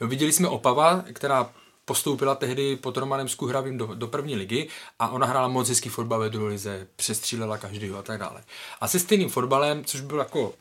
Jo, 0.00 0.06
viděli 0.06 0.32
jsme 0.32 0.48
Opava, 0.48 1.04
která 1.12 1.50
postoupila 1.84 2.34
tehdy 2.34 2.76
pod 2.76 2.96
Romanem 2.96 3.28
Skuhravým 3.28 3.78
do, 3.78 3.86
do 3.86 4.08
první 4.08 4.36
ligy 4.36 4.68
a 4.98 5.08
ona 5.08 5.26
hrála 5.26 5.48
moc 5.48 5.68
hezký 5.68 5.88
fotbal 5.88 6.20
ve 6.20 6.30
druhé 6.30 6.48
lize, 6.48 6.86
přestřílela 6.96 7.58
každýho 7.58 7.98
a 7.98 8.02
tak 8.02 8.20
dále. 8.20 8.44
A 8.80 8.88
se 8.88 8.98
stejným 8.98 9.28
fotbalem, 9.28 9.84
což 9.84 10.00
bylo 10.00 10.18
jako 10.18 10.54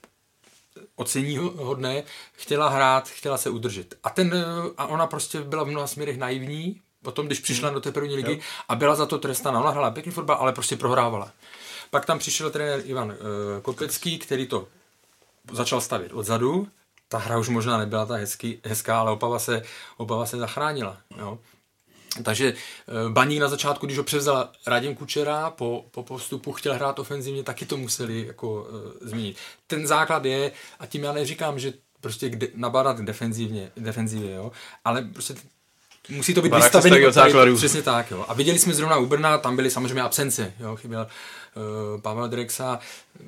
ocení 0.95 1.37
hodné, 1.37 2.03
chtěla 2.33 2.69
hrát, 2.69 3.09
chtěla 3.09 3.37
se 3.37 3.49
udržet. 3.49 3.95
A, 4.03 4.09
ten, 4.09 4.33
eh, 4.33 4.71
a 4.77 4.85
ona 4.85 5.07
prostě 5.07 5.41
byla 5.41 5.63
v 5.63 5.67
mnoha 5.67 5.87
směrech 5.87 6.17
naivní, 6.17 6.81
potom, 7.03 7.25
když 7.25 7.39
přišla 7.39 7.67
hmm. 7.67 7.73
do 7.73 7.81
té 7.81 7.91
první 7.91 8.15
ligy 8.15 8.31
jo. 8.31 8.39
a 8.67 8.75
byla 8.75 8.95
za 8.95 9.05
to 9.05 9.17
trestána. 9.17 9.59
Ona 9.59 9.69
hrála 9.69 9.91
pěkný 9.91 10.11
fotbal, 10.11 10.37
ale 10.39 10.53
prostě 10.53 10.75
prohrávala. 10.75 11.31
Pak 11.89 12.05
tam 12.05 12.19
přišel 12.19 12.51
trenér 12.51 12.81
Ivan 12.85 13.09
uh, 13.09 13.15
Kopecký, 13.61 14.19
který 14.19 14.47
to 14.47 14.67
začal 15.51 15.81
stavět 15.81 16.11
odzadu. 16.13 16.67
Ta 17.07 17.17
hra 17.17 17.37
už 17.37 17.49
možná 17.49 17.77
nebyla 17.77 18.05
ta 18.05 18.15
hezký, 18.15 18.59
hezká, 18.63 18.99
ale 18.99 19.11
Opava 19.11 19.39
se, 19.39 19.61
Opava 19.97 20.25
se 20.25 20.37
zachránila. 20.37 20.97
Jo. 21.17 21.39
Takže 22.23 22.53
uh, 22.53 23.11
Baník 23.11 23.39
na 23.39 23.47
začátku, 23.47 23.85
když 23.85 23.97
ho 23.97 24.03
převzal 24.03 24.49
Radim 24.67 24.95
Kučera, 24.95 25.49
po, 25.49 25.85
po 25.91 26.03
postupu 26.03 26.51
chtěl 26.51 26.73
hrát 26.73 26.99
ofenzivně, 26.99 27.43
taky 27.43 27.65
to 27.65 27.77
museli 27.77 28.27
jako 28.27 28.61
uh, 28.61 28.67
změnit. 29.01 29.37
Ten 29.67 29.87
základ 29.87 30.25
je, 30.25 30.51
a 30.79 30.85
tím 30.85 31.03
já 31.03 31.13
neříkám, 31.13 31.59
že 31.59 31.73
prostě 32.01 32.29
kde, 32.29 32.47
nabádat 32.55 32.99
defenzivně, 32.99 33.71
defenzivně, 33.77 34.33
jo, 34.33 34.51
ale 34.85 35.01
prostě 35.01 35.35
musí 36.09 36.33
to 36.33 36.41
být 36.41 36.53
vystavený 36.55 37.05
od. 37.05 37.13
Přesně 37.57 37.81
tak, 37.81 38.11
jo. 38.11 38.25
A 38.27 38.33
viděli 38.33 38.59
jsme 38.59 38.73
zrovna 38.73 38.97
u 38.97 39.05
Brna, 39.05 39.37
tam 39.37 39.55
byly 39.55 39.71
samozřejmě 39.71 40.01
absence, 40.01 40.53
jo, 40.59 40.75
chyběl 40.75 41.07
uh, 41.95 42.01
Pavel 42.01 42.27
Drexa, 42.27 42.79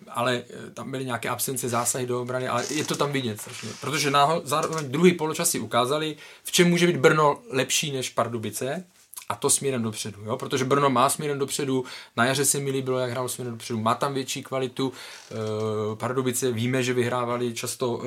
ale 0.10 0.42
uh, 0.66 0.70
tam 0.74 0.92
byly 0.92 1.06
nějaké 1.06 1.30
absence, 1.30 1.70
zásahy 1.70 2.06
do 2.06 2.22
obrany, 2.22 2.48
ale 2.48 2.66
je 2.70 2.86
to 2.86 2.96
tam 2.96 3.12
vidět 3.12 3.42
strašně. 3.42 3.70
Protože 3.82 4.12
náho, 4.12 4.42
zároveň 4.44 4.92
druhý 4.92 5.14
poločas 5.14 5.50
si 5.50 5.60
ukázali, 5.60 6.16
v 6.44 6.52
čem 6.52 6.70
může 6.70 6.88
být 6.88 6.98
Brno 6.98 7.40
lepší 7.52 7.92
než 7.92 8.10
Pardubice, 8.10 8.84
a 9.30 9.36
to 9.36 9.50
směrem 9.50 9.84
dopředu, 9.84 10.22
jo? 10.26 10.38
protože 10.38 10.66
Brno 10.66 10.90
má 10.90 11.10
směrem 11.10 11.40
dopředu, 11.40 11.86
na 12.16 12.26
jaře 12.26 12.46
se 12.46 12.60
mi 12.60 12.72
líbilo, 12.72 13.00
jak 13.00 13.12
hrál 13.12 13.30
směrem 13.30 13.54
dopředu, 13.54 13.80
má 13.80 13.96
tam 13.96 14.14
větší 14.14 14.44
kvalitu, 14.44 14.94
e, 15.32 15.96
Pardubice 15.96 16.52
víme, 16.52 16.84
že 16.84 16.94
vyhrávali 16.94 17.54
často 17.54 18.02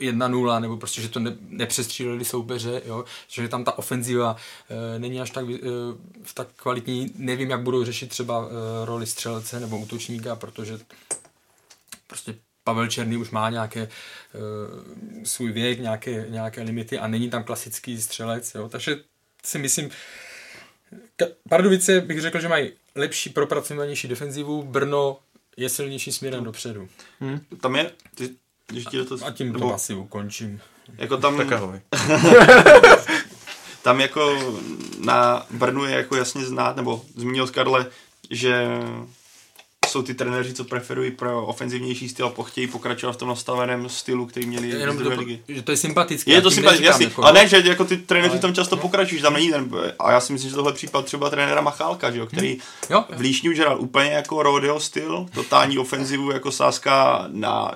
e, 0.00 0.12
1-0, 0.12 0.60
nebo 0.60 0.76
prostě, 0.76 1.02
že 1.02 1.08
to 1.08 1.20
ne, 1.20 1.36
nepřestříleli 1.48 2.24
soupeře, 2.24 2.82
jo? 2.86 3.04
že 3.28 3.48
tam 3.48 3.64
ta 3.64 3.78
ofenziva 3.78 4.36
e, 4.70 4.98
není 4.98 5.20
až 5.20 5.30
tak, 5.30 5.50
e, 5.50 5.58
tak 6.34 6.48
kvalitní, 6.56 7.12
nevím, 7.16 7.50
jak 7.50 7.62
budou 7.62 7.84
řešit 7.84 8.08
třeba 8.08 8.48
e, 8.48 8.86
roli 8.86 9.06
střelce 9.06 9.60
nebo 9.60 9.78
útočníka, 9.78 10.36
protože 10.36 10.78
prostě 12.06 12.34
Pavel 12.64 12.86
Černý 12.86 13.16
už 13.16 13.30
má 13.30 13.50
nějaké 13.50 13.82
uh, 13.82 15.24
svůj 15.24 15.52
věk, 15.52 15.80
nějaké, 15.80 16.26
nějaké 16.28 16.62
limity 16.62 16.98
a 16.98 17.06
není 17.06 17.30
tam 17.30 17.44
klasický 17.44 18.02
střelec, 18.02 18.54
jo? 18.54 18.68
takže 18.68 18.96
si 19.46 19.58
myslím, 19.58 19.90
Pardubice 21.48 22.00
bych 22.00 22.20
řekl, 22.20 22.40
že 22.40 22.48
mají 22.48 22.72
lepší, 22.94 23.30
propracovanější 23.30 24.08
defenzivu, 24.08 24.62
Brno 24.62 25.18
je 25.56 25.68
silnější 25.68 26.12
směrem 26.12 26.44
dopředu. 26.44 26.88
Hmm. 27.20 27.40
Tam 27.60 27.76
je, 27.76 27.90
ty, 28.14 28.30
když 28.66 28.84
ti 28.84 29.04
to... 29.04 29.16
A 29.24 29.30
tím 29.30 29.52
nebo, 29.52 29.68
to 29.68 29.74
asi 29.74 29.94
ukončím. 29.94 30.60
Jako 30.98 31.16
tam... 31.16 31.36
Tak 31.36 31.52
ahoj. 31.52 31.80
tam 33.82 34.00
jako 34.00 34.52
na 34.98 35.46
Brnu 35.50 35.84
je 35.84 35.96
jako 35.96 36.16
jasně 36.16 36.44
znát, 36.44 36.76
nebo 36.76 37.02
zmínil 37.16 37.46
Karle, 37.46 37.86
že 38.30 38.66
jsou 39.96 40.02
ty 40.02 40.14
trenéři, 40.14 40.54
co 40.54 40.64
preferují 40.64 41.10
pro 41.10 41.46
ofenzivnější 41.46 42.08
styl 42.08 42.26
a 42.26 42.30
pochtějí 42.30 42.66
pokračovat 42.66 43.12
v 43.12 43.16
tom 43.16 43.28
nastaveném 43.28 43.88
stylu, 43.88 44.26
který 44.26 44.46
měli 44.46 44.68
Jenom 44.68 44.98
do, 44.98 45.08
ligy. 45.10 45.42
Že 45.48 45.62
to 45.62 45.70
je 45.70 45.76
sympatické. 45.76 46.32
Je 46.32 46.42
to 46.42 46.50
sympatické, 46.50 46.86
jasně. 46.86 47.04
Jako, 47.04 47.22
a 47.22 47.32
ne, 47.32 47.48
že 47.48 47.62
jako 47.64 47.84
ty 47.84 47.96
trenéři 47.96 48.38
tam 48.38 48.54
často 48.54 48.76
pokračují, 48.76 49.18
že 49.18 49.22
tam 49.22 49.32
není 49.32 49.50
ten, 49.50 49.70
a 49.98 50.10
já 50.10 50.20
si 50.20 50.32
myslím, 50.32 50.50
že 50.50 50.56
tohle 50.56 50.72
případ 50.72 51.04
třeba 51.04 51.30
trenéra 51.30 51.60
Machálka, 51.60 52.10
že 52.10 52.18
jo, 52.18 52.26
který 52.26 52.48
hmm. 52.48 52.60
jo. 52.90 53.04
v 53.16 53.20
Líšni 53.20 53.50
už 53.50 53.58
hrál 53.58 53.80
úplně 53.80 54.10
jako 54.10 54.42
rodeo 54.42 54.80
styl, 54.80 55.26
totální 55.34 55.78
ofenzivu 55.78 56.30
jako 56.30 56.52
sázka 56.52 57.24
na 57.28 57.72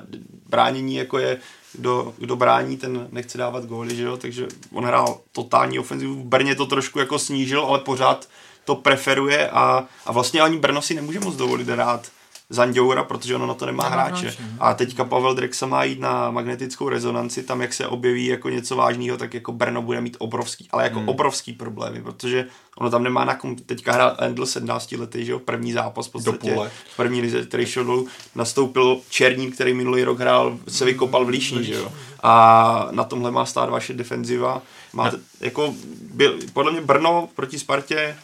bránění, 0.48 0.94
jako 0.94 1.18
je 1.18 1.38
kdo, 1.72 2.14
kdo 2.18 2.36
brání, 2.36 2.76
ten 2.76 3.08
nechce 3.12 3.38
dávat 3.38 3.64
góly, 3.64 3.96
že 3.96 4.02
jo, 4.02 4.16
takže 4.16 4.46
on 4.72 4.84
hrál 4.84 5.20
totální 5.32 5.78
ofenzivu. 5.78 6.14
V 6.14 6.24
Brně 6.24 6.54
to 6.54 6.66
trošku 6.66 6.98
jako 6.98 7.18
snížil, 7.18 7.60
ale 7.60 7.78
pořád 7.78 8.28
to 8.64 8.74
preferuje 8.74 9.50
a, 9.50 9.84
a 10.06 10.12
vlastně 10.12 10.40
ani 10.40 10.58
Brno 10.58 10.82
si 10.82 10.94
nemůže 10.94 11.20
moc 11.20 11.36
dovolit 11.36 11.68
hrát 11.68 12.10
Zanděura, 12.52 13.04
protože 13.04 13.34
ono 13.34 13.46
na 13.46 13.54
to 13.54 13.66
nemá, 13.66 13.90
nemá 13.90 14.02
hráče. 14.02 14.26
hráče. 14.26 14.42
A 14.60 14.74
teďka 14.74 15.04
Pavel 15.04 15.34
Drexa 15.34 15.66
má 15.66 15.84
jít 15.84 16.00
na 16.00 16.30
magnetickou 16.30 16.88
rezonanci, 16.88 17.42
tam 17.42 17.60
jak 17.60 17.72
se 17.72 17.86
objeví 17.86 18.26
jako 18.26 18.48
něco 18.48 18.76
vážného, 18.76 19.16
tak 19.16 19.34
jako 19.34 19.52
Brno 19.52 19.82
bude 19.82 20.00
mít 20.00 20.16
obrovský, 20.18 20.68
ale 20.72 20.84
jako 20.84 20.98
hmm. 20.98 21.08
obrovský 21.08 21.52
problémy, 21.52 22.02
protože 22.02 22.46
ono 22.76 22.90
tam 22.90 23.02
nemá 23.02 23.24
na 23.24 23.34
kom, 23.34 23.56
teďka 23.56 23.92
hrál 23.92 24.16
Endl 24.18 24.46
17 24.46 24.92
lety, 24.92 25.24
že 25.24 25.32
jo, 25.32 25.38
první 25.38 25.72
zápas 25.72 26.06
v 26.06 26.10
podstatě, 26.10 26.56
v 26.92 26.96
první 26.96 27.20
lize, 27.20 27.42
který 27.46 27.66
šel 27.66 27.84
dolů, 27.84 28.08
nastoupil 28.34 29.00
Černík, 29.10 29.54
který 29.54 29.74
minulý 29.74 30.04
rok 30.04 30.20
hrál, 30.20 30.58
se 30.68 30.84
vykopal 30.84 31.24
v 31.24 31.28
Líšni, 31.28 31.64
že 31.64 31.74
jo, 31.74 31.92
a 32.22 32.88
na 32.90 33.04
tomhle 33.04 33.30
má 33.30 33.46
stát 33.46 33.70
vaše 33.70 33.94
defenziva, 33.94 34.62
má, 34.92 35.10
jako, 35.40 35.74
byl, 36.12 36.38
podle 36.52 36.72
mě 36.72 36.80
Brno 36.80 37.28
proti 37.34 37.58
Spartě 37.58 38.16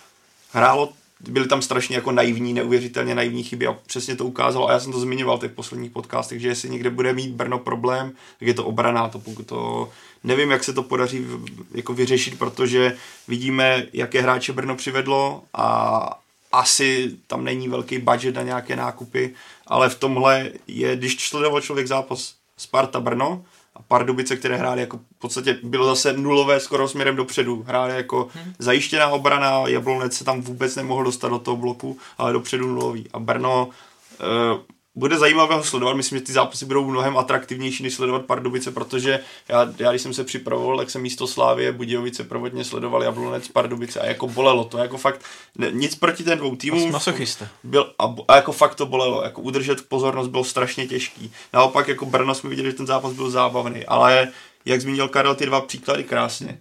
hrálo 0.57 0.93
byly 1.21 1.49
tam 1.49 1.63
strašně 1.63 1.97
jako 1.97 2.13
naivní, 2.13 2.53
neuvěřitelně 2.53 3.15
naivní 3.15 3.43
chyby 3.43 3.67
a 3.67 3.73
přesně 3.73 4.17
to 4.17 4.25
ukázalo. 4.25 4.69
A 4.69 4.73
já 4.73 4.81
jsem 4.81 4.93
to 4.93 5.01
zmiňoval 5.01 5.39
v 5.39 5.41
těch 5.41 5.53
posledních 5.53 5.91
podcastech, 5.91 6.41
že 6.41 6.49
jestli 6.49 6.71
někde 6.71 6.91
bude 6.91 7.13
mít 7.13 7.31
Brno 7.31 7.59
problém, 7.59 8.13
tak 8.39 8.49
je 8.49 8.55
to 8.55 8.65
obrana, 8.65 9.09
to 9.09 9.19
pokud 9.19 9.47
to 9.47 9.91
nevím, 10.25 10.51
jak 10.51 10.65
se 10.65 10.73
to 10.73 10.83
podaří 10.83 11.27
jako 11.75 11.95
vyřešit, 11.95 12.39
protože 12.39 12.97
vidíme, 13.29 13.87
jaké 13.93 14.23
hráče 14.23 14.53
Brno 14.53 14.77
přivedlo 14.77 15.43
a 15.55 16.21
asi 16.53 17.17
tam 17.27 17.45
není 17.45 17.69
velký 17.69 17.99
budget 17.99 18.35
na 18.35 18.43
nějaké 18.43 18.77
nákupy, 18.77 19.35
ale 19.67 19.89
v 19.89 19.99
tomhle 19.99 20.51
je, 20.67 20.97
když 20.97 21.29
sledoval 21.29 21.61
člověk 21.61 21.87
zápas 21.87 22.35
Sparta 22.57 23.01
Brno, 23.01 23.45
a 23.77 23.83
Pardubice, 23.89 24.37
které 24.37 24.57
hrály 24.57 24.81
jako 24.81 24.97
v 24.97 25.19
podstatě 25.19 25.59
bylo 25.63 25.87
zase 25.87 26.13
nulové 26.13 26.61
skoro 26.61 26.89
směrem 26.89 27.17
dopředu. 27.17 27.65
Hráli 27.67 27.97
jako 27.97 28.29
hmm. 28.35 28.53
zajištěná 28.59 29.09
obrana, 29.09 29.69
Jablonec 29.69 30.15
se 30.15 30.25
tam 30.25 30.43
vůbec 30.43 30.77
nemohl 30.77 31.05
dostat 31.05 31.29
do 31.29 31.39
toho 31.39 31.57
bloku, 31.57 31.99
ale 32.19 32.33
dopředu 32.33 32.67
nulový. 32.67 33.07
A 33.13 33.19
Brno 33.19 33.69
uh, 33.69 34.61
bude 34.97 35.19
zajímavé 35.19 35.55
ho 35.55 35.65
sledovat. 35.65 35.95
Myslím, 35.95 36.19
že 36.19 36.25
ty 36.25 36.33
zápasy 36.33 36.65
budou 36.65 36.91
mnohem 36.91 37.19
atraktivnější, 37.19 37.83
než 37.83 37.95
sledovat 37.95 38.25
Pardubice, 38.25 38.71
protože 38.71 39.21
já, 39.49 39.69
já 39.79 39.91
když 39.91 40.03
jsem 40.03 40.15
se 40.15 40.25
připravoval, 40.25 40.77
tak 40.77 40.91
jsem 40.91 41.03
místo 41.03 41.27
Slávě 41.27 41.73
Budějovice 41.73 42.25
provodně 42.25 42.65
sledoval 42.65 43.03
Jablonec 43.03 43.49
Pardubice 43.49 44.01
a 44.01 44.07
jako 44.07 44.29
bolelo 44.29 44.65
to. 44.65 44.79
Jako 44.79 44.97
fakt 44.97 45.21
ne, 45.59 45.71
nic 45.71 45.95
proti 45.95 46.25
ten 46.25 46.39
dvou 46.39 46.57
týmům. 46.57 46.93
Masochista. 46.93 47.49
Byl, 47.65 47.93
a, 47.99 48.15
a, 48.29 48.37
jako 48.37 48.53
fakt 48.53 48.75
to 48.75 48.87
bolelo. 48.87 49.23
Jako 49.23 49.43
udržet 49.43 49.89
pozornost 49.89 50.29
bylo 50.29 50.45
strašně 50.45 50.87
těžký. 50.87 51.33
Naopak 51.53 51.89
jako 51.89 52.07
Brno 52.07 52.35
jsme 52.35 52.51
viděli, 52.51 52.71
že 52.71 52.77
ten 52.77 52.87
zápas 52.87 53.13
byl 53.13 53.31
zábavný, 53.31 53.87
ale 53.87 54.29
jak 54.67 54.81
zmínil 54.81 55.09
Karel 55.09 55.35
ty 55.35 55.47
dva 55.47 55.61
příklady 55.61 56.05
krásně. 56.05 56.49
E, 56.49 56.59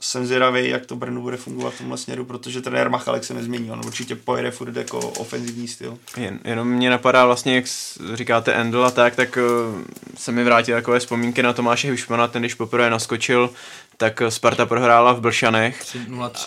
jsem 0.00 0.26
zvědavý, 0.26 0.68
jak 0.68 0.86
to 0.86 0.96
Brnu 0.96 1.22
bude 1.22 1.36
fungovat 1.36 1.74
v 1.74 1.78
tomhle 1.78 1.98
směru, 1.98 2.24
protože 2.24 2.60
trenér 2.60 2.90
Machalek 2.90 3.24
se 3.24 3.34
nezmění, 3.34 3.70
on 3.70 3.80
určitě 3.86 4.16
pojede 4.16 4.50
furt 4.50 4.76
jako 4.76 4.98
ofenzivní 4.98 5.68
styl. 5.68 5.98
Jen, 6.16 6.40
jenom 6.44 6.68
mě 6.68 6.90
napadá 6.90 7.26
vlastně, 7.26 7.54
jak 7.54 7.64
říkáte 8.14 8.52
Endl 8.52 8.84
a 8.84 8.90
tak, 8.90 9.16
tak 9.16 9.36
uh, 9.36 9.80
se 10.16 10.32
mi 10.32 10.44
vrátí 10.44 10.72
takové 10.72 10.98
vzpomínky 10.98 11.42
na 11.42 11.52
Tomáše 11.52 11.88
Hvišmana, 11.88 12.28
ten 12.28 12.42
když 12.42 12.54
poprvé 12.54 12.90
naskočil, 12.90 13.50
tak 14.00 14.22
Sparta 14.28 14.66
prohrála 14.66 15.12
v 15.12 15.20
Blšanech 15.20 15.82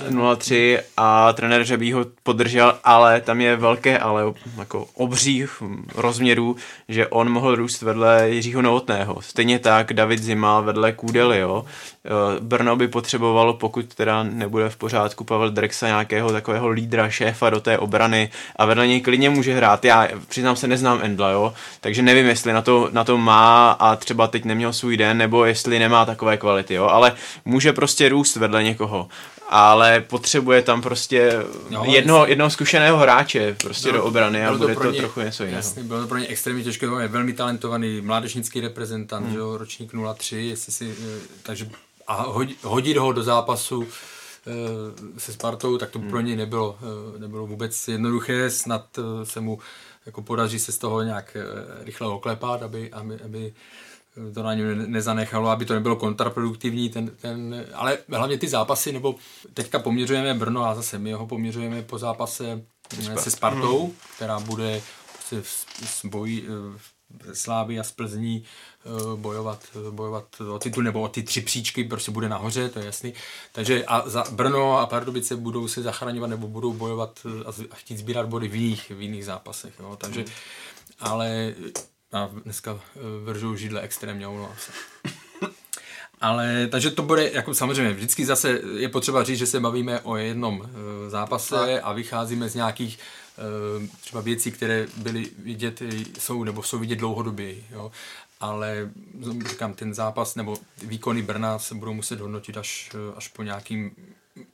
0-3 0.09 0.79
a 0.97 1.33
trenér 1.33 1.63
Řebí 1.63 1.93
ho 1.93 2.05
podržel, 2.23 2.79
ale 2.83 3.21
tam 3.21 3.41
je 3.41 3.55
velké 3.55 3.99
ale 3.99 4.23
jako 4.57 4.87
obřích 4.93 5.63
rozměrů, 5.95 6.55
že 6.89 7.07
on 7.07 7.29
mohl 7.29 7.55
růst 7.55 7.81
vedle 7.81 8.29
Jiřího 8.29 8.61
Novotného. 8.61 9.21
Stejně 9.21 9.59
tak 9.59 9.93
David 9.93 10.19
Zima 10.19 10.59
vedle 10.59 10.91
Kůdely, 10.91 11.39
jo. 11.39 11.65
Eh, 12.05 12.39
Brno 12.39 12.75
by 12.75 12.87
potřebovalo, 12.87 13.53
pokud 13.53 13.95
teda 13.95 14.23
nebude 14.23 14.69
v 14.69 14.77
pořádku 14.77 15.23
Pavel 15.23 15.51
Drexa 15.51 15.87
nějakého 15.87 16.31
takového 16.31 16.69
lídra, 16.69 17.09
šéfa 17.09 17.49
do 17.49 17.59
té 17.61 17.77
obrany 17.77 18.29
a 18.55 18.65
vedle 18.65 18.87
něj 18.87 19.01
klidně 19.01 19.29
může 19.29 19.53
hrát. 19.53 19.85
Já 19.85 20.07
přiznám 20.27 20.55
se, 20.55 20.67
neznám 20.67 20.99
Endla, 21.03 21.29
jo, 21.29 21.53
takže 21.81 22.01
nevím, 22.01 22.25
jestli 22.25 22.53
na 22.53 22.61
to, 22.61 22.89
na 22.91 23.03
to 23.03 23.17
má 23.17 23.71
a 23.71 23.95
třeba 23.95 24.27
teď 24.27 24.45
neměl 24.45 24.73
svůj 24.73 24.97
den, 24.97 25.17
nebo 25.17 25.45
jestli 25.45 25.79
nemá 25.79 26.05
takové 26.05 26.37
kvality, 26.37 26.73
jo, 26.73 26.85
ale 26.85 27.13
může 27.45 27.73
prostě 27.73 28.09
růst 28.09 28.35
vedle 28.35 28.63
někoho 28.63 29.09
ale 29.55 30.01
potřebuje 30.01 30.61
tam 30.61 30.81
prostě 30.81 31.43
no, 31.69 31.83
jedno, 31.85 32.25
jednoho 32.25 32.49
zkušeného 32.49 32.97
hráče 32.97 33.55
prostě 33.61 33.91
bylo, 33.91 34.03
do 34.03 34.07
obrany 34.07 34.45
a 34.45 34.53
bude 34.57 34.75
to, 34.75 34.81
to 34.81 34.91
ně, 34.91 34.99
trochu 34.99 35.21
něco 35.21 35.43
jiného. 35.43 35.57
Jasně, 35.57 35.83
bylo 35.83 36.01
to 36.01 36.07
pro 36.07 36.17
ně 36.17 36.27
extrémně 36.27 36.63
těžké, 36.63 36.85
je 36.99 37.07
velmi 37.07 37.33
talentovaný 37.33 38.01
mládežnický 38.01 38.61
reprezentant, 38.61 39.27
hmm. 39.27 39.35
jo, 39.35 39.57
ročník 39.57 39.91
03, 40.13 40.37
jestli 40.37 40.71
si, 40.71 40.95
eh, 41.01 41.19
takže 41.43 41.69
a 42.07 42.25
hodit 42.63 42.97
ho 42.97 43.11
do 43.11 43.23
zápasu 43.23 43.87
eh, 44.47 45.19
se 45.19 45.33
Spartou, 45.33 45.77
tak 45.77 45.89
to 45.89 45.99
hmm. 45.99 46.09
pro 46.09 46.21
něj 46.21 46.35
nebylo, 46.35 46.77
eh, 47.15 47.19
nebylo 47.19 47.47
vůbec 47.47 47.87
jednoduché, 47.87 48.49
snad 48.49 48.85
se 49.23 49.39
mu 49.39 49.59
jako 50.05 50.21
podaří 50.21 50.59
se 50.59 50.71
z 50.71 50.77
toho 50.77 51.01
nějak 51.01 51.37
rychle 51.79 52.07
oklepat, 52.07 52.63
aby, 52.63 52.91
aby, 52.91 53.19
aby 53.25 53.53
to 54.33 54.43
na 54.43 54.53
něm 54.53 54.91
nezanechalo, 54.91 55.49
aby 55.49 55.65
to 55.65 55.73
nebylo 55.73 55.95
kontraproduktivní, 55.95 56.89
ten, 56.89 57.11
ten, 57.21 57.65
ale 57.73 57.97
hlavně 58.09 58.37
ty 58.37 58.47
zápasy, 58.47 58.91
nebo 58.91 59.15
teďka 59.53 59.79
poměřujeme 59.79 60.33
Brno 60.33 60.65
a 60.65 60.75
zase 60.75 60.99
my 60.99 61.13
ho 61.13 61.27
poměřujeme 61.27 61.81
po 61.81 61.97
zápase 61.97 62.61
Spart. 63.01 63.19
se 63.19 63.31
Spartou, 63.31 63.83
hmm. 63.83 63.95
která 64.15 64.39
bude 64.39 64.81
prostě 65.13 65.41
v, 65.41 65.65
v 65.85 66.05
boji 66.05 66.47
v 66.79 66.93
Slávy 67.33 67.79
a 67.79 67.83
z 67.83 67.91
Plzní 67.91 68.43
eh, 68.85 68.89
bojovat, 69.15 69.63
bojovat 69.91 70.41
o 70.41 70.59
titul 70.59 70.83
nebo 70.83 71.01
o 71.01 71.07
ty 71.07 71.23
tři 71.23 71.41
příčky, 71.41 71.83
prostě 71.83 72.11
bude 72.11 72.29
nahoře, 72.29 72.69
to 72.69 72.79
je 72.79 72.85
jasný. 72.85 73.13
Takže 73.51 73.85
a 73.85 74.09
za 74.09 74.23
Brno 74.31 74.77
a 74.77 74.85
Pardubice 74.85 75.35
budou 75.35 75.67
se 75.67 75.81
zachraňovat 75.81 76.29
nebo 76.29 76.47
budou 76.47 76.73
bojovat 76.73 77.19
eh, 77.25 77.65
a 77.71 77.75
chtít 77.75 77.97
sbírat 77.97 78.27
body 78.27 78.47
v 78.47 78.55
jiných, 78.55 78.91
v 78.91 79.01
jiných 79.01 79.25
zápasech. 79.25 79.73
Jo. 79.79 79.95
Takže, 79.95 80.21
hmm. 80.21 80.29
ale 80.99 81.53
a 82.13 82.29
dneska 82.43 82.79
eh, 82.95 82.99
vržou 83.23 83.55
židle 83.55 83.81
extrémně, 83.81 84.27
omlouvám 84.27 84.55
se. 84.57 84.71
Ale 86.21 86.67
takže 86.67 86.91
to 86.91 87.03
bude, 87.03 87.31
jako 87.31 87.53
samozřejmě, 87.53 87.93
vždycky 87.93 88.25
zase 88.25 88.61
je 88.77 88.89
potřeba 88.89 89.23
říct, 89.23 89.37
že 89.37 89.45
se 89.45 89.59
bavíme 89.59 90.01
o 90.01 90.15
jednom 90.15 90.59
uh, 90.59 90.67
zápase 91.07 91.81
a 91.81 91.93
vycházíme 91.93 92.49
z 92.49 92.55
nějakých 92.55 92.99
uh, 93.79 93.87
třeba 94.01 94.21
věcí, 94.21 94.51
které 94.51 94.87
byly 94.97 95.29
vidět, 95.37 95.81
jsou 96.19 96.43
nebo 96.43 96.63
jsou 96.63 96.79
vidět 96.79 96.95
dlouhodobě, 96.95 97.55
jo. 97.71 97.91
Ale 98.39 98.89
říkám, 99.49 99.73
ten 99.73 99.93
zápas 99.93 100.35
nebo 100.35 100.57
výkony 100.83 101.21
Brna 101.21 101.59
se 101.59 101.75
budou 101.75 101.93
muset 101.93 102.19
hodnotit 102.19 102.57
až, 102.57 102.91
až 103.15 103.27
po 103.27 103.43
nějakým 103.43 103.91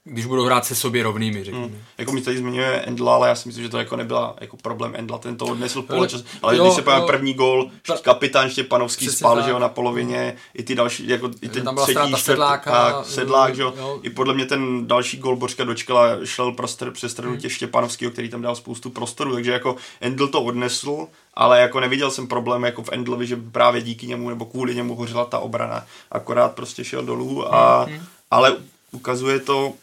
když 0.03 0.25
budou 0.25 0.45
hrát 0.45 0.65
se 0.65 0.75
sobě 0.75 1.03
rovnými, 1.03 1.43
řekněme. 1.43 1.65
Hmm. 1.65 1.77
Jako 1.97 2.11
mi 2.11 2.21
tady 2.21 2.37
zmiňuje 2.37 2.67
Endla, 2.67 3.15
ale 3.15 3.27
já 3.27 3.35
si 3.35 3.49
myslím, 3.49 3.63
že 3.63 3.69
to 3.69 3.77
jako 3.77 3.95
nebyla 3.95 4.35
jako 4.41 4.57
problém 4.57 4.93
Endla, 4.95 5.17
ten 5.17 5.37
to 5.37 5.45
odnesl 5.45 5.81
poločas, 5.81 6.23
ale 6.41 6.57
jo, 6.57 6.63
když 6.63 6.75
se 6.75 6.81
pojďme 6.81 7.05
první 7.05 7.33
gol, 7.33 7.71
ta, 7.87 7.97
kapitán 7.97 8.49
Štěpanovský 8.49 9.07
spal, 9.07 9.35
tak. 9.35 9.45
že 9.45 9.51
jo, 9.51 9.59
na 9.59 9.69
polovině, 9.69 10.35
i 10.53 10.63
ty 10.63 10.75
další, 10.75 11.07
jako 11.07 11.29
i 11.41 11.49
ten 11.49 11.69
třetí, 11.75 12.13
čtvrt, 12.15 12.37
tak, 12.37 12.67
sedlák, 13.03 13.55
že 13.55 13.61
jo, 13.61 13.73
jo, 13.77 13.99
i 14.03 14.09
podle 14.09 14.33
mě 14.33 14.45
ten 14.45 14.87
další 14.87 15.17
gol 15.17 15.35
Bořka 15.35 15.63
dočkala, 15.63 16.09
šel 16.23 16.51
prostr, 16.51 16.91
přes 16.91 17.11
stranu 17.11 17.31
hmm. 17.31 17.41
tě 17.41 17.49
Štěpanovského, 17.49 18.11
který 18.11 18.29
tam 18.29 18.41
dal 18.41 18.55
spoustu 18.55 18.89
prostoru, 18.89 19.33
takže 19.33 19.51
jako 19.51 19.75
Endl 20.01 20.27
to 20.27 20.41
odnesl, 20.41 21.07
ale 21.33 21.61
jako 21.61 21.79
neviděl 21.79 22.11
jsem 22.11 22.27
problém 22.27 22.63
jako 22.63 22.83
v 22.83 22.89
Endlovi, 22.91 23.27
že 23.27 23.37
právě 23.51 23.81
díky 23.81 24.07
němu 24.07 24.29
nebo 24.29 24.45
kvůli 24.45 24.75
němu 24.75 24.95
hořela 24.95 25.25
ta 25.25 25.39
obrana, 25.39 25.85
akorát 26.11 26.55
prostě 26.55 26.83
šel 26.83 27.03
dolů 27.03 27.53
a, 27.53 27.83
hmm. 27.83 27.99
ale 28.31 28.57
ukazuje 28.91 29.39
to 29.39 29.73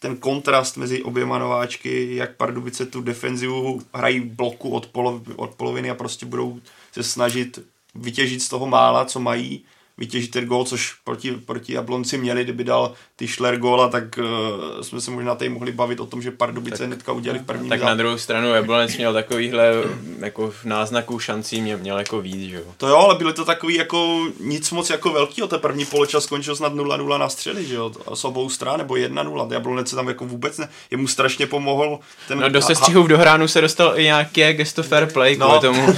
ten 0.00 0.16
kontrast 0.16 0.76
mezi 0.76 1.02
oběma 1.02 1.38
nováčky, 1.38 2.16
jak 2.16 2.36
Pardubice 2.36 2.86
tu 2.86 3.00
defenzivu 3.00 3.82
hrají 3.94 4.20
bloku 4.20 4.70
od, 4.70 4.86
polov, 4.86 5.22
od 5.36 5.54
poloviny 5.54 5.90
a 5.90 5.94
prostě 5.94 6.26
budou 6.26 6.60
se 6.92 7.02
snažit 7.02 7.58
vytěžit 7.94 8.42
z 8.42 8.48
toho 8.48 8.66
mála, 8.66 9.04
co 9.04 9.20
mají 9.20 9.64
vytěžit 9.98 10.30
ten 10.30 10.46
gól, 10.46 10.64
což 10.64 10.92
proti, 11.04 11.32
proti 11.32 11.72
Jablonci 11.72 12.18
měli, 12.18 12.44
kdyby 12.44 12.64
dal 12.64 12.94
ty 13.16 13.28
Schler 13.28 13.58
góla, 13.58 13.88
tak 13.88 14.18
uh, 14.18 14.82
jsme 14.82 15.00
se 15.00 15.10
možná 15.10 15.34
tady 15.34 15.48
mohli 15.48 15.72
bavit 15.72 16.00
o 16.00 16.06
tom, 16.06 16.22
že 16.22 16.30
Pardubice 16.30 16.78
tak, 16.78 16.86
hnedka 16.86 17.12
udělali 17.12 17.38
v 17.38 17.46
první 17.46 17.68
Tak 17.68 17.78
záp. 17.80 17.88
na 17.88 17.94
druhou 17.94 18.18
stranu 18.18 18.54
Jablonec 18.54 18.96
měl 18.96 19.12
takovýhle 19.12 19.72
jako 20.18 20.52
náznaků 20.64 21.18
šancí, 21.18 21.60
mě 21.60 21.76
měl 21.76 21.98
jako 21.98 22.20
víc, 22.20 22.50
že 22.50 22.56
jo. 22.56 22.62
To 22.76 22.88
jo, 22.88 22.96
ale 22.96 23.14
byly 23.14 23.32
to 23.32 23.44
takový 23.44 23.74
jako 23.74 24.26
nic 24.40 24.70
moc 24.70 24.90
jako 24.90 25.12
velký, 25.12 25.42
o 25.42 25.46
té 25.46 25.58
první 25.58 25.84
poločas 25.84 26.24
skončil 26.24 26.56
snad 26.56 26.74
0-0 26.74 27.18
na 27.18 27.28
střely, 27.28 27.66
že 27.66 27.74
jo, 27.74 27.92
s 28.14 28.24
obou 28.24 28.48
stran, 28.48 28.78
nebo 28.78 28.94
1-0, 28.94 29.52
Jablonec 29.52 29.90
se 29.90 29.96
tam 29.96 30.08
jako 30.08 30.24
vůbec 30.24 30.58
ne, 30.58 30.68
jemu 30.90 31.06
strašně 31.06 31.46
pomohl 31.46 31.98
ten... 32.28 32.38
No 32.40 32.48
do 32.48 32.62
sestřihu 32.62 33.02
v 33.02 33.08
dohránu 33.08 33.48
se 33.48 33.60
dostal 33.60 33.98
i 33.98 34.02
nějaké 34.02 34.52
gesto 34.52 34.82
fair 34.82 35.06
play 35.06 35.36
no. 35.36 35.60
tomu. 35.60 35.86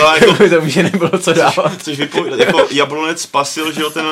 no, 0.00 0.14
jako, 0.14 0.48
tomu, 0.48 0.68
že 0.68 0.82
nebylo 0.82 1.18
co 1.18 1.32
dávat. 1.32 1.82
Což 1.82 1.98
vypovídá, 1.98 2.36
jako 2.36 2.66
Jablonec 2.70 3.20
spasil, 3.20 3.72
že 3.72 3.80
jo, 3.80 3.90
ten 3.90 4.06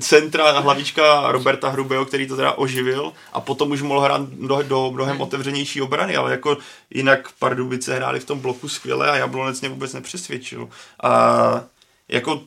centra 0.00 0.60
hlavička 0.60 1.23
Roberta 1.32 1.68
Hrubého, 1.68 2.04
který 2.04 2.26
to 2.26 2.36
teda 2.36 2.52
oživil 2.52 3.12
a 3.32 3.40
potom 3.40 3.70
už 3.70 3.82
mohl 3.82 4.00
hrát 4.00 4.22
do, 4.28 4.62
do 4.62 4.90
mnohem 4.90 5.20
otevřenější 5.20 5.82
obrany, 5.82 6.16
ale 6.16 6.30
jako 6.30 6.58
jinak 6.90 7.32
Pardubice 7.38 7.94
hráli 7.94 8.20
v 8.20 8.24
tom 8.24 8.40
bloku 8.40 8.68
skvěle 8.68 9.10
a 9.10 9.16
Jablonec 9.16 9.60
mě 9.60 9.70
vůbec 9.70 9.92
nepřesvědčil. 9.92 10.68
A 11.02 11.64
jako 12.08 12.42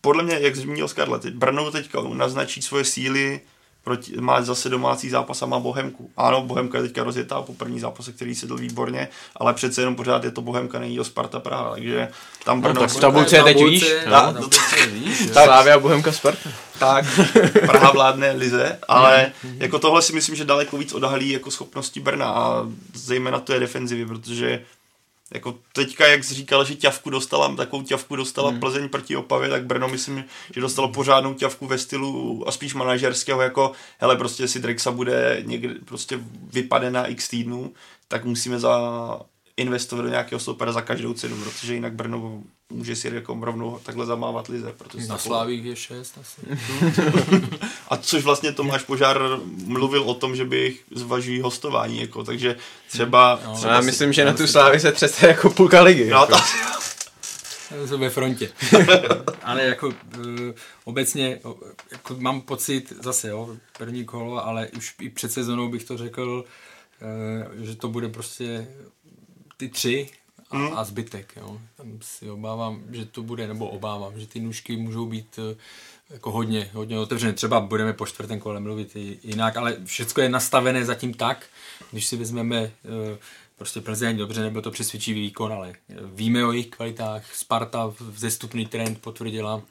podle 0.00 0.22
mě, 0.22 0.38
jak 0.40 0.56
zmínil 0.56 0.88
Scarlett, 0.88 1.26
Brno 1.26 1.70
teďka 1.70 2.00
naznačí 2.02 2.62
svoje 2.62 2.84
síly 2.84 3.40
proti, 3.84 4.20
má 4.20 4.42
zase 4.42 4.68
domácí 4.68 5.10
zápas 5.10 5.42
a 5.42 5.46
má 5.46 5.58
Bohemku. 5.58 6.10
Ano, 6.16 6.42
Bohemka 6.42 6.78
je 6.78 6.84
teďka 6.84 7.04
rozjetá 7.04 7.42
po 7.42 7.54
první 7.54 7.80
zápase, 7.80 8.12
který 8.12 8.34
sedl 8.34 8.56
výborně, 8.56 9.08
ale 9.36 9.54
přece 9.54 9.82
jenom 9.82 9.96
pořád 9.96 10.24
je 10.24 10.30
to 10.30 10.42
Bohemka, 10.42 10.78
není 10.78 10.96
to 10.96 11.04
Sparta 11.04 11.40
Praha, 11.40 11.70
takže 11.70 12.08
tam 12.44 12.56
no, 12.56 12.62
Brno... 12.62 12.74
No, 12.74 12.80
tak 12.80 12.90
v 12.90 13.00
tabulce 13.00 13.36
je 13.36 13.42
teď 13.42 13.64
víš. 13.64 13.92
Slávia 15.32 15.78
Bohemka 15.78 16.12
Sparta. 16.12 16.50
Tak, 16.78 17.04
Praha 17.66 17.90
vládne 17.90 18.32
Lize, 18.32 18.78
ale 18.88 19.32
jako 19.58 19.78
tohle 19.78 20.02
si 20.02 20.12
myslím, 20.12 20.36
že 20.36 20.44
daleko 20.44 20.76
víc 20.78 20.92
odhalí 20.92 21.30
jako 21.30 21.50
schopnosti 21.50 22.00
Brna 22.00 22.26
a 22.26 22.66
zejména 22.94 23.40
to 23.40 23.52
je 23.52 23.60
defenzivy, 23.60 24.06
protože 24.06 24.62
jako 25.34 25.58
teďka, 25.72 26.06
jak 26.06 26.24
jsi 26.24 26.34
říkal, 26.34 26.64
že 26.64 26.74
ťavku 26.74 27.10
dostala, 27.10 27.56
takovou 27.56 27.82
ťavku 27.82 28.16
dostala 28.16 28.50
hmm. 28.50 28.60
Plzeň 28.60 28.88
proti 28.88 29.16
Opavě, 29.16 29.48
tak 29.48 29.66
Brno 29.66 29.88
myslím, 29.88 30.24
že 30.54 30.60
dostalo 30.60 30.88
pořádnou 30.88 31.34
ťavku 31.34 31.66
ve 31.66 31.78
stylu 31.78 32.44
a 32.48 32.52
spíš 32.52 32.74
manažerského, 32.74 33.40
jako 33.40 33.72
hele, 33.98 34.16
prostě 34.16 34.48
si 34.48 34.60
Drexa 34.60 34.90
bude 34.90 35.42
někde, 35.46 35.74
prostě 35.84 36.20
vypade 36.52 36.90
na 36.90 37.06
x 37.06 37.28
týdnů, 37.28 37.72
tak 38.08 38.24
musíme 38.24 38.58
za 38.58 38.80
investovat 39.60 40.02
do 40.02 40.08
nějakého 40.08 40.40
stopera 40.40 40.72
za 40.72 40.82
každou 40.82 41.14
cenu, 41.14 41.36
protože 41.36 41.74
jinak 41.74 41.92
Brno 41.92 42.42
může 42.70 42.96
si 42.96 43.14
jako 43.14 43.38
rovnou 43.42 43.80
takhle 43.82 44.06
zamávat 44.06 44.48
lize. 44.48 44.72
Protože 44.76 45.06
Na 45.06 45.18
Slávích 45.18 45.64
je 45.64 45.76
šest 45.76 46.18
asi. 46.20 46.40
a 47.88 47.96
což 47.96 48.24
vlastně 48.24 48.52
Tomáš 48.52 48.82
Požár 48.82 49.20
mluvil 49.64 50.02
o 50.02 50.14
tom, 50.14 50.36
že 50.36 50.44
by 50.44 50.76
zvažují 50.90 51.40
hostování, 51.40 52.00
jako, 52.00 52.24
takže 52.24 52.56
třeba... 52.88 53.40
No, 53.44 53.54
třeba 53.56 53.72
já 53.72 53.80
myslím, 53.80 54.12
že 54.12 54.24
na 54.24 54.32
tu 54.32 54.46
Slávy 54.46 54.80
se 54.80 54.92
třese 54.92 55.26
jako 55.26 55.50
půlka 55.50 55.82
ligy. 55.82 56.10
No, 56.10 56.18
jako. 56.20 56.36
jsou 57.88 57.98
ve 57.98 58.10
frontě. 58.10 58.52
ale 59.42 59.62
jako 59.62 59.86
uh, 59.86 59.94
obecně 60.84 61.40
jako 61.90 62.16
mám 62.18 62.40
pocit, 62.40 62.92
zase 63.02 63.28
jo, 63.28 63.56
první 63.78 64.04
kolo, 64.04 64.46
ale 64.46 64.68
už 64.76 64.94
i 65.00 65.10
před 65.10 65.32
sezónou 65.32 65.68
bych 65.68 65.84
to 65.84 65.96
řekl, 65.96 66.44
uh, 67.56 67.64
že 67.64 67.76
to 67.76 67.88
bude 67.88 68.08
prostě 68.08 68.68
ty 69.60 69.68
tři 69.68 70.10
a, 70.50 70.56
hmm. 70.56 70.78
a 70.78 70.84
zbytek. 70.84 71.32
Jo. 71.36 71.60
Tam 71.76 71.98
si 72.02 72.30
obávám, 72.30 72.82
že 72.90 73.04
to 73.04 73.22
bude, 73.22 73.48
nebo 73.48 73.68
obávám, 73.68 74.20
že 74.20 74.26
ty 74.26 74.40
nůžky 74.40 74.76
můžou 74.76 75.06
být 75.06 75.38
eh, 75.38 75.56
jako 76.10 76.30
hodně, 76.30 76.70
hodně 76.72 76.98
otevřené. 76.98 77.32
Třeba 77.32 77.60
budeme 77.60 77.92
po 77.92 78.06
čtvrtém 78.06 78.40
kole 78.40 78.60
mluvit 78.60 78.96
jinak, 79.22 79.56
ale 79.56 79.76
všechno 79.84 80.22
je 80.22 80.28
nastavené 80.28 80.84
zatím 80.84 81.14
tak, 81.14 81.46
když 81.90 82.06
si 82.06 82.16
vezmeme 82.16 82.58
eh, 82.58 83.18
prostě 83.58 83.80
Plzeň, 83.80 84.16
dobře, 84.16 84.40
nebyl 84.40 84.62
to 84.62 84.70
přesvědčivý 84.70 85.20
výkon, 85.20 85.52
ale 85.52 85.74
víme 86.04 86.44
o 86.44 86.52
jejich 86.52 86.70
kvalitách. 86.70 87.34
Sparta 87.34 87.94
vzestupný 88.00 88.66
trend 88.66 89.00
potvrdila. 89.00 89.62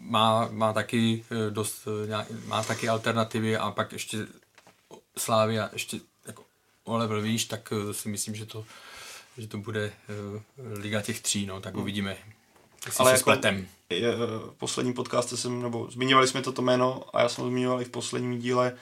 má, 0.00 0.48
má 0.50 0.72
taky 0.72 1.24
dost, 1.50 1.88
má 2.46 2.62
taky 2.62 2.88
alternativy 2.88 3.56
a 3.56 3.70
pak 3.70 3.92
ještě 3.92 4.26
Slávy 5.16 5.60
a 5.60 5.70
ještě 5.72 6.00
o 6.84 6.96
level 6.96 7.22
výš, 7.22 7.44
tak 7.44 7.72
si 7.92 8.08
myslím, 8.08 8.34
že 8.34 8.46
to, 8.46 8.64
že 9.38 9.46
to 9.46 9.58
bude 9.58 9.92
liga 10.74 11.02
těch 11.02 11.20
tří, 11.20 11.46
no, 11.46 11.60
tak 11.60 11.76
uvidíme. 11.76 12.16
Ale 12.98 13.10
jako 13.10 13.20
spletem. 13.20 13.66
Je, 13.90 14.12
v 14.50 14.54
posledním 14.58 14.94
podcastu 14.94 15.36
jsem, 15.36 15.62
nebo 15.62 15.88
zmiňovali 15.90 16.28
jsme 16.28 16.42
toto 16.42 16.62
jméno 16.62 17.04
a 17.12 17.22
já 17.22 17.28
jsem 17.28 17.44
ho 17.44 17.50
zmiňoval 17.50 17.82
i 17.82 17.84
v 17.84 17.90
posledním 17.90 18.38
díle, 18.38 18.76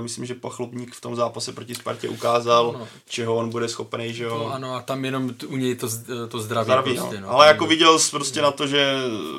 myslím, 0.00 0.26
že 0.26 0.34
Pachlopník 0.34 0.94
v 0.94 1.00
tom 1.00 1.16
zápase 1.16 1.52
proti 1.52 1.74
Spartě 1.74 2.08
ukázal, 2.08 2.76
no. 2.78 2.88
čeho 3.08 3.36
on 3.36 3.50
bude 3.50 3.68
schopený, 3.68 4.14
že 4.14 4.24
jo. 4.24 4.38
To, 4.38 4.52
ano, 4.52 4.74
a 4.74 4.82
tam 4.82 5.04
jenom 5.04 5.34
u 5.46 5.56
něj 5.56 5.74
to, 5.74 5.88
to 6.28 6.40
zdraví. 6.40 6.64
zdraví 6.64 6.94
prostě, 6.94 7.20
no. 7.20 7.26
No. 7.26 7.32
Ale 7.32 7.46
jako 7.46 7.66
viděl 7.66 7.98
jsi 7.98 8.10
prostě 8.10 8.40
no. 8.40 8.46
na 8.46 8.50
to, 8.50 8.66
že 8.66 8.96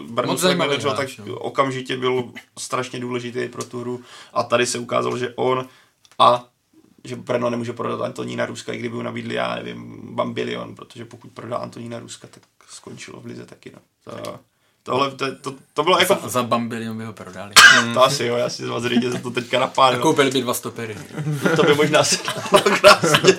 Brno 0.09 0.37
se 0.37 0.55
tak 0.97 1.09
no. 1.25 1.35
okamžitě 1.35 1.97
byl 1.97 2.31
strašně 2.59 2.99
důležitý 2.99 3.47
pro 3.47 3.63
tu 3.63 3.79
hru 3.79 4.01
a 4.33 4.43
tady 4.43 4.65
se 4.65 4.79
ukázalo, 4.79 5.17
že 5.17 5.33
on 5.35 5.67
a 6.19 6.50
že 7.03 7.15
Brno 7.15 7.49
nemůže 7.49 7.73
prodat 7.73 8.01
Antonína 8.01 8.45
Ruska, 8.45 8.73
i 8.73 8.77
kdyby 8.77 8.95
mu 8.95 9.01
nabídli, 9.01 9.35
já 9.35 9.55
nevím, 9.55 10.01
bambilion, 10.15 10.75
protože 10.75 11.05
pokud 11.05 11.31
prodá 11.31 11.57
Antonína 11.57 11.99
Ruska, 11.99 12.27
tak 12.31 12.43
skončilo 12.69 13.19
v 13.19 13.25
lize 13.25 13.45
taky, 13.45 13.71
no. 13.75 13.79
To, 14.23 14.39
Tohle, 14.83 15.11
to, 15.11 15.35
to, 15.35 15.55
to 15.73 15.83
bylo 15.83 15.99
jako... 15.99 16.17
Za, 16.23 16.29
za 16.29 16.43
bambilion 16.43 16.97
by 16.97 17.05
ho 17.05 17.13
prodali. 17.13 17.53
to 17.93 18.03
asi 18.03 18.25
jo, 18.25 18.35
já 18.35 18.49
si 18.49 18.65
vás 18.65 18.83
za 18.83 19.19
to 19.19 19.31
teďka 19.31 19.59
napádnu. 19.59 19.99
A 19.99 20.01
koupili 20.01 20.31
by 20.31 20.41
dva 20.41 20.53
stopery. 20.53 20.97
to 21.55 21.63
by 21.63 21.73
možná 21.75 22.03
se 22.03 22.17
krásně. 22.81 23.37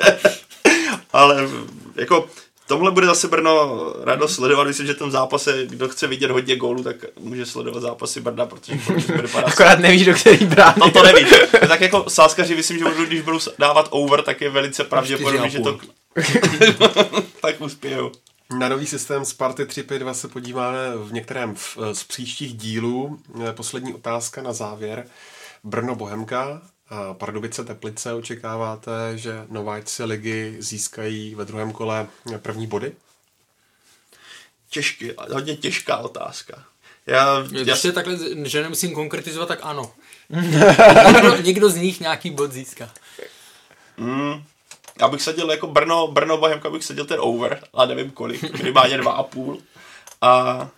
Ale 1.12 1.48
jako 1.96 2.28
tomhle 2.72 2.90
bude 2.90 3.06
zase 3.06 3.28
Brno 3.28 3.78
radost 4.04 4.34
sledovat. 4.34 4.66
Myslím, 4.66 4.86
že 4.86 4.94
v 4.94 4.98
tom 4.98 5.10
zápase, 5.10 5.66
kdo 5.66 5.88
chce 5.88 6.06
vidět 6.06 6.30
hodně 6.30 6.56
gólů, 6.56 6.82
tak 6.82 6.96
může 7.20 7.46
sledovat 7.46 7.80
zápasy 7.80 8.20
Brna, 8.20 8.46
protože 8.46 8.74
bude 9.16 9.28
Akorát 9.44 9.78
nevíš, 9.78 10.04
do 10.06 10.14
který 10.14 10.46
brát. 10.46 10.76
No 10.76 10.90
to 10.90 11.02
nevíš. 11.02 11.34
tak 11.68 11.80
jako 11.80 12.04
sáskaři, 12.10 12.56
myslím, 12.56 12.78
že 12.78 12.84
když 13.06 13.20
budou 13.20 13.38
dávat 13.58 13.88
over, 13.90 14.22
tak 14.22 14.40
je 14.40 14.50
velice 14.50 14.84
pravděpodobné, 14.84 15.50
že 15.50 15.60
to 15.60 15.78
tak 17.42 17.60
uspějou. 17.60 18.12
Na 18.58 18.68
nový 18.68 18.86
systém 18.86 19.24
Sparty 19.24 19.66
352 19.66 20.14
se 20.14 20.28
podíváme 20.28 20.78
v 20.96 21.12
některém 21.12 21.54
z 21.92 22.04
příštích 22.04 22.54
dílů. 22.54 23.18
Poslední 23.52 23.94
otázka 23.94 24.42
na 24.42 24.52
závěr. 24.52 25.06
Brno 25.64 25.94
Bohemka, 25.94 26.62
Pardubice 27.12 27.64
Teplice 27.64 28.14
očekáváte, 28.14 29.18
že 29.18 29.46
nováčci 29.48 30.04
ligy 30.04 30.56
získají 30.58 31.34
ve 31.34 31.44
druhém 31.44 31.72
kole 31.72 32.06
první 32.38 32.66
body? 32.66 32.92
Těžký, 34.70 35.10
hodně 35.32 35.56
těžká 35.56 35.96
otázka. 35.96 36.64
Já, 37.06 37.44
já... 37.52 37.76
je 37.84 37.92
takhle, 37.92 38.18
že 38.44 38.62
nemusím 38.62 38.94
konkretizovat, 38.94 39.48
tak 39.48 39.58
ano. 39.62 39.92
někdo, 41.12 41.36
někdo 41.36 41.70
z 41.70 41.76
nich 41.76 42.00
nějaký 42.00 42.30
bod 42.30 42.52
získá. 42.52 42.90
Mm, 43.96 44.44
já 45.00 45.08
bych 45.08 45.22
seděl 45.22 45.50
jako 45.50 45.66
Brno, 45.66 46.08
Brno 46.08 46.38
Bohemka 46.38 46.70
bych 46.70 46.84
seděl 46.84 47.04
ten 47.04 47.18
over, 47.20 47.64
a 47.74 47.86
nevím 47.86 48.10
kolik, 48.10 48.52
minimálně 48.58 48.98
dva 48.98 49.12
a 49.12 49.22
půl. 49.22 49.62
A, 50.20 50.68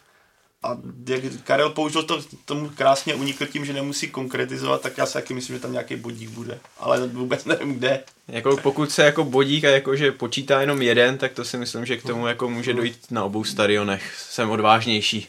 a 0.65 0.79
jak 1.09 1.21
Karel 1.45 1.71
použil 1.71 2.03
to, 2.03 2.23
tomu 2.45 2.69
krásně 2.69 3.15
unikl 3.15 3.47
tím, 3.47 3.65
že 3.65 3.73
nemusí 3.73 4.09
konkretizovat, 4.09 4.81
tak 4.81 4.99
já 4.99 5.07
si 5.07 5.13
taky 5.13 5.35
myslím, 5.35 5.57
že 5.57 5.63
tam 5.63 5.73
nějaký 5.73 5.97
bodík 5.97 6.31
bude. 6.31 6.59
Ale 6.79 7.07
vůbec 7.07 7.45
nevím 7.45 7.75
kde. 7.75 8.03
Jako 8.29 8.57
pokud 8.57 8.91
se 8.91 9.05
jako 9.05 9.25
bodík 9.25 9.65
a 9.65 9.71
jako 9.71 9.97
že 9.97 10.13
počítá 10.13 10.61
jenom 10.61 10.83
jeden, 10.83 11.19
tak 11.19 11.33
to 11.33 11.45
si 11.45 11.57
myslím, 11.57 11.87
že 11.87 11.97
k 11.97 12.03
tomu 12.03 12.27
jako 12.27 12.49
může 12.49 12.75
dojít 12.75 12.99
na 13.11 13.25
obou 13.25 13.45
stadionech. 13.45 14.15
Jsem 14.19 14.51
odvážnější. 14.51 15.29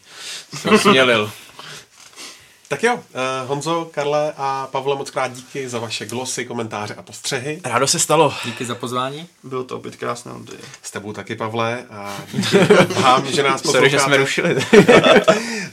Jsem 0.54 0.78
smělil. 0.78 1.32
Tak 2.68 2.84
jo, 2.84 2.96
uh, 2.96 3.02
Honzo, 3.48 3.90
Karle 3.92 4.34
a 4.38 4.68
Pavle, 4.72 4.96
moc 4.96 5.12
krát 5.12 5.34
díky 5.34 5.70
za 5.70 5.80
vaše 5.80 6.06
glosy, 6.06 6.46
komentáře 6.46 6.96
a 6.96 7.02
postřehy. 7.02 7.62
Rádo 7.64 7.88
se 7.88 8.00
stalo. 8.00 8.34
Díky 8.46 8.66
za 8.66 8.76
pozvání. 8.76 9.28
Bylo 9.44 9.64
to 9.64 9.78
opět 9.78 9.96
krásné, 9.96 10.32
Ondřej. 10.32 10.60
S 10.82 10.92
tebou 10.92 11.14
taky, 11.14 11.36
Pavle. 11.36 11.86
A 11.90 12.18
vám, 13.02 13.32
že 13.32 13.44
nás 13.44 13.62
Sorry, 13.62 13.90
že 13.90 14.00
jsme 14.00 14.18
rušili. 14.18 14.56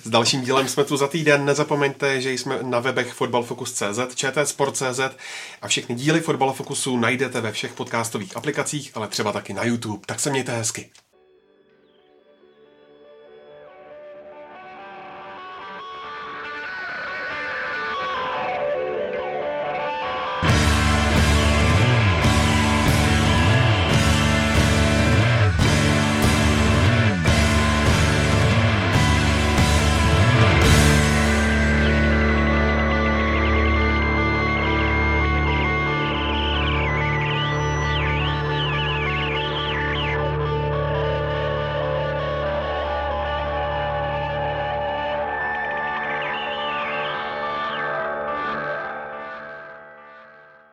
S 0.05 0.11
dalším 0.11 0.41
dílem 0.43 0.69
jsme 0.69 0.85
tu 0.85 0.97
za 0.97 1.09
týden. 1.09 1.45
Nezapomeňte, 1.45 2.21
že 2.21 2.33
jsme 2.33 2.59
na 2.63 2.81
webech 2.81 3.13
fotbalfocus.cz, 3.13 4.15
čtsport.cz 4.15 5.01
a 5.63 5.69
všechny 5.69 5.95
díly 5.95 6.21
Fotbal 6.21 6.53
Focusu 6.53 6.97
najdete 6.97 7.41
ve 7.41 7.53
všech 7.53 7.73
podcastových 7.73 8.37
aplikacích, 8.37 8.91
ale 8.95 9.09
třeba 9.09 9.33
taky 9.33 9.53
na 9.53 9.65
YouTube. 9.65 10.03
Tak 10.07 10.21
se 10.21 10.31
mějte 10.31 10.57
hezky. 10.57 10.91